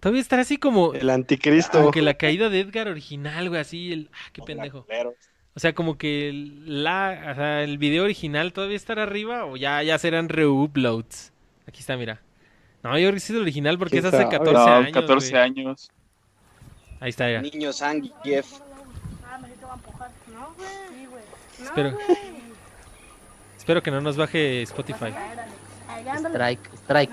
Todavía 0.00 0.20
estará 0.20 0.42
así 0.42 0.58
como, 0.58 0.94
El 0.94 1.10
anticristo. 1.10 1.78
como 1.78 1.90
que 1.90 2.02
la 2.02 2.14
caída 2.14 2.48
de 2.48 2.60
Edgar 2.60 2.88
original, 2.88 3.48
güey, 3.48 3.60
así 3.60 3.92
el 3.92 4.10
ah, 4.12 4.30
qué 4.32 4.42
pendejo. 4.42 4.86
O 5.54 5.60
sea, 5.60 5.74
como 5.74 5.98
que 5.98 6.28
el- 6.28 6.84
la, 6.84 7.30
o 7.32 7.34
sea, 7.34 7.62
el 7.64 7.78
video 7.78 8.04
original 8.04 8.52
todavía 8.52 8.76
estará 8.76 9.02
arriba 9.02 9.44
o 9.44 9.56
ya 9.56 9.82
ya 9.82 9.98
serán 9.98 10.28
reuploads. 10.28 11.32
Aquí 11.66 11.80
está, 11.80 11.96
mira. 11.96 12.20
No, 12.84 12.90
yo 12.96 13.08
creo 13.08 13.14
que 13.14 13.20
sí 13.20 13.32
es 13.32 13.36
el 13.36 13.42
original 13.42 13.76
porque 13.76 13.98
es 13.98 14.02
¿Quién 14.02 14.14
hace 14.14 14.22
sabe? 14.22 14.38
14 14.38 14.52
No, 14.54 14.74
años. 14.76 14.92
14 14.92 15.30
güey. 15.30 15.42
años. 15.42 15.90
Ahí 17.00 17.10
está, 17.10 17.28
ya. 17.30 17.40
Niño 17.42 17.72
Zangief. 17.72 18.46
Espero. 21.60 21.96
Espero 23.56 23.82
que 23.82 23.90
no 23.90 24.00
nos 24.00 24.16
baje 24.16 24.62
Spotify. 24.62 25.12
Strike, 26.16 26.60
strike. 26.84 27.10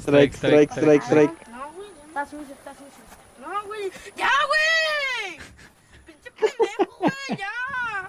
Strike, 0.00 0.34
strike, 0.34 0.70
strike, 0.72 1.02
strike. 1.02 1.32
No, 1.32 1.48
güey, 1.48 1.51
está 2.22 2.36
sucio, 2.36 2.54
está 2.54 2.72
sucio. 2.72 3.02
No, 3.40 3.64
güey, 3.66 3.90
ya, 4.16 4.30
güey. 4.46 5.38
Pinche 6.06 6.30
pendejo, 6.30 6.96
güey, 6.98 7.38
ya. 7.38 8.08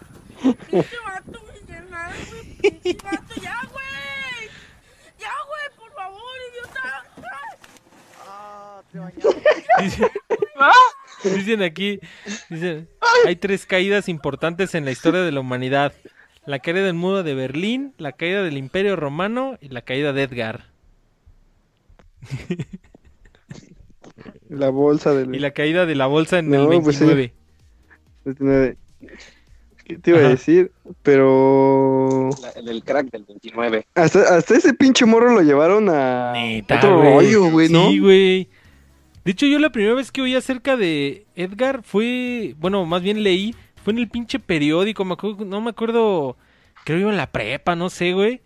Pinche 0.70 0.98
vato, 1.04 1.40
güey, 1.42 1.66
ya, 1.68 1.82
nada, 1.90 2.14
güey. 2.30 2.44
Pinche 2.72 2.98
vato, 3.04 3.34
ya, 3.42 3.62
güey. 3.72 4.50
Ya, 5.20 5.32
güey, 5.48 5.78
por 5.78 5.92
favor, 5.94 6.22
idiota. 6.52 7.06
Dice- 9.80 10.12
Dicen 11.24 11.64
aquí, 11.64 12.00
dicen, 12.50 12.90
hay 13.26 13.36
tres 13.38 13.66
caídas 13.66 14.10
importantes 14.10 14.76
en 14.76 14.84
la 14.86 14.92
historia 14.92 15.22
de 15.22 15.32
la 15.32 15.40
humanidad. 15.40 15.94
La 16.46 16.60
caída 16.60 16.82
del 16.82 16.94
muro 16.94 17.24
de 17.24 17.34
Berlín, 17.34 17.94
la 17.98 18.12
caída 18.12 18.44
del 18.44 18.58
imperio 18.58 18.96
romano 18.98 19.58
y 19.62 19.70
la 19.70 19.82
caída 19.82 20.12
de 20.14 20.24
Edgar. 20.24 20.66
La 24.54 24.70
bolsa 24.70 25.14
del 25.14 25.36
Y 25.36 25.40
la 25.40 25.52
caída 25.52 25.86
de 25.86 25.96
la 25.96 26.06
bolsa 26.08 26.40
en 26.40 26.50
No, 26.50 26.72
el 26.72 26.82
pues 26.82 26.98
sí. 26.98 27.06
29. 27.06 27.34
29. 28.26 28.78
¿Qué 29.86 29.98
te 29.98 30.12
iba 30.12 30.20
Ajá. 30.20 30.28
a 30.28 30.32
decir? 30.32 30.72
Pero 31.02 32.30
La- 32.42 32.50
el 32.52 32.66
del 32.66 32.84
crack 32.84 33.10
del 33.12 33.26
29. 33.26 33.86
hasta, 33.96 34.36
hasta 34.38 34.56
ese 34.56 34.74
pinche 34.74 35.06
morro 35.06 35.34
lo 35.34 35.42
llevaron 35.42 35.90
a 35.90 36.32
Neta, 36.34 36.78
otro 36.78 37.02
rollo, 37.02 37.50
güey, 37.52 37.70
¿no? 37.70 37.90
Sí, 37.90 38.00
güey. 38.00 38.48
De 39.26 39.32
hecho, 39.32 39.46
yo 39.46 39.60
la 39.60 39.72
primera 39.72 39.94
vez 39.94 40.12
que 40.12 40.22
oí 40.22 40.36
acerca 40.36 40.78
de 40.78 41.26
Edgar 41.36 41.82
fue, 41.84 42.56
bueno, 42.60 42.86
más 42.86 43.02
bien 43.02 43.24
leí, 43.24 43.56
fue 43.84 43.92
en 43.94 44.00
el 44.00 44.10
pinche 44.10 44.40
periódico, 44.40 45.04
me 45.06 45.14
acuerdo, 45.14 45.44
no 45.46 45.60
me 45.62 45.70
acuerdo, 45.72 46.38
creo 46.86 46.98
que 46.98 47.02
iba 47.02 47.12
en 47.12 47.18
la 47.18 47.32
prepa, 47.32 47.76
no 47.76 47.90
sé, 47.90 48.14
güey. 48.14 48.42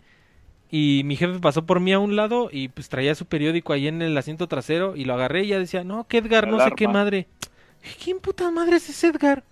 Y 0.70 1.02
mi 1.04 1.16
jefe 1.16 1.38
pasó 1.40 1.64
por 1.66 1.80
mí 1.80 1.92
a 1.92 1.98
un 1.98 2.16
lado 2.16 2.48
y 2.52 2.68
pues 2.68 2.88
traía 2.88 3.14
su 3.14 3.26
periódico 3.26 3.72
ahí 3.72 3.88
en 3.88 4.02
el 4.02 4.16
asiento 4.16 4.48
trasero 4.48 4.96
y 4.96 5.04
lo 5.04 5.14
agarré 5.14 5.44
y 5.44 5.48
ya 5.48 5.58
decía, 5.58 5.84
no, 5.84 6.06
que 6.06 6.18
Edgar, 6.18 6.48
no 6.48 6.60
sé 6.60 6.72
qué 6.72 6.88
madre. 6.88 7.28
¿Quién 8.02 8.20
puta 8.20 8.50
madre 8.50 8.76
es 8.76 8.88
ese 8.90 9.08
Edgar? 9.08 9.44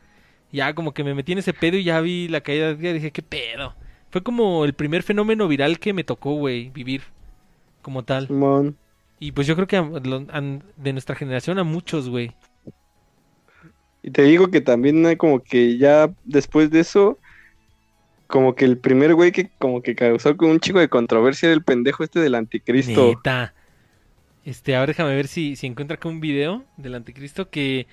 Ya 0.52 0.74
como 0.74 0.94
que 0.94 1.04
me 1.04 1.14
metí 1.14 1.32
en 1.32 1.38
ese 1.38 1.54
pedo 1.54 1.76
y 1.76 1.84
ya 1.84 2.00
vi 2.00 2.28
la 2.28 2.40
caída 2.42 2.66
de 2.66 2.72
Edgar 2.72 2.90
y 2.92 2.94
dije, 2.94 3.12
¿qué 3.12 3.22
pedo? 3.22 3.74
Fue 4.10 4.22
como 4.22 4.64
el 4.64 4.74
primer 4.74 5.02
fenómeno 5.02 5.48
viral 5.48 5.78
que 5.78 5.92
me 5.92 6.04
tocó, 6.04 6.34
güey, 6.34 6.70
vivir 6.70 7.02
como 7.82 8.04
tal. 8.04 8.26
Simón. 8.26 8.76
Y 9.20 9.32
pues 9.32 9.46
yo 9.46 9.54
creo 9.56 9.66
que 9.66 9.76
a- 9.76 9.82
de 10.76 10.92
nuestra 10.92 11.16
generación 11.16 11.58
a 11.58 11.64
muchos, 11.64 12.08
güey. 12.08 12.34
Y 14.02 14.10
te 14.10 14.22
digo 14.22 14.50
que 14.50 14.60
también 14.60 15.04
hay 15.06 15.16
como 15.16 15.42
que 15.42 15.78
ya 15.78 16.12
después 16.24 16.70
de 16.70 16.80
eso, 16.80 17.18
como 18.26 18.54
que 18.54 18.64
el 18.64 18.78
primer 18.78 19.14
güey 19.14 19.32
que 19.32 19.50
como 19.58 19.82
que 19.82 19.94
causó 19.94 20.36
con 20.36 20.50
un 20.50 20.60
chico 20.60 20.78
de 20.78 20.88
controversia 20.88 21.46
era 21.46 21.54
el 21.54 21.62
pendejo 21.62 22.04
este 22.04 22.20
del 22.20 22.34
anticristo. 22.34 23.08
Neta. 23.08 23.54
Este, 24.44 24.76
ahora 24.76 24.88
déjame 24.88 25.14
ver 25.14 25.26
si, 25.26 25.56
si 25.56 25.66
encuentra 25.66 25.96
acá 25.96 26.08
un 26.08 26.20
video 26.20 26.64
del 26.76 26.94
anticristo 26.94 27.50
que 27.50 27.86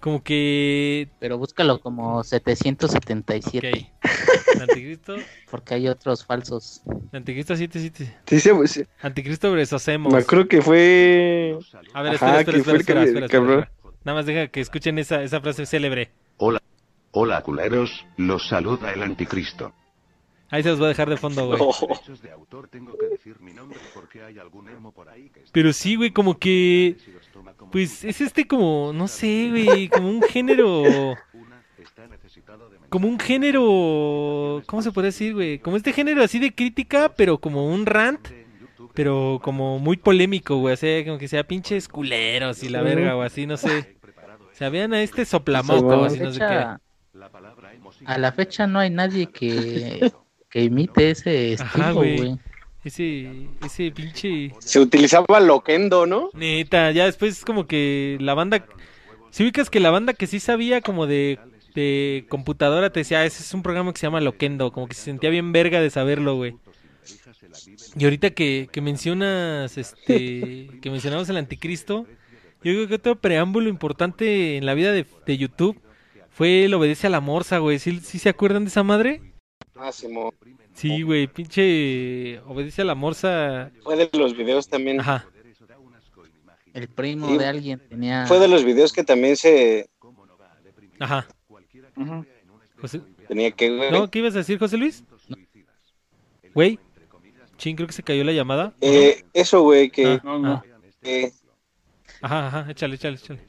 como 0.00 0.22
que... 0.22 1.08
Pero 1.18 1.36
búscalo 1.36 1.78
como 1.80 2.24
777, 2.24 3.68
Ok. 3.68 3.86
El 4.54 4.62
anticristo, 4.62 5.16
porque 5.50 5.74
hay 5.74 5.88
otros 5.88 6.24
falsos. 6.24 6.82
el 7.12 7.18
anticristo 7.18 7.54
77. 7.54 8.16
Sí, 8.26 8.40
sí, 8.40 8.50
sí, 8.66 8.84
Anticristo 9.00 9.52
Bresocemos. 9.52 10.12
me 10.12 10.18
acuerdo 10.18 10.48
que 10.48 10.60
fue... 10.60 11.56
A 11.92 12.02
ver, 12.02 12.14
Ajá, 12.14 12.40
espera, 12.40 12.40
espera, 12.40 12.52
que 12.52 12.58
espera, 12.58 12.78
espera, 12.78 13.04
espera, 13.04 13.26
espera, 13.26 13.42
espera. 13.42 13.72
Nada 14.04 14.18
más 14.18 14.26
deja 14.26 14.48
que 14.48 14.60
escuchen 14.60 14.98
esa, 14.98 15.22
esa 15.22 15.40
frase 15.40 15.66
célebre. 15.66 16.10
Hola 16.38 16.60
culeros, 17.12 18.06
los 18.16 18.48
saluda 18.48 18.92
el 18.92 19.02
anticristo. 19.02 19.72
Ahí 20.52 20.64
se 20.64 20.70
los 20.70 20.78
voy 20.78 20.86
a 20.86 20.88
dejar 20.88 21.08
de 21.08 21.16
fondo, 21.16 21.46
güey. 21.46 21.60
Oh. 21.62 21.72
Pero 25.52 25.72
sí, 25.72 25.94
güey, 25.94 26.10
como 26.10 26.38
que... 26.38 26.96
Pues 27.70 28.04
es 28.04 28.20
este 28.20 28.48
como, 28.48 28.92
no 28.92 29.06
sé, 29.06 29.48
güey, 29.50 29.88
como 29.88 30.08
un 30.08 30.22
género... 30.22 31.16
Como 32.88 33.06
un 33.06 33.20
género... 33.20 34.62
¿Cómo 34.66 34.82
se 34.82 34.90
puede 34.90 35.06
decir, 35.08 35.34
güey? 35.34 35.60
Como 35.60 35.76
este 35.76 35.92
género 35.92 36.24
así 36.24 36.40
de 36.40 36.52
crítica, 36.52 37.14
pero 37.16 37.38
como 37.38 37.72
un 37.72 37.86
rant. 37.86 38.28
Pero 38.94 39.38
como 39.42 39.78
muy 39.78 39.98
polémico, 39.98 40.56
güey. 40.56 40.74
O 40.74 40.76
sea, 40.76 41.04
como 41.04 41.18
que 41.18 41.28
sea 41.28 41.46
pinches 41.46 41.86
culeros 41.86 42.64
y 42.64 42.68
la 42.68 42.82
verga, 42.82 43.14
o 43.14 43.22
así, 43.22 43.46
no 43.46 43.56
sé. 43.56 43.96
O 44.52 44.54
sea, 44.54 44.68
vean 44.68 44.92
a 44.94 45.02
este 45.02 45.24
soplamoco, 45.24 46.08
Sí, 46.08 46.16
así 46.16 46.24
no 46.24 46.32
sé 46.32 46.40
qué. 46.40 46.89
A 48.06 48.18
la 48.18 48.32
fecha 48.32 48.66
no 48.66 48.78
hay 48.78 48.90
nadie 48.90 49.26
que, 49.26 50.12
que 50.48 50.62
imite 50.64 51.10
ese 51.10 51.54
estilo, 51.54 51.94
güey. 51.94 52.16
güey. 52.16 52.38
Ese, 52.82 53.48
ese 53.64 53.90
pinche... 53.90 54.54
Se 54.58 54.80
utilizaba 54.80 55.38
loquendo, 55.40 56.06
¿no? 56.06 56.30
Neta, 56.32 56.90
ya 56.92 57.04
después 57.04 57.44
como 57.44 57.66
que 57.66 58.16
la 58.20 58.34
banda... 58.34 58.64
Si 59.30 59.42
ubicas 59.42 59.70
que 59.70 59.80
la 59.80 59.90
banda 59.90 60.14
que 60.14 60.26
sí 60.26 60.40
sabía 60.40 60.80
como 60.80 61.06
de, 61.06 61.38
de 61.74 62.26
computadora 62.28 62.90
te 62.90 63.00
decía, 63.00 63.20
"Ah, 63.20 63.26
ese 63.26 63.42
es 63.42 63.54
un 63.54 63.62
programa 63.62 63.92
que 63.92 64.00
se 64.00 64.06
llama 64.06 64.20
Loquendo, 64.20 64.72
como 64.72 64.88
que 64.88 64.94
se 64.94 65.02
sentía 65.02 65.30
bien 65.30 65.52
verga 65.52 65.80
de 65.80 65.90
saberlo, 65.90 66.36
güey. 66.36 66.56
Y 67.96 68.04
ahorita 68.04 68.30
que, 68.30 68.68
que 68.72 68.80
mencionas, 68.80 69.76
este, 69.78 70.70
que 70.80 70.90
mencionamos 70.90 71.28
el 71.28 71.36
anticristo, 71.36 72.06
yo 72.62 72.72
creo 72.72 72.88
que 72.88 72.94
otro 72.94 73.16
preámbulo 73.20 73.68
importante 73.68 74.56
en 74.56 74.66
la 74.66 74.74
vida 74.74 74.92
de, 74.92 75.06
de 75.26 75.38
YouTube 75.38 75.80
fue 76.30 76.64
el 76.64 76.74
obedece 76.74 77.06
a 77.06 77.10
la 77.10 77.20
morsa, 77.20 77.58
güey. 77.58 77.78
¿Sí, 77.78 78.00
sí 78.00 78.18
se 78.18 78.28
acuerdan 78.28 78.64
de 78.64 78.68
esa 78.70 78.82
madre? 78.82 79.20
Ah, 79.76 79.92
Simón. 79.92 80.32
Sí, 80.74 81.02
güey, 81.02 81.26
pinche 81.26 82.38
obedece 82.46 82.82
a 82.82 82.84
la 82.84 82.94
morsa. 82.94 83.70
Fue 83.82 83.96
de 83.96 84.08
los 84.16 84.36
videos 84.36 84.68
también. 84.68 85.00
Ajá. 85.00 85.26
El 86.72 86.88
primo 86.88 87.28
Sí. 87.28 87.38
de 87.38 87.46
alguien 87.46 87.80
tenía... 87.88 88.26
Fue 88.26 88.38
de 88.38 88.46
los 88.46 88.64
videos 88.64 88.92
que 88.92 89.02
también 89.02 89.36
se 89.36 89.90
Ajá. 91.00 91.26
José- 92.80 93.00
tenía 93.26 93.50
que, 93.50 93.76
güey. 93.76 93.90
¿No? 93.90 94.08
¿Qué 94.10 94.20
ibas 94.20 94.34
a 94.34 94.38
decir, 94.38 94.58
José 94.58 94.76
Luis? 94.76 95.02
Güey. 96.54 96.78
Chin, 97.58 97.74
creo 97.76 97.86
que 97.86 97.92
se 97.92 98.02
cayó 98.02 98.22
la 98.24 98.32
llamada. 98.32 98.72
Eh, 98.80 99.24
eso, 99.34 99.62
güey, 99.62 99.90
que, 99.90 100.06
Ah, 100.06 100.20
No, 100.24 100.38
no. 100.38 100.52
ah. 100.52 100.64
que- 101.02 101.32
Ajá, 102.22 102.46
ajá, 102.46 102.70
échale, 102.70 102.94
échale, 102.94 103.16
échale. 103.16 103.40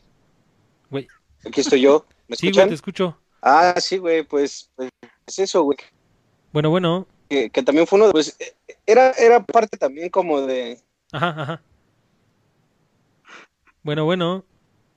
Güey. 0.89 1.07
aquí 1.45 1.61
estoy 1.61 1.82
yo. 1.82 2.05
¿Me 2.32 2.38
Sí, 2.38 2.49
güey, 2.51 2.67
te 2.69 2.73
escucho. 2.73 3.17
Ah, 3.41 3.75
sí, 3.77 3.97
güey, 3.97 4.23
pues, 4.23 4.71
pues 4.77 4.89
es 5.27 5.39
eso, 5.39 5.63
güey. 5.63 5.77
Bueno, 6.53 6.69
bueno. 6.69 7.05
Que, 7.29 7.49
que 7.49 7.61
también 7.61 7.86
fue 7.86 7.97
uno, 7.97 8.05
de- 8.07 8.13
pues, 8.13 8.38
era, 8.86 9.11
era 9.11 9.45
parte 9.45 9.77
también 9.77 10.09
como 10.09 10.39
de, 10.41 10.79
Ajá, 11.11 11.29
ajá. 11.41 11.61
Bueno, 13.84 14.05
bueno. 14.05 14.45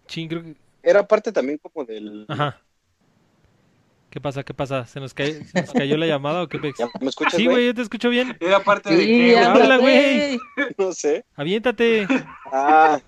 Chin, 0.07 0.29
creo 0.29 0.43
que... 0.43 0.55
era 0.83 1.07
parte 1.07 1.33
también 1.33 1.59
como 1.59 1.85
del, 1.85 2.25
Ajá. 2.29 2.61
¿Qué 4.11 4.21
pasa? 4.21 4.45
¿Qué 4.45 4.55
pasa? 4.55 4.87
¿Se 4.87 5.01
nos, 5.01 5.13
cae- 5.13 5.45
se 5.45 5.61
nos 5.63 5.73
cayó 5.73 5.97
la 5.97 6.07
llamada 6.07 6.45
o 6.45 6.49
qué 6.49 6.61
pex? 6.61 6.79
¿ya 6.79 6.89
me 7.01 7.09
escuchas, 7.09 7.35
Sí, 7.35 7.47
güey? 7.47 7.67
yo 7.67 7.75
te 7.75 7.83
escucho 7.83 8.11
bien. 8.11 8.37
Era 8.39 8.63
parte 8.63 8.95
de 8.95 8.99
Sí, 9.03 9.07
que, 9.07 9.39
habla, 9.39 9.77
güey. 9.79 10.39
No 10.79 10.93
sé. 10.93 11.25
Aviéntate. 11.35 12.07
Ah, 12.53 13.01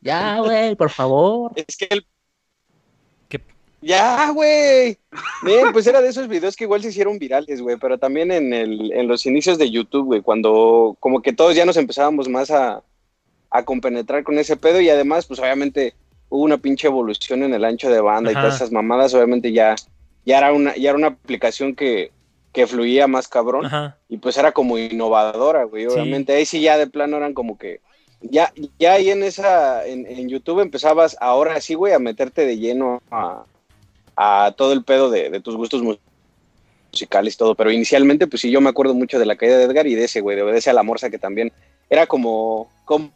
Ya, 0.00 0.38
güey, 0.38 0.76
por 0.76 0.90
favor. 0.90 1.52
es 1.56 1.76
que 1.76 1.88
el... 1.90 2.06
Ya, 3.80 4.30
güey. 4.32 4.98
Bien, 5.44 5.72
pues 5.72 5.86
era 5.86 6.00
de 6.02 6.08
esos 6.08 6.26
videos 6.28 6.56
que 6.56 6.64
igual 6.64 6.82
se 6.82 6.88
hicieron 6.88 7.18
virales, 7.18 7.60
güey, 7.60 7.76
pero 7.76 7.96
también 7.98 8.32
en, 8.32 8.52
el, 8.52 8.92
en 8.92 9.06
los 9.06 9.24
inicios 9.26 9.56
de 9.58 9.70
YouTube, 9.70 10.06
güey, 10.06 10.20
cuando 10.22 10.96
como 11.00 11.22
que 11.22 11.32
todos 11.32 11.54
ya 11.54 11.64
nos 11.64 11.76
empezábamos 11.76 12.28
más 12.28 12.50
a, 12.50 12.82
a 13.50 13.64
compenetrar 13.64 14.24
con 14.24 14.38
ese 14.38 14.56
pedo 14.56 14.80
y 14.80 14.88
además, 14.90 15.26
pues 15.26 15.38
obviamente 15.40 15.94
hubo 16.28 16.42
una 16.42 16.58
pinche 16.58 16.88
evolución 16.88 17.42
en 17.44 17.54
el 17.54 17.64
ancho 17.64 17.88
de 17.88 18.00
banda 18.00 18.32
y 18.32 18.34
todas 18.34 18.56
esas 18.56 18.72
mamadas, 18.72 19.14
obviamente 19.14 19.52
ya, 19.52 19.76
ya, 20.26 20.38
era, 20.38 20.52
una, 20.52 20.74
ya 20.76 20.90
era 20.90 20.98
una 20.98 21.06
aplicación 21.08 21.74
que, 21.76 22.10
que 22.52 22.66
fluía 22.66 23.06
más 23.06 23.28
cabrón 23.28 23.66
Ajá. 23.66 23.96
y 24.08 24.18
pues 24.18 24.36
era 24.36 24.52
como 24.52 24.76
innovadora, 24.76 25.64
güey, 25.64 25.84
Sí. 25.84 25.88
obviamente. 25.94 26.34
Ahí 26.34 26.44
sí 26.44 26.60
ya 26.60 26.76
de 26.76 26.88
plano 26.88 27.16
eran 27.16 27.32
como 27.32 27.56
que 27.56 27.80
ya, 28.20 28.52
ya 28.78 28.94
ahí 28.94 29.10
en 29.10 29.22
esa, 29.22 29.86
en, 29.86 30.04
en 30.04 30.28
YouTube 30.28 30.60
empezabas 30.60 31.16
ahora 31.20 31.60
sí, 31.60 31.74
güey, 31.74 31.92
a 31.92 31.98
meterte 32.00 32.44
de 32.44 32.58
lleno 32.58 33.00
a, 33.10 33.44
a 34.20 34.52
todo 34.56 34.72
el 34.72 34.82
pedo 34.82 35.10
de, 35.10 35.30
de 35.30 35.40
tus 35.40 35.54
gustos 35.56 35.80
mu- 35.82 35.96
musicales 36.92 37.34
y 37.34 37.36
todo, 37.38 37.54
pero 37.54 37.70
inicialmente 37.70 38.26
pues 38.26 38.42
sí 38.42 38.50
yo 38.50 38.60
me 38.60 38.70
acuerdo 38.70 38.94
mucho 38.94 39.18
de 39.18 39.26
la 39.26 39.36
caída 39.36 39.56
de 39.58 39.64
Edgar 39.64 39.86
y 39.86 39.94
de 39.94 40.04
ese, 40.04 40.20
güey, 40.20 40.36
de 40.36 40.42
obedece 40.42 40.70
a 40.70 40.72
la 40.72 40.82
morsa 40.82 41.08
que 41.10 41.18
también 41.18 41.52
era 41.88 42.06
como, 42.06 42.68
como 42.84 43.10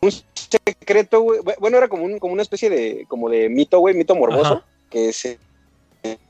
un 0.00 0.10
secreto, 0.34 1.20
güey, 1.22 1.40
bueno, 1.60 1.78
era 1.78 1.86
como, 1.88 2.04
un, 2.04 2.18
como 2.18 2.32
una 2.32 2.42
especie 2.42 2.68
de, 2.68 3.04
como 3.08 3.28
de 3.28 3.48
mito, 3.48 3.78
güey, 3.78 3.94
mito 3.94 4.14
morboso, 4.16 4.54
Ajá. 4.54 4.64
que 4.90 5.12
se 5.12 5.38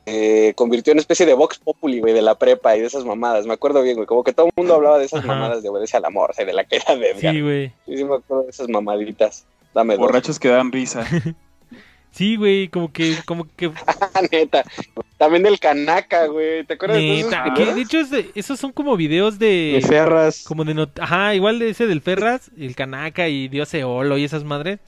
eh, 0.04 0.52
convirtió 0.54 0.90
en 0.92 0.96
una 0.96 1.00
especie 1.00 1.24
de 1.24 1.32
Vox 1.34 1.58
Populi, 1.58 2.00
güey, 2.00 2.12
de 2.12 2.20
la 2.22 2.34
prepa 2.34 2.76
y 2.76 2.80
de 2.80 2.86
esas 2.86 3.04
mamadas. 3.06 3.46
Me 3.46 3.54
acuerdo 3.54 3.80
bien, 3.82 3.96
güey, 3.96 4.06
como 4.06 4.22
que 4.22 4.32
todo 4.34 4.46
el 4.46 4.52
mundo 4.54 4.74
hablaba 4.74 4.98
de 4.98 5.06
esas 5.06 5.20
Ajá. 5.20 5.28
mamadas 5.28 5.62
de 5.62 5.68
obedece 5.70 5.96
a 5.96 6.00
la 6.00 6.10
morsa 6.10 6.42
y 6.42 6.44
de 6.46 6.52
la 6.52 6.64
caída 6.64 6.94
de 6.96 7.10
Edgar. 7.12 7.34
Sí, 7.34 7.40
güey. 7.40 7.68
Sí, 7.86 7.96
sí 7.96 8.04
me 8.04 8.16
acuerdo 8.16 8.44
de 8.44 8.50
esas 8.50 8.68
mamaditas. 8.68 9.46
Dame 9.74 9.94
dos. 9.94 10.00
borrachos 10.06 10.38
que 10.38 10.48
dan 10.48 10.70
risa. 10.70 11.06
Sí, 12.12 12.36
güey, 12.36 12.68
como 12.68 12.92
que, 12.92 13.16
como 13.24 13.46
que, 13.56 13.70
neta. 14.30 14.64
También 15.16 15.42
del 15.42 15.58
Kanaka, 15.58 16.26
güey. 16.26 16.62
¿Te 16.64 16.74
acuerdas 16.74 16.98
de 16.98 17.20
esos 17.20 17.34
que 17.56 17.74
de 17.74 17.80
hecho 17.80 17.98
es 18.00 18.10
de- 18.10 18.30
esos 18.34 18.60
son 18.60 18.70
como 18.72 18.96
videos 18.96 19.38
de, 19.38 19.80
De 19.80 19.86
Ferras. 19.86 20.44
como 20.46 20.64
de, 20.64 20.74
not- 20.74 20.98
ajá, 21.00 21.34
igual 21.34 21.58
de 21.58 21.70
ese 21.70 21.86
del 21.86 22.00
Ferras, 22.02 22.50
el 22.58 22.74
Kanaka 22.76 23.28
y 23.28 23.48
Dios 23.48 23.72
Eolo 23.74 24.18
y 24.18 24.24
esas 24.24 24.44
madres, 24.44 24.80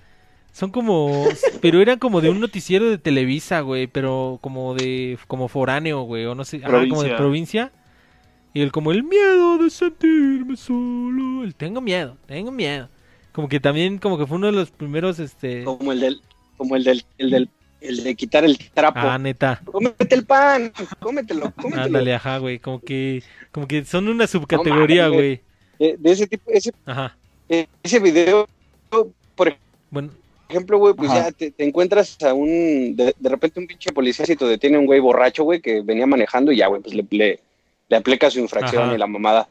son 0.53 0.71
como, 0.71 1.25
pero 1.63 1.81
eran 1.81 1.99
como 1.99 2.21
de 2.21 2.29
un 2.31 2.41
noticiero 2.41 2.91
de 2.91 2.99
Televisa, 2.99 3.61
güey, 3.61 3.87
pero 3.87 4.39
como 4.43 4.75
de, 4.75 5.19
como 5.27 5.49
foráneo, 5.49 6.03
güey, 6.03 6.27
o 6.27 6.35
no 6.35 6.45
sé, 6.45 6.59
ajá, 6.59 6.87
como 6.89 7.03
de 7.03 7.15
Provincia. 7.15 7.17
provincia, 7.17 7.73
y 8.53 8.61
el 8.61 8.71
como 8.71 8.93
el 8.93 9.03
miedo 9.03 9.57
de 9.59 9.71
sentirme 9.71 10.57
solo, 10.57 11.43
el 11.43 11.55
tengo 11.55 11.81
miedo, 11.81 12.19
tengo 12.27 12.51
miedo, 12.51 12.89
como 13.33 13.49
que 13.49 13.61
también, 13.61 13.99
como 13.99 14.19
que 14.19 14.27
fue 14.27 14.37
uno 14.37 14.47
de 14.47 14.53
los 14.53 14.71
primeros, 14.71 15.19
este, 15.21 15.65
Como 15.65 15.91
el 15.91 16.01
del, 16.01 16.21
como 16.57 16.77
el 16.77 16.85
del, 16.85 17.05
el 17.19 17.31
del, 17.31 17.49
el 17.81 18.03
de 18.05 18.15
quitar 18.15 18.45
el 18.45 18.57
trapo. 18.59 19.01
ah, 19.01 19.19
neta, 19.19 19.61
Cómete 19.65 20.15
el 20.15 20.25
pan, 20.25 20.73
cómetelo, 21.01 21.53
cómetelo. 21.61 21.83
ándale, 21.83 22.15
ajá, 22.15 22.39
güey, 22.39 22.59
como 22.59 22.81
que, 22.81 23.23
como 23.53 23.67
que 23.69 23.85
son 23.85 24.09
una 24.09 24.27
subcategoría, 24.27 25.09
güey, 25.09 25.41
De, 25.79 25.97
de 25.99 26.13
ese 26.13 26.27
tipo, 26.27 26.51
ese, 26.51 26.73
ajá, 26.87 27.17
ese 27.83 27.99
video, 27.99 28.49
por 29.35 29.57
bueno, 29.91 30.11
ejemplo, 30.49 30.79
güey, 30.79 30.95
pues 30.95 31.11
Ajá. 31.11 31.25
ya 31.25 31.33
te, 31.33 31.51
te 31.51 31.65
encuentras 31.65 32.17
a 32.23 32.33
un, 32.35 32.95
de, 32.97 33.15
de 33.19 33.29
repente 33.29 33.61
un 33.61 33.67
pinche 33.67 33.93
policía 33.93 34.25
si 34.27 34.37
te 34.37 34.45
detiene 34.45 34.79
un 34.79 34.87
güey 34.87 35.01
borracho, 35.01 35.45
güey, 35.45 35.61
que 35.61 35.83
venía 35.83 36.07
manejando 36.07 36.53
y 36.53 36.57
ya, 36.59 36.69
güey, 36.69 36.81
pues 36.81 36.95
le, 36.95 37.05
le, 37.11 37.41
le 37.89 37.97
aplica 37.97 38.31
su 38.31 38.41
infracción 38.41 38.85
Ajá. 38.85 38.95
y 38.95 38.99
la 38.99 39.07
mamada. 39.07 39.49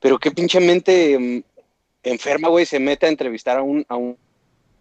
Pero 0.00 0.18
qué 0.18 0.30
pinche 0.30 0.60
mente 0.60 1.18
mm, 1.18 1.42
enferma, 2.04 2.48
güey, 2.48 2.66
se 2.66 2.78
mete 2.78 3.06
a 3.06 3.10
entrevistar 3.10 3.58
a 3.58 3.62
un, 3.62 3.84
a 3.88 3.96
un, 3.96 4.16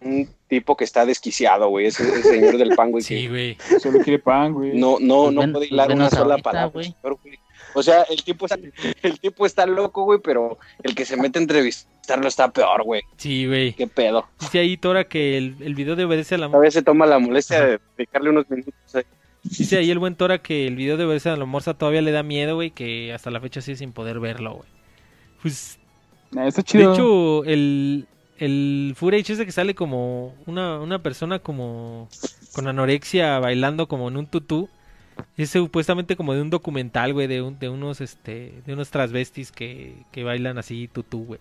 un 0.02 0.30
tipo 0.48 0.76
que 0.78 0.84
está 0.84 1.06
desquiciado, 1.06 1.70
güey, 1.70 1.88
ese, 1.88 2.04
ese 2.04 2.24
señor 2.24 2.58
del 2.58 2.76
pan, 2.76 2.92
güey, 2.92 3.04
sí, 3.04 3.24
que 3.24 3.30
güey, 3.30 3.58
Solo 3.80 4.00
quiere 4.00 4.20
pan, 4.20 4.54
güey. 4.54 4.78
no, 4.78 4.98
no, 5.00 5.24
Pues 5.24 5.34
no 5.36 5.42
ven- 5.42 5.54
puede 5.54 5.66
hilar 5.68 5.92
una 5.92 6.10
sola 6.10 6.34
ahorita, 6.36 6.52
palabra. 6.52 6.70
güey. 6.74 6.94
O 7.78 7.84
sea, 7.84 8.04
el 8.04 8.24
tipo 8.24 8.46
está, 8.46 8.58
el 9.04 9.20
tipo 9.20 9.46
está 9.46 9.66
loco, 9.66 10.04
güey, 10.04 10.20
pero 10.24 10.58
el 10.84 10.96
que 10.96 11.04
se 11.04 11.18
mete 11.18 11.40
a 11.40 11.42
entrevistarlo 11.42 12.28
está 12.28 12.50
peor, 12.50 12.84
güey. 12.84 13.02
Sí, 13.18 13.48
güey. 13.48 13.74
Qué 13.74 13.88
pedo. 13.88 14.26
Dice 14.40 14.60
ahí 14.60 14.78
Tora 14.78 15.04
que 15.10 15.38
el, 15.38 15.56
el 15.60 15.76
video 15.76 15.98
de 15.98 16.06
Obedece 16.06 16.36
a 16.36 16.38
la 16.38 16.46
A 16.46 16.58
veces 16.58 16.76
se 16.76 16.82
toma 16.84 17.06
la 17.06 17.20
molestia 17.20 17.66
de 17.66 17.80
dedicarle 17.98 18.30
unos 18.30 18.50
minutos. 18.50 18.74
eh. 18.94 19.04
Dice 19.44 19.78
ahí 19.78 19.92
el 19.92 20.00
buen 20.00 20.16
Tora 20.16 20.38
que 20.42 20.68
el 20.68 20.76
video 20.78 20.96
de 20.96 21.04
Obedece 21.06 21.30
a 21.30 21.36
la 21.36 21.44
Morsa 21.46 21.74
todavía 21.74 22.02
le 22.02 22.12
da 22.12 22.24
miedo, 22.24 22.56
güey, 22.56 22.72
que 22.72 23.12
hasta 23.14 23.30
la 23.30 23.42
fecha 23.42 23.60
sigue 23.60 23.76
sin 23.78 23.92
poder 23.92 24.20
verlo, 24.22 24.54
güey. 24.56 24.70
Pues, 25.42 25.78
Está 26.32 26.62
de 26.62 26.64
chido. 26.64 26.94
hecho, 26.94 27.44
el, 27.44 28.08
el 28.38 28.94
footage 28.96 29.34
ese 29.34 29.46
que 29.46 29.52
sale 29.52 29.76
como 29.76 30.34
una, 30.46 30.80
una 30.80 31.00
persona 31.00 31.40
como 31.40 32.10
con 32.54 32.68
anorexia 32.68 33.40
bailando 33.40 33.88
como 33.88 34.08
en 34.10 34.18
un 34.18 34.28
tutú. 34.28 34.70
Es 35.38 35.52
supuestamente 35.52 36.18
como 36.18 36.34
de 36.34 36.42
un 36.42 36.50
documental, 36.50 37.14
güey, 37.14 37.28
de, 37.28 37.42
un- 37.42 37.58
de 37.58 37.70
unos, 37.70 38.02
este, 38.02 38.62
de 38.66 38.74
unos 38.74 38.90
transvestis 38.92 39.52
que, 39.52 39.96
que 40.12 40.24
bailan 40.26 40.58
así 40.58 40.90
tutú, 40.90 41.26
güey. 41.26 41.40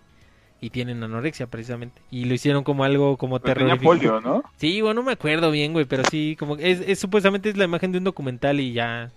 Y 0.60 0.70
tienen 0.70 1.02
anorexia, 1.02 1.46
precisamente. 1.48 2.00
Y 2.10 2.24
lo 2.24 2.34
hicieron 2.34 2.64
como 2.64 2.84
algo 2.84 3.16
como 3.16 3.40
terrorífico. 3.40 3.82
polio, 3.82 4.20
¿no? 4.20 4.44
Sí, 4.56 4.80
bueno, 4.80 5.00
no 5.00 5.06
me 5.06 5.12
acuerdo 5.12 5.50
bien, 5.50 5.72
güey, 5.72 5.84
pero 5.86 6.04
sí, 6.04 6.36
como 6.38 6.56
es, 6.56 6.80
es 6.86 6.98
supuestamente 7.00 7.50
es 7.50 7.56
la 7.56 7.64
imagen 7.64 7.92
de 7.92 7.98
un 7.98 8.04
documental 8.04 8.60
y 8.60 8.72
ya. 8.72 9.10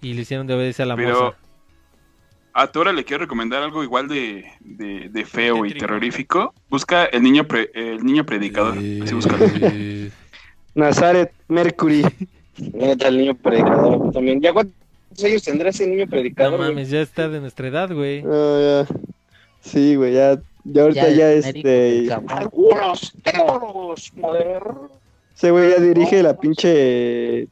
Y 0.00 0.14
le 0.14 0.22
hicieron 0.22 0.46
de 0.46 0.54
obedecer 0.54 0.84
a 0.84 0.86
la 0.86 0.96
Pero 0.96 1.20
moza. 1.24 1.38
A 2.54 2.68
Tora 2.68 2.92
le 2.92 3.04
quiero 3.04 3.24
recomendar 3.24 3.62
algo 3.62 3.82
igual 3.82 4.06
de, 4.08 4.44
de, 4.60 5.08
de 5.10 5.24
feo 5.24 5.66
y 5.66 5.74
terrorífico. 5.74 6.54
Busca 6.70 7.04
el 7.06 7.22
niño 7.22 7.44
pre- 7.48 7.70
el 7.74 8.04
niño 8.04 8.24
predicador. 8.24 8.78
Así 8.78 9.12
búscalo. 9.14 9.44
Nazaret 10.74 11.32
Mercury. 11.48 12.02
Neta, 12.72 13.08
el 13.08 13.18
niño 13.18 13.34
predicador 13.34 14.12
también. 14.12 14.40
¿Ya 14.40 14.52
cuántos 14.52 14.74
años 15.24 15.42
tendrá 15.42 15.70
ese 15.70 15.86
niño 15.86 16.04
No 16.04 16.10
predicador? 16.10 16.56
güey? 16.58 16.68
mames, 16.70 16.90
ya 16.90 17.00
está 17.00 17.28
de 17.28 17.40
nuestra 17.40 17.68
edad, 17.68 17.92
güey. 17.92 18.24
Ah, 18.26 18.84
ya. 18.88 18.96
Sí, 19.60 19.94
güey, 19.96 20.12
ya, 20.14 20.38
ya 20.64 20.82
ahorita 20.82 21.10
ya, 21.10 21.32
este. 21.32 22.08
Algunos 22.28 23.12
teólogos 23.22 24.12
modernos. 24.16 24.90
Ese 25.36 25.50
güey 25.50 25.70
ya 25.70 25.80
dirige 25.80 26.22
la 26.22 26.36
pinche 26.36 27.48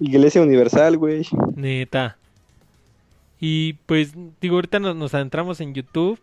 Iglesia 0.00 0.42
Universal, 0.42 0.96
güey. 0.96 1.26
Neta. 1.54 2.16
Y 3.46 3.74
pues, 3.84 4.14
digo, 4.40 4.54
ahorita 4.54 4.78
nos, 4.80 5.12
adentramos 5.12 5.60
en 5.60 5.74
YouTube. 5.74 6.18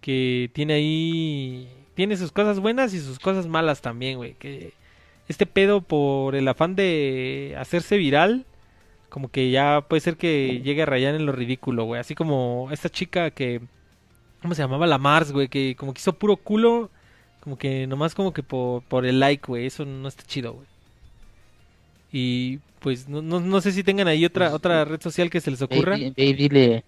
Que 0.00 0.50
tiene 0.52 0.74
ahí. 0.74 1.68
Tiene 1.94 2.16
sus 2.16 2.30
cosas 2.30 2.60
buenas 2.60 2.94
y 2.94 3.00
sus 3.00 3.18
cosas 3.18 3.48
malas 3.48 3.82
también, 3.82 4.18
güey. 4.18 4.34
Que 4.34 4.72
este 5.26 5.46
pedo 5.46 5.80
por 5.80 6.36
el 6.36 6.46
afán 6.46 6.76
de 6.76 7.56
hacerse 7.58 7.96
viral. 7.96 8.46
Como 9.08 9.32
que 9.32 9.50
ya 9.50 9.84
puede 9.88 10.00
ser 10.00 10.16
que 10.16 10.60
llegue 10.62 10.82
a 10.82 10.86
rayar 10.86 11.16
en 11.16 11.26
lo 11.26 11.32
ridículo, 11.32 11.84
güey. 11.86 12.00
Así 12.00 12.14
como 12.14 12.68
esta 12.70 12.88
chica 12.88 13.32
que. 13.32 13.60
¿Cómo 14.40 14.54
se 14.54 14.62
llamaba? 14.62 14.86
La 14.86 14.98
Mars, 14.98 15.32
güey. 15.32 15.48
Que 15.48 15.74
como 15.76 15.92
que 15.92 15.98
hizo 15.98 16.12
puro 16.12 16.36
culo. 16.36 16.88
Como 17.40 17.58
que 17.58 17.88
nomás 17.88 18.14
como 18.14 18.32
que 18.32 18.44
por, 18.44 18.84
por 18.84 19.06
el 19.06 19.18
like, 19.18 19.44
güey. 19.44 19.66
Eso 19.66 19.84
no 19.84 20.06
está 20.06 20.22
chido, 20.22 20.52
güey. 20.52 20.67
Y 22.12 22.58
pues 22.80 23.08
no, 23.08 23.20
no, 23.22 23.40
no 23.40 23.60
sé 23.60 23.72
si 23.72 23.82
tengan 23.82 24.08
ahí 24.08 24.24
otra 24.24 24.54
otra 24.54 24.84
red 24.84 25.00
social 25.00 25.30
que 25.30 25.40
se 25.40 25.50
les 25.50 25.60
ocurra. 25.62 25.96
Ve, 25.96 25.98
y- 25.98 26.10
ve 26.10 26.34
dile, 26.34 26.84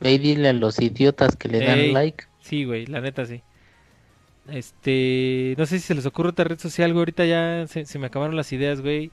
ve 0.00 0.12
y 0.12 0.18
dile 0.18 0.48
a 0.50 0.52
los 0.52 0.80
idiotas 0.80 1.36
que 1.36 1.48
le 1.48 1.60
dan 1.64 1.78
Ey. 1.78 1.92
like. 1.92 2.24
Sí, 2.40 2.64
güey, 2.64 2.86
la 2.86 3.00
neta 3.00 3.24
sí. 3.26 3.40
Este, 4.48 5.54
no 5.56 5.64
sé 5.66 5.78
si 5.78 5.86
se 5.86 5.94
les 5.94 6.04
ocurre 6.06 6.28
otra 6.30 6.44
red 6.44 6.58
social, 6.58 6.92
güey. 6.92 7.00
Ahorita 7.00 7.24
ya 7.24 7.66
se, 7.66 7.86
se 7.86 7.98
me 7.98 8.06
acabaron 8.06 8.36
las 8.36 8.52
ideas, 8.52 8.80
güey. 8.82 9.10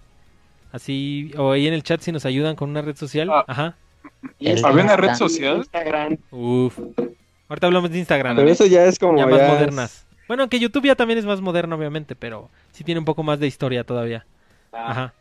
Así, 0.71 1.31
o 1.37 1.51
ahí 1.51 1.67
en 1.67 1.73
el 1.73 1.83
chat 1.83 2.01
si 2.01 2.11
nos 2.11 2.25
ayudan 2.25 2.55
con 2.55 2.69
una 2.69 2.81
red 2.81 2.95
social. 2.95 3.29
Ah. 3.31 3.45
Ajá. 3.47 3.77
¿Había 4.39 4.83
una 4.83 4.97
red 4.97 5.09
Instagram. 5.09 5.15
social? 5.17 5.57
Instagram. 5.57 6.17
Uf. 6.31 6.77
Ahorita 7.47 7.67
hablamos 7.67 7.91
de 7.91 7.99
Instagram. 7.99 8.35
Pero 8.35 8.49
eso 8.49 8.65
ya 8.65 8.85
es 8.85 8.97
como 8.99 9.17
ya 9.17 9.25
ya. 9.25 9.29
más 9.31 9.41
es- 9.41 9.47
modernas. 9.49 10.05
Bueno, 10.27 10.47
que 10.49 10.59
YouTube 10.59 10.85
ya 10.85 10.95
también 10.95 11.19
es 11.19 11.25
más 11.25 11.41
moderno, 11.41 11.75
obviamente, 11.75 12.15
pero 12.15 12.49
sí 12.71 12.83
tiene 12.85 12.99
un 12.99 13.05
poco 13.05 13.21
más 13.23 13.39
de 13.39 13.47
historia 13.47 13.83
todavía. 13.83 14.25
Ah, 14.71 14.91
Ajá. 14.91 15.13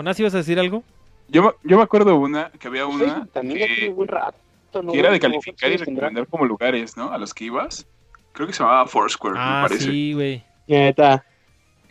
Jonás, 0.00 0.18
¿ibas 0.18 0.32
a 0.34 0.38
decir 0.38 0.58
algo? 0.58 0.82
Yo, 1.28 1.42
me- 1.42 1.50
yo 1.62 1.76
me 1.76 1.82
acuerdo 1.82 2.16
una, 2.16 2.50
que 2.58 2.68
había 2.68 2.86
una 2.86 3.26
también 3.26 3.58
que, 3.58 3.66
tiene 3.74 3.92
buen 3.94 4.08
rato. 4.08 4.38
¿no? 4.82 4.92
que 4.92 4.98
era 4.98 5.10
de 5.10 5.20
calificar 5.20 5.70
y 5.70 5.76
recomendar 5.76 6.26
como 6.26 6.46
lugares, 6.46 6.96
¿no? 6.96 7.12
A 7.12 7.18
los 7.18 7.34
que 7.34 7.44
ibas. 7.44 7.86
Creo 8.32 8.46
que 8.46 8.52
se 8.54 8.60
llamaba 8.62 8.86
Foursquare, 8.86 9.34
me 9.34 9.40
Ah, 9.40 9.66
parece. 9.68 9.84
sí, 9.90 10.14
güey. 10.14 10.42
Neta. 10.68 11.22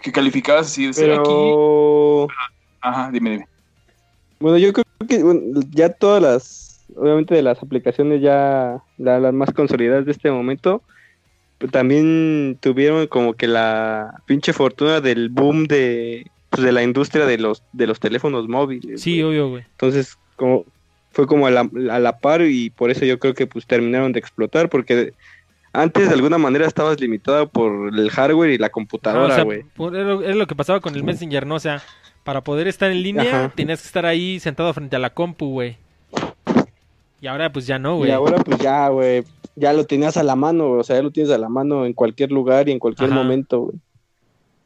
Que 0.01 0.11
calificabas 0.11 0.65
así, 0.67 0.87
decir 0.87 1.11
aquí. 1.11 1.21
Pero. 1.23 2.27
Ajá, 2.81 3.11
dime, 3.11 3.29
dime. 3.31 3.47
Bueno, 4.39 4.57
yo 4.57 4.73
creo 4.73 4.85
que 5.07 5.21
bueno, 5.21 5.59
ya 5.69 5.89
todas 5.89 6.21
las, 6.23 6.85
obviamente 6.95 7.35
de 7.35 7.43
las 7.43 7.61
aplicaciones 7.61 8.21
ya 8.21 8.81
la- 8.97 9.19
las 9.19 9.33
más 9.33 9.51
consolidadas 9.53 10.05
de 10.05 10.13
este 10.13 10.31
momento, 10.31 10.81
pues, 11.59 11.71
también 11.71 12.57
tuvieron 12.59 13.05
como 13.07 13.33
que 13.33 13.47
la 13.47 14.15
pinche 14.25 14.51
fortuna 14.53 14.99
del 15.01 15.29
boom 15.29 15.65
de, 15.65 16.25
pues, 16.59 16.65
de 16.65 16.71
la 16.71 16.83
industria 16.83 17.25
de 17.25 17.37
los 17.37 17.63
de 17.73 17.87
los 17.87 17.99
teléfonos 17.99 18.47
móviles. 18.47 19.01
Sí, 19.01 19.21
güey. 19.21 19.23
obvio, 19.39 19.49
güey. 19.49 19.63
Entonces, 19.71 20.17
como 20.35 20.65
fue 21.11 21.25
como 21.27 21.47
a 21.47 21.51
la, 21.51 21.69
a 21.91 21.99
la 21.99 22.19
par 22.19 22.41
y 22.43 22.69
por 22.69 22.91
eso 22.91 23.03
yo 23.05 23.17
creo 23.19 23.33
que 23.33 23.47
pues 23.47 23.65
terminaron 23.65 24.11
de 24.11 24.19
explotar 24.19 24.69
porque 24.69 25.13
antes 25.73 26.07
de 26.07 26.13
alguna 26.15 26.37
manera 26.37 26.65
estabas 26.67 26.99
limitado 26.99 27.47
por 27.49 27.93
el 27.97 28.09
hardware 28.11 28.51
y 28.51 28.57
la 28.57 28.67
Ah, 28.67 28.71
computadora, 28.71 29.35
sea, 29.35 29.43
güey. 29.43 29.63
por- 29.75 29.95
era, 29.95 30.15
lo- 30.35 30.47
que 30.47 30.55
pasaba 30.55 30.79
con 30.79 30.95
el 30.95 31.03
Messenger, 31.03 31.45
¿no? 31.45 31.55
O 31.55 31.59
sea, 31.59 31.81
para 32.23 32.43
poder 32.43 32.67
estar 32.67 32.91
en 32.91 33.01
línea 33.03 33.23
Ajá. 33.23 33.53
tenías 33.55 33.81
que 33.81 33.87
estar 33.87 34.05
ahí 34.05 34.39
sentado 34.39 34.73
frente 34.73 34.95
a 34.95 34.99
la 34.99 35.11
compu, 35.13 35.51
güey. 35.51 35.77
Y 37.21 37.27
ahora 37.27 37.51
pues 37.51 37.67
ya 37.67 37.77
no, 37.79 37.95
Y 37.95 37.97
güey. 37.99 38.11
ahora 38.11 38.37
pues 38.37 38.59
ya, 38.59 38.87
güey, 38.89 39.23
ya 39.55 39.73
lo 39.73 39.85
tenías 39.85 40.15
a 40.17 40.23
la 40.23 40.35
mano, 40.35 40.71
o 40.71 40.83
sea, 40.83 40.95
ya 40.97 41.03
lo 41.03 41.11
tienes 41.11 41.31
a 41.31 41.37
la 41.37 41.49
mano 41.49 41.85
en 41.85 41.93
cualquier 41.93 42.31
lugar 42.31 42.69
y 42.69 42.71
en 42.71 42.79
cualquier 42.79 43.11
Ajá. 43.11 43.21
momento, 43.21 43.59
güey. 43.61 43.77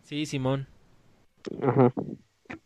Sí, 0.03 0.25
Simón. 0.25 0.67
Ajá. 1.61 1.93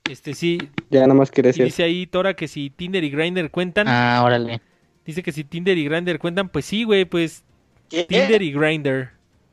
Este 0.10 0.34
sí, 0.34 0.58
Ya 0.90 1.02
nada 1.02 1.14
más 1.14 1.32
decir. 1.32 1.66
dice 1.66 1.84
ahí 1.84 2.08
Tora 2.08 2.34
que 2.36 2.48
si 2.48 2.70
Tinder 2.70 3.04
y 3.04 3.10
Grindr 3.10 3.50
cuentan. 3.52 3.88
Ah, 3.88 4.22
órale. 4.26 4.62
Dice 5.06 5.24
que 5.24 5.32
si 5.32 5.44
Tinder 5.44 5.78
y 5.78 5.86
Grindr 5.86 6.20
cuentan, 6.20 6.50
pues 6.50 6.66
sí, 6.66 6.84
güey, 6.84 7.06
pues 7.06 7.44
¿Qué? 7.90 8.04
Tinder 8.04 8.42
y 8.42 8.52
Grindr, 8.52 9.10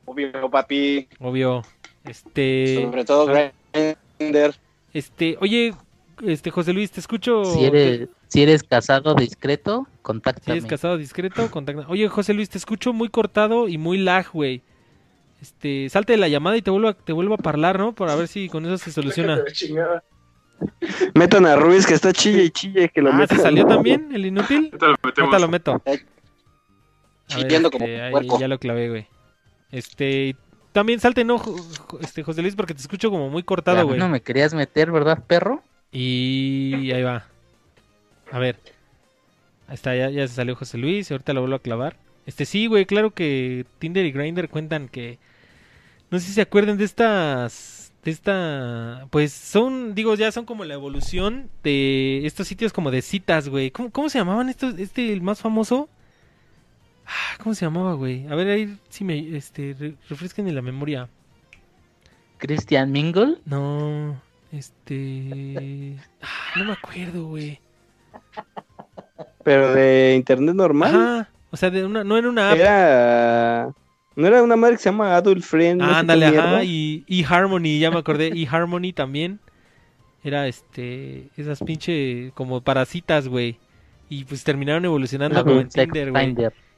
Obvio, 0.07 0.51
papi. 0.51 1.09
obvio. 1.21 1.63
Este, 2.05 2.81
Sobre 2.83 3.05
todo 3.05 3.27
Grindr. 3.27 4.55
este, 4.93 5.37
oye, 5.41 5.75
este 6.27 6.51
José 6.51 6.73
Luis, 6.73 6.91
te 6.91 7.01
escucho. 7.01 7.45
Si 7.45 7.65
eres, 7.65 8.09
si 8.29 8.43
eres 8.43 8.63
casado 8.63 9.15
discreto, 9.15 9.87
Si 9.91 9.99
contáctame. 10.03 10.59
eres 10.59 10.69
casado 10.69 10.97
discreto, 10.99 11.51
contacta. 11.51 11.87
Oye, 11.89 12.09
José 12.09 12.35
Luis, 12.35 12.51
te 12.51 12.59
escucho 12.59 12.93
muy 12.93 13.09
cortado 13.09 13.69
y 13.69 13.79
muy 13.79 13.99
lag, 13.99 14.27
güey. 14.33 14.63
Este, 15.45 15.91
salte 15.91 16.15
de 16.15 16.16
la 16.16 16.29
llamada 16.29 16.57
y 16.57 16.62
te 16.62 16.71
vuelvo 16.71 16.89
a, 16.89 16.95
te 16.95 17.12
vuelvo 17.12 17.35
a 17.35 17.49
hablar, 17.51 17.79
¿no? 17.79 17.95
Para 17.95 18.15
ver 18.16 18.29
si 18.29 18.49
con 18.49 18.65
eso 18.65 18.79
se 18.79 18.91
soluciona. 18.91 19.43
Metan 21.15 21.45
a 21.45 21.55
Ruiz 21.57 21.87
que 21.87 21.93
está 21.93 22.15
chille 22.15 22.45
y 22.45 22.51
chille 22.51 22.89
que 22.89 23.03
lo 23.03 23.11
Ah, 23.11 23.12
¿se 23.12 23.19
metan. 23.19 23.41
salió 23.43 23.66
también 23.66 24.09
el 24.15 24.25
inútil? 24.25 24.71
Ahorita 24.73 24.87
lo 24.89 24.97
metemos. 25.03 25.19
Ahorita 25.19 25.39
lo 25.39 25.49
meto. 25.49 25.83
Ver, 25.85 26.01
Chillando 27.27 27.71
como 27.71 27.85
este, 27.85 28.01
ahí 28.01 28.11
puerco. 28.12 28.41
ya 28.41 28.49
lo 28.49 28.59
clavé, 28.59 28.89
güey. 28.89 29.07
Este, 29.71 30.35
también 30.73 30.99
salte, 31.01 31.25
¿no? 31.25 31.43
Este, 32.01 32.23
José 32.23 32.41
Luis, 32.41 32.57
porque 32.57 32.73
te 32.73 32.81
escucho 32.81 33.11
como 33.11 33.29
muy 33.29 33.43
cortado, 33.43 33.87
güey. 33.87 33.99
no 33.99 34.09
me 34.09 34.23
querías 34.23 34.55
meter, 34.55 34.91
¿verdad, 34.91 35.25
perro? 35.27 35.62
Y 35.93 36.91
ahí 36.93 37.03
va. 37.03 37.27
A 38.33 38.39
ver. 38.39 38.57
Ahí 39.69 39.75
está, 39.75 39.95
ya, 39.95 40.09
ya 40.09 40.27
se 40.27 40.35
salió 40.35 40.57
José 40.57 40.79
Luis. 40.79 41.11
y 41.11 41.15
Ahorita 41.15 41.35
lo 41.35 41.41
vuelvo 41.43 41.57
a 41.57 41.61
clavar. 41.62 41.97
Este 42.25 42.47
sí, 42.47 42.66
güey, 42.66 42.87
claro 42.87 43.11
que 43.11 43.66
Tinder 43.79 44.07
y 44.07 44.12
Grindr 44.12 44.49
cuentan 44.49 44.89
que. 44.89 45.19
No 46.15 46.20
sé 46.20 46.27
si 46.27 46.32
se 46.35 46.43
acuerdan 46.43 46.77
de 46.77 46.85
estas. 46.85 47.93
De 48.05 48.12
esta. 48.12 49.09
Pues 49.11 49.32
son, 49.32 49.97
digo, 49.97 50.15
ya 50.15 50.31
son 50.31 50.45
como 50.45 50.65
la 50.65 50.74
evolución 50.74 51.51
de 51.65 52.24
estos 52.24 52.47
sitios 52.47 52.73
como 52.73 52.93
de 52.93 53.03
citas, 53.03 53.49
güey. 53.49 53.73
¿Cómo, 53.73 53.91
cómo 53.91 54.09
se 54.09 54.19
llamaban 54.19 54.49
estos? 54.49 54.78
Este, 54.78 55.12
el 55.12 55.23
más 55.23 55.41
famoso. 55.41 55.89
Ah, 57.05 57.36
¿Cómo 57.43 57.57
se 57.57 57.65
llamaba, 57.65 57.95
güey? 57.95 58.28
A 58.28 58.36
ver, 58.36 58.47
ahí 58.47 58.78
si 58.91 59.03
me. 59.03 59.36
Este, 59.36 59.74
re- 59.77 59.97
refresquen 60.09 60.47
en 60.47 60.55
la 60.55 60.62
memoria. 60.62 61.09
Christian 62.39 62.93
Mingle. 62.93 63.39
No, 63.45 64.16
este... 64.53 65.97
ah, 66.23 66.28
no 66.55 66.65
me 66.66 66.73
acuerdo, 66.74 67.24
güey. 67.27 67.59
Pero 69.43 69.74
de 69.74 70.15
internet 70.15 70.55
normal. 70.55 70.95
Ajá, 70.95 71.28
o 71.51 71.57
sea, 71.57 71.70
de 71.70 71.85
una, 71.85 72.05
no 72.05 72.16
era 72.16 72.28
una 72.28 72.53
app. 72.53 72.57
Era. 72.59 73.74
No 74.16 74.27
era 74.27 74.43
una 74.43 74.57
madre 74.57 74.77
que 74.77 74.82
se 74.82 74.91
llama 74.91 75.16
Adult 75.16 75.43
Friend. 75.43 75.82
Ah, 75.82 75.99
ándale, 75.99 76.27
ajá, 76.27 76.62
y 76.65 77.05
eHarmony, 77.09 77.78
ya 77.78 77.91
me 77.91 77.99
acordé, 77.99 78.28
eHarmony 78.28 78.93
también. 78.93 79.41
Era 80.23 80.49
este, 80.49 81.28
esas 81.36 81.62
pinche 81.62 82.32
como 82.35 82.62
parasitas, 82.62 83.28
güey. 83.28 83.59
Y 84.09 84.24
pues 84.24 84.45
terminaron 84.45 84.85
evolucionando 84.85 85.43
como 85.45 85.61
en 85.61 85.69
Tinder, 85.69 86.11
güey. 86.11 86.36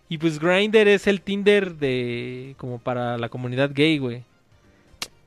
Y 0.08 0.18
pues 0.18 0.38
Grindr 0.38 0.88
es 0.88 1.06
el 1.06 1.20
Tinder 1.20 1.76
de 1.76 2.54
como 2.58 2.78
para 2.78 3.18
la 3.18 3.28
comunidad 3.28 3.70
gay, 3.74 3.98
güey. 3.98 4.24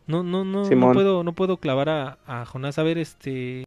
No, 0.08 0.24
no, 0.24 0.44
no, 0.44 0.68
no 0.68 0.94
puedo, 0.94 1.24
no 1.24 1.34
puedo 1.34 1.58
clavar 1.58 1.90
a, 1.90 2.18
a 2.26 2.46
Jonás 2.46 2.80
a 2.80 2.84
ver 2.84 2.98
este. 2.98 3.66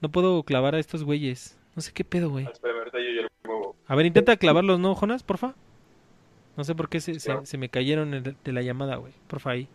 No 0.00 0.08
puedo 0.10 0.42
clavar 0.44 0.74
a 0.74 0.78
estos 0.78 1.04
güeyes. 1.04 1.58
No 1.76 1.82
sé 1.82 1.92
qué 1.92 2.04
pedo, 2.04 2.30
güey. 2.30 2.46
Espérame, 2.46 2.78
ahorita 2.78 2.98
yo 2.98 3.10
ya 3.16 3.22
lo 3.22 3.28
muevo. 3.44 3.76
A 3.86 3.94
ver, 3.94 4.06
intenta 4.06 4.36
clavarlos, 4.36 4.80
¿no, 4.80 4.94
Jonas? 4.94 5.22
Porfa. 5.22 5.54
No 6.56 6.64
sé 6.64 6.74
por 6.74 6.88
qué 6.88 7.00
se, 7.00 7.18
se, 7.18 7.34
se 7.44 7.58
me 7.58 7.68
cayeron 7.68 8.10
de, 8.10 8.34
de 8.44 8.52
la 8.52 8.62
llamada, 8.62 8.96
güey. 8.96 9.12
Porfa, 9.26 9.50
ahí. 9.50 9.68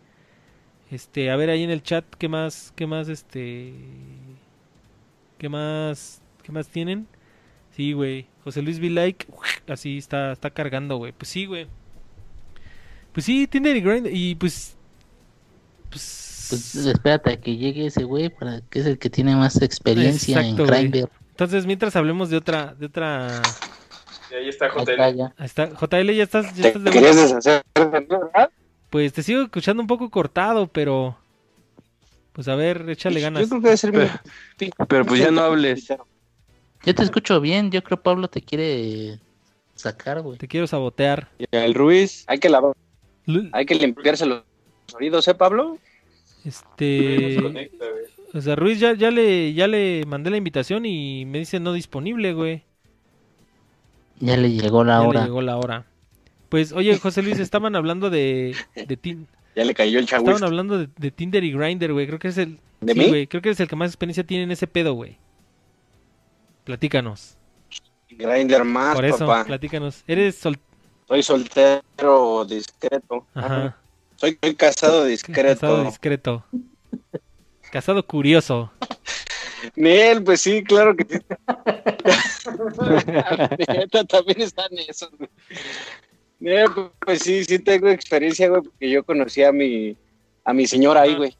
Este, 0.90 1.30
a 1.30 1.36
ver 1.36 1.50
ahí 1.50 1.62
en 1.62 1.70
el 1.70 1.82
chat, 1.82 2.04
¿qué 2.18 2.28
más, 2.28 2.72
qué 2.74 2.86
más, 2.86 3.08
este... 3.08 3.72
¿Qué 5.38 5.48
más, 5.48 6.20
qué 6.42 6.52
más 6.52 6.68
tienen? 6.68 7.06
Sí, 7.76 7.92
güey. 7.92 8.26
José 8.44 8.60
Luis 8.60 8.78
Vilike, 8.78 9.26
así 9.68 9.98
está, 9.98 10.32
está 10.32 10.50
cargando, 10.50 10.96
güey. 10.96 11.12
Pues 11.12 11.28
sí, 11.28 11.46
güey. 11.46 11.68
Pues 13.12 13.24
sí, 13.24 13.46
Tinder 13.46 13.76
y 13.76 13.80
Grindr, 13.80 14.10
y 14.12 14.34
pues... 14.34 14.76
Pues... 15.90 16.46
Pues 16.50 16.74
espérate 16.74 17.32
a 17.34 17.40
que 17.40 17.56
llegue 17.56 17.86
ese 17.86 18.02
güey, 18.02 18.28
para 18.28 18.60
que 18.62 18.80
es 18.80 18.86
el 18.86 18.98
que 18.98 19.08
tiene 19.08 19.36
más 19.36 19.62
experiencia 19.62 20.40
Exacto, 20.40 20.64
en. 20.74 20.90
Grindr. 20.90 21.10
Entonces, 21.30 21.64
mientras 21.64 21.94
hablemos 21.94 22.28
de 22.28 22.36
otra, 22.36 22.74
de 22.74 22.86
otra... 22.86 23.40
Y 24.30 24.34
ahí 24.34 24.48
está 24.48 24.66
Ahí 24.66 24.72
JL. 24.72 24.90
está 24.90 25.10
ya. 25.10 25.34
Ahí 25.36 25.46
está, 25.46 25.68
JL, 25.70 26.10
ya 26.14 26.22
estás, 26.22 26.54
ya 26.54 26.62
¿Te 26.62 26.68
estás 26.68 26.84
de 26.84 26.90
vuelta. 26.90 27.08
deshacer 27.22 27.62
de 27.74 28.00
mí, 28.00 28.06
verdad? 28.08 28.50
Pues 28.90 29.12
te 29.12 29.22
sigo 29.22 29.42
escuchando 29.42 29.82
un 29.82 29.86
poco 29.86 30.10
cortado, 30.10 30.66
pero... 30.66 31.16
Pues 32.32 32.48
a 32.48 32.54
ver, 32.54 32.88
échale 32.88 33.20
ganas. 33.20 33.42
Yo 33.42 33.48
creo 33.48 33.60
que 33.60 33.66
debe 33.66 33.76
ser 33.76 33.92
mi... 33.92 34.68
Pero 34.88 35.04
pues 35.04 35.20
ya 35.20 35.30
no 35.30 35.42
hables. 35.42 35.88
Yo 36.84 36.94
te 36.94 37.02
escucho 37.02 37.40
bien, 37.40 37.70
yo 37.70 37.82
creo 37.82 38.00
Pablo 38.02 38.28
te 38.28 38.40
quiere 38.40 39.18
sacar, 39.74 40.22
güey. 40.22 40.38
Te 40.38 40.48
quiero 40.48 40.66
sabotear. 40.66 41.28
Y 41.38 41.56
al 41.56 41.74
Ruiz, 41.74 42.24
Hay 42.28 42.38
que 42.38 42.48
lavar, 42.48 42.72
hay 43.52 43.66
que 43.66 43.74
limpiarse 43.74 44.26
los 44.26 44.42
oídos, 44.94 45.26
¿eh, 45.28 45.34
Pablo? 45.34 45.78
No 46.42 46.42
se 46.42 46.48
Este... 46.48 47.42
conecta. 47.42 47.84
O 48.32 48.40
sea, 48.40 48.54
Ruiz 48.56 48.78
ya, 48.78 48.94
ya 48.94 49.10
le 49.10 49.52
ya 49.54 49.66
le 49.66 50.04
mandé 50.06 50.30
la 50.30 50.36
invitación 50.36 50.86
y 50.86 51.24
me 51.26 51.38
dice 51.40 51.58
no 51.60 51.72
disponible, 51.72 52.32
güey. 52.32 52.62
Ya 54.20 54.36
le 54.36 54.52
llegó 54.52 54.84
la 54.84 54.94
Ya 54.98 55.00
le 55.02 55.08
hora. 55.08 55.24
llegó 55.24 55.42
la 55.42 55.56
hora. 55.56 55.86
Pues, 56.48 56.72
oye, 56.72 56.96
José 56.98 57.22
Luis, 57.22 57.38
estaban 57.38 57.74
hablando 57.76 58.10
de, 58.10 58.54
de 58.74 58.96
Tin- 58.96 59.26
Ya 59.56 59.64
le 59.64 59.74
cayó 59.74 59.98
el 59.98 60.06
chagüis. 60.06 60.28
estaban 60.30 60.44
hablando 60.48 60.78
de, 60.78 60.88
de 60.96 61.10
Tinder 61.10 61.42
y 61.44 61.52
Grindr, 61.52 61.92
güey. 61.92 62.06
Creo 62.06 62.18
que 62.18 62.28
es 62.28 62.38
el 62.38 62.58
¿De 62.80 62.92
sí, 62.94 62.98
mí? 62.98 63.08
güey, 63.08 63.26
creo 63.26 63.40
que 63.42 63.50
es 63.50 63.60
el 63.60 63.68
que 63.68 63.76
más 63.76 63.90
experiencia 63.90 64.24
tiene 64.24 64.44
en 64.44 64.50
ese 64.50 64.66
pedo, 64.66 64.94
güey. 64.94 65.16
Platícanos. 66.64 67.36
Grinder 68.10 68.64
más, 68.64 68.94
Por 68.94 69.04
eso, 69.04 69.18
papá. 69.26 69.44
platícanos. 69.44 70.02
Eres 70.06 70.36
sol... 70.36 70.58
Soy 71.08 71.22
soltero 71.22 72.44
discreto. 72.44 73.26
Ajá. 73.34 73.76
Soy, 74.16 74.38
soy 74.42 74.54
casado 74.54 75.04
discreto. 75.06 75.60
Casado 75.60 75.84
discreto. 75.84 76.44
Casado 77.72 78.06
curioso. 78.06 78.70
Nel, 79.76 80.24
pues 80.24 80.40
sí, 80.40 80.64
claro 80.64 80.96
que 80.96 81.04
sí. 81.04 81.18
Neta, 83.68 84.04
también 84.04 84.40
están 84.42 84.68
esos. 84.88 85.10
Nel, 86.38 86.68
pues 87.04 87.20
sí, 87.20 87.44
sí 87.44 87.58
tengo 87.58 87.88
experiencia, 87.88 88.48
güey, 88.48 88.62
porque 88.62 88.90
yo 88.90 89.04
conocí 89.04 89.42
a 89.42 89.52
mi, 89.52 89.96
a 90.44 90.52
mi 90.52 90.66
señora 90.66 91.02
ahí, 91.02 91.14
güey. 91.16 91.36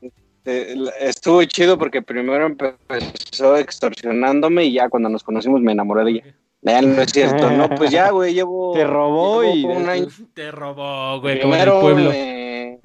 Este, 0.00 0.74
Estuvo 1.00 1.42
chido 1.44 1.76
porque 1.78 2.02
primero 2.02 2.46
empezó 2.46 3.56
extorsionándome 3.56 4.64
y 4.64 4.72
ya 4.74 4.88
cuando 4.88 5.08
nos 5.08 5.22
conocimos 5.24 5.60
me 5.60 5.72
enamoré 5.72 6.04
de 6.04 6.10
ella. 6.12 6.24
Eh, 6.62 6.82
no 6.82 7.02
es 7.02 7.12
cierto, 7.12 7.50
no, 7.50 7.68
pues 7.70 7.90
ya, 7.90 8.10
güey, 8.10 8.34
llevo... 8.34 8.72
te 8.74 8.84
robó 8.84 9.42
llevo 9.42 9.54
y 9.54 9.64
un 9.64 9.88
año 9.88 10.06
después- 10.06 10.34
Te 10.34 10.50
robó, 10.50 11.20
güey, 11.20 11.40
como 11.40 11.54
en 11.54 11.60
el 11.60 11.66
primero 11.66 11.80
pueblo. 11.80 12.10
me- 12.10 12.80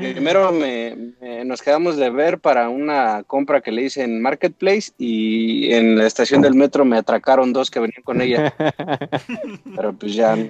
primero 0.00 0.52
me- 0.52 0.96
me- 1.20 1.44
nos 1.44 1.62
quedamos 1.62 1.96
de 1.96 2.10
ver 2.10 2.38
para 2.38 2.68
una 2.68 3.22
compra 3.26 3.60
que 3.60 3.72
le 3.72 3.82
hice 3.82 4.02
en 4.02 4.20
Marketplace 4.20 4.92
y 4.98 5.72
en 5.72 5.96
la 5.98 6.06
estación 6.06 6.42
del 6.42 6.54
metro 6.54 6.84
me 6.84 6.96
atracaron 6.98 7.52
dos 7.52 7.70
que 7.70 7.80
venían 7.80 8.02
con 8.02 8.20
ella, 8.20 8.54
pero 9.76 9.92
pues 9.92 10.14
ya 10.14 10.34
no. 10.36 10.48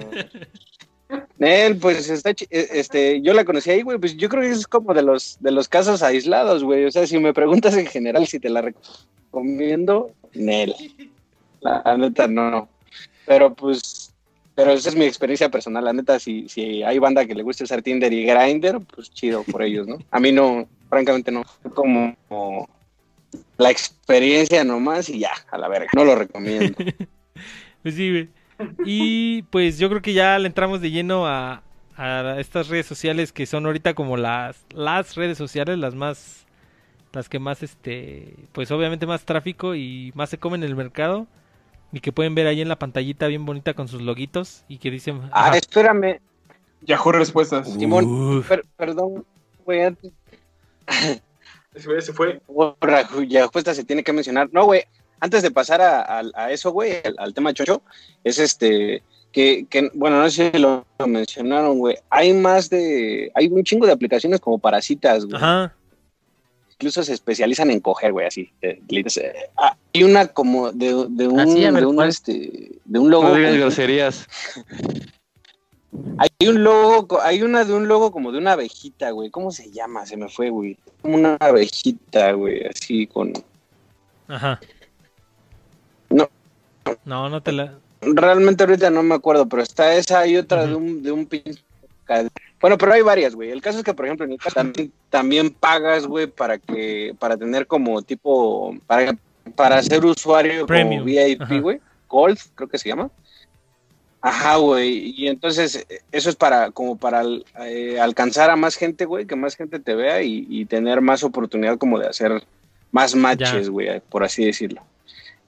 Él, 1.40 1.76
pues 1.78 2.08
está, 2.08 2.30
eh, 2.30 2.36
este, 2.50 3.20
yo 3.20 3.34
la 3.34 3.44
conocí 3.44 3.70
ahí, 3.70 3.82
güey, 3.82 3.98
pues 3.98 4.16
yo 4.16 4.28
creo 4.28 4.42
que 4.42 4.50
es 4.50 4.66
como 4.66 4.94
de 4.94 5.02
los, 5.02 5.38
de 5.40 5.50
los 5.50 5.68
casos 5.68 6.02
aislados, 6.02 6.62
güey, 6.62 6.84
o 6.84 6.90
sea, 6.90 7.06
si 7.06 7.18
me 7.18 7.34
preguntas 7.34 7.76
en 7.76 7.86
general 7.86 8.26
si 8.28 8.38
te 8.38 8.48
la 8.48 8.62
recomiendo, 8.62 10.12
Nel, 10.34 10.74
la 11.60 11.96
neta 11.96 12.28
no, 12.28 12.68
pero 13.26 13.52
pues, 13.54 13.99
pero 14.60 14.72
esa 14.72 14.90
es 14.90 14.96
mi 14.96 15.06
experiencia 15.06 15.48
personal, 15.48 15.84
la 15.84 15.92
neta, 15.94 16.18
si, 16.18 16.46
si 16.48 16.82
hay 16.82 16.98
banda 16.98 17.24
que 17.24 17.34
le 17.34 17.42
gusta 17.42 17.64
usar 17.64 17.80
Tinder 17.80 18.12
y 18.12 18.26
Grindr, 18.26 18.80
pues 18.94 19.10
chido 19.10 19.42
por 19.44 19.62
ellos, 19.62 19.88
¿no? 19.88 19.96
A 20.10 20.20
mí 20.20 20.32
no, 20.32 20.68
francamente 20.90 21.32
no, 21.32 21.44
como, 21.74 22.14
como 22.28 22.68
la 23.56 23.70
experiencia 23.70 24.62
nomás 24.62 25.08
y 25.08 25.20
ya, 25.20 25.32
a 25.50 25.56
la 25.56 25.68
verga, 25.68 25.88
no 25.94 26.04
lo 26.04 26.14
recomiendo. 26.14 26.76
Pues 27.82 27.94
sí. 27.94 28.28
Y 28.84 29.40
pues 29.44 29.78
yo 29.78 29.88
creo 29.88 30.02
que 30.02 30.12
ya 30.12 30.38
le 30.38 30.48
entramos 30.48 30.82
de 30.82 30.90
lleno 30.90 31.26
a, 31.26 31.62
a 31.96 32.38
estas 32.38 32.68
redes 32.68 32.84
sociales 32.84 33.32
que 33.32 33.46
son 33.46 33.64
ahorita 33.64 33.94
como 33.94 34.18
las, 34.18 34.66
las 34.74 35.14
redes 35.14 35.38
sociales, 35.38 35.78
las 35.78 35.94
más, 35.94 36.44
las 37.14 37.30
que 37.30 37.38
más, 37.38 37.62
este, 37.62 38.34
pues 38.52 38.70
obviamente 38.70 39.06
más 39.06 39.24
tráfico 39.24 39.74
y 39.74 40.12
más 40.14 40.28
se 40.28 40.36
comen 40.36 40.62
en 40.62 40.68
el 40.68 40.76
mercado. 40.76 41.26
Y 41.92 42.00
que 42.00 42.12
pueden 42.12 42.34
ver 42.34 42.46
ahí 42.46 42.60
en 42.60 42.68
la 42.68 42.78
pantallita 42.78 43.26
bien 43.26 43.44
bonita 43.44 43.74
con 43.74 43.88
sus 43.88 44.00
loguitos 44.02 44.64
y 44.68 44.78
que 44.78 44.90
dicen... 44.90 45.20
Ah, 45.32 45.48
ajá. 45.48 45.56
espérame, 45.58 46.20
Yahoo 46.82 47.12
Respuestas. 47.12 47.72
Simón, 47.72 48.44
per- 48.48 48.64
perdón, 48.76 49.24
güey, 49.64 49.82
antes 49.82 50.12
se 51.74 52.12
fue. 52.12 52.40
Borra, 52.48 53.08
ya 53.28 53.46
justa 53.48 53.74
se 53.74 53.84
tiene 53.84 54.02
que 54.04 54.12
mencionar. 54.12 54.48
No, 54.52 54.64
güey, 54.66 54.84
antes 55.20 55.42
de 55.42 55.50
pasar 55.50 55.80
a, 55.80 56.00
a- 56.02 56.30
a 56.34 56.50
eso, 56.52 56.70
güey, 56.70 57.00
al, 57.04 57.14
al 57.18 57.34
tema 57.34 57.52
chocho, 57.52 57.82
es 58.24 58.38
este, 58.38 59.02
que, 59.32 59.66
que, 59.68 59.90
bueno, 59.94 60.20
no 60.20 60.30
sé 60.30 60.50
si 60.52 60.58
lo, 60.58 60.86
lo 60.98 61.06
mencionaron, 61.06 61.78
güey, 61.78 61.96
hay 62.08 62.32
más 62.32 62.70
de, 62.70 63.30
hay 63.34 63.48
un 63.48 63.62
chingo 63.64 63.86
de 63.86 63.92
aplicaciones 63.92 64.40
como 64.40 64.58
para 64.58 64.80
citas, 64.80 65.24
güey. 65.26 65.36
Ajá. 65.36 65.74
Incluso 66.80 67.04
se 67.04 67.12
especializan 67.12 67.70
en 67.70 67.80
coger, 67.80 68.10
güey, 68.10 68.26
así. 68.26 68.50
eh, 68.62 68.80
eh, 68.88 69.34
ah, 69.58 69.76
hay 69.92 70.02
una 70.02 70.28
como 70.28 70.72
de, 70.72 70.86
de 71.10 71.28
un, 71.28 71.46
sí, 71.52 71.62
a 71.66 71.70
ver, 71.72 71.80
de 71.82 71.86
un, 71.86 72.02
este, 72.04 72.72
de 72.86 72.98
un 72.98 73.10
logo. 73.10 73.28
no 73.28 73.34
digas 73.34 73.54
groserías. 73.54 74.26
Hay 76.18 76.48
un 76.48 76.62
logo, 76.62 77.08
co- 77.08 77.20
hay 77.20 77.42
una 77.42 77.64
de 77.64 77.74
un 77.74 77.88
logo 77.88 78.12
como 78.12 78.30
de 78.30 78.38
una 78.38 78.52
abejita, 78.52 79.10
güey. 79.10 79.28
¿Cómo 79.28 79.50
se 79.50 79.70
llama? 79.72 80.06
Se 80.06 80.16
me 80.16 80.28
fue, 80.28 80.48
güey. 80.48 80.78
Como 81.02 81.16
una 81.16 81.36
abejita, 81.40 82.32
güey, 82.32 82.64
así 82.64 83.08
con... 83.08 83.32
Ajá. 84.28 84.60
No. 86.08 86.30
No, 87.04 87.28
no 87.28 87.42
te 87.42 87.50
la... 87.52 87.76
Realmente 88.02 88.62
ahorita 88.62 88.88
no 88.88 89.02
me 89.02 89.16
acuerdo, 89.16 89.46
pero 89.48 89.62
está 89.62 89.92
esa 89.94 90.24
y 90.28 90.36
otra 90.36 90.64
de 90.66 90.74
un, 90.76 91.02
de 91.02 91.10
un 91.10 91.26
pinche... 91.26 91.60
Bueno, 92.60 92.76
pero 92.76 92.92
hay 92.92 93.02
varias, 93.02 93.34
güey. 93.34 93.50
El 93.50 93.62
caso 93.62 93.78
es 93.78 93.84
que, 93.84 93.94
por 93.94 94.04
ejemplo, 94.04 94.26
en 94.26 94.32
el 94.32 94.38
caso 94.38 94.54
también, 94.54 94.92
también 95.08 95.50
pagas, 95.50 96.06
güey, 96.06 96.26
para 96.26 96.58
que, 96.58 97.14
para 97.18 97.36
tener 97.36 97.66
como 97.66 98.02
tipo, 98.02 98.76
para, 98.86 99.16
para 99.56 99.82
ser 99.82 100.04
usuario 100.04 100.66
Premium. 100.66 101.00
como 101.00 101.04
VIP, 101.04 101.62
güey. 101.62 101.80
Gold, 102.08 102.38
creo 102.54 102.68
que 102.68 102.78
se 102.78 102.88
llama. 102.88 103.10
Ajá, 104.20 104.56
güey. 104.56 105.14
Y 105.16 105.28
entonces, 105.28 105.86
eso 106.12 106.28
es 106.28 106.36
para, 106.36 106.70
como 106.70 106.98
para 106.98 107.22
eh, 107.64 107.98
alcanzar 107.98 108.50
a 108.50 108.56
más 108.56 108.76
gente, 108.76 109.06
güey, 109.06 109.26
que 109.26 109.36
más 109.36 109.56
gente 109.56 109.78
te 109.78 109.94
vea 109.94 110.22
y, 110.22 110.46
y 110.50 110.66
tener 110.66 111.00
más 111.00 111.24
oportunidad 111.24 111.78
como 111.78 111.98
de 111.98 112.08
hacer 112.08 112.42
más 112.92 113.14
matches, 113.14 113.70
güey, 113.70 114.00
por 114.00 114.24
así 114.24 114.44
decirlo. 114.44 114.82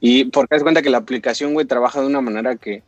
Y 0.00 0.24
porque 0.26 0.54
das 0.54 0.62
cuenta 0.62 0.82
que 0.82 0.90
la 0.90 0.98
aplicación, 0.98 1.52
güey, 1.52 1.66
trabaja 1.66 2.00
de 2.00 2.06
una 2.06 2.20
manera 2.20 2.56
que 2.56 2.82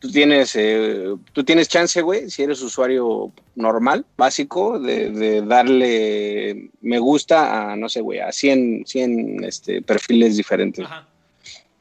tú 0.00 0.10
tienes, 0.10 0.56
eh, 0.56 1.14
tú 1.32 1.44
tienes 1.44 1.68
chance, 1.68 2.00
güey, 2.02 2.30
si 2.30 2.42
eres 2.42 2.60
usuario 2.62 3.32
normal, 3.54 4.04
básico, 4.16 4.80
de, 4.80 5.10
de 5.10 5.42
darle 5.42 6.70
me 6.80 6.98
gusta 6.98 7.72
a, 7.72 7.76
no 7.76 7.88
sé, 7.88 8.00
güey, 8.00 8.18
a 8.18 8.32
100, 8.32 8.84
100 8.86 9.44
este, 9.44 9.82
perfiles 9.82 10.36
diferentes. 10.36 10.84
Ajá. 10.84 11.06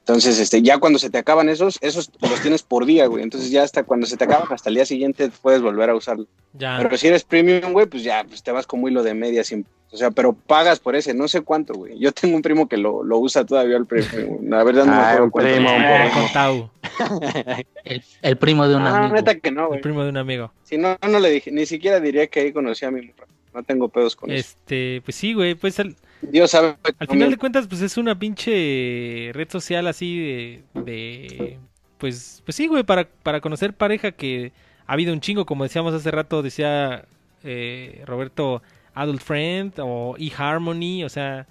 Entonces, 0.10 0.40
este, 0.40 0.64
ya 0.64 0.80
cuando 0.80 0.98
se 0.98 1.12
te 1.12 1.20
acaban 1.20 1.50
esos, 1.50 1.78
esos 1.82 2.10
los 2.20 2.42
tienes 2.42 2.64
por 2.64 2.84
día, 2.88 3.06
güey. 3.06 3.22
Entonces 3.22 3.52
ya 3.52 3.62
hasta 3.62 3.84
cuando 3.84 4.08
se 4.08 4.18
te 4.18 4.24
acaban, 4.24 4.48
hasta 4.52 4.70
el 4.70 4.76
día 4.76 4.86
siguiente 4.86 5.30
puedes 5.44 5.62
volver 5.62 5.92
a 5.92 5.96
usarlo. 5.96 6.26
Ya. 6.54 6.80
Pero 6.82 6.98
si 6.98 7.10
eres 7.10 7.24
premium, 7.24 7.74
güey, 7.74 7.86
pues 7.86 8.02
ya, 8.02 8.24
pues 8.24 8.42
te 8.42 8.52
vas 8.52 8.66
como 8.66 8.88
hilo 8.88 9.04
de 9.04 9.14
media 9.14 9.44
siempre. 9.44 9.72
O 9.92 9.98
sea, 9.98 10.12
pero 10.12 10.34
pagas 10.34 10.80
por 10.80 10.96
ese, 10.96 11.14
no 11.16 11.28
sé 11.28 11.42
cuánto, 11.42 11.74
güey. 11.74 11.98
Yo 11.98 12.12
tengo 12.12 12.36
un 12.36 12.42
primo 12.44 12.70
que 12.70 12.78
lo, 12.78 13.04
lo 13.04 13.18
usa 13.18 13.44
todavía 13.46 13.76
el 13.78 13.86
premium. 13.88 14.38
La 14.50 14.64
verdad 14.64 14.86
no 14.86 14.92
me 14.92 14.98
Ah, 14.98 15.10
acuerdo 15.14 15.24
un 15.26 15.30
cuánto. 15.32 15.52
primo, 15.52 15.70
un 15.76 15.84
primo. 15.84 16.28
Tau, 16.34 16.70
El, 17.84 18.04
el 18.22 18.38
primo 18.38 18.68
de 18.68 18.76
un 18.76 18.84
Ah, 18.84 18.98
amigo. 19.00 19.16
neta 19.16 19.36
que 19.40 19.52
no, 19.52 19.64
el 19.64 19.68
güey. 19.70 19.82
primo 19.82 20.04
de 20.04 20.10
un 20.10 20.18
amigo. 20.18 20.52
Si 20.64 20.78
no, 20.78 20.96
no 21.10 21.20
le 21.20 21.30
dije, 21.32 21.52
ni 21.52 21.66
siquiera 21.66 22.00
diría 22.00 22.28
que 22.28 22.40
ahí 22.42 22.54
conocí 22.54 22.86
a 22.86 22.92
mi 22.92 23.02
morra. 23.02 23.28
No 23.54 23.64
tengo 23.64 23.90
pedos 23.90 24.16
con 24.16 24.30
eso. 24.30 24.40
Este, 24.40 25.02
pues 25.04 25.16
sí, 25.16 25.34
güey, 25.34 25.56
pues 25.56 25.80
al, 25.80 25.96
Dios 26.22 26.52
sabe. 26.52 26.76
al 27.00 27.08
final 27.08 27.32
de 27.32 27.38
cuentas, 27.38 27.66
pues 27.68 27.82
es 27.82 27.98
una 27.98 28.18
pinche 28.18 29.32
red 29.34 29.50
social 29.50 29.88
así 29.88 30.20
de, 30.20 30.82
de 30.84 31.58
pues, 31.98 32.44
pues 32.46 32.56
sí, 32.56 32.68
güey, 32.68 32.84
para, 32.84 33.08
para 33.24 33.42
conocer 33.42 33.74
pareja 33.74 34.12
que 34.12 34.52
ha 34.86 34.94
habido 34.94 35.14
un 35.14 35.20
chingo, 35.22 35.48
como 35.48 35.64
decíamos 35.64 35.96
hace 35.96 36.12
rato, 36.12 36.44
decía 36.44 37.06
eh, 37.44 38.04
Roberto, 38.06 38.62
Adult 39.02 39.22
Friend 39.22 39.74
o 39.80 40.16
eHarmony, 40.18 41.04
o 41.04 41.10
sea, 41.10 41.48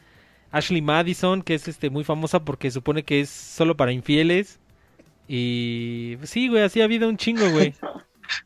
Ashley 0.51 0.83
Madison, 0.83 1.43
que 1.43 1.55
es 1.55 1.69
este 1.69 1.91
muy 1.91 2.05
famosa 2.05 2.45
porque 2.45 2.71
supone 2.71 3.03
que 3.03 3.21
es 3.21 3.31
solo 3.31 3.77
para 3.77 3.93
infieles. 3.93 4.61
Y 5.27 6.17
pues, 6.17 6.31
sí, 6.31 6.49
güey, 6.49 6.63
así 6.63 6.81
ha 6.81 6.85
habido 6.85 7.09
un 7.09 7.17
chingo, 7.17 7.49
güey. 7.51 7.75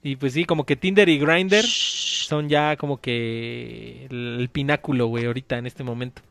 Y 0.01 0.15
pues 0.15 0.35
sí, 0.35 0.45
como 0.45 0.65
que 0.65 0.77
Tinder 0.77 1.09
y 1.09 1.19
Grindr 1.19 1.65
son 1.65 2.49
ya 2.49 2.77
como 2.77 3.01
que 3.01 4.07
el, 4.09 4.37
el 4.39 4.49
pináculo, 4.49 5.09
güey, 5.09 5.27
ahorita 5.27 5.59
en 5.59 5.66
este 5.66 5.83
momento. 5.83 6.23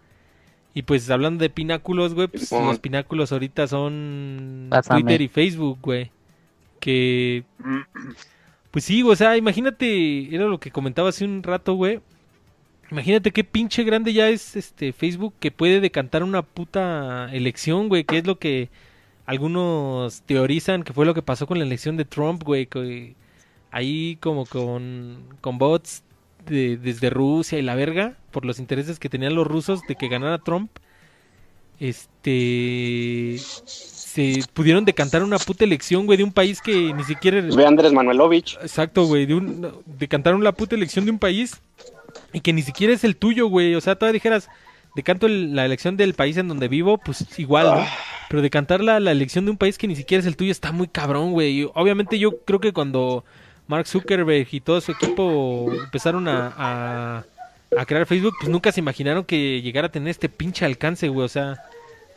Y 0.74 0.84
pues 0.84 1.10
hablando 1.10 1.42
de 1.42 1.50
pináculos, 1.50 2.14
güey, 2.14 2.28
pues 2.28 2.50
los 2.50 2.80
pináculos 2.80 3.34
ahorita 3.34 3.68
son 3.68 4.68
Pásame. 4.70 5.02
Twitter 5.02 5.22
y 5.22 5.28
Facebook, 5.28 5.80
güey. 5.82 6.12
Que 6.80 7.44
pues 8.72 8.86
sí, 8.86 9.04
o 9.04 9.16
sea, 9.16 9.36
imagínate, 9.36 10.34
era 10.34 10.46
lo 10.46 10.60
que 10.60 10.72
comentaba 10.72 11.10
hace 11.10 11.26
un 11.26 11.44
rato, 11.44 11.74
güey. 11.74 12.00
Imagínate 12.92 13.32
qué 13.32 13.44
pinche 13.46 13.84
grande 13.84 14.12
ya 14.14 14.30
es 14.30 14.56
este 14.56 14.92
Facebook 14.92 15.34
que 15.40 15.50
puede 15.50 15.80
decantar 15.80 16.24
una 16.24 16.42
puta 16.42 17.30
elección, 17.34 17.88
güey, 17.88 18.04
que 18.04 18.18
es 18.18 18.28
lo 18.28 18.38
que 18.38 18.70
algunos 19.26 20.22
teorizan 20.24 20.84
que 20.84 20.92
fue 20.94 21.06
lo 21.06 21.14
que 21.14 21.22
pasó 21.22 21.48
con 21.48 21.58
la 21.58 21.64
elección 21.66 21.96
de 21.96 22.04
Trump, 22.06 22.44
güey, 22.44 22.66
que 22.66 23.16
ahí 23.72 24.18
como 24.20 24.46
con, 24.46 25.24
con 25.40 25.58
bots 25.58 26.04
de- 26.46 26.76
desde 26.76 27.10
Rusia 27.10 27.58
y 27.58 27.62
la 27.62 27.76
verga, 27.76 28.18
por 28.32 28.44
los 28.46 28.60
intereses 28.60 29.00
que 29.00 29.08
tenían 29.08 29.36
los 29.36 29.48
rusos 29.48 29.82
de 29.88 29.96
que 29.96 30.10
ganara 30.10 30.40
Trump, 30.40 30.70
este 31.80 33.38
se 33.66 34.44
pudieron 34.54 34.84
decantar 34.84 35.24
una 35.24 35.40
puta 35.40 35.64
elección, 35.64 36.06
güey, 36.06 36.18
de 36.18 36.26
un 36.26 36.34
país 36.34 36.62
que 36.62 36.94
ni 36.94 37.04
siquiera 37.06 37.40
Ve 37.42 37.66
Andrés 37.66 37.94
Manuelovich. 37.94 38.58
Exacto, 38.62 39.06
güey, 39.06 39.26
de 39.26 39.36
un 39.36 39.72
decantaron 39.86 40.44
la 40.44 40.52
puta 40.52 40.76
elección 40.76 41.06
de 41.06 41.12
un 41.12 41.20
país 41.20 41.62
y 42.34 42.42
que 42.42 42.54
ni 42.54 42.62
siquiera 42.62 42.94
es 42.94 43.04
el 43.04 43.16
tuyo, 43.16 43.48
güey. 43.48 43.76
O 43.76 43.82
sea, 43.82 43.96
todavía 43.96 44.14
dijeras, 44.14 44.50
decanto 44.96 45.26
el- 45.28 45.56
la 45.56 45.66
elección 45.66 45.98
del 45.98 46.14
país 46.14 46.38
en 46.38 46.48
donde 46.48 46.68
vivo, 46.68 46.98
pues 46.98 47.26
igual, 47.40 47.68
¿no? 47.68 47.86
Pero 48.30 48.42
decantar 48.42 48.82
la, 48.82 49.00
la 49.00 49.12
elección 49.12 49.46
de 49.46 49.52
un 49.52 49.58
país 49.58 49.78
que 49.78 49.88
ni 49.88 49.96
siquiera 49.96 50.20
es 50.22 50.26
el 50.28 50.38
tuyo 50.38 50.52
está 50.52 50.72
muy 50.72 50.88
cabrón, 50.88 51.32
güey. 51.32 51.70
Obviamente 51.74 52.18
yo 52.20 52.38
creo 52.46 52.60
que 52.60 52.72
cuando 52.74 53.24
Mark 53.68 53.88
Zuckerberg 53.88 54.48
y 54.52 54.60
todo 54.62 54.80
su 54.82 54.92
equipo 54.92 55.72
empezaron 55.86 56.28
a, 56.28 56.54
a, 56.58 57.26
a 57.78 57.86
crear 57.86 58.06
Facebook, 58.06 58.34
pues 58.40 58.50
nunca 58.50 58.72
se 58.72 58.80
imaginaron 58.82 59.24
que 59.26 59.62
llegara 59.62 59.88
a 59.88 59.92
tener 59.92 60.10
este 60.10 60.30
pinche 60.30 60.66
alcance, 60.66 61.08
güey. 61.10 61.26
O 61.26 61.30
sea, 61.30 61.62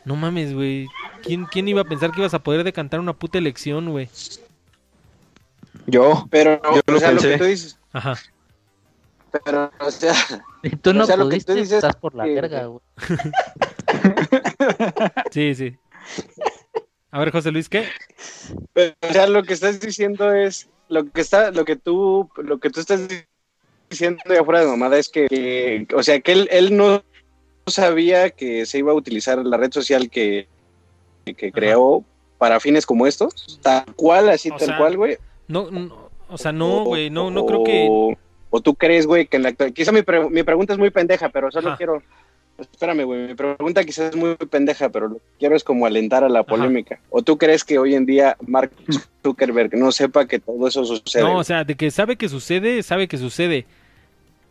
no 0.05 0.15
mames, 0.15 0.53
güey. 0.53 0.87
¿Quién, 1.23 1.45
¿Quién 1.45 1.67
iba 1.67 1.81
a 1.81 1.85
pensar 1.85 2.11
que 2.11 2.19
ibas 2.21 2.33
a 2.33 2.43
poder 2.43 2.63
decantar 2.63 2.99
una 2.99 3.13
puta 3.13 3.37
elección, 3.37 3.89
güey? 3.89 4.09
Yo. 5.87 6.27
Pero, 6.29 6.61
Yo 6.73 6.81
lo 6.87 6.97
o 6.97 6.99
sea, 6.99 7.11
lo 7.11 7.21
que 7.21 7.37
tú 7.37 7.43
dices, 7.43 7.77
Ajá. 7.93 8.15
Pero, 9.43 9.71
o 9.79 9.91
sea, 9.91 10.13
tú 10.81 10.89
O 10.91 10.93
no 10.93 11.05
sea, 11.05 11.17
lo 11.17 11.29
que 11.29 11.39
tú 11.39 11.53
dices 11.53 11.73
estás 11.73 11.95
por 11.95 12.15
la 12.15 12.25
que- 12.25 12.35
verga, 12.35 12.65
güey. 12.65 12.81
Sí, 15.31 15.55
sí. 15.55 15.75
A 17.11 17.19
ver, 17.19 17.31
José 17.31 17.51
Luis, 17.51 17.69
¿qué? 17.69 17.85
pero, 18.73 18.93
o 19.09 19.13
sea, 19.13 19.27
lo 19.27 19.43
que 19.43 19.53
estás 19.53 19.79
diciendo 19.79 20.33
es, 20.33 20.69
lo 20.89 21.09
que 21.11 21.21
está, 21.21 21.51
lo 21.51 21.65
que 21.65 21.75
tú, 21.75 22.29
lo 22.37 22.59
que 22.59 22.69
tú 22.69 22.79
estás 22.81 23.07
diciendo 23.89 24.21
de 24.25 24.39
afuera 24.39 24.61
de 24.61 24.67
mamada 24.67 24.97
es 24.97 25.09
que, 25.09 25.27
que- 25.27 25.87
o 25.95 26.03
sea, 26.03 26.19
que 26.19 26.31
él, 26.33 26.47
él 26.51 26.75
no 26.75 27.03
sabía 27.67 28.29
que 28.31 28.65
se 28.65 28.79
iba 28.79 28.91
a 28.91 28.95
utilizar 28.95 29.37
la 29.45 29.57
red 29.57 29.71
social 29.71 30.09
que, 30.09 30.47
que 31.25 31.51
creó 31.51 32.03
para 32.37 32.59
fines 32.59 32.85
como 32.85 33.07
estos, 33.07 33.59
tal 33.61 33.85
cual, 33.95 34.29
así 34.29 34.49
O 34.51 34.57
tal 34.57 34.67
sea, 34.67 34.77
cual, 34.77 34.97
güey. 34.97 35.17
No, 35.47 35.71
no, 35.71 36.09
o 36.27 36.37
sea, 36.37 36.51
no, 36.51 36.83
güey, 36.83 37.09
no, 37.09 37.31
no 37.31 37.45
creo 37.45 37.63
que... 37.63 38.17
O, 38.49 38.61
tú 38.61 38.75
crees, 38.75 39.05
güey, 39.07 39.27
que 39.27 39.37
en 39.37 39.43
la 39.43 39.49
actual... 39.49 39.73
Quizá 39.73 39.91
mi, 39.91 40.01
pre- 40.01 40.29
mi 40.29 40.43
pregunta 40.43 40.73
es 40.73 40.79
muy 40.79 40.89
pendeja, 40.89 41.29
pero 41.29 41.51
solo 41.51 41.69
Ajá. 41.69 41.77
quiero... 41.77 42.03
Espérame, 42.57 43.03
güey, 43.03 43.27
mi 43.27 43.33
pregunta 43.35 43.83
quizás 43.83 44.11
es 44.11 44.15
muy 44.15 44.35
pendeja, 44.35 44.87
pero 44.87 45.09
lo 45.09 45.15
que 45.15 45.23
quiero 45.39 45.57
es 45.57 45.63
como 45.65 45.85
alentar 45.85 46.23
a 46.23 46.29
la 46.29 46.43
polémica. 46.43 46.99
¿O 47.09 47.21
tú 47.21 47.37
crees 47.37 47.65
que 47.65 47.77
hoy 47.77 47.95
en 47.95 48.05
día 48.05 48.37
Mark 48.47 48.71
Zuckerberg 49.21 49.75
no 49.77 49.91
sepa 49.91 50.25
que 50.25 50.39
todo 50.39 50.65
eso 50.65 50.85
sucede? 50.85 51.23
No, 51.23 51.39
o 51.39 51.43
sea, 51.43 51.65
de 51.65 51.75
que 51.75 51.91
sabe 51.91 52.15
que 52.15 52.29
sucede, 52.29 52.81
sabe 52.81 53.09
que 53.09 53.17
sucede. 53.17 53.65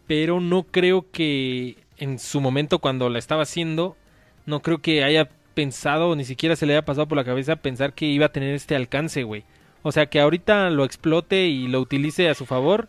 Pero 0.06 0.38
no 0.38 0.64
creo 0.64 1.06
que 1.12 1.78
en 1.96 2.18
su 2.18 2.42
momento 2.42 2.78
cuando 2.78 3.08
la 3.08 3.18
estaba 3.18 3.44
haciendo, 3.44 3.96
no 4.44 4.60
creo 4.60 4.82
que 4.82 5.02
haya 5.02 5.30
pensado, 5.54 6.14
ni 6.14 6.26
siquiera 6.26 6.56
se 6.56 6.66
le 6.66 6.74
haya 6.74 6.84
pasado 6.84 7.08
por 7.08 7.16
la 7.16 7.24
cabeza 7.24 7.56
pensar 7.56 7.94
que 7.94 8.04
iba 8.04 8.26
a 8.26 8.32
tener 8.32 8.54
este 8.54 8.76
alcance, 8.76 9.22
güey. 9.22 9.44
O 9.82 9.92
sea, 9.92 10.06
que 10.06 10.20
ahorita 10.20 10.68
lo 10.68 10.84
explote 10.84 11.46
y 11.46 11.68
lo 11.68 11.80
utilice 11.80 12.28
a 12.28 12.34
su 12.34 12.44
favor, 12.44 12.88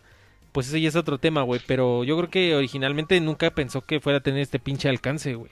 pues 0.56 0.68
ese 0.68 0.80
ya 0.80 0.88
es 0.88 0.96
otro 0.96 1.18
tema, 1.18 1.42
güey. 1.42 1.60
Pero 1.66 2.02
yo 2.02 2.16
creo 2.16 2.30
que 2.30 2.56
originalmente 2.56 3.20
nunca 3.20 3.50
pensó 3.50 3.82
que 3.82 4.00
fuera 4.00 4.20
a 4.20 4.22
tener 4.22 4.40
este 4.40 4.58
pinche 4.58 4.88
alcance, 4.88 5.34
güey. 5.34 5.50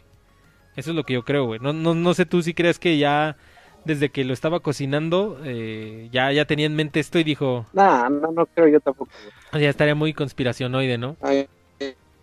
Eso 0.76 0.90
es 0.92 0.96
lo 0.96 1.04
que 1.04 1.12
yo 1.12 1.26
creo, 1.26 1.44
güey. 1.44 1.60
No, 1.60 1.74
no, 1.74 1.94
no 1.94 2.14
sé 2.14 2.24
tú 2.24 2.42
si 2.42 2.54
crees 2.54 2.78
que 2.78 2.96
ya 2.96 3.36
desde 3.84 4.08
que 4.08 4.24
lo 4.24 4.32
estaba 4.32 4.60
cocinando, 4.60 5.38
eh, 5.44 6.08
ya, 6.10 6.32
ya 6.32 6.46
tenía 6.46 6.64
en 6.64 6.74
mente 6.74 7.00
esto 7.00 7.18
y 7.18 7.24
dijo, 7.24 7.66
No, 7.74 8.08
no, 8.08 8.32
no 8.32 8.46
creo 8.46 8.68
yo 8.68 8.80
tampoco. 8.80 9.10
güey. 9.52 9.62
ya 9.64 9.68
estaría 9.68 9.94
muy 9.94 10.14
conspiracionoide, 10.14 10.96
¿no? 10.96 11.16
Ay, 11.20 11.46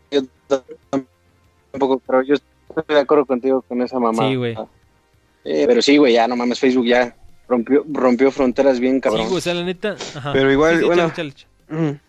yo 0.09 0.21
tampoco 1.71 1.99
creo. 1.99 2.23
Yo 2.23 2.33
estoy 2.33 2.95
de 2.95 2.99
acuerdo 2.99 3.25
contigo 3.27 3.61
con 3.61 3.79
esa 3.83 3.99
mamá. 3.99 4.27
Sí, 4.27 4.35
güey. 4.35 4.57
Eh, 5.43 5.65
pero 5.67 5.83
sí, 5.83 5.97
güey, 5.97 6.13
ya 6.13 6.27
no 6.27 6.35
mames, 6.35 6.59
Facebook 6.59 6.85
ya 6.87 7.15
rompió, 7.47 7.85
rompió 7.91 8.31
fronteras 8.31 8.79
bien 8.79 8.99
cabrón. 8.99 9.21
Sí, 9.23 9.27
güey, 9.27 9.37
o 9.37 9.41
sea, 9.41 9.53
la 9.53 9.63
neta. 9.63 9.95
Ajá. 10.15 10.33
Pero 10.33 10.51
igual, 10.51 10.73
Sí, 10.75 10.79
sí, 10.81 10.85
bueno. 10.87 11.05
Échale, 11.05 11.29
échale, 11.29 11.51
Mm. 11.69 11.99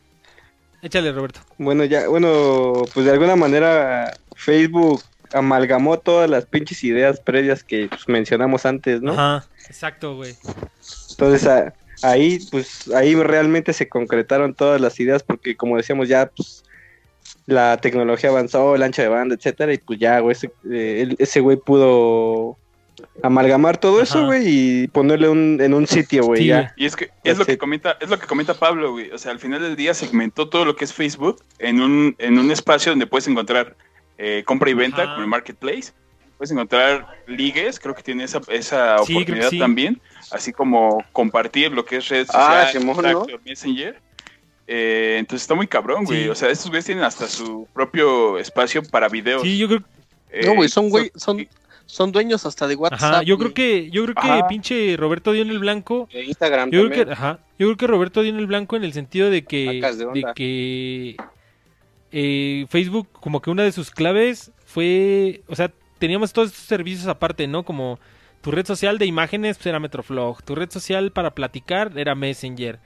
Échale, 0.82 1.12
Roberto. 1.12 1.40
Bueno, 1.58 1.84
ya, 1.84 2.08
bueno, 2.08 2.82
pues 2.92 3.06
de 3.06 3.12
alguna 3.12 3.36
manera 3.36 4.12
Facebook 4.36 5.02
amalgamó 5.32 5.98
todas 5.98 6.28
las 6.28 6.44
pinches 6.44 6.84
ideas 6.84 7.20
previas 7.20 7.64
que 7.64 7.88
pues, 7.88 8.06
mencionamos 8.08 8.66
antes, 8.66 9.00
¿no? 9.00 9.12
Ajá. 9.12 9.46
Exacto, 9.66 10.16
güey. 10.16 10.36
Entonces 11.10 11.46
a- 11.46 11.72
ahí, 12.02 12.38
pues 12.50 12.88
ahí 12.92 13.14
realmente 13.14 13.72
se 13.72 13.88
concretaron 13.88 14.54
todas 14.54 14.80
las 14.80 14.98
ideas 15.00 15.22
porque 15.22 15.56
como 15.56 15.76
decíamos 15.76 16.08
ya, 16.08 16.26
pues 16.36 16.64
la 17.46 17.76
tecnología 17.78 18.30
avanzó, 18.30 18.74
el 18.74 18.82
ancho 18.82 19.02
de 19.02 19.08
banda, 19.08 19.34
etcétera, 19.34 19.72
y 19.72 19.78
pues 19.78 19.98
ya, 19.98 20.18
güey, 20.20 20.32
ese, 20.32 20.50
eh, 20.70 21.14
ese 21.18 21.40
güey 21.40 21.56
pudo 21.56 22.56
amalgamar 23.22 23.76
todo 23.78 23.96
Ajá. 23.96 24.02
eso, 24.04 24.26
güey, 24.26 24.42
y 24.46 24.88
ponerle 24.88 25.28
un, 25.28 25.58
en 25.60 25.74
un 25.74 25.86
sitio, 25.86 26.24
güey, 26.24 26.42
Sí, 26.42 26.46
ya. 26.48 26.72
Y 26.76 26.86
es 26.86 26.96
que 26.96 27.10
es 27.24 27.38
lo 27.38 27.44
que 27.46 27.58
comenta, 27.58 27.96
es 28.00 28.10
lo 28.10 28.18
que 28.18 28.26
comenta 28.26 28.54
Pablo, 28.54 28.92
güey. 28.92 29.10
O 29.10 29.18
sea, 29.18 29.32
al 29.32 29.38
final 29.38 29.60
del 29.62 29.76
día 29.76 29.94
segmentó 29.94 30.48
todo 30.48 30.64
lo 30.64 30.76
que 30.76 30.84
es 30.84 30.92
Facebook 30.92 31.42
en 31.58 31.80
un, 31.80 32.14
en 32.18 32.38
un 32.38 32.50
espacio 32.50 32.92
donde 32.92 33.06
puedes 33.06 33.26
encontrar 33.28 33.76
eh, 34.18 34.42
compra 34.46 34.70
y 34.70 34.74
venta, 34.74 35.02
Ajá. 35.02 35.12
como 35.12 35.22
el 35.22 35.28
marketplace. 35.28 35.92
Puedes 36.38 36.50
encontrar 36.50 37.06
ligues, 37.28 37.78
creo 37.78 37.94
que 37.94 38.02
tiene 38.02 38.24
esa, 38.24 38.40
esa 38.48 38.98
Sí, 39.04 39.12
oportunidad 39.14 39.50
sí. 39.50 39.58
también. 39.58 40.00
Así 40.30 40.52
como 40.52 41.04
compartir 41.12 41.70
lo 41.72 41.84
que 41.84 41.96
es 41.96 42.08
red 42.08 42.26
social, 42.26 42.42
Ah, 42.42 42.70
contacto, 42.94 43.26
¿no? 43.30 43.38
Messenger. 43.44 44.00
Eh, 44.66 45.16
entonces 45.18 45.42
está 45.42 45.54
muy 45.54 45.66
cabrón, 45.66 46.04
güey. 46.04 46.24
Sí. 46.24 46.28
O 46.28 46.34
sea, 46.34 46.48
estos 46.50 46.68
güeyes 46.68 46.84
tienen 46.86 47.04
hasta 47.04 47.28
su 47.28 47.68
propio 47.72 48.38
espacio 48.38 48.82
para 48.82 49.08
videos. 49.08 49.42
Sí, 49.42 49.58
yo 49.58 49.68
creo, 49.68 49.82
Eh, 50.34 50.46
No, 50.46 50.54
güey, 50.54 50.68
son, 50.70 50.88
güey, 50.88 51.10
so- 51.14 51.18
son, 51.20 51.46
son 51.86 52.12
dueños 52.12 52.46
hasta 52.46 52.66
de 52.66 52.74
WhatsApp. 52.76 53.02
ajá, 53.02 53.22
yo 53.22 53.38
creo 53.38 53.54
que, 53.54 53.90
yo 53.90 54.04
creo 54.04 54.14
que 54.14 54.28
Ajá. 54.28 54.48
pinche 54.48 54.96
Roberto 54.96 55.32
dio 55.32 55.42
en 55.42 55.50
el 55.50 55.58
blanco. 55.58 56.08
De 56.12 56.24
Instagram 56.24 56.70
Yo 56.70 56.88
creo 56.88 57.06
que, 57.06 57.12
ajá, 57.12 57.40
yo 57.58 57.66
creo 57.66 57.76
que 57.76 57.86
Roberto 57.86 58.22
dio 58.22 58.32
en 58.32 58.38
el 58.38 58.46
blanco 58.46 58.76
en 58.76 58.84
el 58.84 58.92
sentido 58.92 59.30
de 59.30 59.44
que, 59.44 59.80
de 60.14 60.32
que 60.34 61.16
eh, 62.12 62.66
Facebook 62.68 63.08
como 63.12 63.40
que 63.40 63.50
una 63.50 63.62
de 63.62 63.72
sus 63.72 63.90
claves 63.90 64.52
fue, 64.64 65.42
o 65.48 65.56
sea, 65.56 65.72
teníamos 65.98 66.32
todos 66.32 66.50
estos 66.50 66.66
servicios 66.66 67.06
aparte, 67.06 67.46
¿no? 67.46 67.64
Como 67.64 67.98
tu 68.40 68.50
red 68.50 68.66
social 68.66 68.98
de 68.98 69.06
imágenes 69.06 69.56
pues, 69.56 69.66
era 69.66 69.80
Metroflog, 69.80 70.42
tu 70.42 70.54
red 70.54 70.70
social 70.70 71.12
para 71.12 71.34
platicar 71.34 71.92
era 71.96 72.14
Messenger, 72.14 72.80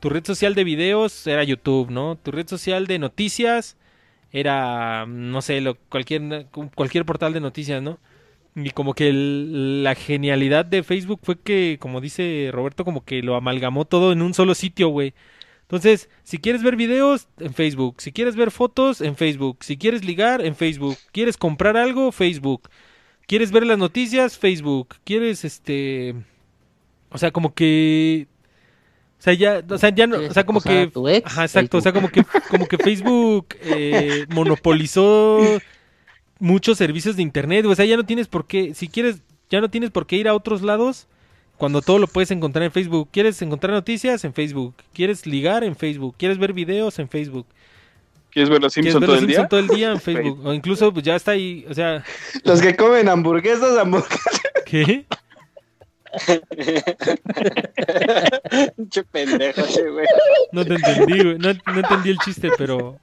tu 0.00 0.08
red 0.08 0.24
social 0.24 0.54
de 0.54 0.64
videos 0.64 1.26
era 1.26 1.44
YouTube, 1.44 1.90
¿no? 1.90 2.16
Tu 2.16 2.30
red 2.30 2.46
social 2.48 2.86
de 2.86 2.98
noticias 2.98 3.76
era, 4.32 5.06
no 5.06 5.42
sé, 5.42 5.60
lo, 5.60 5.74
cualquier, 5.74 6.46
cualquier 6.74 7.04
portal 7.04 7.32
de 7.32 7.40
noticias, 7.40 7.82
¿no? 7.82 7.98
Y 8.56 8.70
como 8.70 8.94
que 8.94 9.08
el- 9.08 9.84
la 9.84 9.94
genialidad 9.94 10.64
de 10.64 10.82
Facebook 10.82 11.20
fue 11.22 11.38
que, 11.38 11.78
como 11.80 12.00
dice 12.00 12.50
Roberto, 12.52 12.84
como 12.84 13.04
que 13.04 13.22
lo 13.22 13.36
amalgamó 13.36 13.84
todo 13.84 14.12
en 14.12 14.22
un 14.22 14.34
solo 14.34 14.54
sitio, 14.54 14.88
güey. 14.88 15.14
Entonces, 15.62 16.10
si 16.24 16.38
quieres 16.38 16.64
ver 16.64 16.74
videos, 16.74 17.28
en 17.38 17.54
Facebook. 17.54 17.96
Si 17.98 18.10
quieres 18.10 18.34
ver 18.34 18.50
fotos, 18.50 19.00
en 19.00 19.14
Facebook. 19.14 19.58
Si 19.60 19.76
quieres 19.76 20.04
ligar, 20.04 20.44
en 20.44 20.56
Facebook. 20.56 20.96
¿Quieres 21.12 21.36
comprar 21.36 21.76
algo? 21.76 22.10
Facebook. 22.10 22.68
¿Quieres 23.28 23.52
ver 23.52 23.64
las 23.64 23.78
noticias? 23.78 24.36
Facebook. 24.36 24.96
¿Quieres, 25.04 25.44
este... 25.44 26.16
O 27.10 27.18
sea, 27.18 27.30
como 27.30 27.54
que... 27.54 28.26
O 29.20 29.22
sea, 29.22 29.34
ya, 29.34 29.62
o 29.68 29.78
sea, 29.78 29.90
ya 29.90 30.06
no, 30.08 30.16
o 30.16 30.32
sea, 30.32 30.44
como 30.44 30.60
¿Quieres 30.60 30.92
que... 30.92 31.16
ex? 31.16 31.26
Ajá, 31.26 31.44
exacto, 31.44 31.78
o 31.78 31.80
sea, 31.82 31.92
como 31.92 32.08
que, 32.08 32.24
como 32.48 32.66
que 32.66 32.78
Facebook 32.78 33.48
eh, 33.62 34.24
monopolizó 34.30 35.60
muchos 36.40 36.78
servicios 36.78 37.16
de 37.16 37.22
internet, 37.22 37.64
o 37.66 37.74
sea, 37.74 37.84
ya 37.84 37.96
no 37.96 38.04
tienes 38.04 38.26
por 38.26 38.46
qué, 38.46 38.74
si 38.74 38.88
quieres, 38.88 39.22
ya 39.48 39.60
no 39.60 39.70
tienes 39.70 39.90
por 39.90 40.06
qué 40.06 40.16
ir 40.16 40.26
a 40.28 40.34
otros 40.34 40.62
lados 40.62 41.06
cuando 41.56 41.82
todo 41.82 41.98
lo 41.98 42.06
puedes 42.06 42.30
encontrar 42.30 42.64
en 42.64 42.72
Facebook. 42.72 43.10
¿Quieres 43.12 43.40
encontrar 43.42 43.74
noticias? 43.74 44.24
En 44.24 44.32
Facebook. 44.32 44.74
¿Quieres 44.94 45.26
ligar? 45.26 45.62
En 45.62 45.76
Facebook. 45.76 46.14
¿Quieres 46.16 46.38
ver 46.38 46.54
videos? 46.54 46.98
En 46.98 47.08
Facebook. 47.08 47.46
¿Quieres 48.30 48.48
ver 48.48 48.62
los 48.62 48.72
¿Quieres 48.72 48.92
Simpsons 48.92 49.00
ver 49.00 49.06
todo 49.06 49.14
los 49.16 49.22
el 49.22 49.28
día? 49.28 49.36
Simpson 49.36 49.48
todo 49.48 49.60
el 49.60 49.68
día 49.68 49.92
en 49.92 50.00
Facebook? 50.00 50.46
O 50.46 50.54
incluso 50.54 50.92
pues 50.92 51.04
ya 51.04 51.16
está 51.16 51.32
ahí, 51.32 51.66
o 51.68 51.74
sea, 51.74 52.02
Los 52.44 52.60
que 52.60 52.74
comen 52.76 53.08
hamburguesas, 53.08 53.76
hamburguesas. 53.76 54.40
¿qué? 54.66 55.04
Pinche 58.76 59.04
pendejo 59.04 59.60
ese, 59.60 59.88
güey. 59.90 60.06
No 60.52 60.64
te 60.64 60.74
entendí, 60.74 61.22
güey. 61.22 61.38
No, 61.38 61.52
no 61.52 61.80
entendí 61.80 62.10
el 62.10 62.18
chiste, 62.18 62.50
pero 62.56 62.98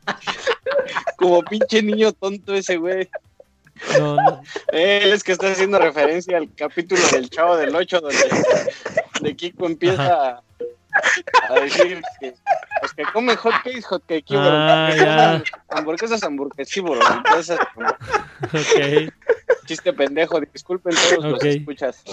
Como 1.17 1.41
pinche 1.43 1.81
niño 1.81 2.11
tonto 2.11 2.53
ese, 2.53 2.77
güey. 2.77 3.07
No, 3.99 4.15
no. 4.15 4.41
Él 4.71 5.11
es 5.13 5.23
que 5.23 5.31
está 5.33 5.51
haciendo 5.51 5.79
referencia 5.79 6.37
al 6.37 6.53
capítulo 6.55 7.01
del 7.11 7.29
Chavo 7.29 7.57
del 7.57 7.75
8 7.75 8.01
donde, 8.01 9.35
Kiko 9.35 9.65
empieza 9.65 10.03
a, 10.37 10.43
a 11.49 11.53
decir 11.59 12.01
que 12.19 12.33
los 12.81 12.93
que 12.93 13.03
comen 13.13 13.35
hotcakes, 13.35 13.81
hotcakeívoros. 13.83 14.51
Ah, 14.53 14.91
que 14.93 15.51
hamburguesas, 15.69 16.21
como 17.73 17.87
Ok. 17.87 19.13
chiste 19.65 19.93
pendejo, 19.93 20.39
disculpen 20.53 20.95
todos 20.95 21.25
Ok. 21.25 21.31
los 21.31 21.45
escuchas. 21.45 22.03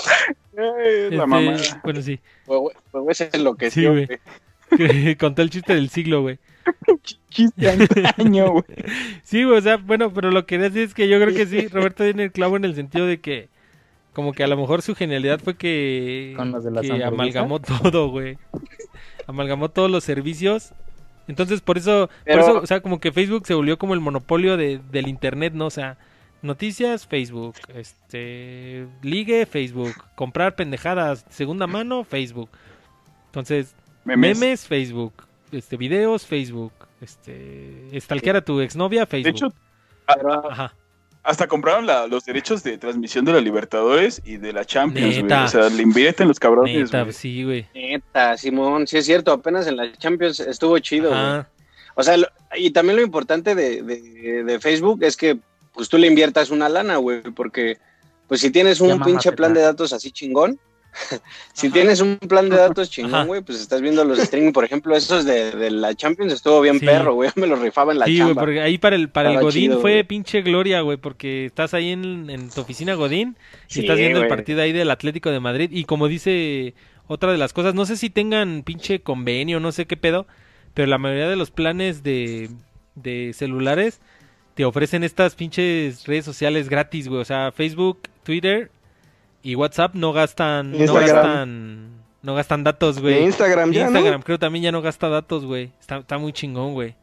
Ay, 0.57 0.57
la 0.57 1.05
Este, 1.05 1.17
mamá. 1.17 1.57
bueno, 1.83 2.03
sí. 2.03 2.21
Pues, 2.47 2.59
güey, 2.61 2.77
pues, 2.91 3.03
güey, 3.05 3.15
se 3.15 3.31
enloqueció, 3.33 3.95
Sí, 3.95 4.07
güey. 4.07 4.21
Que 4.77 5.17
Contó 5.19 5.43
el 5.43 5.51
chiste 5.51 5.75
del 5.75 5.89
siglo, 5.91 6.23
güey. 6.23 6.39
Chiste 7.31 7.69
antaño, 7.69 8.51
güey. 8.53 8.65
Sí, 9.23 9.45
o 9.45 9.61
sea, 9.61 9.77
bueno, 9.77 10.13
pero 10.13 10.31
lo 10.31 10.47
que 10.47 10.59
decir 10.59 10.83
es 10.83 10.95
que 10.95 11.09
yo 11.09 11.21
creo 11.21 11.35
que 11.35 11.47
sí, 11.47 11.69
Roberto 11.69 12.05
tiene 12.05 12.25
el 12.25 12.33
clavo 12.33 12.57
en 12.57 12.65
el 12.65 12.75
sentido 12.75 13.07
de 13.07 13.21
que 13.21 13.49
como 14.13 14.33
que 14.33 14.45
a 14.45 14.47
lo 14.47 14.57
mejor 14.57 14.81
su 14.83 14.95
genialidad 14.95 15.41
fue 15.41 15.57
que, 15.57 16.35
Con 16.37 16.53
los 16.53 16.65
de 16.65 16.71
las 16.71 16.83
que 16.83 17.03
amalgamó 17.05 17.61
todo, 17.61 18.09
güey. 18.09 18.39
Amalgamó 19.27 19.71
todos 19.71 19.91
los 19.91 20.05
servicios. 20.05 20.73
Entonces, 21.27 21.61
por 21.61 21.79
eso, 21.79 22.09
Pero- 22.25 22.41
por 22.43 22.51
eso, 22.51 22.61
o 22.63 22.67
sea, 22.67 22.81
como 22.81 23.01
que 23.01 23.11
Facebook 23.13 23.47
se 23.47 23.55
volvió 23.55 23.79
como 23.79 23.95
el 23.95 24.01
monopolio 24.01 24.57
de, 24.57 24.81
del 24.93 25.09
internet, 25.09 25.53
¿no? 25.55 25.67
O 25.67 25.71
sea, 25.71 25.99
noticias, 26.43 27.07
Facebook, 27.07 27.55
este, 27.75 28.87
ligue, 29.03 29.47
Facebook, 29.47 29.95
comprar 30.15 30.55
pendejadas, 30.55 31.25
segunda 31.31 31.67
mano, 31.67 32.05
Facebook. 32.05 32.51
Entonces, 33.27 33.75
Memes. 34.05 34.39
memes, 34.39 34.67
Facebook, 34.67 35.15
este, 35.55 35.77
videos, 35.77 36.27
Facebook, 36.27 36.73
este, 37.01 37.89
stalkear 38.01 38.37
a 38.37 38.45
tu 38.45 38.61
exnovia, 38.61 39.01
De 39.03 39.07
Facebook. 39.07 39.31
hecho, 39.31 39.49
Pero, 40.07 40.51
Ajá. 40.51 40.75
hasta 41.23 41.47
compraron 41.49 41.87
la- 41.87 42.07
los 42.07 42.25
derechos 42.25 42.63
de 42.63 42.77
transmisión 42.77 43.25
de 43.25 43.33
la 43.33 43.41
Libertadores 43.41 44.21
y 44.25 44.37
de 44.37 44.53
la 44.53 44.65
Champions, 44.65 45.13
güey. 45.15 45.23
Neta. 45.23 45.45
O 45.45 45.49
sea, 45.49 45.69
le 45.71 45.83
invierten 45.83 46.29
los 46.29 46.39
cabrones, 46.39 46.77
Neta, 46.77 47.01
güey. 47.03 47.13
sí, 47.13 47.45
güey. 47.45 47.67
neta, 47.75 48.37
Simón, 48.37 48.87
sí 48.87 48.99
es 48.99 49.07
cierto, 49.07 49.33
apenas 49.33 49.67
en 49.67 49.77
la 49.77 49.91
Champions 49.93 50.41
estuvo 50.41 50.79
chido, 50.81 51.11
güey. 51.11 51.43
O 51.97 52.03
sea, 52.03 52.17
lo- 52.17 52.27
y 52.57 52.71
también 52.71 52.97
lo 52.97 53.03
importante 53.03 53.55
de, 53.55 53.83
de- 53.83 54.45
de 54.45 54.61
Facebook 54.61 55.03
es 55.05 55.17
que 55.17 55.39
pues 55.73 55.89
tú 55.89 55.99
le 55.99 56.07
inviertas 56.07 56.51
una 56.51 56.69
lana, 56.69 56.99
güey, 56.99 57.21
porque 57.23 57.79
pues 58.29 58.41
si 58.41 58.51
tienes 58.51 58.81
un 58.81 58.99
Ya 58.99 59.05
pinche 59.05 59.33
plan 59.33 59.53
de 59.55 59.61
datos 59.61 59.93
así 59.93 60.11
chingón, 60.13 60.59
si 61.53 61.67
Ajá. 61.67 61.75
tienes 61.75 62.01
un 62.01 62.17
plan 62.19 62.49
de 62.49 62.57
datos 62.57 62.91
chingón, 62.91 63.27
güey, 63.27 63.41
pues 63.43 63.61
estás 63.61 63.81
viendo 63.81 64.05
los 64.05 64.19
streaming, 64.19 64.53
por 64.53 64.65
ejemplo, 64.65 64.97
esos 64.97 65.25
de, 65.25 65.51
de 65.53 65.71
la 65.71 65.95
Champions 65.95 66.33
estuvo 66.33 66.61
bien 66.61 66.79
Sí. 66.81 66.87
perro, 66.87 67.15
güey, 67.15 67.31
me 67.37 67.47
lo 67.47 67.57
rifaba 67.57 67.93
en 67.93 67.99
la 67.99 68.07
Sí, 68.07 68.17
güey, 68.17 68.29
chamba. 68.29 68.43
porque 68.43 68.61
ahí 68.61 68.79
para 68.79 68.97
el, 68.97 69.09
para 69.09 69.31
el 69.33 69.41
Godín 69.41 69.71
chido, 69.71 69.81
fue 69.81 70.05
pinche 70.05 70.43
gloria, 70.43 70.81
güey, 70.83 70.97
porque 70.97 71.47
estás 71.47 71.75
ahí 71.75 71.91
en, 71.91 72.31
en 72.31 72.51
tu 72.51 72.61
oficina 72.61 72.95
Godín 72.95 73.37
y 73.69 73.75
Sí, 73.75 73.81
estás 73.81 73.99
viendo 73.99 74.21
el 74.23 74.29
partido 74.29 74.63
ahí 74.63 74.73
del 74.73 74.91
Atlético 74.91 75.31
de 75.31 75.41
Madrid 75.41 75.71
y 75.73 75.85
como 75.85 76.09
dice 76.09 76.75
otra 77.07 77.33
de 77.33 77.39
las 77.39 77.53
cosas, 77.53 77.75
no 77.75 77.85
sé 77.87 77.97
si 77.97 78.09
tengan 78.11 78.63
pinche 78.63 79.01
convenio, 79.01 79.61
no 79.61 79.73
sé 79.73 79.87
qué 79.87 79.97
pedo, 79.97 80.27
pero 80.73 80.87
la 80.89 80.99
mayoría 80.99 81.29
de 81.29 81.37
los 81.37 81.51
planes 81.51 82.03
de, 82.03 82.49
de 82.95 83.33
celulares 83.35 84.01
te 84.55 84.65
ofrecen 84.65 85.03
estas 85.05 85.35
pinches 85.35 86.07
redes 86.07 86.25
sociales 86.25 86.69
gratis, 86.69 87.09
güey, 87.09 87.21
o 87.21 87.25
sea, 87.25 87.53
Facebook, 87.53 87.99
Twitter 88.23 88.71
y 89.45 89.55
WhatsApp 89.55 89.95
no 89.95 90.13
gastan, 90.13 90.73
no 90.73 90.95
gastan, 90.95 92.03
no 92.23 92.35
gastan 92.35 92.65
datos, 92.65 92.99
güey. 92.99 93.15
De 93.15 93.21
Instagram 93.21 93.71
ya, 93.73 93.83
Instagram 93.83 94.21
¿no? 94.21 94.25
creo 94.25 94.39
también 94.39 94.65
ya 94.65 94.73
no 94.73 94.83
gasta 94.83 95.09
datos, 95.09 95.45
güey. 95.45 95.71
Está, 95.79 95.99
está 95.99 96.19
muy 96.19 96.33
chingón, 96.33 96.73
güey. 96.73 96.97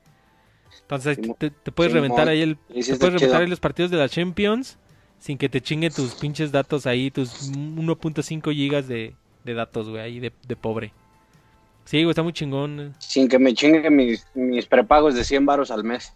Entonces 0.82 1.20
te, 1.38 1.52
te 1.52 1.72
puedes 1.72 1.94
Simón. 1.94 2.04
reventar 2.10 2.28
ahí 2.28 2.42
el, 2.42 2.58
te 2.58 2.74
puedes 2.74 3.00
reventar 3.00 3.20
chido. 3.20 3.38
ahí 3.38 3.48
los 3.48 3.60
partidos 3.60 3.92
de 3.92 3.98
la 3.98 4.10
Champions 4.10 4.78
sin 5.20 5.38
que 5.38 5.50
te 5.50 5.62
chingue 5.62 5.92
tus 5.92 6.16
pinches 6.16 6.52
datos 6.52 6.88
ahí, 6.88 7.12
tus 7.12 7.52
1.5 7.52 8.52
gigas 8.54 8.88
de, 8.88 9.14
de 9.44 9.54
datos, 9.54 9.88
güey, 9.88 10.02
ahí 10.02 10.20
de, 10.20 10.34
de 10.48 10.56
pobre. 10.56 10.94
Sí, 11.86 11.98
güey, 12.04 12.10
está 12.10 12.24
muy 12.24 12.34
chingón. 12.34 12.96
Sin 12.98 13.28
que 13.28 13.38
me 13.38 13.54
chinguen 13.54 13.96
mis, 13.96 14.26
mis 14.34 14.66
prepagos 14.66 15.14
de 15.14 15.24
100 15.24 15.46
varos 15.46 15.70
al 15.70 15.84
mes. 15.84 16.12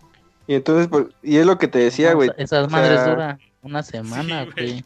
Y 0.48 0.56
entonces, 0.56 0.88
pues, 0.88 1.06
y 1.22 1.38
es 1.38 1.46
lo 1.46 1.60
que 1.60 1.68
te 1.68 1.78
decía, 1.80 2.12
No, 2.12 2.16
güey. 2.16 2.32
Esas 2.38 2.66
o 2.66 2.70
madres 2.70 3.00
sea, 3.02 3.10
duran 3.10 3.40
una 3.62 3.84
semana, 3.84 4.46
Sí, 4.46 4.52
güey. 4.56 4.86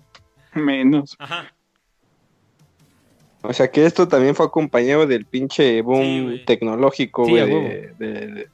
Menos. 0.53 1.15
Ajá. 1.19 1.53
O 3.41 3.53
sea 3.53 3.71
que 3.71 3.85
esto 3.85 4.07
también 4.07 4.35
fue 4.35 4.45
acompañado 4.45 5.07
del 5.07 5.25
pinche 5.25 5.81
boom 5.81 6.33
Sí, 6.33 6.43
tecnológico, 6.45 7.25
güey, 7.25 7.45
de, 7.49 7.93
de- 7.97 8.27
de- 8.27 8.47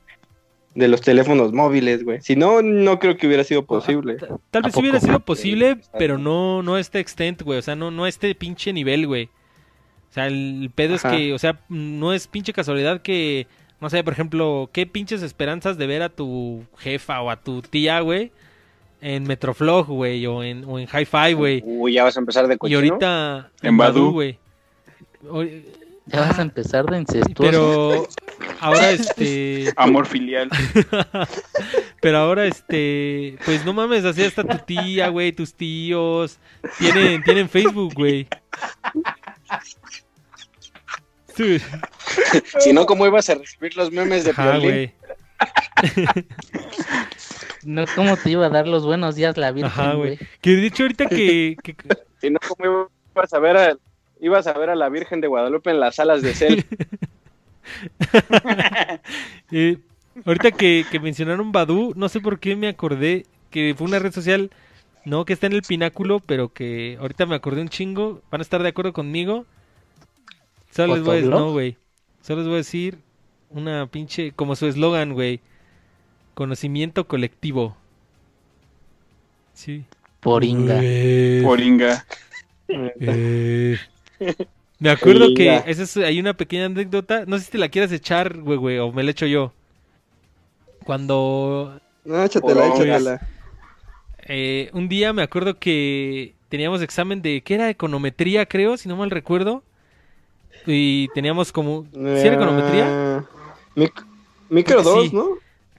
de 0.76 0.88
los 0.90 1.00
teléfonos 1.02 1.54
móviles, 1.54 2.04
güey. 2.04 2.20
Si 2.22 2.36
no, 2.36 2.62
no 2.62 3.00
creo 3.00 3.16
que 3.16 3.28
hubiera 3.28 3.46
sido 3.46 3.66
posible. 3.66 4.16
Ta- 4.16 4.38
Tal 4.52 4.64
¿A 4.64 4.68
vez 4.68 4.76
hubiera 4.76 5.00
sido 5.00 5.22
posible, 5.22 5.78
pero 5.98 6.18
no, 6.18 6.62
no 6.64 6.76
a 6.76 6.82
este 6.82 7.00
extent, 7.00 7.42
güey. 7.44 7.58
O 7.58 7.62
sea, 7.62 7.76
no, 7.78 7.92
no 7.92 8.04
a 8.04 8.10
este 8.10 8.36
pinche 8.36 8.74
nivel, 8.74 9.08
güey. 9.08 9.30
O 10.10 10.14
sea, 10.14 10.28
el 10.28 10.70
pedo 10.76 10.96
Ajá. 10.96 11.14
es 11.14 11.18
que, 11.18 11.34
o 11.34 11.40
sea, 11.40 11.60
no 11.70 12.12
es 12.14 12.28
pinche 12.28 12.52
casualidad 12.52 13.02
que, 13.02 13.48
no 13.80 13.90
sé, 13.90 14.04
por 14.04 14.12
ejemplo, 14.14 14.70
qué 14.74 14.86
pinches 14.86 15.22
esperanzas 15.24 15.78
de 15.78 15.88
ver 15.88 16.02
a 16.02 16.10
tu 16.10 16.64
jefa 16.78 17.22
o 17.22 17.30
a 17.32 17.38
tu 17.42 17.62
tía, 17.62 18.02
güey, 18.02 18.32
en 19.06 19.24
Metroflog, 19.24 19.86
güey, 19.86 20.26
o 20.26 20.42
en, 20.42 20.66
o 20.66 20.80
en 20.80 20.88
Hi-Fi, 20.88 21.34
güey. 21.34 21.62
Uy, 21.64 21.94
ya 21.94 22.04
vas 22.04 22.18
a 22.18 22.20
empezar 22.20 22.48
de 22.48 22.56
Y 22.56 22.58
cochino. 22.58 22.80
ahorita 22.80 23.52
En 23.62 23.78
Badoo. 23.78 24.12
güey. 24.12 24.40
Ya 26.08 26.22
vas 26.22 26.40
a 26.40 26.42
empezar 26.42 26.86
de 26.86 26.98
incestuoso. 27.00 27.36
Pero 27.38 28.08
ahora 28.60 28.92
este 28.92 29.72
Amor 29.78 30.08
filial. 30.08 30.50
Pero 32.02 32.18
ahora, 32.18 32.46
este, 32.46 33.38
pues 33.46 33.64
no 33.66 33.74
mames, 33.74 34.06
así 34.06 34.24
hasta 34.24 34.44
tu 34.44 34.58
tía, 34.60 35.10
güey, 35.10 35.32
tus 35.32 35.54
tíos, 35.54 36.38
tienen, 36.80 37.24
tienen 37.24 37.48
Facebook, 37.50 37.94
güey. 37.96 38.28
Sí, 41.36 41.58
Si 42.60 42.74
no, 42.74 42.86
¿cómo 42.86 43.06
ibas 43.06 43.30
a 43.30 43.36
recibir 43.36 43.76
los 43.78 43.92
memes 43.92 44.24
de 44.24 44.32
ajá. 44.32 44.60
No, 47.66 47.84
¿Cómo 47.96 48.16
te 48.16 48.30
iba 48.30 48.46
a 48.46 48.50
dar 48.50 48.68
los 48.68 48.86
buenos 48.86 49.16
días 49.16 49.36
la 49.38 49.48
Ajá, 49.48 49.54
Virgen, 49.54 49.98
güey. 49.98 50.16
güey? 50.18 50.30
Que 50.40 50.52
de 50.52 50.68
hecho 50.68 50.84
ahorita 50.84 51.06
que, 51.10 51.58
que- 51.64 51.76
Si 52.22 52.30
no, 52.30 52.38
¿cómo 52.48 52.90
ibas 53.16 53.34
a 53.34 53.40
ver 53.40 53.58
a, 53.58 53.78
ibas 54.22 54.46
a 54.48 54.54
ver 54.54 54.70
a 54.70 54.76
la 54.76 54.88
Virgen 54.90 55.20
de 55.20 55.28
Guadalupe 55.28 55.72
en 55.72 55.80
las 55.80 55.96
salas 55.96 56.22
de 56.22 56.34
cel? 56.36 56.66
eh, 59.52 59.78
ahorita 60.26 60.52
que, 60.52 60.86
que 60.92 61.00
mencionaron 61.00 61.52
Badu, 61.52 61.94
no 61.96 62.08
sé 62.08 62.22
por 62.22 62.38
qué 62.40 62.56
me 62.56 62.68
acordé 62.68 63.26
que 63.50 63.74
fue 63.76 63.88
una 63.88 63.98
red 64.00 64.12
social, 64.12 64.52
no 65.04 65.26
que 65.26 65.34
está 65.34 65.48
en 65.48 65.54
el 65.54 65.64
pináculo, 65.64 66.20
pero 66.20 66.54
que 66.54 66.98
ahorita 67.00 67.26
me 67.26 67.36
acordé 67.36 67.62
un 67.62 67.70
chingo, 67.70 68.22
van 68.30 68.42
a 68.42 68.44
estar 68.44 68.62
de 68.62 68.70
acuerdo 68.70 68.94
conmigo. 68.94 69.46
Solo 70.72 70.96
les 70.96 71.04
voy 71.04 71.14
a 71.14 71.16
decir, 71.18 71.32
no, 71.32 71.52
güey. 71.52 71.78
Solo 72.22 72.42
les 72.42 72.48
voy 72.48 72.56
a 72.56 72.58
decir 72.58 73.00
una 73.50 73.88
pinche, 73.88 74.34
como 74.34 74.56
su 74.56 74.68
eslogan, 74.68 75.14
güey. 75.14 75.40
Conocimiento 76.36 77.08
colectivo. 77.08 77.76
Sí. 79.54 79.86
Poringa. 80.20 80.80
Eh, 80.84 81.42
Poringa. 81.44 82.06
eh. 82.68 83.78
Me 84.80 84.90
acuerdo 84.90 85.34
que 85.34 85.64
esa 85.66 85.84
es, 85.84 85.98
hay 85.98 86.20
una 86.20 86.34
pequeña 86.36 86.66
anécdota. 86.66 87.24
No 87.26 87.38
sé 87.40 87.46
si 87.46 87.52
te 87.52 87.58
la 87.58 87.70
quieras 87.70 87.92
echar, 87.92 88.38
güey, 88.40 88.58
güey, 88.58 88.78
o 88.80 88.92
me 88.92 89.04
la 89.04 89.12
echo 89.12 89.26
yo. 89.26 89.54
Cuando 90.84 91.80
No, 92.04 92.24
échatela, 92.24 92.54
Porongas. 92.68 92.80
échatela. 93.02 93.28
eh, 94.28 94.70
un 94.74 94.88
día 94.90 95.14
me 95.14 95.24
acuerdo 95.24 95.58
que 95.58 96.36
teníamos 96.50 96.82
examen 96.82 97.22
de, 97.22 97.42
¿qué 97.42 97.56
era? 97.56 97.70
Econometría, 97.70 98.46
creo, 98.46 98.78
si 98.78 98.90
no 98.90 98.98
mal 98.98 99.10
recuerdo. 99.10 99.64
Y 100.68 101.08
teníamos 101.14 101.52
como... 101.52 101.86
¿Sí 101.94 102.00
era 102.28 102.36
econometría? 102.36 102.86
Ah, 102.88 103.26
mic- 103.76 104.06
micro 104.50 104.82
Creo 104.82 104.94
que 104.94 105.00
2, 105.02 105.10
sí. 105.10 105.16
¿no? 105.16 105.28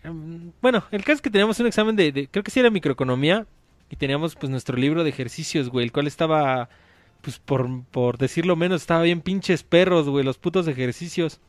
Em, 0.07 0.53
Bueno, 0.62 0.85
el 0.93 1.03
caso 1.03 1.16
es 1.16 1.23
que 1.23 1.31
teníamos 1.31 1.59
un 1.61 1.66
examen 1.66 1.97
de, 1.97 2.12
de- 2.12 2.28
creo 2.28 2.43
que 2.45 2.51
sí 2.51 2.61
era 2.61 2.70
microeconomía 2.70 3.47
y 3.91 3.97
teníamos 3.97 4.35
pues 4.37 4.51
nuestro 4.51 4.77
libro 4.77 5.05
de 5.05 5.11
ejercicios, 5.11 5.69
güey, 5.69 5.85
el 5.85 5.93
cual 5.93 6.07
estaba, 6.07 6.69
pues 7.23 7.39
por, 7.39 7.69
por 7.91 8.19
decirlo 8.19 8.57
menos, 8.57 8.83
estaba 8.83 9.03
bien 9.03 9.20
pinches 9.20 9.62
perros, 9.62 10.09
güey, 10.09 10.24
los 10.24 10.39
putos 10.39 10.69
ejercicios. 10.69 11.41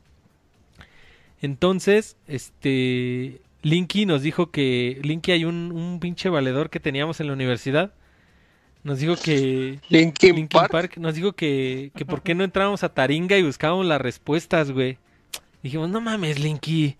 Entonces, 1.41 2.17
este, 2.27 3.41
Linky 3.61 4.05
nos 4.05 4.21
dijo 4.23 4.49
que, 4.51 4.99
Linky 5.03 5.31
hay 5.33 5.45
un, 5.45 5.71
un 5.71 5.99
pinche 5.99 6.29
valedor 6.29 6.69
que 6.69 6.79
teníamos 6.79 7.19
en 7.19 7.27
la 7.27 7.33
universidad, 7.33 7.93
nos 8.83 8.99
dijo 8.99 9.15
que... 9.17 9.79
Linkin, 9.89 10.35
Linkin 10.35 10.47
Park. 10.47 10.71
Park 10.71 10.97
nos 10.97 11.15
dijo 11.15 11.33
que, 11.33 11.91
que 11.95 12.05
por 12.05 12.23
qué 12.23 12.33
no 12.35 12.43
entrábamos 12.43 12.83
a 12.83 12.89
Taringa 12.93 13.37
y 13.37 13.43
buscábamos 13.43 13.85
las 13.85 13.99
respuestas, 14.01 14.71
güey. 14.71 14.97
Dijimos, 15.61 15.89
no 15.89 15.99
mames, 16.01 16.39
Linky. 16.39 16.95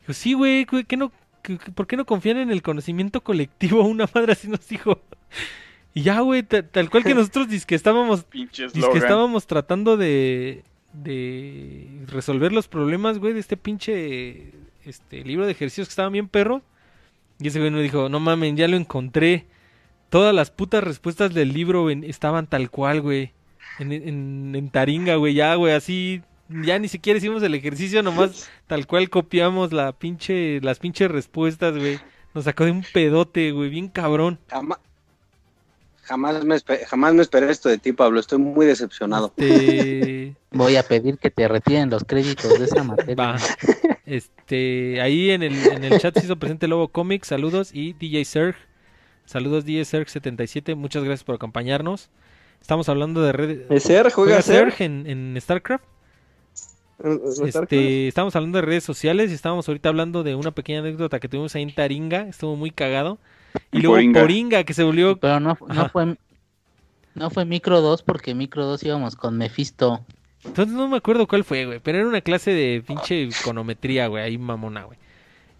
Dijo, 0.00 0.12
sí, 0.12 0.32
güey, 0.34 0.64
güey, 0.64 0.84
¿qué 0.84 0.96
no, 0.96 1.12
¿qué- 1.42 1.58
qué- 1.58 1.72
¿por 1.72 1.86
qué 1.86 1.96
no 1.96 2.04
confían 2.06 2.36
en 2.38 2.50
el 2.50 2.62
conocimiento 2.62 3.22
colectivo? 3.22 3.82
Una 3.82 4.08
madre 4.14 4.32
así 4.32 4.48
nos 4.48 4.66
dijo. 4.68 5.00
Y 5.92 6.02
ya, 6.02 6.20
güey, 6.20 6.44
ta- 6.44 6.62
tal 6.62 6.88
cual 6.88 7.02
que 7.02 7.14
nosotros 7.16 7.48
que 7.66 7.74
estábamos 7.74 8.24
que 8.92 8.98
estábamos 8.98 9.46
tratando 9.48 9.96
de, 9.96 10.62
de 10.92 11.88
resolver 12.06 12.52
los 12.52 12.68
problemas, 12.68 13.18
güey, 13.18 13.32
de 13.32 13.40
este 13.40 13.56
pinche 13.56 14.52
este 14.84 15.24
libro 15.24 15.46
de 15.46 15.52
ejercicios 15.52 15.88
que 15.88 15.92
estaban 15.92 16.12
bien 16.12 16.28
perros. 16.28 16.62
Y 17.40 17.48
ese 17.48 17.58
güey 17.58 17.72
nos 17.72 17.82
dijo, 17.82 18.08
no 18.08 18.20
mamen, 18.20 18.56
ya 18.56 18.68
lo 18.68 18.76
encontré. 18.76 19.46
Todas 20.10 20.32
las 20.34 20.50
putas 20.52 20.84
respuestas 20.84 21.34
del 21.34 21.52
libro 21.52 21.90
estaban 21.90 22.46
tal 22.46 22.70
cual, 22.70 23.00
güey. 23.00 23.32
En, 23.80 23.90
en, 23.92 24.54
en 24.54 24.70
taringa, 24.70 25.16
güey, 25.16 25.34
ya, 25.34 25.54
güey, 25.56 25.72
así. 25.74 26.22
Ya 26.50 26.78
ni 26.80 26.88
siquiera 26.88 27.18
hicimos 27.18 27.42
el 27.44 27.54
ejercicio, 27.54 28.02
nomás 28.02 28.50
tal 28.66 28.86
cual 28.88 29.08
copiamos 29.08 29.72
la 29.72 29.92
pinche, 29.92 30.60
las 30.62 30.80
pinches 30.80 31.08
respuestas, 31.08 31.78
güey. 31.78 32.00
Nos 32.34 32.44
sacó 32.44 32.64
de 32.64 32.72
un 32.72 32.84
pedote, 32.92 33.52
güey, 33.52 33.70
bien 33.70 33.88
cabrón. 33.88 34.40
Jamás, 34.48 34.78
jamás, 36.02 36.44
me, 36.44 36.58
jamás 36.58 37.14
me 37.14 37.22
esperé 37.22 37.50
esto 37.50 37.68
de 37.68 37.78
ti, 37.78 37.92
Pablo. 37.92 38.18
Estoy 38.18 38.38
muy 38.38 38.66
decepcionado. 38.66 39.32
Este... 39.36 40.34
Voy 40.50 40.74
a 40.74 40.82
pedir 40.82 41.18
que 41.18 41.30
te 41.30 41.46
retiren 41.46 41.88
los 41.88 42.02
créditos 42.02 42.58
de 42.58 42.64
esa 42.64 42.82
materia. 42.82 43.14
Va. 43.14 43.36
Este, 44.04 45.00
ahí 45.00 45.30
en 45.30 45.44
el, 45.44 45.54
en 45.68 45.84
el 45.84 46.00
chat 46.00 46.18
se 46.18 46.24
hizo 46.24 46.34
presente 46.34 46.66
Lobo 46.66 46.88
Comics, 46.88 47.28
saludos, 47.28 47.70
y 47.72 47.92
DJ 47.92 48.24
Serg. 48.24 48.56
Saludos 49.24 49.64
DJ 49.64 49.82
Serg77, 49.82 50.74
muchas 50.74 51.04
gracias 51.04 51.22
por 51.22 51.36
acompañarnos. 51.36 52.10
Estamos 52.60 52.88
hablando 52.88 53.22
de 53.22 53.30
redes. 53.30 53.70
¿Es 53.70 53.84
Serg? 53.84 54.12
¿Juega 54.12 54.42
Serg? 54.42 54.74
en, 54.80 55.06
en 55.06 55.40
StarCraft? 55.40 55.84
Este, 57.44 58.08
estamos 58.08 58.36
hablando 58.36 58.58
de 58.58 58.62
redes 58.62 58.84
sociales 58.84 59.30
y 59.30 59.34
estábamos 59.34 59.68
ahorita 59.68 59.88
hablando 59.88 60.22
de 60.22 60.34
una 60.34 60.50
pequeña 60.50 60.80
anécdota 60.80 61.18
que 61.18 61.28
tuvimos 61.28 61.54
ahí 61.54 61.62
en 61.62 61.74
Taringa, 61.74 62.28
estuvo 62.28 62.56
muy 62.56 62.70
cagado. 62.70 63.18
Y 63.72 63.78
luego 63.78 63.94
Poringa. 63.94 64.20
Poringa, 64.20 64.64
que 64.64 64.74
se 64.74 64.82
volvió... 64.82 65.16
Pero 65.16 65.40
no, 65.40 65.58
no 65.68 65.88
fue 65.88 66.16
no 67.14 67.30
fue 67.30 67.44
Micro 67.44 67.80
2 67.80 68.02
porque 68.02 68.34
Micro 68.34 68.64
2 68.66 68.82
íbamos 68.84 69.16
con 69.16 69.36
Mephisto. 69.36 70.04
Entonces 70.44 70.74
no 70.74 70.88
me 70.88 70.96
acuerdo 70.96 71.26
cuál 71.26 71.44
fue, 71.44 71.66
güey, 71.66 71.80
pero 71.80 71.98
era 71.98 72.08
una 72.08 72.20
clase 72.20 72.52
de 72.52 72.82
pinche 72.86 73.24
econometría, 73.24 74.06
güey, 74.06 74.24
ahí 74.24 74.38
mamona, 74.38 74.84
güey. 74.84 74.98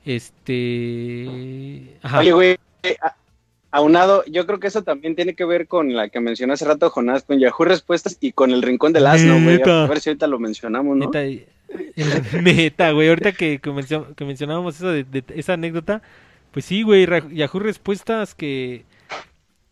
Este... 0.05 1.99
Ajá. 2.03 2.21
Oye, 2.21 2.33
güey, 2.33 2.59
aunado, 3.71 4.25
yo 4.27 4.47
creo 4.47 4.59
que 4.61 4.67
eso 4.67 4.83
también 4.83 5.15
tiene 5.17 5.35
que 5.35 5.45
ver 5.45 5.67
con 5.69 5.95
la 5.95 6.09
que 6.09 6.21
mencionó 6.21 6.53
hace 6.55 6.65
rato 6.65 6.91
Jonás, 6.91 7.23
con 7.25 7.39
Yahoo 7.39 7.65
Respuestas 7.65 8.17
y 8.21 8.33
con 8.33 8.51
el 8.51 8.63
Rincón 8.63 8.93
del 8.93 9.07
Asno, 9.07 9.35
güey. 9.43 9.59
A 9.85 9.87
ver 9.87 10.01
si 10.01 10.11
ahorita 10.11 10.27
lo 10.27 10.39
mencionamos, 10.39 10.97
¿no? 10.97 11.07
Neta, 12.43 12.91
güey, 12.91 13.09
ahorita 13.09 13.33
que, 13.33 13.59
que 13.61 13.71
mencio- 13.71 14.15
que 14.17 14.25
mencionábamos 14.25 14.77
eso 14.77 14.89
de, 14.91 15.05
de 15.05 15.23
esa 15.37 15.53
anécdota, 15.55 16.03
pues 16.51 16.65
sí, 16.65 16.83
güey, 16.83 17.07
Yahoo 17.33 17.61
Respuestas 17.61 18.35
que... 18.35 18.85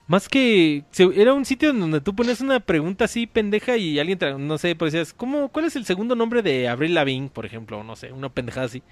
Más 0.07 0.29
que... 0.29 0.85
Era 1.17 1.35
un 1.35 1.45
sitio 1.45 1.71
donde 1.73 2.01
tú 2.01 2.15
pones 2.15 2.41
una 2.41 2.61
pregunta 2.61 3.05
así 3.05 3.27
pendeja 3.27 3.77
y 3.77 3.99
alguien, 3.99 4.19
no 4.47 4.57
sé, 4.57 4.75
pues 4.75 4.93
decías, 4.93 5.13
¿cómo, 5.13 5.49
¿cuál 5.51 5.67
es 5.67 5.77
el 5.77 5.85
segundo 5.85 6.15
nombre 6.15 6.41
de 6.41 6.67
Avril 6.69 6.95
Lavigne, 6.95 7.29
por 7.29 7.45
ejemplo? 7.45 7.85
No 7.85 7.95
sé, 7.95 8.11
una 8.13 8.31
pendejada 8.31 8.67
así. 8.67 8.83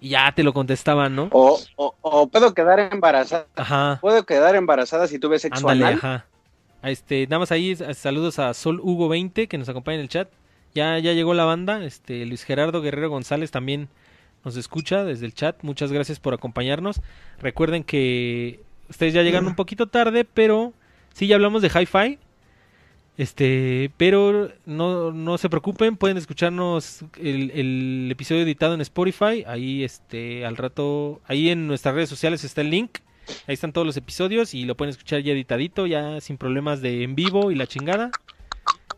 Y 0.00 0.10
ya 0.10 0.32
te 0.34 0.42
lo 0.42 0.52
contestaban, 0.52 1.16
¿no? 1.16 1.28
O, 1.32 1.58
o, 1.76 1.94
o 2.02 2.26
puedo 2.28 2.52
quedar 2.54 2.78
embarazada. 2.92 3.46
Ajá. 3.56 3.98
Puedo 4.00 4.24
quedar 4.26 4.54
embarazada 4.54 5.06
si 5.06 5.18
tuve 5.18 5.38
sexo 5.38 5.68
Ándale, 5.68 5.84
anal. 5.84 5.94
ajá. 5.98 6.26
Este, 6.82 7.26
nada 7.26 7.40
más 7.40 7.50
ahí 7.50 7.74
saludos 7.94 8.38
a 8.38 8.52
Sol 8.54 8.80
Hugo 8.80 9.08
20 9.08 9.48
que 9.48 9.58
nos 9.58 9.68
acompaña 9.68 9.96
en 9.96 10.02
el 10.02 10.08
chat. 10.08 10.28
Ya 10.74 10.98
ya 10.98 11.12
llegó 11.14 11.32
la 11.34 11.44
banda, 11.46 11.82
este 11.84 12.26
Luis 12.26 12.44
Gerardo 12.44 12.82
Guerrero 12.82 13.08
González 13.08 13.50
también 13.50 13.88
nos 14.44 14.56
escucha 14.56 15.04
desde 15.04 15.24
el 15.26 15.34
chat. 15.34 15.56
Muchas 15.62 15.90
gracias 15.90 16.20
por 16.20 16.34
acompañarnos. 16.34 17.00
Recuerden 17.40 17.82
que 17.82 18.60
ustedes 18.90 19.14
ya 19.14 19.22
llegaron 19.22 19.48
un 19.48 19.56
poquito 19.56 19.88
tarde, 19.88 20.24
pero 20.24 20.74
sí 21.14 21.26
ya 21.26 21.36
hablamos 21.36 21.62
de 21.62 21.68
Hi-Fi. 21.68 22.18
Este, 23.18 23.90
pero 23.96 24.50
no, 24.66 25.10
no 25.10 25.38
se 25.38 25.48
preocupen, 25.48 25.96
pueden 25.96 26.18
escucharnos 26.18 27.02
el, 27.18 27.50
el 27.52 28.08
episodio 28.10 28.42
editado 28.42 28.74
en 28.74 28.82
Spotify. 28.82 29.42
Ahí 29.46 29.84
este 29.84 30.44
al 30.44 30.56
rato, 30.58 31.20
ahí 31.26 31.48
en 31.48 31.66
nuestras 31.66 31.94
redes 31.94 32.10
sociales 32.10 32.44
está 32.44 32.60
el 32.60 32.70
link. 32.70 32.98
Ahí 33.46 33.54
están 33.54 33.72
todos 33.72 33.86
los 33.86 33.96
episodios 33.96 34.52
y 34.54 34.64
lo 34.66 34.76
pueden 34.76 34.90
escuchar 34.90 35.20
ya 35.22 35.32
editadito, 35.32 35.86
ya 35.86 36.20
sin 36.20 36.36
problemas 36.36 36.80
de 36.82 37.02
en 37.04 37.14
vivo 37.14 37.50
y 37.50 37.54
la 37.54 37.66
chingada. 37.66 38.10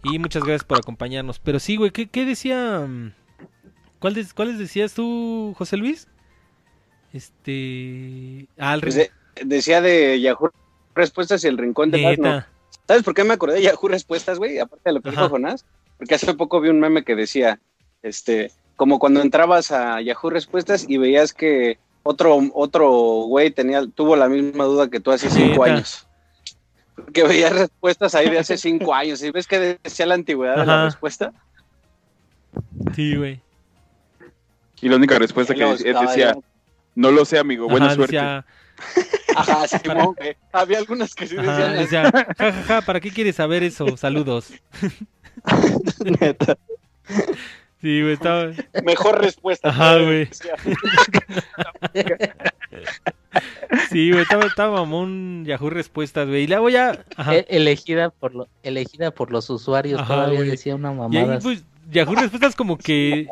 Y 0.02 0.18
muchas 0.18 0.42
gracias 0.42 0.64
por 0.64 0.78
acompañarnos. 0.78 1.38
Pero 1.38 1.58
sí, 1.60 1.76
güey, 1.76 1.92
¿qué, 1.92 2.08
qué 2.08 2.24
decía? 2.24 2.80
mm, 2.86 3.12
¿Cuál 4.00 4.14
des- 4.14 4.34
¿Cuáles 4.34 4.58
decías 4.58 4.94
tú, 4.94 5.54
José 5.56 5.76
Luis? 5.76 6.08
Este... 7.12 8.46
Ah, 8.58 8.74
el 8.74 8.80
Pues 8.80 8.94
de- 8.96 9.10
decía 9.44 9.80
de 9.80 10.20
Yahoo 10.20 10.50
Respuestas 10.94 11.42
y 11.44 11.48
el 11.48 11.56
Rincón 11.58 11.94
Asno. 11.94 12.08
Neta. 12.10 12.48
¿Sabes 12.86 13.02
por 13.02 13.14
qué 13.14 13.24
me 13.24 13.34
acordé 13.34 13.54
de 13.56 13.62
Yahoo 13.62 13.88
Respuestas, 13.88 14.38
güey? 14.38 14.58
Aparte 14.58 14.88
de 14.88 14.92
lo 14.94 15.00
que 15.02 15.10
Ajá. 15.10 15.22
dijo 15.22 15.30
Jonás. 15.30 15.64
Porque 15.98 16.14
hace 16.14 16.32
poco 16.34 16.60
vi 16.60 16.68
un 16.70 16.80
meme 16.80 17.04
que 17.04 17.14
decía, 17.14 17.60
este, 18.02 18.50
como 18.76 18.98
cuando 18.98 19.20
entrabas 19.20 19.72
a 19.72 20.00
Yahoo 20.00 20.30
Respuestas 20.30 20.86
y 20.88 20.96
veías 20.96 21.32
que 21.34 21.78
otro, 22.02 22.38
otro 22.54 22.88
güey 23.26 23.50
tenía, 23.50 23.82
tuvo 23.94 24.16
la 24.16 24.28
misma 24.28 24.64
duda 24.64 24.88
que 24.88 25.00
tú 25.00 25.10
hace 25.10 25.28
cinco 25.28 25.64
años. 25.64 26.06
Que 27.12 27.24
veías 27.24 27.52
respuestas 27.52 28.14
ahí 28.14 28.30
de 28.30 28.38
hace 28.38 28.56
cinco 28.58 28.94
años. 28.94 29.22
¿Y 29.22 29.30
ves 29.32 29.46
que 29.46 29.78
decía 29.82 30.06
la 30.06 30.14
antigüedad 30.14 30.56
de 30.56 30.66
la 30.66 30.84
respuesta? 30.86 31.32
Sí, 32.94 33.16
güey. 33.16 33.40
Y 34.80 34.88
la 34.88 34.96
única 34.96 35.18
respuesta 35.18 35.54
que 35.54 35.62
él 35.64 35.76
decía, 36.00 36.36
no 36.94 37.10
lo 37.10 37.24
sé, 37.24 37.38
amigo, 37.38 37.68
buena 37.68 37.86
Ajá, 37.86 37.94
suerte. 37.96 38.16
decía- 38.16 38.46
Ajá, 39.36 39.66
Simón, 39.68 40.14
güey. 40.16 40.36
Había 40.52 40.78
algunas 40.78 41.14
que 41.14 41.26
sí 41.26 41.36
ajá, 41.38 41.50
decían 41.52 41.72
eso. 41.72 41.80
decía, 41.82 42.10
ja, 42.10 42.52
ja, 42.52 42.62
ja, 42.62 42.80
¿para 42.82 43.00
qué 43.00 43.10
quieres 43.10 43.36
saber 43.36 43.62
eso? 43.62 43.96
Saludos. 43.96 44.52
Neta. 46.20 46.56
Sí, 47.80 48.00
güey, 48.02 48.14
estaba... 48.14 48.50
Mejor 48.84 49.20
respuesta. 49.20 49.68
Ajá, 49.68 49.98
güey. 49.98 50.28
Sí, 53.90 54.10
güey, 54.10 54.22
estaba, 54.22 54.46
estaba 54.46 54.80
mamón 54.80 55.44
Yahoo 55.46 55.70
Respuestas, 55.70 56.26
güey. 56.28 56.44
Y 56.44 56.46
luego 56.46 56.68
ya... 56.70 57.04
Ajá. 57.16 57.36
E- 57.36 57.46
elegida 57.48 58.10
por 58.10 58.34
lo, 58.34 58.48
elegida 58.62 59.10
por 59.10 59.30
los 59.30 59.48
usuarios 59.50 60.00
Ajá, 60.00 60.14
todavía 60.14 60.38
güey. 60.38 60.50
decía 60.50 60.74
una 60.74 60.92
Y 60.92 60.96
mamada. 60.96 61.34
ahí, 61.34 61.38
pues, 61.42 61.64
Yahoo 61.90 62.14
Respuestas 62.14 62.56
como 62.56 62.76
que... 62.78 63.28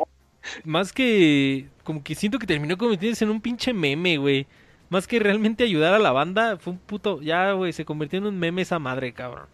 Más 0.65 0.93
que... 0.93 1.67
Como 1.83 2.03
que 2.03 2.15
siento 2.15 2.39
que 2.39 2.47
terminó 2.47 2.77
convirtiéndose 2.79 3.25
en 3.25 3.31
un 3.31 3.41
pinche 3.41 3.73
meme, 3.73 4.17
güey. 4.19 4.47
Más 4.89 5.07
que 5.07 5.19
realmente 5.19 5.65
ayudar 5.65 5.95
a 5.95 5.99
la 5.99 6.13
banda, 6.13 6.57
fue 6.59 6.75
un 6.75 6.79
puto... 6.79 7.21
Ya, 7.21 7.53
güey, 7.53 7.73
se 7.73 7.85
convirtió 7.85 8.19
en 8.19 8.27
un 8.27 8.39
meme 8.39 8.63
esa 8.63 8.79
madre, 8.79 9.13
cabrón. 9.13 9.47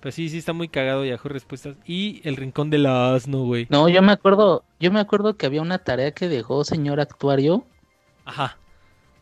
Pero 0.00 0.12
sí, 0.12 0.28
sí 0.28 0.38
está 0.38 0.52
muy 0.52 0.68
cagado 0.68 1.04
Yahoo 1.04 1.28
Respuestas. 1.28 1.76
Y 1.84 2.20
el 2.24 2.36
rincón 2.36 2.70
del 2.70 2.86
asno, 2.86 3.44
güey. 3.44 3.66
No, 3.68 3.88
yo 3.88 4.00
me 4.00 4.12
acuerdo, 4.12 4.64
yo 4.78 4.90
me 4.90 5.00
acuerdo 5.00 5.36
que 5.36 5.46
había 5.46 5.60
una 5.60 5.78
tarea 5.78 6.12
que 6.12 6.28
dejó 6.28 6.64
señor 6.64 7.00
actuario 7.00 7.66
Ajá. 8.24 8.56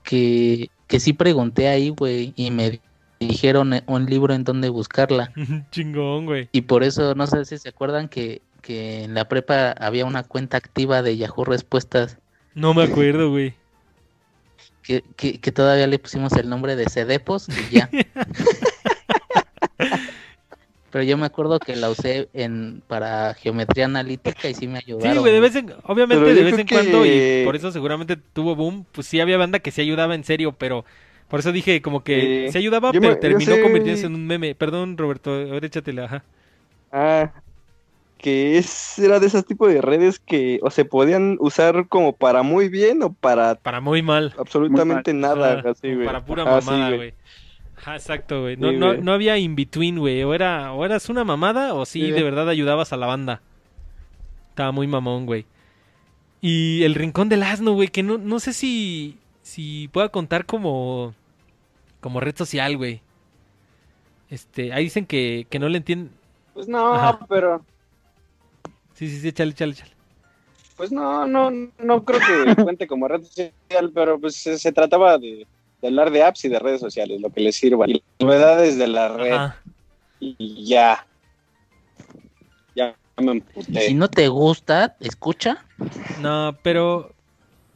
que, 0.05 0.71
que 0.87 1.01
sí 1.01 1.13
pregunté 1.13 1.69
ahí, 1.69 1.89
güey, 1.89 2.33
y 2.37 2.51
me 2.53 2.81
dijeron 3.19 3.75
eh, 3.75 3.83
un 3.87 4.07
libro 4.07 4.35
en 4.35 4.45
donde 4.45 4.69
buscarla. 4.69 5.33
Chingón, 5.73 6.27
güey. 6.27 6.49
Y 6.53 6.63
por 6.63 6.85
eso, 6.85 7.15
no 7.15 7.27
sé 7.27 7.45
si 7.45 7.59
se 7.59 7.71
acuerdan 7.71 8.09
que, 8.09 8.43
que 8.63 9.05
en 9.05 9.15
la 9.15 9.29
prepa 9.29 9.73
había 9.73 10.05
una 10.05 10.23
cuenta 10.23 10.57
activa 10.59 11.03
de 11.03 11.17
Yahoo 11.17 11.45
Respuestas, 11.45 12.19
No 12.55 12.73
me 12.75 12.85
acuerdo, 12.85 13.31
güey. 13.31 13.55
Que, 14.89 15.03
que, 15.17 15.39
que 15.39 15.53
todavía 15.53 15.87
le 15.87 15.99
pusimos 15.99 16.33
el 16.33 16.49
nombre 16.49 16.75
de 16.75 16.89
Cedepos 16.89 17.49
y 17.51 17.75
ya. 17.77 17.91
Pero 20.91 21.05
yo 21.05 21.19
me 21.19 21.27
acuerdo 21.27 21.61
que 21.61 21.77
la 21.77 21.91
usé 21.91 22.29
en 22.33 22.83
para 22.89 23.35
geometría 23.35 23.85
analítica 23.85 24.49
y 24.49 24.55
sí 24.55 24.67
me 24.67 24.79
ayudaron. 24.79 25.17
Sí, 25.17 25.19
güey, 25.19 25.33
de 25.35 25.41
vez 25.41 25.55
en, 25.55 25.73
obviamente 25.85 26.25
Pero 26.25 26.35
de 26.35 26.43
vez 26.43 26.59
en 26.59 26.69
cuando 26.69 27.05
y 27.07 27.23
por 27.43 27.57
eso 27.57 27.71
seguramente 27.71 28.17
tuvo 28.17 28.57
boom, 28.57 28.87
pues 28.93 29.07
sí 29.07 29.21
había 29.21 29.37
banda 29.37 29.59
que 29.61 29.71
sí 29.71 29.83
ayudaba 29.83 30.15
en 30.15 30.25
serio, 30.25 30.53
pero 30.59 30.85
por 31.29 31.41
eso 31.41 31.53
dije 31.53 31.83
como 31.83 32.03
que 32.03 32.43
se 32.47 32.57
ayudaba, 32.59 32.99
pero 33.01 33.15
me- 33.15 33.17
terminó 33.17 33.45
sé- 33.45 33.61
convirtiéndose 33.61 34.07
en 34.07 34.15
un 34.15 34.27
meme. 34.27 34.55
Perdón, 34.55 34.97
Roberto, 34.97 35.31
ahora 35.33 35.67
échatela, 35.67 36.05
ajá. 36.05 36.25
Ah, 36.91 37.33
que 38.19 38.59
es, 38.59 38.99
era 38.99 39.21
de 39.21 39.27
esos 39.29 39.45
tipos 39.47 39.73
de 39.73 39.81
redes 39.81 40.19
que 40.19 40.59
o 40.63 40.71
se 40.71 40.85
podían 40.85 41.37
usar 41.41 41.89
como 41.89 42.15
para 42.15 42.43
muy 42.43 42.69
bien 42.69 43.03
o 43.03 43.13
para 43.13 43.55
Para 43.57 43.81
muy 43.81 44.03
mal. 44.03 44.35
absolutamente 44.39 45.15
nada, 45.15 45.63
así, 45.71 45.95
güey. 45.95 46.07
para 46.07 46.25
pura 46.25 46.45
sí, 46.61 46.67
mamada, 46.71 46.97
güey. 46.97 47.15
Ajá, 47.77 47.95
exacto, 47.95 48.43
güey. 48.43 48.57
No, 48.57 48.71
Sí, 48.71 48.77
no, 48.77 48.95
no 48.95 49.13
había 49.13 49.39
in 49.39 49.55
between, 49.55 49.99
güey. 49.99 50.23
O, 50.25 50.35
era, 50.35 50.73
o 50.73 50.85
eras 50.85 51.09
una 51.09 51.23
mamada 51.25 51.75
o 51.75 51.87
sí, 51.87 52.07
Sí. 52.07 52.11
de 52.11 52.23
verdad 52.25 52.49
ayudabas 52.49 52.93
a 52.93 52.97
la 52.97 53.07
banda. 53.07 53.41
Estaba 54.51 54.73
muy 54.73 54.87
mamón, 54.89 55.27
güey. 55.27 55.47
Y 56.41 56.83
el 56.83 56.95
rincón 56.97 57.29
del 57.29 57.45
asno, 57.45 57.73
güey, 57.73 57.89
que 57.89 58.03
no, 58.03 58.19
no 58.19 58.41
sé 58.41 58.53
si, 58.53 59.19
si 59.43 59.89
pueda 59.93 60.09
contar 60.09 60.45
como, 60.47 61.15
como 62.01 62.19
red 62.21 62.37
social, 62.37 62.77
güey. 62.77 63.01
Este, 64.31 64.73
ahí 64.73 64.85
dicen 64.85 65.07
que, 65.07 65.47
que 65.49 65.59
no 65.59 65.69
le 65.69 65.79
entienden. 65.79 66.11
Pues 66.55 66.69
no, 66.69 66.95
Ajá. 66.95 67.21
pero 67.29 67.65
Sí, 68.99 69.09
sí, 69.09 69.21
sí, 69.21 69.29
échale, 69.29 69.53
échale, 69.53 69.73
échale. 69.73 69.93
Pues 70.77 70.91
no, 70.91 71.25
no, 71.27 71.51
no 71.51 72.05
creo 72.05 72.19
que 72.21 72.57
cuente 72.65 72.87
como 72.89 73.07
red 73.07 73.23
social, 73.23 73.93
pero 73.95 74.19
pues 74.21 74.35
se, 74.35 74.59
se 74.59 74.73
trataba 74.73 75.17
de, 75.19 75.47
de 75.81 75.89
hablar 75.89 76.11
de 76.11 76.25
apps 76.25 76.45
y 76.45 76.49
de 76.49 76.59
redes 76.59 76.81
sociales, 76.81 77.21
lo 77.21 77.31
que 77.31 77.41
les 77.41 77.55
sirva. 77.55 77.87
Y 77.89 77.95
las 77.95 78.03
novedades 78.19 78.77
de 78.77 78.89
la 78.89 79.09
red 79.17 79.33
Ajá. 79.33 79.63
y 80.19 80.65
ya. 80.67 81.07
Ya 82.75 82.97
me 83.19 83.27
Y 83.27 83.37
emputé. 83.37 83.81
si 83.83 83.95
no 83.95 84.09
te 84.09 84.27
gusta, 84.29 84.97
escucha, 85.01 85.65
No, 86.21 86.57
pero 86.63 87.13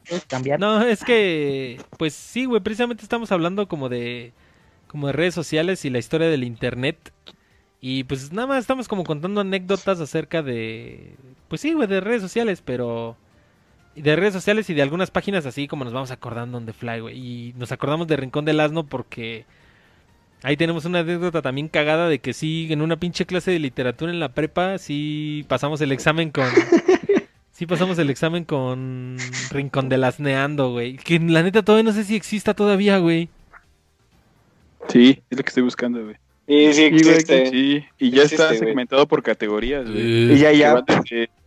puedes 0.08 0.24
cambiar. 0.26 0.58
No, 0.58 0.82
es 0.82 1.04
que, 1.04 1.80
pues 1.98 2.14
sí, 2.14 2.46
güey, 2.46 2.60
precisamente 2.60 3.04
estamos 3.04 3.30
hablando 3.30 3.68
como 3.68 3.88
de, 3.88 4.32
como 4.88 5.06
de 5.06 5.12
redes 5.12 5.34
sociales 5.34 5.84
y 5.84 5.90
la 5.90 5.98
historia 5.98 6.28
del 6.28 6.42
internet. 6.44 7.12
Y 7.84 8.04
pues 8.04 8.32
nada 8.32 8.46
más 8.46 8.60
estamos 8.60 8.86
como 8.86 9.02
contando 9.02 9.40
anécdotas 9.40 10.00
acerca 10.00 10.40
de, 10.40 11.16
pues 11.48 11.60
sí, 11.60 11.72
güey, 11.72 11.88
de 11.88 12.00
redes 12.00 12.22
sociales, 12.22 12.62
pero 12.64 13.16
de 13.96 14.14
redes 14.14 14.32
sociales 14.32 14.70
y 14.70 14.74
de 14.74 14.82
algunas 14.82 15.10
páginas 15.10 15.46
así 15.46 15.66
como 15.66 15.82
nos 15.82 15.92
vamos 15.92 16.12
acordando 16.12 16.60
the 16.60 16.72
fly, 16.72 17.00
güey. 17.00 17.18
Y 17.18 17.54
nos 17.54 17.72
acordamos 17.72 18.06
de 18.06 18.16
Rincón 18.16 18.44
del 18.44 18.60
Asno 18.60 18.86
porque 18.86 19.46
ahí 20.44 20.56
tenemos 20.56 20.84
una 20.84 21.00
anécdota 21.00 21.42
también 21.42 21.66
cagada 21.66 22.08
de 22.08 22.20
que 22.20 22.32
sí, 22.34 22.68
en 22.70 22.82
una 22.82 22.98
pinche 22.98 23.26
clase 23.26 23.50
de 23.50 23.58
literatura 23.58 24.12
en 24.12 24.20
la 24.20 24.32
prepa, 24.32 24.78
sí 24.78 25.44
pasamos 25.48 25.80
el 25.80 25.90
examen 25.90 26.30
con... 26.30 26.46
Sí 27.50 27.66
pasamos 27.66 27.98
el 27.98 28.08
examen 28.08 28.44
con 28.44 29.18
Rincón 29.50 29.90
del 29.90 30.04
Asneando, 30.04 30.72
güey. 30.72 30.96
Que 30.96 31.20
la 31.20 31.42
neta 31.42 31.62
todavía 31.62 31.84
no 31.84 31.92
sé 31.92 32.02
si 32.02 32.16
exista 32.16 32.54
todavía, 32.54 32.96
güey. 32.96 33.28
Sí, 34.88 35.22
es 35.28 35.36
lo 35.36 35.44
que 35.44 35.48
estoy 35.48 35.62
buscando, 35.62 36.02
güey. 36.02 36.16
Sí, 36.46 36.72
sí 36.74 36.82
existe. 36.84 37.46
Sí, 37.46 37.84
y 37.98 38.10
ya 38.10 38.22
Existe, 38.22 38.34
está 38.34 38.46
güey. 38.48 38.58
segmentado 38.58 39.06
por 39.06 39.22
categorías, 39.22 39.88
güey. 39.88 40.32
Y 40.32 40.38
ya, 40.38 40.52
ya. 40.52 40.84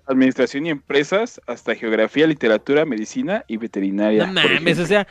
administración 0.08 0.66
y 0.66 0.70
empresas 0.70 1.42
hasta 1.48 1.76
geografía, 1.76 2.28
literatura, 2.28 2.86
medicina 2.86 3.44
y 3.48 3.58
veterinaria. 3.58 4.26
No 4.28 4.34
mames, 4.34 4.80
o 4.80 4.86
sea. 4.86 5.08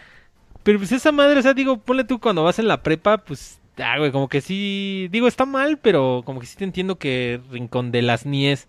Pero 0.63 0.79
pues 0.79 0.93
esa 0.93 1.13
madre, 1.13 1.39
o 1.39 1.43
sea, 1.43 1.53
digo, 1.55 1.79
ponle 1.79 2.05
tú 2.05 2.19
cuando 2.19 2.43
vas 2.43 2.59
en 2.59 2.69
la 2.69 2.83
prepa, 2.83 3.19
pues. 3.19 3.61
Ah, 3.77 3.99
güey, 3.99 4.13
como 4.13 4.29
que 4.29 4.41
sí. 4.41 5.09
Digo, 5.11 5.29
está 5.29 5.45
mal, 5.47 5.79
pero 5.79 6.23
como 6.25 6.41
que 6.41 6.47
sí 6.47 6.57
te 6.57 6.65
entiendo 6.65 6.97
que 6.99 7.41
Rincón 7.51 7.93
de 7.93 8.03
las 8.03 8.25
Nies. 8.25 8.69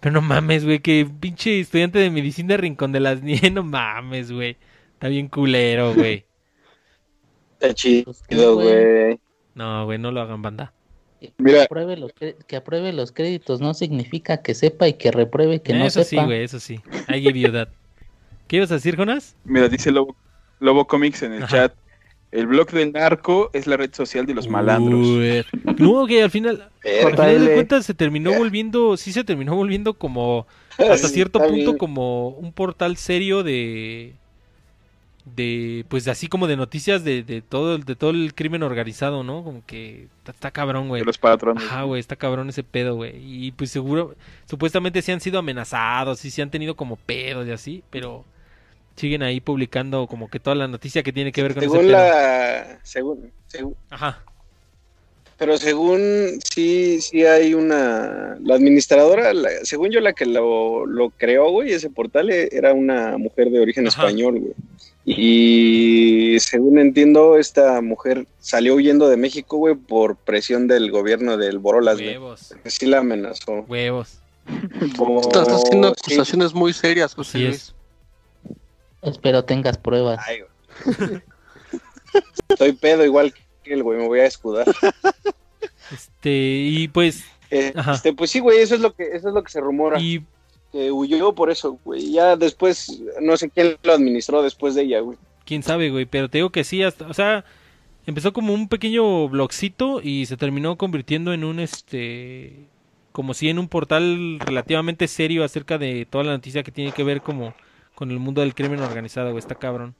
Pero 0.00 0.12
no 0.14 0.20
mames, 0.20 0.64
güey, 0.64 0.80
que 0.80 1.08
pinche 1.20 1.60
estudiante 1.60 1.98
de 1.98 2.10
medicina 2.10 2.56
Rincón 2.56 2.92
de 2.92 3.00
las 3.00 3.22
Nies, 3.22 3.50
no 3.52 3.62
mames, 3.62 4.32
güey. 4.32 4.56
Está 4.94 5.08
bien 5.08 5.28
culero, 5.28 5.94
güey. 5.94 6.26
Está 7.54 7.74
chido, 7.74 8.04
Pues, 8.06 8.22
¿qué, 8.28 8.36
güey? 8.46 9.20
No, 9.54 9.84
güey, 9.84 9.98
no 9.98 10.10
lo 10.10 10.20
hagan 10.20 10.42
banda. 10.42 10.72
Que 11.20 11.32
Mira. 11.38 11.64
apruebe, 11.64 11.96
los, 11.96 12.12
que 12.12 12.56
apruebe 12.56 12.92
los 12.92 13.12
créditos 13.12 13.60
no 13.60 13.74
significa 13.74 14.42
que 14.42 14.54
sepa 14.54 14.88
y 14.88 14.94
que 14.94 15.12
repruebe 15.12 15.62
que 15.62 15.72
no 15.74 15.84
eso 15.84 16.02
sí, 16.02 16.10
sepa. 16.10 16.24
güey, 16.24 16.42
eso 16.42 16.58
sí. 16.58 16.80
I 17.08 17.20
give 17.20 17.38
you 17.38 17.52
that. 17.52 17.68
¿Qué 18.48 18.56
ibas 18.56 18.70
a 18.72 18.74
decir, 18.74 18.96
Jonas? 18.96 19.36
Mira, 19.44 19.68
dice 19.68 19.90
Lobo, 19.92 20.16
Lobo 20.58 20.86
Comics 20.86 21.22
en 21.22 21.32
el 21.34 21.42
Ajá. 21.44 21.56
chat. 21.68 21.74
El 22.32 22.46
blog 22.46 22.70
del 22.70 22.92
narco 22.92 23.50
es 23.52 23.66
la 23.66 23.76
red 23.76 23.92
social 23.94 24.24
de 24.24 24.32
los 24.34 24.48
malandros. 24.48 25.06
Uy, 25.06 25.44
No, 25.78 26.06
que 26.06 26.22
al 26.22 26.30
final, 26.30 26.70
al 27.04 27.10
final 27.12 27.46
de 27.46 27.54
cuentas 27.54 27.84
se 27.84 27.92
terminó 27.92 28.32
volviendo, 28.32 28.96
sí 28.96 29.12
se 29.12 29.22
terminó 29.22 29.54
volviendo 29.54 29.92
como 29.94 30.46
hasta 30.78 31.08
Sí, 31.08 31.14
cierto 31.14 31.40
punto 31.40 31.54
bien. 31.54 31.76
como 31.78 32.28
un 32.30 32.52
portal 32.54 32.96
serio 32.96 33.42
de 33.42 34.14
de 35.24 35.84
pues 35.88 36.08
así 36.08 36.26
como 36.26 36.48
de 36.48 36.56
noticias 36.56 37.04
de, 37.04 37.22
de 37.22 37.42
todo 37.42 37.76
el- 37.76 37.84
de 37.84 37.94
todo 37.94 38.10
el 38.10 38.34
crimen 38.34 38.62
organizado, 38.64 39.22
¿no? 39.22 39.44
Como 39.44 39.64
que 39.66 40.08
está, 40.18 40.32
está 40.32 40.50
cabrón, 40.50 40.88
güey. 40.88 41.02
De 41.02 41.06
los 41.06 41.18
patrones. 41.18 41.62
Ajá, 41.64 41.82
güey, 41.84 42.00
está 42.00 42.16
cabrón 42.16 42.48
ese 42.48 42.64
pedo, 42.64 42.96
güey. 42.96 43.12
Y 43.16 43.52
pues 43.52 43.70
seguro, 43.70 44.16
supuestamente 44.50 45.00
sí 45.02 45.12
han 45.12 45.20
sido 45.20 45.38
amenazados 45.38 46.24
y 46.24 46.30
sí 46.30 46.42
han 46.42 46.50
tenido 46.50 46.74
como 46.74 46.96
pedos 46.96 47.46
y 47.46 47.52
así, 47.52 47.84
pero 47.90 48.24
siguen 48.96 49.22
ahí 49.22 49.40
publicando 49.40 50.06
como 50.08 50.28
que 50.28 50.40
toda 50.40 50.56
la 50.56 50.66
noticia 50.68 51.02
que 51.02 51.12
tiene 51.12 51.30
que 51.32 51.42
ver 51.42 51.54
con 51.54 51.62
ese 51.62 51.70
Según 51.70 51.86
pedo. 51.86 51.96
la. 51.98 52.78
Según, 52.82 53.30
según- 53.46 53.76
Ajá. 53.90 54.24
pero 55.38 55.56
según 55.56 56.00
sí, 56.52 57.00
sí 57.00 57.24
hay 57.24 57.54
una. 57.54 58.36
La 58.42 58.56
administradora, 58.56 59.32
la- 59.32 59.50
según 59.64 59.90
yo, 59.90 60.00
la 60.00 60.12
que 60.12 60.26
lo, 60.26 60.84
lo 60.84 61.10
creó, 61.10 61.50
güey, 61.52 61.72
ese 61.72 61.90
portal 61.90 62.28
eh, 62.30 62.48
era 62.52 62.72
una 62.74 63.16
mujer 63.18 63.50
de 63.50 63.60
origen 63.60 63.86
Ajá. 63.86 64.02
español, 64.02 64.40
güey. 64.40 64.52
Y 65.04 66.36
según 66.40 66.78
entiendo, 66.78 67.36
esta 67.38 67.80
mujer 67.80 68.26
salió 68.38 68.74
huyendo 68.76 69.08
de 69.08 69.16
México, 69.16 69.56
güey, 69.56 69.74
por 69.74 70.16
presión 70.16 70.68
del 70.68 70.90
gobierno 70.90 71.36
del 71.36 71.58
Borolas, 71.58 71.96
güey. 71.96 72.10
Huevos, 72.10 72.54
Que 72.62 72.70
sí 72.70 72.86
la 72.86 72.98
amenazó. 72.98 73.64
huevos. 73.68 74.18
Estás 75.22 75.48
haciendo 75.48 75.88
Sí. 75.88 76.14
acusaciones 76.14 76.54
muy 76.54 76.72
serias, 76.72 77.14
José 77.14 77.38
Así 77.38 77.46
Luis. 77.46 77.56
es. 77.56 77.74
Espero 79.02 79.44
tengas 79.44 79.76
pruebas. 79.78 80.20
Ay, 80.26 80.38
güey. 80.40 81.20
Estoy 82.48 82.72
pedo 82.72 83.04
igual 83.04 83.34
que 83.64 83.74
el 83.74 83.82
güey, 83.82 83.98
me 83.98 84.06
voy 84.06 84.20
a 84.20 84.26
escudar. 84.26 84.66
Este, 85.92 86.30
y 86.30 86.88
pues, 86.88 87.24
Eh, 87.50 87.72
este, 87.92 88.12
pues 88.14 88.30
sí, 88.30 88.38
güey, 88.40 88.58
eso 88.60 88.74
es 88.76 88.80
lo 88.80 88.94
que, 88.94 89.04
eso 89.14 89.28
es 89.28 89.34
lo 89.34 89.42
que 89.42 89.50
se 89.52 89.60
rumora. 89.60 90.00
y 90.00 90.24
Que 90.72 90.90
huyó 90.90 91.34
por 91.34 91.50
eso, 91.50 91.78
güey. 91.84 92.12
Ya 92.12 92.34
después, 92.36 93.02
no 93.20 93.36
sé 93.36 93.50
quién 93.50 93.76
lo 93.82 93.92
administró 93.92 94.42
después 94.42 94.74
de 94.74 94.82
ella, 94.82 95.00
güey. 95.00 95.18
quién 95.44 95.62
sabe, 95.62 95.90
güey, 95.90 96.06
pero 96.06 96.28
te 96.30 96.38
digo 96.38 96.50
que 96.50 96.64
sí, 96.64 96.82
hasta, 96.82 97.06
o 97.08 97.14
sea, 97.14 97.44
empezó 98.06 98.32
como 98.32 98.54
un 98.54 98.68
pequeño 98.68 99.28
blogcito 99.28 100.00
y 100.02 100.26
se 100.26 100.36
terminó 100.36 100.76
convirtiendo 100.76 101.32
en 101.32 101.44
un, 101.44 101.60
este, 101.60 102.68
como 103.12 103.34
si 103.34 103.48
en 103.48 103.58
un 103.58 103.68
portal 103.68 104.38
relativamente 104.40 105.08
serio 105.08 105.44
acerca 105.44 105.78
de 105.78 106.06
toda 106.08 106.24
la 106.24 106.32
noticia 106.32 106.62
que 106.62 106.72
tiene 106.72 106.92
que 106.92 107.04
ver 107.04 107.22
como 107.22 107.54
con 107.94 108.10
el 108.10 108.18
mundo 108.18 108.40
del 108.40 108.54
crimen 108.54 108.80
organizado, 108.80 109.30
güey, 109.30 109.40
está 109.40 109.54
cabrón. 109.54 109.94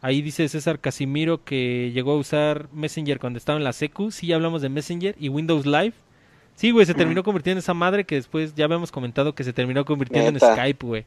Ahí 0.00 0.20
dice 0.22 0.48
César 0.48 0.80
Casimiro 0.80 1.44
que 1.44 1.90
llegó 1.94 2.12
a 2.12 2.16
usar 2.16 2.68
Messenger 2.72 3.18
cuando 3.20 3.38
estaba 3.38 3.58
en 3.58 3.64
la 3.64 3.72
secu, 3.72 4.10
sí, 4.10 4.32
hablamos 4.32 4.62
de 4.62 4.68
Messenger 4.68 5.16
y 5.18 5.28
Windows 5.28 5.66
Live. 5.66 5.94
Sí, 6.56 6.70
güey, 6.70 6.86
se 6.86 6.94
terminó 6.94 7.22
convirtiendo 7.24 7.58
en 7.58 7.62
esa 7.62 7.74
madre 7.74 8.04
que 8.04 8.14
después 8.16 8.54
ya 8.54 8.64
habíamos 8.66 8.92
comentado 8.92 9.34
que 9.34 9.42
se 9.44 9.52
terminó 9.52 9.84
convirtiendo 9.84 10.28
en. 10.28 10.38
Skype, 10.38 10.86
güey. 10.86 11.02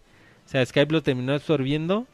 O 0.45 0.49
sea, 0.49 0.65
Skype 0.65 0.91
lo 0.91 1.01
terminó 1.01 1.33
absorbiendo 1.33 2.05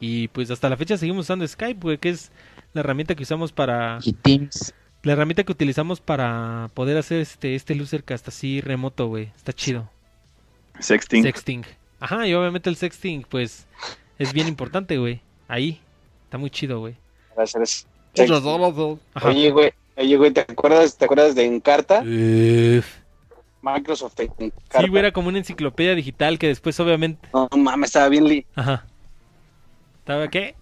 y 0.00 0.28
pues 0.28 0.50
hasta 0.50 0.68
la 0.68 0.76
fecha 0.76 0.96
seguimos 0.96 1.26
usando 1.26 1.46
Skype, 1.46 1.80
güey, 1.80 1.98
que 1.98 2.10
es 2.10 2.30
la 2.72 2.80
herramienta 2.80 3.14
que 3.14 3.22
usamos 3.24 3.52
para 3.52 3.98
Y 4.02 4.12
Teams. 4.12 4.74
la 5.02 5.12
herramienta 5.12 5.44
que 5.44 5.52
utilizamos 5.52 6.00
para 6.00 6.70
poder 6.74 6.96
hacer 6.96 7.20
este 7.20 7.54
este 7.54 7.74
losercast 7.74 8.28
así 8.28 8.60
remoto, 8.60 9.06
güey. 9.08 9.30
Está 9.36 9.52
chido. 9.52 9.90
Sexting. 10.80 11.22
Sexting. 11.24 11.64
Ajá, 12.00 12.26
y 12.26 12.34
obviamente 12.34 12.70
el 12.70 12.76
sexting 12.76 13.24
pues 13.28 13.66
es 14.18 14.32
bien 14.32 14.48
importante, 14.48 14.96
güey. 14.98 15.20
Ahí 15.48 15.80
está 16.24 16.38
muy 16.38 16.50
chido, 16.50 16.78
güey. 16.80 16.94
Ajá. 19.14 19.28
Oye, 19.28 19.50
güey, 19.50 19.72
oye, 19.98 20.16
güey, 20.16 20.30
¿te 20.32 20.40
acuerdas, 20.40 20.96
¿te 20.96 21.04
acuerdas 21.04 21.34
de 21.34 21.44
Encarta? 21.44 22.00
Uf. 22.02 22.86
Microsoft 23.60 24.18
Encarta. 24.20 24.80
Sí, 24.80 24.88
güey, 24.88 25.00
era 25.00 25.12
como 25.12 25.28
una 25.28 25.38
enciclopedia 25.38 25.94
digital 25.94 26.38
que 26.38 26.46
después 26.48 26.78
obviamente, 26.80 27.28
No 27.34 27.48
mames, 27.56 27.88
estaba 27.88 28.08
bien 28.08 28.24
li- 28.24 28.46
ajá. 28.54 28.86
¿Estaba 30.00 30.28
qué? 30.28 30.54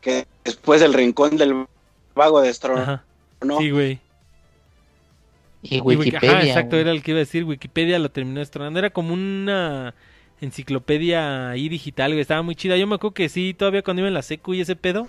que 0.00 0.26
después 0.44 0.80
el 0.80 0.94
rincón 0.94 1.36
del 1.36 1.66
vago 2.14 2.40
de 2.40 2.54
Strong, 2.54 2.78
Ajá. 2.78 3.04
¿no? 3.42 3.58
Sí, 3.58 3.70
güey. 3.70 3.98
Y 5.60 5.76
Y 5.76 5.80
Wiki- 5.80 5.98
Wikipedia. 5.98 6.30
Ajá, 6.38 6.46
exacto, 6.46 6.70
güey. 6.70 6.82
era 6.82 6.92
el 6.92 7.02
que 7.02 7.10
iba 7.10 7.18
a 7.18 7.26
decir. 7.26 7.44
Wikipedia 7.44 7.98
lo 7.98 8.10
terminó 8.10 8.38
destronando. 8.38 8.78
Era 8.78 8.90
como 8.90 9.12
una 9.12 9.92
enciclopedia 10.40 11.50
ahí 11.50 11.68
digital, 11.68 12.10
güey. 12.12 12.20
Estaba 12.20 12.42
muy 12.42 12.54
chida. 12.54 12.76
Yo 12.76 12.86
me 12.86 12.94
acuerdo 12.96 13.14
que 13.14 13.28
sí, 13.28 13.54
todavía 13.54 13.82
cuando 13.82 14.00
iba 14.00 14.08
en 14.08 14.14
la 14.14 14.22
secu 14.22 14.54
y 14.54 14.60
ese 14.60 14.76
pedo, 14.76 15.06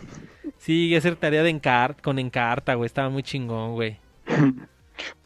sí, 0.58 0.88
iba 0.88 0.96
a 0.98 1.00
hacer 1.00 1.16
tarea 1.16 1.44
de 1.44 1.50
encar 1.50 2.02
con 2.02 2.20
encarta, 2.20 2.74
güey. 2.76 2.86
Estaba 2.88 3.10
muy 3.10 3.24
chingón, 3.24 3.74
güey. 3.74 3.98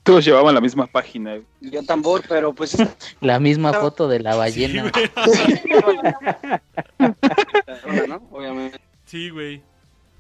Todos 0.03 0.23
llevaban 0.25 0.53
la 0.53 0.59
misma 0.61 0.85
página. 0.85 1.39
Yo 1.61 1.83
tambor, 1.83 2.21
pero 2.27 2.53
pues 2.53 2.75
La 3.21 3.39
misma 3.39 3.71
foto 3.73 4.07
de 4.09 4.19
la 4.19 4.35
ballena. 4.35 4.91
Sí, 9.05 9.29
güey. 9.29 9.61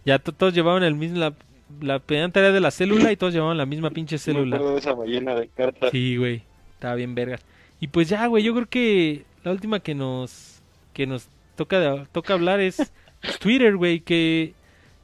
Ya 0.05 0.19
to- 0.19 0.31
todos 0.33 0.53
llevaban 0.53 0.83
el 0.83 0.95
mismo, 0.95 1.17
la, 1.19 1.33
la 1.81 1.99
pedían 1.99 2.31
tarea 2.31 2.51
de 2.51 2.59
la 2.59 2.71
célula 2.71 3.11
y 3.11 3.17
todos 3.17 3.33
llevaban 3.33 3.57
la 3.57 3.65
misma 3.65 3.89
pinche 3.89 4.17
célula. 4.17 4.57
de 4.57 4.77
esa 4.77 4.93
ballena 4.93 5.33
de 5.35 5.43
Encarta. 5.45 5.89
Sí, 5.91 6.17
güey. 6.17 6.43
Estaba 6.73 6.95
bien 6.95 7.15
vergas. 7.15 7.41
Y 7.79 7.87
pues 7.87 8.09
ya, 8.09 8.25
güey, 8.27 8.43
yo 8.43 8.53
creo 8.53 8.67
que 8.67 9.23
la 9.43 9.51
última 9.51 9.79
que 9.79 9.95
nos 9.95 10.61
que 10.93 11.07
nos 11.07 11.27
toca 11.55 12.05
toca 12.11 12.33
hablar 12.33 12.59
es 12.59 12.91
Twitter, 13.39 13.75
güey, 13.75 13.99
que 13.99 14.53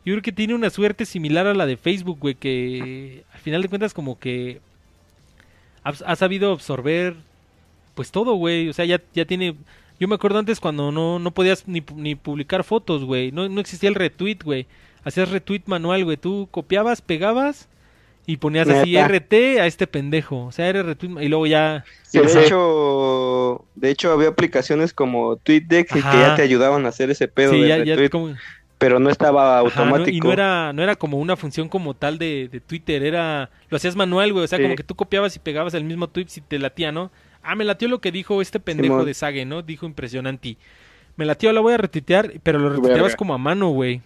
yo 0.06 0.14
creo 0.14 0.22
que 0.22 0.32
tiene 0.32 0.56
una 0.56 0.70
suerte 0.70 1.06
similar 1.06 1.48
a 1.48 1.54
la 1.54 1.66
de 1.66 1.78
Facebook, 1.78 2.20
güey, 2.20 2.36
que 2.36 3.24
al 3.34 3.40
final 3.40 3.62
de 3.62 3.70
cuentas 3.70 3.94
como 3.94 4.20
que 4.20 4.62
ha, 5.84 5.90
ha 5.90 6.16
sabido 6.16 6.52
absorber 6.52 7.16
pues 7.96 8.12
todo, 8.12 8.36
güey, 8.36 8.70
o 8.70 8.74
sea, 8.74 8.86
ya 8.86 9.02
ya 9.14 9.26
tiene 9.26 9.56
yo 10.00 10.08
me 10.08 10.16
acuerdo 10.16 10.40
antes 10.40 10.60
cuando 10.60 10.92
no 10.92 11.20
no 11.20 11.32
podías 11.32 11.68
ni, 11.68 11.84
ni 11.96 12.16
publicar 12.16 12.64
fotos, 12.64 13.04
güey, 13.04 13.32
no 13.32 13.50
no 13.50 13.62
existía 13.62 13.90
el 13.90 13.96
retweet, 13.96 14.40
güey. 14.44 14.68
Hacías 15.04 15.30
retweet 15.30 15.64
manual, 15.66 16.04
güey, 16.04 16.18
tú 16.18 16.48
copiabas, 16.52 17.02
pegabas 17.02 17.70
y 18.32 18.38
ponías 18.38 18.70
así. 18.70 18.96
RT 18.96 19.34
a 19.60 19.66
este 19.66 19.88
pendejo. 19.88 20.46
O 20.46 20.52
sea, 20.52 20.68
era 20.68 20.84
retweet 20.84 21.22
y 21.22 21.28
luego 21.30 21.48
ya. 21.48 21.78
Ajá. 21.78 21.86
de 22.12 22.44
hecho, 22.46 23.66
de 23.76 23.90
hecho 23.90 24.12
había 24.12 24.30
aplicaciones 24.30 24.94
como 24.94 25.38
TweetDeck 25.38 25.92
que 25.94 26.00
ya 26.02 26.36
te 26.36 26.42
ayudaban 26.44 26.86
a 26.86 26.90
hacer 26.90 27.10
ese 27.10 27.28
pedo 27.28 27.54
Sí, 27.54 27.62
de 27.62 27.68
ya, 27.68 27.84
ya 27.84 28.10
como- 28.10 28.36
pero 28.78 29.00
no 29.00 29.10
estaba 29.10 29.60
Ajá, 29.60 29.64
no- 29.64 29.86
automático. 29.86 30.16
y 30.16 30.20
no 30.22 30.32
era, 30.32 30.72
no 30.74 30.82
era 30.84 30.96
como 30.96 31.18
una 31.18 31.36
función 31.36 31.68
como 31.70 31.94
tal 31.96 32.18
de, 32.18 32.48
de 32.52 32.60
Twitter, 32.62 33.04
era, 33.04 33.50
lo 33.70 33.76
hacías 33.78 33.96
manual, 33.96 34.32
güey, 34.32 34.46
o 34.46 34.48
sea, 34.48 34.58
Sí. 34.58 34.64
como 34.64 34.76
que 34.76 34.84
tú 34.84 34.96
copiabas 34.96 35.36
y 35.36 35.40
pegabas 35.40 35.74
el 35.74 35.84
mismo 35.84 36.08
tweet 36.08 36.28
si 36.30 36.40
te 36.42 36.58
latía, 36.60 36.92
¿no? 36.92 37.12
Ah, 37.44 37.56
me 37.56 37.66
latió 37.66 37.88
lo 37.90 38.00
que 38.00 38.12
dijo 38.12 38.42
este 38.42 38.60
pendejo 38.60 38.94
Simón. 38.94 39.06
de 39.06 39.14
Sage, 39.14 39.46
¿no? 39.46 39.62
Dijo 39.64 39.86
impresionante. 39.86 40.56
Me 41.18 41.26
latió, 41.26 41.52
lo 41.52 41.62
voy 41.62 41.74
a 41.74 41.78
retuitear, 41.78 42.32
pero 42.44 42.60
lo 42.60 42.70
retuiteabas 42.70 43.16
como 43.18 43.34
a 43.34 43.38
mano, 43.38 43.70
güey. 43.70 44.02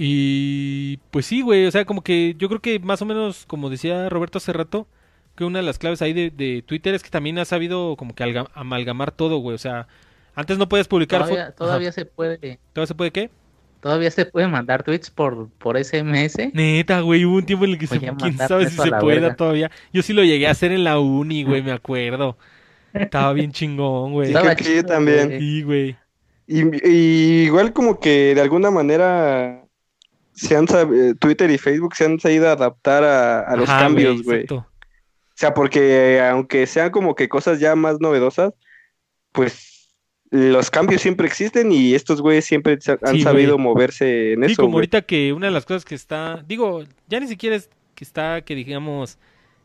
Y 0.00 0.98
pues 1.10 1.26
sí, 1.26 1.42
güey, 1.42 1.66
o 1.66 1.70
sea, 1.72 1.84
como 1.84 2.02
que 2.02 2.34
yo 2.38 2.48
creo 2.48 2.60
que 2.60 2.78
más 2.78 3.02
o 3.02 3.06
menos, 3.06 3.46
como 3.46 3.68
decía 3.68 4.08
Roberto 4.08 4.38
hace 4.38 4.52
rato, 4.52 4.86
que 5.34 5.44
una 5.44 5.58
de 5.58 5.64
las 5.64 5.78
claves 5.78 6.02
ahí 6.02 6.12
de, 6.12 6.30
de 6.30 6.62
Twitter 6.62 6.94
es 6.94 7.02
que 7.02 7.10
también 7.10 7.38
ha 7.40 7.44
sabido 7.44 7.96
como 7.96 8.14
que 8.14 8.22
alga- 8.24 8.48
amalgamar 8.54 9.10
todo, 9.10 9.38
güey, 9.38 9.56
o 9.56 9.58
sea, 9.58 9.88
antes 10.36 10.56
no 10.56 10.68
podías 10.68 10.86
publicar 10.88 11.22
Todavía, 11.22 11.52
todavía 11.52 11.92
se 11.92 12.04
puede, 12.06 12.60
¿Todavía 12.72 12.86
se 12.86 12.94
puede 12.94 13.10
qué? 13.10 13.30
todavía 13.80 14.10
se 14.10 14.24
puede 14.26 14.46
mandar 14.48 14.82
tweets 14.84 15.10
por, 15.10 15.48
por 15.58 15.76
SMS. 15.76 16.36
Neta, 16.52 17.00
güey, 17.00 17.24
hubo 17.24 17.36
un 17.36 17.46
tiempo 17.46 17.64
en 17.64 17.72
el 17.72 17.78
que 17.78 17.86
se, 17.86 17.98
quién 17.98 18.16
mandar 18.16 18.48
sabe 18.48 18.66
si 18.66 18.76
se 18.76 18.92
pueda 18.92 19.02
verga. 19.20 19.36
todavía. 19.36 19.70
Yo 19.92 20.02
sí 20.02 20.12
lo 20.12 20.24
llegué 20.24 20.46
a 20.48 20.52
hacer 20.52 20.72
en 20.72 20.84
la 20.84 20.98
uni, 21.00 21.44
güey, 21.44 21.62
me 21.62 21.72
acuerdo. 21.72 22.38
Estaba 22.92 23.32
bien 23.32 23.52
chingón, 23.52 24.12
güey. 24.14 24.28
Sí, 24.28 24.32
Estaba 24.32 24.56
que 24.56 24.76
yo 24.76 24.84
también. 24.86 25.38
Sí, 25.38 25.62
güey. 25.62 25.96
Y, 26.46 26.62
y 26.88 27.44
igual 27.44 27.72
como 27.72 28.00
que 28.00 28.34
de 28.34 28.40
alguna 28.40 28.70
manera 28.70 29.67
se 30.38 30.56
han 30.56 30.66
eh, 30.94 31.14
Twitter 31.18 31.50
y 31.50 31.58
Facebook 31.58 31.94
se 31.94 32.04
han 32.04 32.18
sabido 32.20 32.48
adaptar 32.48 33.04
a, 33.04 33.40
a 33.40 33.56
los 33.56 33.68
Ajá, 33.68 33.80
cambios, 33.80 34.22
güey. 34.22 34.46
O 34.50 34.64
sea, 35.34 35.54
porque 35.54 36.16
eh, 36.16 36.20
aunque 36.20 36.66
sean 36.66 36.90
como 36.90 37.14
que 37.14 37.28
cosas 37.28 37.60
ya 37.60 37.74
más 37.76 38.00
novedosas, 38.00 38.52
pues 39.32 39.94
los 40.30 40.70
cambios 40.70 41.00
siempre 41.00 41.26
existen 41.26 41.72
y 41.72 41.94
estos 41.94 42.20
güeyes 42.20 42.44
siempre 42.44 42.78
han 43.02 43.14
Sí, 43.14 43.22
sabido 43.22 43.56
moverse 43.58 44.32
en 44.32 44.44
Sí, 44.44 44.52
eso, 44.52 44.62
como 44.62 44.76
ahorita 44.78 45.02
que 45.02 45.32
una 45.32 45.46
de 45.46 45.52
las 45.52 45.64
cosas 45.64 45.84
que 45.84 45.94
está, 45.94 46.44
digo, 46.46 46.84
ya 47.08 47.20
ni 47.20 47.28
siquiera 47.28 47.56
es 47.56 47.70
que 47.94 48.04
está, 48.04 48.42
que 48.42 48.54
digamos, 48.54 49.18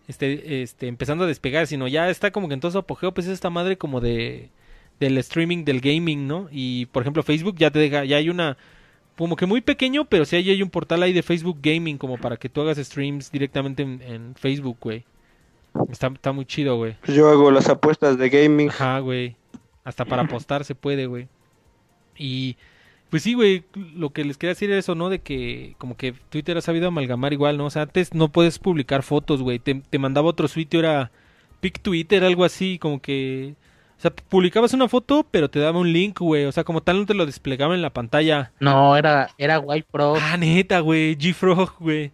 este, 0.08 0.64
este, 0.64 0.88
empezando 0.88 1.24
a 1.26 1.28
despegar, 1.28 1.68
sino 1.68 1.88
ya 1.88 2.10
está 2.10 2.32
como 2.32 2.48
que 2.48 2.54
en 2.56 2.60
todo 2.60 2.72
su 2.72 2.78
apogeo, 2.78 3.14
pues 3.14 3.28
es 3.28 3.34
esta 3.34 3.50
madre 3.50 3.78
como 3.78 4.00
de, 4.02 4.52
del 5.00 5.18
streaming, 5.18 5.66
del 5.66 5.82
gaming, 5.82 6.28
¿no? 6.28 6.48
Y, 6.52 6.86
por 6.88 7.04
ejemplo, 7.04 7.24
Facebook 7.24 7.56
ya 7.58 7.72
te 7.72 7.80
deja, 7.80 8.06
ya 8.06 8.18
hay 8.18 8.30
una, 8.30 8.58
como 9.18 9.36
que 9.36 9.46
muy 9.46 9.62
pequeño, 9.62 10.06
pero 10.06 10.26
sí 10.26 10.36
hay, 10.36 10.50
hay 10.50 10.62
un 10.64 10.70
portal 10.70 11.04
ahí 11.04 11.14
de 11.14 11.24
Facebook 11.24 11.60
Gaming, 11.62 11.98
como 11.98 12.18
para 12.18 12.38
que 12.38 12.50
tú 12.50 12.62
hagas 12.62 12.78
streams 12.78 13.32
directamente 13.32 13.84
en, 13.84 14.02
en 14.02 14.36
Facebook, 14.36 14.78
güey. 14.80 15.06
Está, 15.92 16.08
está 16.08 16.32
muy 16.32 16.46
chido, 16.46 16.78
güey. 16.78 16.96
Pues 17.04 17.18
yo 17.18 17.30
hago 17.30 17.52
las 17.52 17.70
apuestas 17.70 18.18
de 18.18 18.30
gaming. 18.30 18.70
Ajá, 18.70 19.00
güey. 19.00 19.36
Hasta 19.84 20.06
para 20.06 20.24
apostar 20.24 20.64
se 20.64 20.76
puede, 20.76 21.08
güey. 21.08 21.28
Y 22.16 22.58
pues 23.10 23.24
sí, 23.24 23.34
güey, 23.34 23.64
lo 23.96 24.12
que 24.12 24.24
les 24.24 24.38
quería 24.38 24.54
decir 24.54 24.72
es 24.72 24.80
eso, 24.80 24.96
¿no? 24.96 25.10
De 25.10 25.20
que 25.20 25.76
como 25.78 25.98
que 25.98 26.14
Twitter 26.30 26.58
ha 26.58 26.62
sabido 26.62 26.88
amalgamar 26.88 27.34
igual, 27.34 27.58
¿no? 27.58 27.66
O 27.66 27.70
sea, 27.70 27.84
antes 27.84 28.14
no 28.14 28.32
puedes 28.32 28.60
publicar 28.60 29.04
fotos, 29.04 29.42
güey. 29.42 29.60
Te, 29.60 29.76
te 29.76 30.00
mandaba 30.00 30.30
otro 30.30 30.48
sitio, 30.48 30.80
era 30.80 31.12
Pic 31.60 31.80
Twitter, 31.80 32.24
algo 32.24 32.44
así, 32.44 32.80
como 32.80 33.02
que... 33.02 33.56
O 33.98 34.02
sea, 34.04 34.12
publicabas 34.12 34.74
una 34.74 34.90
foto, 34.90 35.26
pero 35.32 35.50
te 35.50 35.60
daba 35.60 35.80
un 35.80 35.92
link, 35.94 36.20
güey. 36.20 36.46
O 36.46 36.52
sea, 36.52 36.64
como 36.66 36.82
tal 36.82 37.00
no 37.00 37.06
te 37.06 37.14
lo 37.14 37.26
desplegaba 37.26 37.74
en 37.74 37.82
la 37.82 37.92
pantalla. 37.94 38.52
No, 38.60 38.98
era, 38.98 39.30
era 39.38 39.60
White 39.60 39.88
Pro. 39.92 40.16
Ah, 40.20 40.36
neta, 40.38 40.82
güey. 40.82 41.16
G-Frog, 41.18 41.76
güey. 41.80 42.12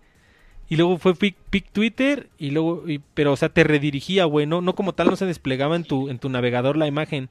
Y 0.69 0.75
luego 0.75 0.99
fue 0.99 1.15
Pic, 1.15 1.35
Pic 1.49 1.71
Twitter 1.71 2.29
y 2.37 2.51
luego, 2.51 2.87
y- 2.87 3.01
pero 3.15 3.31
o 3.33 3.35
sea, 3.35 3.49
te 3.49 3.63
redirigía, 3.63 4.25
güey, 4.25 4.45
no, 4.45 4.61
no 4.61 4.75
como 4.75 4.93
tal 4.93 5.07
no 5.07 5.15
se 5.15 5.25
desplegaba 5.25 5.75
en 5.75 5.83
tu, 5.83 6.09
en 6.09 6.19
tu 6.19 6.29
navegador 6.29 6.77
la 6.77 6.85
imagen. 6.85 7.29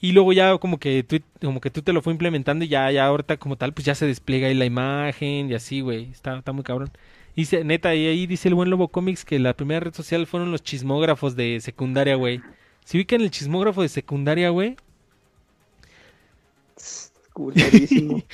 Y 0.00 0.12
luego 0.12 0.32
ya 0.32 0.56
como 0.58 0.78
que 0.78 1.02
tú, 1.02 1.18
como 1.44 1.60
que 1.60 1.70
tú 1.70 1.82
te 1.82 1.92
lo 1.92 2.00
fue 2.02 2.12
implementando 2.12 2.64
y 2.64 2.68
ya, 2.68 2.88
ya 2.92 3.06
ahorita 3.06 3.36
como 3.38 3.56
tal, 3.56 3.72
pues 3.72 3.84
ya 3.86 3.96
se 3.96 4.06
despliega 4.06 4.46
ahí 4.46 4.54
la 4.54 4.66
imagen 4.66 5.50
y 5.50 5.54
así, 5.54 5.80
güey. 5.80 6.10
Está, 6.12 6.38
está 6.38 6.52
muy 6.52 6.62
cabrón. 6.62 6.90
Se- 7.44 7.64
neta, 7.64 7.94
y 7.96 8.06
ahí 8.06 8.26
dice 8.28 8.48
el 8.48 8.54
buen 8.54 8.70
Lobo 8.70 8.88
Comics 8.88 9.24
que 9.24 9.38
la 9.40 9.54
primera 9.54 9.80
red 9.80 9.94
social 9.94 10.26
fueron 10.28 10.52
los 10.52 10.62
chismógrafos 10.62 11.34
de 11.34 11.58
secundaria, 11.60 12.14
güey. 12.14 12.40
Si 12.88 12.96
ubican 12.96 13.20
el 13.20 13.30
chismógrafo 13.30 13.82
de 13.82 13.90
secundaria, 13.90 14.48
güey. 14.48 14.76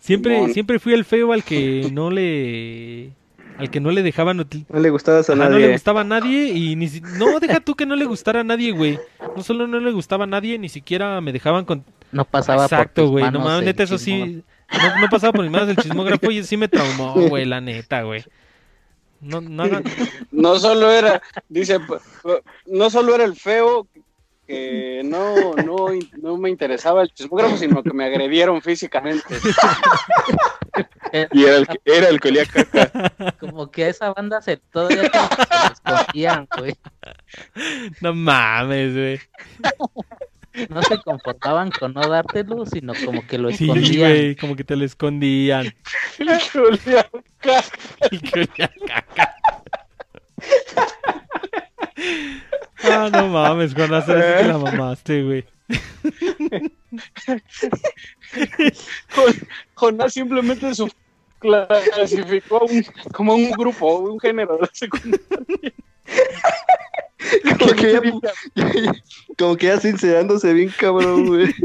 Siempre, 0.00 0.34
Simón. 0.36 0.52
siempre 0.54 0.78
fui 0.80 0.92
el 0.92 1.04
feo 1.04 1.32
al 1.32 1.44
que 1.44 1.88
no 1.92 2.10
le, 2.10 3.10
al 3.58 3.70
que 3.70 3.78
no 3.80 3.90
le 3.92 4.02
dejaban 4.02 4.38
util- 4.38 4.64
No 4.68 4.80
le 4.80 4.90
gustabas 4.90 5.30
a 5.30 5.34
Ajá, 5.34 5.44
no 5.44 5.50
le 5.50 5.60
nadie. 5.62 5.72
gustaba 5.72 6.00
a 6.00 6.04
nadie 6.04 6.48
y 6.52 6.74
ni 6.74 6.88
si- 6.88 7.00
no 7.00 7.38
deja 7.38 7.60
tú 7.60 7.76
que 7.76 7.86
no 7.86 7.94
le 7.94 8.04
gustara 8.06 8.40
a 8.40 8.44
nadie, 8.44 8.72
güey. 8.72 8.98
No 9.36 9.42
solo 9.44 9.68
no 9.68 9.78
le 9.78 9.92
gustaba 9.92 10.24
a 10.24 10.26
nadie, 10.26 10.58
ni 10.58 10.68
siquiera 10.68 11.20
me 11.20 11.32
dejaban 11.32 11.64
con 11.64 11.84
No 12.10 12.24
pasaba 12.24 12.68
por 12.68 12.78
Exacto, 12.78 13.02
tus 13.02 13.10
güey. 13.12 13.24
No 13.26 13.30
manos 13.30 13.44
mames, 13.46 13.58
el 13.60 13.64
neta 13.66 13.82
eso 13.84 13.98
chismógrafo. 13.98 14.42
sí 14.70 14.78
no, 14.96 15.00
no 15.00 15.08
pasaba 15.10 15.32
por 15.32 15.42
mis 15.44 15.52
manos 15.52 15.68
el 15.68 15.76
chismógrafo 15.76 16.30
y 16.32 16.42
sí 16.42 16.56
me 16.56 16.66
traumó, 16.68 17.14
güey, 17.28 17.44
la 17.44 17.60
neta, 17.60 18.02
güey. 18.02 18.24
No 19.20 19.40
no 19.40 19.62
hagan- 19.64 19.84
No 20.30 20.58
solo 20.58 20.90
era, 20.90 21.22
dice, 21.48 21.78
no 22.66 22.90
solo 22.90 23.14
era 23.14 23.24
el 23.24 23.34
feo 23.36 23.86
que 24.46 25.02
no, 25.04 25.54
no, 25.54 25.86
no 26.18 26.36
me 26.36 26.50
interesaba 26.50 27.02
el 27.02 27.12
chismógrafo, 27.12 27.56
sino 27.56 27.82
que 27.82 27.92
me 27.92 28.04
agredieron 28.04 28.62
físicamente. 28.62 29.34
Y 31.32 31.44
era 31.44 31.56
el, 31.56 31.66
que- 31.66 31.80
era 31.84 32.08
el 32.10 32.20
que 32.20 32.28
olía 32.28 32.46
caca. 32.46 33.32
Como 33.40 33.70
que 33.70 33.84
a 33.84 33.88
esa 33.88 34.12
banda 34.12 34.40
se 34.42 34.58
todavía 34.58 35.02
se 35.02 35.72
escondían, 35.72 36.46
güey. 36.58 36.74
no 38.00 38.14
mames, 38.14 38.92
güey. 38.94 39.20
No 40.70 40.82
se 40.82 40.98
conformaban 41.02 41.70
con 41.70 41.92
no 41.94 42.00
dártelo, 42.08 42.64
sino 42.66 42.92
como 43.04 43.26
que 43.26 43.38
lo 43.38 43.50
Sí, 43.50 43.64
escondían. 43.64 43.98
güey, 44.10 44.36
como 44.36 44.56
que 44.56 44.64
te 44.64 44.76
lo 44.76 44.84
escondían. 44.84 45.74
Julián, 46.52 47.06
ca- 47.40 47.64
El 48.10 48.20
que 48.22 48.40
olía 48.40 48.66
a 48.94 49.02
caca. 49.02 49.34
Ah, 52.84 53.08
no 53.12 53.28
mames, 53.28 53.74
Juan, 53.74 53.92
así 53.94 54.12
que 54.12 54.44
la 54.44 54.58
mamaste, 54.58 55.22
güey. 55.22 55.44
Jon- 59.14 59.48
Jonás 59.74 60.12
simplemente 60.12 60.74
su 60.74 60.88
clasificó 61.38 62.58
a 62.58 62.64
un, 62.64 62.84
como 63.12 63.34
un 63.34 63.50
grupo, 63.52 63.98
un 63.98 64.18
género 64.20 64.58
de 64.58 64.68
secundaria. 64.72 65.72
Como 67.58 67.72
que 67.72 67.92
ya, 67.92 68.00
como 69.38 69.56
que 69.56 69.66
ya 69.66 69.80
sincerándose 69.80 70.52
bien 70.52 70.72
cabrón, 70.76 71.26
güey. 71.26 71.54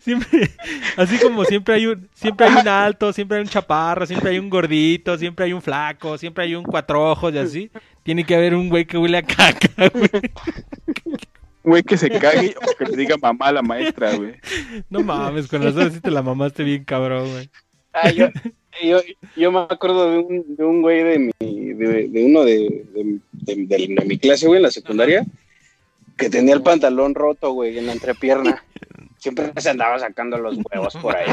Siempre, 0.00 0.50
así 0.96 1.18
como 1.18 1.44
siempre 1.44 1.74
hay 1.74 1.86
un, 1.86 2.08
siempre 2.14 2.46
hay 2.46 2.56
un 2.56 2.68
alto, 2.68 3.12
siempre 3.12 3.36
hay 3.36 3.42
un 3.42 3.48
chaparro, 3.48 4.06
siempre 4.06 4.30
hay 4.30 4.38
un 4.38 4.50
gordito, 4.50 5.16
siempre 5.16 5.44
hay 5.44 5.52
un 5.52 5.62
flaco, 5.62 6.18
siempre 6.18 6.44
hay 6.44 6.54
un 6.54 6.64
cuatro 6.64 7.10
ojos 7.10 7.32
y 7.34 7.38
así. 7.38 7.70
Tiene 8.02 8.24
que 8.24 8.34
haber 8.34 8.54
un 8.54 8.68
güey 8.68 8.84
que 8.84 8.98
huele 8.98 9.18
a 9.18 9.22
caca, 9.22 9.90
güey. 9.92 10.10
Güey, 11.62 11.82
que 11.82 11.96
se 11.96 12.10
cague 12.10 12.54
o 12.56 12.76
que 12.76 12.84
le 12.86 12.96
diga 12.96 13.16
mamá 13.16 13.46
a 13.46 13.52
la 13.52 13.62
maestra, 13.62 14.14
güey. 14.16 14.34
No 14.88 15.00
mames, 15.00 15.46
con 15.46 15.64
las 15.64 15.76
horas 15.76 15.92
sí 15.92 16.00
te 16.00 16.10
la 16.10 16.22
mamaste 16.22 16.64
bien 16.64 16.84
cabrón, 16.84 17.30
güey. 17.30 17.50
Ah, 17.92 18.10
yo, 18.10 18.28
yo, 18.82 19.00
yo 19.36 19.52
me 19.52 19.60
acuerdo 19.60 20.10
de 20.10 20.18
un, 20.18 20.56
de 20.56 20.64
un 20.64 20.82
güey 20.82 21.02
de 21.02 21.18
mi, 21.18 21.32
de, 21.74 22.08
de 22.08 22.24
uno 22.24 22.44
de, 22.44 22.84
de, 22.92 23.18
de- 23.32 23.66
de- 23.66 23.94
de 23.94 24.04
mi 24.06 24.18
clase, 24.18 24.46
güey, 24.46 24.58
en 24.58 24.62
la 24.64 24.70
secundaria, 24.70 25.24
que 26.16 26.28
tenía 26.30 26.54
el 26.54 26.62
pantalón 26.62 27.14
roto, 27.14 27.52
güey, 27.52 27.78
en 27.78 27.86
la 27.86 27.92
entrepierna. 27.92 28.62
Siempre 29.18 29.52
se 29.56 29.70
andaba 29.70 29.98
sacando 29.98 30.38
los 30.38 30.56
huevos 30.70 30.96
por 30.96 31.16
ahí, 31.16 31.26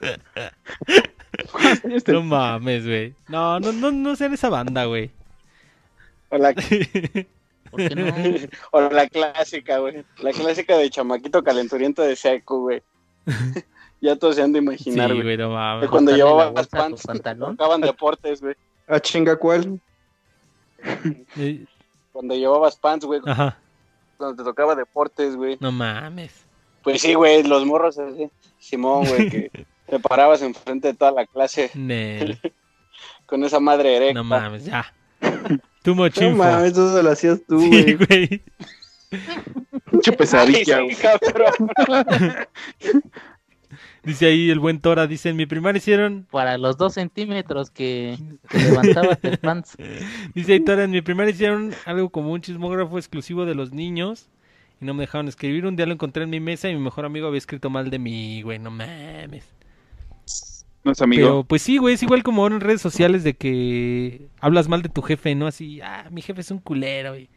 güey. 0.00 0.14
No 2.06 2.22
mames, 2.22 2.84
güey. 2.86 3.14
No, 3.28 3.60
no, 3.60 3.72
no, 3.72 3.92
no 3.92 4.16
sean 4.16 4.32
esa 4.34 4.48
banda, 4.48 4.84
güey. 4.86 5.10
O 6.30 6.38
la, 6.38 6.52
¿Por 7.70 7.88
qué 7.88 7.94
no? 7.94 8.14
o 8.72 8.80
la 8.80 9.06
clásica, 9.08 9.78
güey. 9.78 10.02
La 10.18 10.32
clásica 10.32 10.76
de 10.78 10.88
chamaquito 10.90 11.42
calenturiento 11.44 12.02
de 12.02 12.16
seco, 12.16 12.60
güey. 12.60 12.82
Ya 14.00 14.16
todos 14.16 14.36
se 14.36 14.42
han 14.42 14.52
de 14.52 14.60
Sí, 14.60 14.64
imaginar, 14.64 15.08
güey. 15.12 15.22
güey, 15.22 15.36
no 15.36 15.48
De 15.50 15.54
mames. 15.54 15.90
cuando 15.90 16.14
llevaba 16.16 16.62
tu 16.62 16.68
pants, 16.68 17.02
pantalón. 17.06 17.56
tocaban 17.56 17.80
deportes, 17.80 18.40
güey. 18.40 18.54
A 18.88 19.00
chinga 19.00 19.36
cuál. 19.36 19.80
Eh, 21.36 21.64
Cuando 22.12 22.34
llevabas 22.34 22.76
pants, 22.76 23.04
güey. 23.04 23.20
Ajá, 23.26 23.58
Cuando 24.16 24.36
te 24.36 24.44
tocaba 24.48 24.74
deportes, 24.74 25.36
güey. 25.36 25.56
no 25.60 25.72
mames. 25.72 26.44
Pues 26.82 27.02
sí, 27.02 27.14
güey, 27.14 27.42
los 27.42 27.64
morros 27.66 27.98
así. 27.98 28.30
Simón, 28.58 29.06
güey, 29.06 29.28
que 29.30 29.50
te 29.86 29.98
parabas 29.98 30.40
enfrente 30.42 30.88
de 30.88 30.94
toda 30.94 31.10
la 31.10 31.26
clase 31.26 31.70
Nel, 31.74 32.38
con 33.26 33.42
esa 33.44 33.58
madre 33.60 33.96
erecta. 33.96 34.14
no 34.14 34.24
mames, 34.24 34.64
ya. 34.64 34.92
Too 35.82 35.94
much 35.96 36.18
No 36.20 36.30
mames, 36.32 36.72
eso 36.72 36.94
se 36.96 37.02
lo 37.02 37.10
hacías 37.10 37.40
tú, 37.48 37.60
Sí, 37.60 37.68
güey. 37.70 37.96
güey. 37.96 38.42
Mucha 39.92 40.10
Ay, 40.12 40.16
pesadilla, 40.16 40.78
sí, 40.78 40.82
güey. 40.84 40.96
Dice 44.06 44.26
ahí 44.26 44.50
el 44.50 44.60
buen 44.60 44.80
Tora, 44.80 45.06
dice, 45.06 45.28
en 45.30 45.36
mi 45.36 45.46
primaria 45.46 45.78
hicieron... 45.78 46.26
Para 46.30 46.56
los 46.58 46.76
dos 46.78 46.94
centímetros 46.94 47.70
que, 47.70 48.16
que 48.48 48.58
levantabas 48.58 49.18
el 49.22 49.36
pants. 49.38 49.76
Dice 50.34 50.52
ahí 50.54 50.60
Tora, 50.60 50.84
en 50.84 50.92
mi 50.92 51.02
primaria 51.02 51.32
hicieron 51.32 51.74
algo 51.84 52.08
como 52.10 52.32
un 52.32 52.40
chismógrafo 52.40 52.96
exclusivo 52.98 53.44
de 53.44 53.54
los 53.56 53.72
niños 53.72 54.28
y 54.80 54.84
no 54.84 54.94
me 54.94 55.02
dejaron 55.02 55.26
escribir. 55.28 55.66
Un 55.66 55.74
día 55.76 55.86
lo 55.86 55.92
encontré 55.92 56.22
en 56.22 56.30
mi 56.30 56.38
mesa 56.40 56.70
y 56.70 56.74
mi 56.74 56.80
mejor 56.80 57.04
amigo 57.04 57.26
había 57.26 57.38
escrito 57.38 57.68
mal 57.68 57.90
de 57.90 57.98
mí, 57.98 58.42
güey, 58.42 58.58
no 58.60 58.70
mames. 58.70 59.44
No 60.84 60.92
es 60.92 61.02
amigo. 61.02 61.20
Pero 61.26 61.44
pues 61.44 61.62
sí, 61.62 61.78
güey, 61.78 61.94
es 61.94 62.02
igual 62.04 62.22
como 62.22 62.42
ahora 62.42 62.54
en 62.54 62.60
redes 62.60 62.80
sociales 62.80 63.24
de 63.24 63.34
que 63.34 64.28
hablas 64.40 64.68
mal 64.68 64.82
de 64.82 64.88
tu 64.88 65.02
jefe, 65.02 65.34
¿no? 65.34 65.48
Así, 65.48 65.80
ah, 65.80 66.08
mi 66.12 66.22
jefe 66.22 66.42
es 66.42 66.50
un 66.52 66.58
culero, 66.60 67.10
güey. 67.10 67.28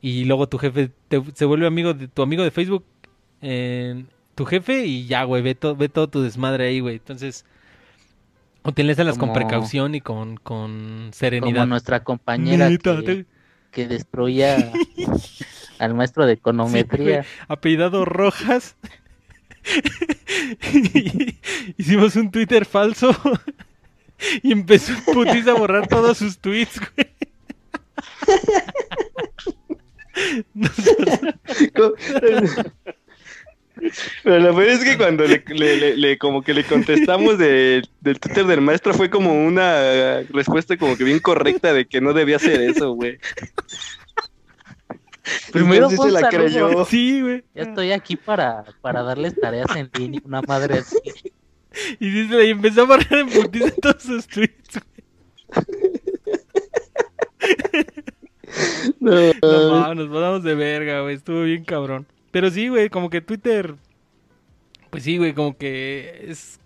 Y 0.00 0.24
luego 0.24 0.48
tu 0.48 0.58
jefe 0.58 0.92
te- 1.08 1.20
se 1.34 1.44
vuelve 1.46 1.66
amigo 1.66 1.94
de 1.94 2.06
tu 2.06 2.22
amigo 2.22 2.44
de 2.44 2.52
Facebook, 2.52 2.84
en 3.40 4.06
tu 4.36 4.44
jefe, 4.44 4.86
y 4.86 5.06
ya, 5.06 5.24
güey, 5.24 5.42
ve, 5.42 5.54
to- 5.56 5.74
ve 5.74 5.88
todo 5.88 6.08
tu 6.08 6.22
desmadre 6.22 6.68
ahí, 6.68 6.78
güey. 6.80 6.96
Entonces, 6.96 7.44
utilízalas 8.62 9.18
con 9.18 9.30
Como- 9.30 9.40
precaución 9.40 9.94
y 9.96 10.00
con, 10.00 10.36
con 10.36 11.00
Como 11.00 11.12
serenidad. 11.12 11.66
nuestra 11.66 12.04
compañera 12.04 12.68
Neta, 12.68 12.96
que, 12.96 13.02
te- 13.02 13.26
que 13.72 13.88
destruía 13.88 14.56
al 15.80 15.94
maestro 15.94 16.26
de 16.26 16.34
Sí, 16.34 16.38
econometría. 16.38 17.16
güey, 17.18 17.26
apellidado 17.48 18.04
Rojas. 18.04 18.76
Hicimos 21.76 22.14
un 22.14 22.30
Twitter 22.30 22.64
falso 22.66 23.10
y 24.42 24.52
empezó 24.52 24.92
en 24.92 25.04
putiza 25.14 25.50
a 25.50 25.54
borrar 25.54 25.88
todos 25.88 26.18
sus 26.18 26.38
tweets, 26.38 26.78
güey. 26.94 27.08
Pero 34.24 34.38
la 34.38 34.50
verdad 34.52 34.74
es 34.74 34.84
que 34.84 34.96
cuando 34.96 35.24
le, 35.26 35.44
le- 35.48 35.76
le- 35.76 35.96
le- 35.96 36.18
como 36.18 36.42
que 36.42 36.54
le 36.54 36.64
contestamos 36.64 37.36
de- 37.38 37.82
del 38.00 38.18
Twitter 38.18 38.46
del 38.46 38.60
maestro 38.62 38.94
fue 38.94 39.10
como 39.10 39.32
una 39.46 40.22
respuesta 40.30 40.76
como 40.76 40.96
que 40.96 41.04
bien 41.04 41.18
correcta 41.20 41.72
de 41.72 41.86
que 41.86 42.00
no 42.00 42.12
debía 42.14 42.36
hacer 42.36 42.60
eso, 42.62 42.92
güey. 42.92 43.18
Primero 45.52 45.90
sí 45.90 45.96
se 45.96 46.10
la 46.10 46.28
creyó. 46.28 46.84
Sí, 46.86 47.20
güey. 47.20 47.44
Ya 47.54 47.62
estoy 47.64 47.92
aquí 47.92 48.16
para, 48.16 48.64
para 48.80 49.02
darles 49.02 49.38
tareas 49.38 49.74
en 49.76 49.90
línea, 49.98 50.20
una 50.24 50.40
madre 50.42 50.78
así. 50.78 50.96
Y 52.00 52.08
dice, 52.08 52.46
y 52.46 52.50
empezó 52.50 52.82
a 52.82 52.84
borrar 52.86 53.12
en 53.18 53.28
putiza 53.28 53.70
todos 53.82 54.02
sus 54.02 54.26
tweets, 54.26 54.80
güey. 54.80 55.90
No, 59.00 59.10
No 59.42 59.70
mames, 59.80 59.96
nos 59.98 60.08
pasamos 60.08 60.42
de 60.42 60.54
verga, 60.54 61.02
güey. 61.02 61.16
Estuvo 61.16 61.42
bien 61.42 61.64
cabrón. 61.64 62.06
Pero 62.36 62.50
sí, 62.50 62.68
güey, 62.68 62.90
como 62.90 63.08
que 63.08 63.22
Twitter. 63.22 63.76
Pues 64.90 65.04
sí, 65.04 65.16
güey, 65.16 65.32
como 65.32 65.56
que 65.56 66.26
es. 66.28 66.60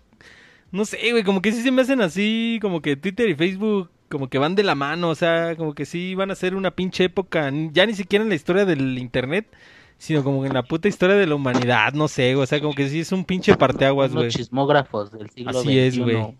No 0.69 0.83
sé, 0.83 0.97
güey, 1.11 1.23
como 1.23 1.41
que 1.41 1.53
sí 1.53 1.61
se 1.61 1.71
me 1.71 1.81
hacen 1.81 2.01
así. 2.01 2.59
Como 2.61 2.81
que 2.81 2.97
Twitter 2.97 3.29
y 3.29 3.35
Facebook, 3.35 3.89
como 4.09 4.29
que 4.29 4.37
van 4.37 4.53
de 4.55 4.63
la 4.63 4.75
mano. 4.75 5.07
O 5.07 5.15
sea, 5.15 5.55
como 5.55 5.73
que 5.73 5.85
sí 5.85 6.13
van 6.13 6.29
a 6.29 6.35
ser 6.35 6.55
una 6.55 6.71
pinche 6.71 7.05
época. 7.05 7.49
Ya 7.71 7.85
ni 7.85 7.93
siquiera 7.93 8.21
en 8.23 8.27
la 8.27 8.35
historia 8.35 8.65
del 8.65 8.97
internet. 8.97 9.47
Sino 9.97 10.25
como 10.25 10.41
que 10.41 10.49
en 10.49 10.53
la 10.55 10.63
puta 10.63 10.89
historia 10.89 11.15
de 11.15 11.25
la 11.25 11.35
humanidad, 11.35 11.93
no 11.93 12.09
sé, 12.09 12.33
güey. 12.33 12.43
O 12.43 12.47
sea, 12.47 12.59
como 12.59 12.73
que 12.75 12.89
sí 12.89 12.99
es 12.99 13.13
un 13.13 13.23
pinche 13.23 13.55
parteaguas, 13.55 14.11
güey. 14.13 14.27
chismógrafos 14.27 15.09
del 15.13 15.29
siglo 15.29 15.57
Así 15.57 15.79
es, 15.79 15.97
güey. 15.97 16.35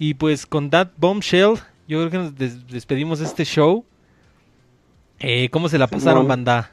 Y 0.00 0.14
pues 0.14 0.44
con 0.44 0.70
That 0.70 0.88
Bombshell, 0.96 1.54
yo 1.86 1.98
creo 2.00 2.10
que 2.10 2.18
nos 2.18 2.34
des- 2.34 2.66
despedimos 2.66 3.20
de 3.20 3.26
este 3.26 3.44
show. 3.44 3.84
Eh, 5.20 5.50
¿Cómo 5.50 5.68
se 5.68 5.78
la 5.78 5.86
pasaron, 5.86 6.26
banda? 6.26 6.72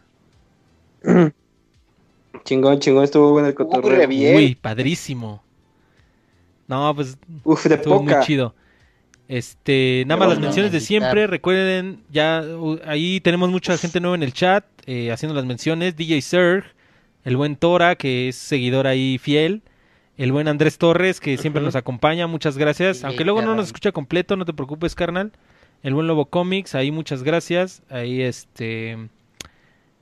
Chingón, 2.43 2.79
chingón, 2.79 3.03
estuvo 3.03 3.31
bueno 3.31 3.47
el 3.47 3.55
cotorreo. 3.55 4.07
Uy, 4.07 4.55
padrísimo. 4.55 5.43
No, 6.67 6.93
pues 6.95 7.17
Uf, 7.43 7.65
de 7.65 7.75
estuvo 7.75 8.01
muy 8.01 8.13
chido. 8.21 8.53
Este, 9.27 10.03
nada 10.07 10.19
más 10.19 10.29
las 10.29 10.39
menciones 10.39 10.71
de 10.71 10.79
siempre. 10.79 11.27
Recuerden, 11.27 12.03
ya 12.11 12.43
uh, 12.43 12.79
ahí 12.85 13.19
tenemos 13.21 13.49
mucha 13.49 13.77
gente 13.77 13.99
nueva 13.99 14.15
en 14.15 14.23
el 14.23 14.33
chat 14.33 14.65
eh, 14.85 15.11
haciendo 15.11 15.35
las 15.35 15.45
menciones. 15.45 15.95
DJ 15.95 16.21
Serg, 16.21 16.65
el 17.23 17.37
buen 17.37 17.55
Tora, 17.55 17.95
que 17.95 18.29
es 18.29 18.35
seguidor 18.35 18.87
ahí 18.87 19.17
fiel. 19.17 19.61
El 20.17 20.31
buen 20.31 20.47
Andrés 20.47 20.77
Torres, 20.77 21.19
que 21.19 21.37
siempre 21.37 21.61
nos 21.61 21.75
acompaña. 21.75 22.27
Muchas 22.27 22.57
gracias. 22.57 22.97
Sí, 22.97 23.05
Aunque 23.05 23.23
luego 23.23 23.41
no 23.41 23.55
nos 23.55 23.67
escucha 23.67 23.91
completo, 23.91 24.35
no 24.35 24.45
te 24.45 24.53
preocupes, 24.53 24.93
carnal. 24.93 25.31
El 25.81 25.93
buen 25.93 26.07
Lobo 26.07 26.25
Comics, 26.25 26.75
ahí 26.75 26.91
muchas 26.91 27.23
gracias. 27.23 27.83
Ahí 27.89 28.21
este. 28.21 28.97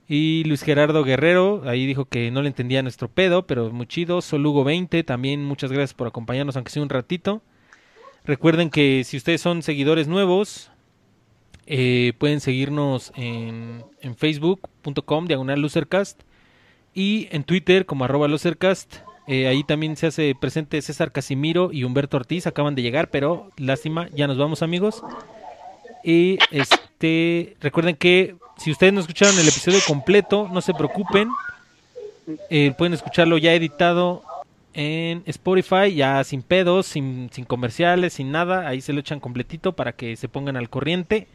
Y 0.08 0.44
Luis 0.46 0.64
Gerardo 0.64 1.04
Guerrero, 1.04 1.64
ahí 1.66 1.86
dijo 1.86 2.06
que 2.06 2.32
no 2.32 2.42
le 2.42 2.48
entendía 2.48 2.82
nuestro 2.82 3.10
pedo, 3.10 3.46
pero 3.46 3.72
muy 3.72 3.88
chido. 3.88 4.22
Solugo 4.22 4.64
20, 4.64 5.04
también 5.04 5.44
muchas 5.44 5.72
gracias 5.72 5.94
por 5.94 6.08
acompañarnos, 6.08 6.56
aunque 6.56 6.72
sea 6.72 6.84
un 6.84 6.90
ratito. 6.90 7.42
Recuerden 8.24 8.70
que 8.70 9.04
si 9.04 9.18
ustedes 9.18 9.42
son 9.42 9.64
seguidores 9.64 10.08
nuevos, 10.08 10.72
eh, 11.66 12.14
pueden 12.18 12.40
seguirnos 12.40 13.12
en, 13.16 13.84
en 14.02 14.16
facebook.com, 14.16 15.26
diagonal 15.26 15.62
Lucercast, 15.62 16.22
y 16.94 17.28
en 17.32 17.44
Twitter 17.44 17.86
como 17.86 18.06
arroba. 18.06 18.28
Eh, 19.28 19.48
ahí 19.48 19.64
también 19.66 19.98
se 19.98 20.08
hace 20.08 20.34
presente 20.40 20.82
César 20.82 21.12
Casimiro 21.12 21.70
y 21.74 21.84
Humberto 21.84 22.16
Ortiz, 22.16 22.48
acaban 22.48 22.76
de 22.76 22.82
llegar, 22.82 23.10
pero 23.10 23.52
lástima, 23.58 24.08
ya 24.16 24.26
nos 24.26 24.38
vamos 24.38 24.64
amigos. 24.64 25.04
Y 26.04 26.40
este, 26.52 27.58
recuerden 27.60 27.98
que 27.98 28.38
si 28.58 28.72
ustedes 28.72 28.94
no 28.94 29.02
escucharon 29.02 29.38
el 29.40 29.48
episodio 29.48 29.80
completo, 29.86 30.50
no 30.52 30.62
se 30.62 30.74
preocupen. 30.74 31.30
Eh, 32.50 32.74
pueden 32.78 32.94
escucharlo 32.94 33.38
ya 33.38 33.54
editado 33.54 34.24
en 34.74 35.24
Spotify, 35.26 35.94
ya 35.96 36.24
sin 36.24 36.42
pedos, 36.42 36.86
sin, 36.86 37.30
sin 37.32 37.46
comerciales, 37.46 38.14
sin 38.14 38.32
nada. 38.32 38.68
Ahí 38.68 38.82
se 38.82 38.94
lo 38.94 39.00
echan 39.00 39.20
completito 39.20 39.74
para 39.74 39.94
que 39.94 40.16
se 40.16 40.28
pongan 40.28 40.58
al 40.58 40.70
corriente. 40.70 41.28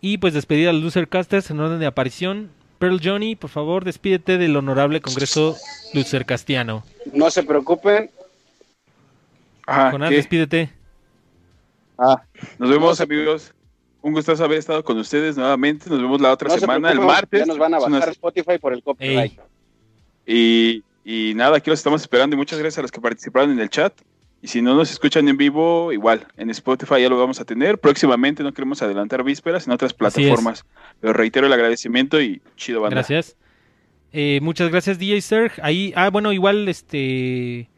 Y 0.00 0.18
pues 0.18 0.34
despedir 0.34 0.68
a 0.68 0.72
los 0.72 0.82
Losercasters 0.82 1.50
en 1.50 1.60
orden 1.60 1.80
de 1.80 1.86
aparición. 1.86 2.50
Pearl 2.78 3.00
Johnny, 3.02 3.34
por 3.34 3.50
favor, 3.50 3.84
despídete 3.84 4.38
del 4.38 4.56
honorable 4.56 5.00
Congreso 5.00 5.56
Lucercastiano. 5.94 6.84
No 7.12 7.30
se 7.30 7.42
preocupen. 7.42 8.10
Jonás, 9.66 10.10
¿qué? 10.10 10.16
despídete. 10.16 10.72
Ah, 11.98 12.22
Nos 12.58 12.70
vemos, 12.70 13.00
amigos. 13.00 13.52
Un 14.00 14.12
gustazo 14.12 14.44
haber 14.44 14.58
estado 14.58 14.84
con 14.84 14.96
ustedes 14.98 15.36
nuevamente. 15.36 15.90
Nos 15.90 16.00
vemos 16.00 16.20
la 16.20 16.32
otra 16.32 16.48
no 16.48 16.54
se 16.54 16.60
semana, 16.60 16.92
el 16.92 17.00
martes. 17.00 17.40
Ya 17.40 17.46
nos 17.46 17.58
van 17.58 17.74
a 17.74 17.78
una- 17.78 17.96
bajar 17.98 18.10
Spotify 18.10 18.58
por 18.60 18.72
el 18.72 18.82
copyright. 18.82 19.38
Y, 20.26 20.82
y 21.04 21.32
nada, 21.34 21.56
aquí 21.56 21.70
los 21.70 21.78
estamos 21.78 22.02
esperando. 22.02 22.34
Y 22.34 22.38
muchas 22.38 22.58
gracias 22.58 22.78
a 22.78 22.82
los 22.82 22.92
que 22.92 23.00
participaron 23.00 23.50
en 23.50 23.58
el 23.60 23.70
chat. 23.70 23.92
Y 24.40 24.46
si 24.46 24.62
no 24.62 24.74
nos 24.76 24.92
escuchan 24.92 25.28
en 25.28 25.36
vivo, 25.36 25.92
igual, 25.92 26.28
en 26.36 26.48
Spotify 26.50 27.00
ya 27.02 27.08
lo 27.08 27.18
vamos 27.18 27.40
a 27.40 27.44
tener. 27.44 27.78
Próximamente 27.78 28.44
no 28.44 28.52
queremos 28.52 28.80
adelantar 28.82 29.24
vísperas 29.24 29.66
en 29.66 29.72
otras 29.72 29.92
plataformas. 29.94 30.64
Pero 31.00 31.12
reitero 31.12 31.46
el 31.48 31.52
agradecimiento 31.52 32.20
y 32.20 32.40
chido, 32.56 32.80
banda. 32.80 32.94
Gracias. 32.96 33.36
Eh, 34.12 34.38
muchas 34.40 34.70
gracias, 34.70 34.98
DJ 34.98 35.20
Serg. 35.22 35.52
Ahí, 35.60 35.92
ah, 35.96 36.10
bueno, 36.10 36.32
igual, 36.32 36.68
este. 36.68 37.68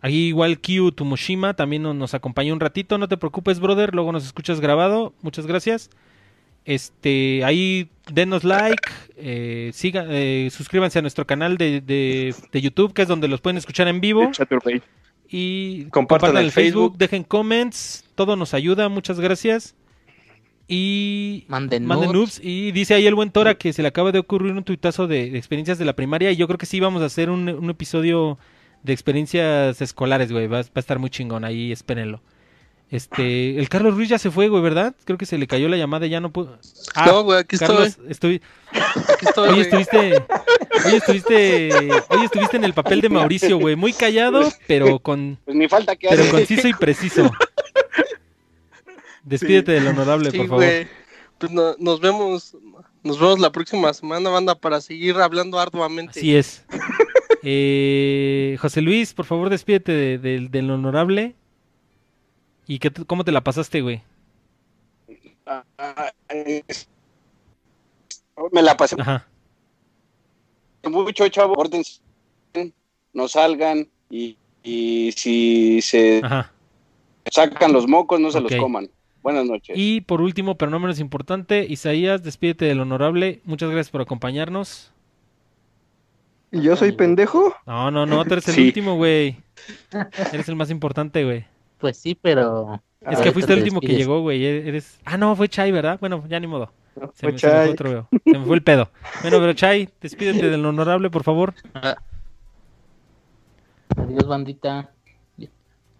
Ahí 0.00 0.26
igual 0.28 0.60
Kyu 0.60 0.92
Tumoshima 0.92 1.54
también 1.54 1.82
no- 1.82 1.94
nos 1.94 2.14
acompañó 2.14 2.52
un 2.52 2.60
ratito. 2.60 2.98
No 2.98 3.08
te 3.08 3.16
preocupes, 3.16 3.58
brother. 3.60 3.94
Luego 3.94 4.12
nos 4.12 4.24
escuchas 4.24 4.60
grabado. 4.60 5.12
Muchas 5.22 5.46
gracias. 5.46 5.90
Este, 6.64 7.42
ahí 7.44 7.88
denos 8.12 8.44
like, 8.44 8.82
eh, 9.16 9.70
siga, 9.72 10.04
eh, 10.08 10.50
suscríbanse 10.52 10.98
a 10.98 11.02
nuestro 11.02 11.26
canal 11.26 11.56
de, 11.56 11.80
de, 11.80 12.34
de 12.52 12.60
YouTube, 12.60 12.92
que 12.92 13.02
es 13.02 13.08
donde 13.08 13.26
los 13.26 13.40
pueden 13.40 13.56
escuchar 13.56 13.88
en 13.88 14.00
vivo. 14.02 14.30
Y 15.30 15.84
Compartan 15.84 15.90
compartan 15.90 16.36
el 16.44 16.52
Facebook, 16.52 16.82
Facebook. 16.92 16.98
dejen 16.98 17.22
comments, 17.24 18.04
todo 18.14 18.36
nos 18.36 18.52
ayuda, 18.54 18.88
muchas 18.90 19.18
gracias. 19.18 19.74
Y 20.66 21.44
Manden, 21.48 21.86
manden 21.86 22.12
noobs. 22.12 22.40
Y 22.42 22.72
dice 22.72 22.94
ahí 22.94 23.06
el 23.06 23.14
buen 23.14 23.30
Tora 23.30 23.54
que 23.56 23.72
se 23.72 23.80
le 23.82 23.88
acaba 23.88 24.12
de 24.12 24.18
ocurrir 24.18 24.52
un 24.52 24.64
tuitazo 24.64 25.06
de, 25.06 25.30
de 25.30 25.38
experiencias 25.38 25.78
de 25.78 25.84
la 25.86 25.94
primaria. 25.96 26.30
Y 26.30 26.36
yo 26.36 26.46
creo 26.46 26.58
que 26.58 26.66
sí 26.66 26.78
vamos 26.80 27.00
a 27.02 27.06
hacer 27.06 27.30
un, 27.30 27.48
un 27.48 27.70
episodio 27.70 28.38
de 28.82 28.92
experiencias 28.92 29.80
escolares, 29.82 30.30
güey. 30.32 30.46
Va, 30.46 30.62
va 30.62 30.66
a 30.74 30.80
estar 30.80 30.98
muy 30.98 31.10
chingón, 31.10 31.44
ahí 31.44 31.72
espérenlo. 31.72 32.20
Este, 32.90 33.58
el 33.58 33.68
Carlos 33.68 33.94
Ruiz 33.96 34.08
ya 34.08 34.18
se 34.18 34.30
fue, 34.30 34.48
güey, 34.48 34.62
¿verdad? 34.62 34.94
Creo 35.04 35.18
que 35.18 35.26
se 35.26 35.36
le 35.36 35.46
cayó 35.46 35.68
la 35.68 35.76
llamada 35.76 36.06
y 36.06 36.10
ya 36.10 36.20
no 36.20 36.32
pudo. 36.32 36.58
Ah, 36.94 37.04
no, 37.06 37.22
güey, 37.22 37.40
aquí 37.40 37.58
Carlos, 37.58 37.98
estoy. 38.08 38.40
estoy. 38.40 38.42
Aquí 38.72 39.26
estoy, 39.26 39.48
Hoy 39.50 39.60
estuviste, 39.60 40.24
hoy 40.86 40.94
estuviste, 40.94 41.70
hoy 42.08 42.24
estuviste 42.24 42.56
en 42.56 42.64
el 42.64 42.72
papel 42.72 43.02
de 43.02 43.10
Mauricio, 43.10 43.58
güey, 43.58 43.76
muy 43.76 43.92
callado, 43.92 44.50
pero 44.66 44.98
con, 45.00 45.38
Pues 45.44 45.54
ni 45.56 45.68
falta 45.68 45.96
que 45.96 46.08
pero 46.08 46.22
hace. 46.22 46.30
conciso 46.30 46.66
y 46.68 46.72
preciso. 46.72 47.30
Despídete 49.24 49.72
del 49.72 49.86
honorable, 49.88 50.30
Sí, 50.30 50.38
por 50.38 50.46
favor. 50.48 50.64
güey. 50.64 50.86
Pues 51.38 51.52
no- 51.52 51.76
nos 51.78 52.00
vemos. 52.00 52.56
Nos 53.04 53.18
vemos 53.20 53.38
la 53.38 53.52
próxima 53.52 53.92
semana, 53.94 54.28
banda, 54.28 54.54
para 54.56 54.80
seguir 54.80 55.16
hablando 55.18 55.58
arduamente. 55.60 56.18
Así 56.18 56.34
es. 56.34 56.64
Eh, 57.42 58.56
José 58.60 58.82
Luis, 58.82 59.14
por 59.14 59.24
favor, 59.26 59.48
despídete 59.50 59.92
de- 59.92 60.18
de- 60.18 60.48
del 60.48 60.70
honorable. 60.70 61.34
¿Y 62.66 62.78
qué, 62.80 62.90
cómo 62.90 63.24
te 63.24 63.32
la 63.32 63.42
pasaste, 63.42 63.80
güey? 63.80 64.02
Ah, 65.46 65.64
Me 68.52 68.62
la 68.62 68.76
pasé 68.76 68.96
Ajá. 69.00 69.26
mucho, 70.84 71.28
chavo. 71.28 71.54
No 73.12 73.26
salgan 73.26 73.88
y, 74.10 74.36
y 74.62 75.12
si 75.16 75.80
se 75.82 76.20
Ajá. 76.22 76.52
sacan 77.32 77.72
los 77.72 77.88
mocos, 77.88 78.20
no 78.20 78.30
se 78.30 78.40
los 78.40 78.54
coman. 78.54 78.88
Buenas 79.22 79.44
noches. 79.46 79.76
Y 79.76 80.02
por 80.02 80.20
último, 80.20 80.56
pero 80.56 80.70
no 80.70 80.78
menos 80.78 81.00
importante, 81.00 81.66
Isaías, 81.68 82.22
despídete 82.22 82.66
del 82.66 82.80
honorable. 82.80 83.40
Muchas 83.44 83.70
gracias 83.70 83.90
por 83.90 84.00
acompañarnos. 84.02 84.92
¿Y 86.50 86.62
yo 86.62 86.76
soy 86.76 86.92
pendejo? 86.92 87.54
No, 87.66 87.90
no, 87.90 88.06
no, 88.06 88.24
tú 88.24 88.32
eres 88.34 88.48
el 88.48 88.54
Sí. 88.54 88.66
último, 88.66 88.96
güey. 88.96 89.36
Eres 90.32 90.48
el 90.48 90.56
más 90.56 90.70
importante, 90.70 91.24
güey. 91.24 91.44
Pues 91.78 91.96
sí, 91.98 92.14
pero. 92.20 92.80
Es 93.02 93.20
que 93.20 93.32
fuiste 93.32 93.52
el 93.52 93.60
último 93.60 93.80
que 93.80 93.94
llegó, 93.94 94.20
güey. 94.22 94.44
Eres... 94.44 94.98
Ah, 95.04 95.16
no, 95.16 95.36
fue 95.36 95.48
Chai, 95.48 95.70
¿verdad? 95.72 95.98
Bueno, 96.00 96.24
ya 96.28 96.40
ni 96.40 96.46
modo. 96.46 96.72
Se 97.14 97.26
Fue 97.26 97.32
me, 97.32 97.38
se 97.38 97.46
me 97.46 97.52
fue 97.52 97.62
Chay. 97.64 97.70
otro, 97.72 97.90
veo. 97.90 98.08
Se 98.24 98.38
me 98.38 98.44
fue 98.44 98.56
el 98.56 98.62
pedo. 98.62 98.90
Bueno, 99.22 99.38
pero 99.38 99.52
Chai, 99.52 99.88
despídete 100.00 100.50
del 100.50 100.64
honorable, 100.64 101.10
por 101.10 101.22
favor. 101.22 101.54
Adiós, 103.96 104.26
bandita. 104.26 104.90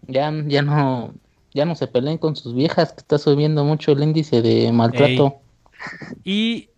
Ya, 0.06 0.32
ya 0.46 0.62
no, 0.62 1.12
ya 1.52 1.64
no 1.66 1.74
se 1.74 1.86
peleen 1.86 2.18
con 2.18 2.34
sus 2.34 2.54
viejas, 2.54 2.92
que 2.92 3.00
está 3.00 3.18
subiendo 3.18 3.64
mucho 3.64 3.92
el 3.92 4.02
índice 4.02 4.40
de 4.42 4.72
maltrato. 4.72 5.36
Y, 6.24 6.70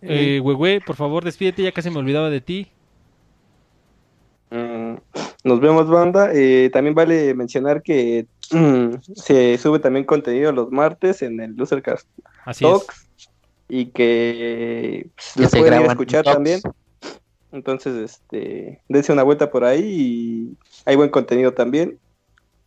eh, 0.00 0.40
Güegüe, 0.42 0.80
por 0.80 0.96
favor, 0.96 1.24
despídete. 1.24 1.62
Ya 1.62 1.72
casi 1.72 1.90
me 1.90 1.98
olvidaba 1.98 2.30
de 2.30 2.40
ti. 2.40 2.68
Nos 5.44 5.60
vemos, 5.60 5.88
banda. 5.88 6.30
Eh, 6.32 6.70
también 6.72 6.94
vale 6.94 7.34
mencionar 7.34 7.82
que 7.82 8.26
mm, 8.52 8.94
se 9.14 9.58
sube 9.58 9.78
también 9.80 10.04
contenido 10.04 10.52
los 10.52 10.70
martes 10.70 11.22
en 11.22 11.40
el 11.40 11.56
Losercast 11.56 12.06
Así 12.44 12.64
es. 12.64 12.70
Talks 12.70 13.08
y 13.68 13.86
que 13.86 15.08
pues, 15.14 15.32
Que 15.34 15.42
los 15.42 15.50
se 15.50 15.58
pueden 15.58 15.82
ir 15.82 15.88
a 15.88 15.92
escuchar 15.92 16.24
talks. 16.24 16.34
también. 16.36 16.60
Entonces, 17.52 17.94
este, 17.96 18.80
dense 18.88 19.12
una 19.12 19.22
vuelta 19.22 19.50
por 19.50 19.64
ahí 19.64 19.82
y 19.82 20.56
hay 20.86 20.96
buen 20.96 21.10
contenido 21.10 21.52
también. 21.52 21.98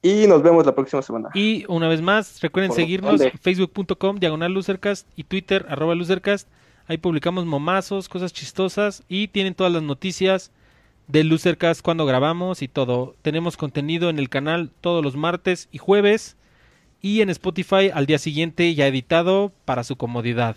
Y 0.02 0.28
nos 0.28 0.44
vemos 0.44 0.66
la 0.66 0.76
próxima 0.76 1.02
semana. 1.02 1.30
Y 1.34 1.66
una 1.68 1.88
vez 1.88 2.02
más, 2.02 2.40
recuerden 2.42 2.70
¿Por 2.70 2.76
seguirnos 2.76 3.22
facebook.com 3.42 4.18
diagonal 4.18 4.54
losercast 4.54 5.08
y 5.16 5.24
twitter 5.24 5.66
arroba 5.70 5.96
losercast. 5.96 6.48
Ahí 6.88 6.98
publicamos 6.98 7.46
momazos, 7.48 8.08
cosas 8.08 8.32
chistosas 8.32 9.04
y 9.08 9.30
tienen 9.30 9.56
todas 9.56 9.74
las 9.74 9.82
noticias 9.82 10.52
del 11.08 11.28
Losercast 11.28 11.82
cuando 11.82 12.06
grabamos 12.06 12.62
y 12.62 12.68
todo. 12.68 13.16
Tenemos 13.22 13.58
contenido 13.58 14.10
en 14.10 14.20
el 14.20 14.30
canal 14.30 14.72
todos 14.82 15.04
los 15.04 15.16
martes 15.16 15.70
y 15.72 15.78
jueves 15.78 16.38
y 17.02 17.22
en 17.22 17.30
Spotify 17.30 17.92
al 17.94 18.06
día 18.06 18.18
siguiente 18.18 18.74
ya 18.74 18.88
editado 18.88 19.52
para 19.66 19.84
su 19.84 19.96
comodidad. 19.96 20.56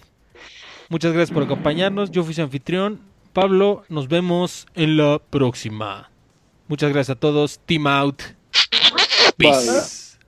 Muchas 0.89 1.13
gracias 1.13 1.35
por 1.35 1.43
acompañarnos. 1.43 2.11
Yo 2.11 2.25
fui 2.25 2.35
su 2.35 2.43
anfitrión. 2.43 3.01
Pablo, 3.33 3.85
nos 3.89 4.09
vemos 4.09 4.67
en 4.75 4.97
la 4.97 5.19
próxima. 5.19 6.11
Muchas 6.67 6.93
gracias 6.93 7.17
a 7.17 7.21
todos. 7.21 7.61
Team 7.67 7.87
out. 7.87 8.23
Peace. 9.37 10.19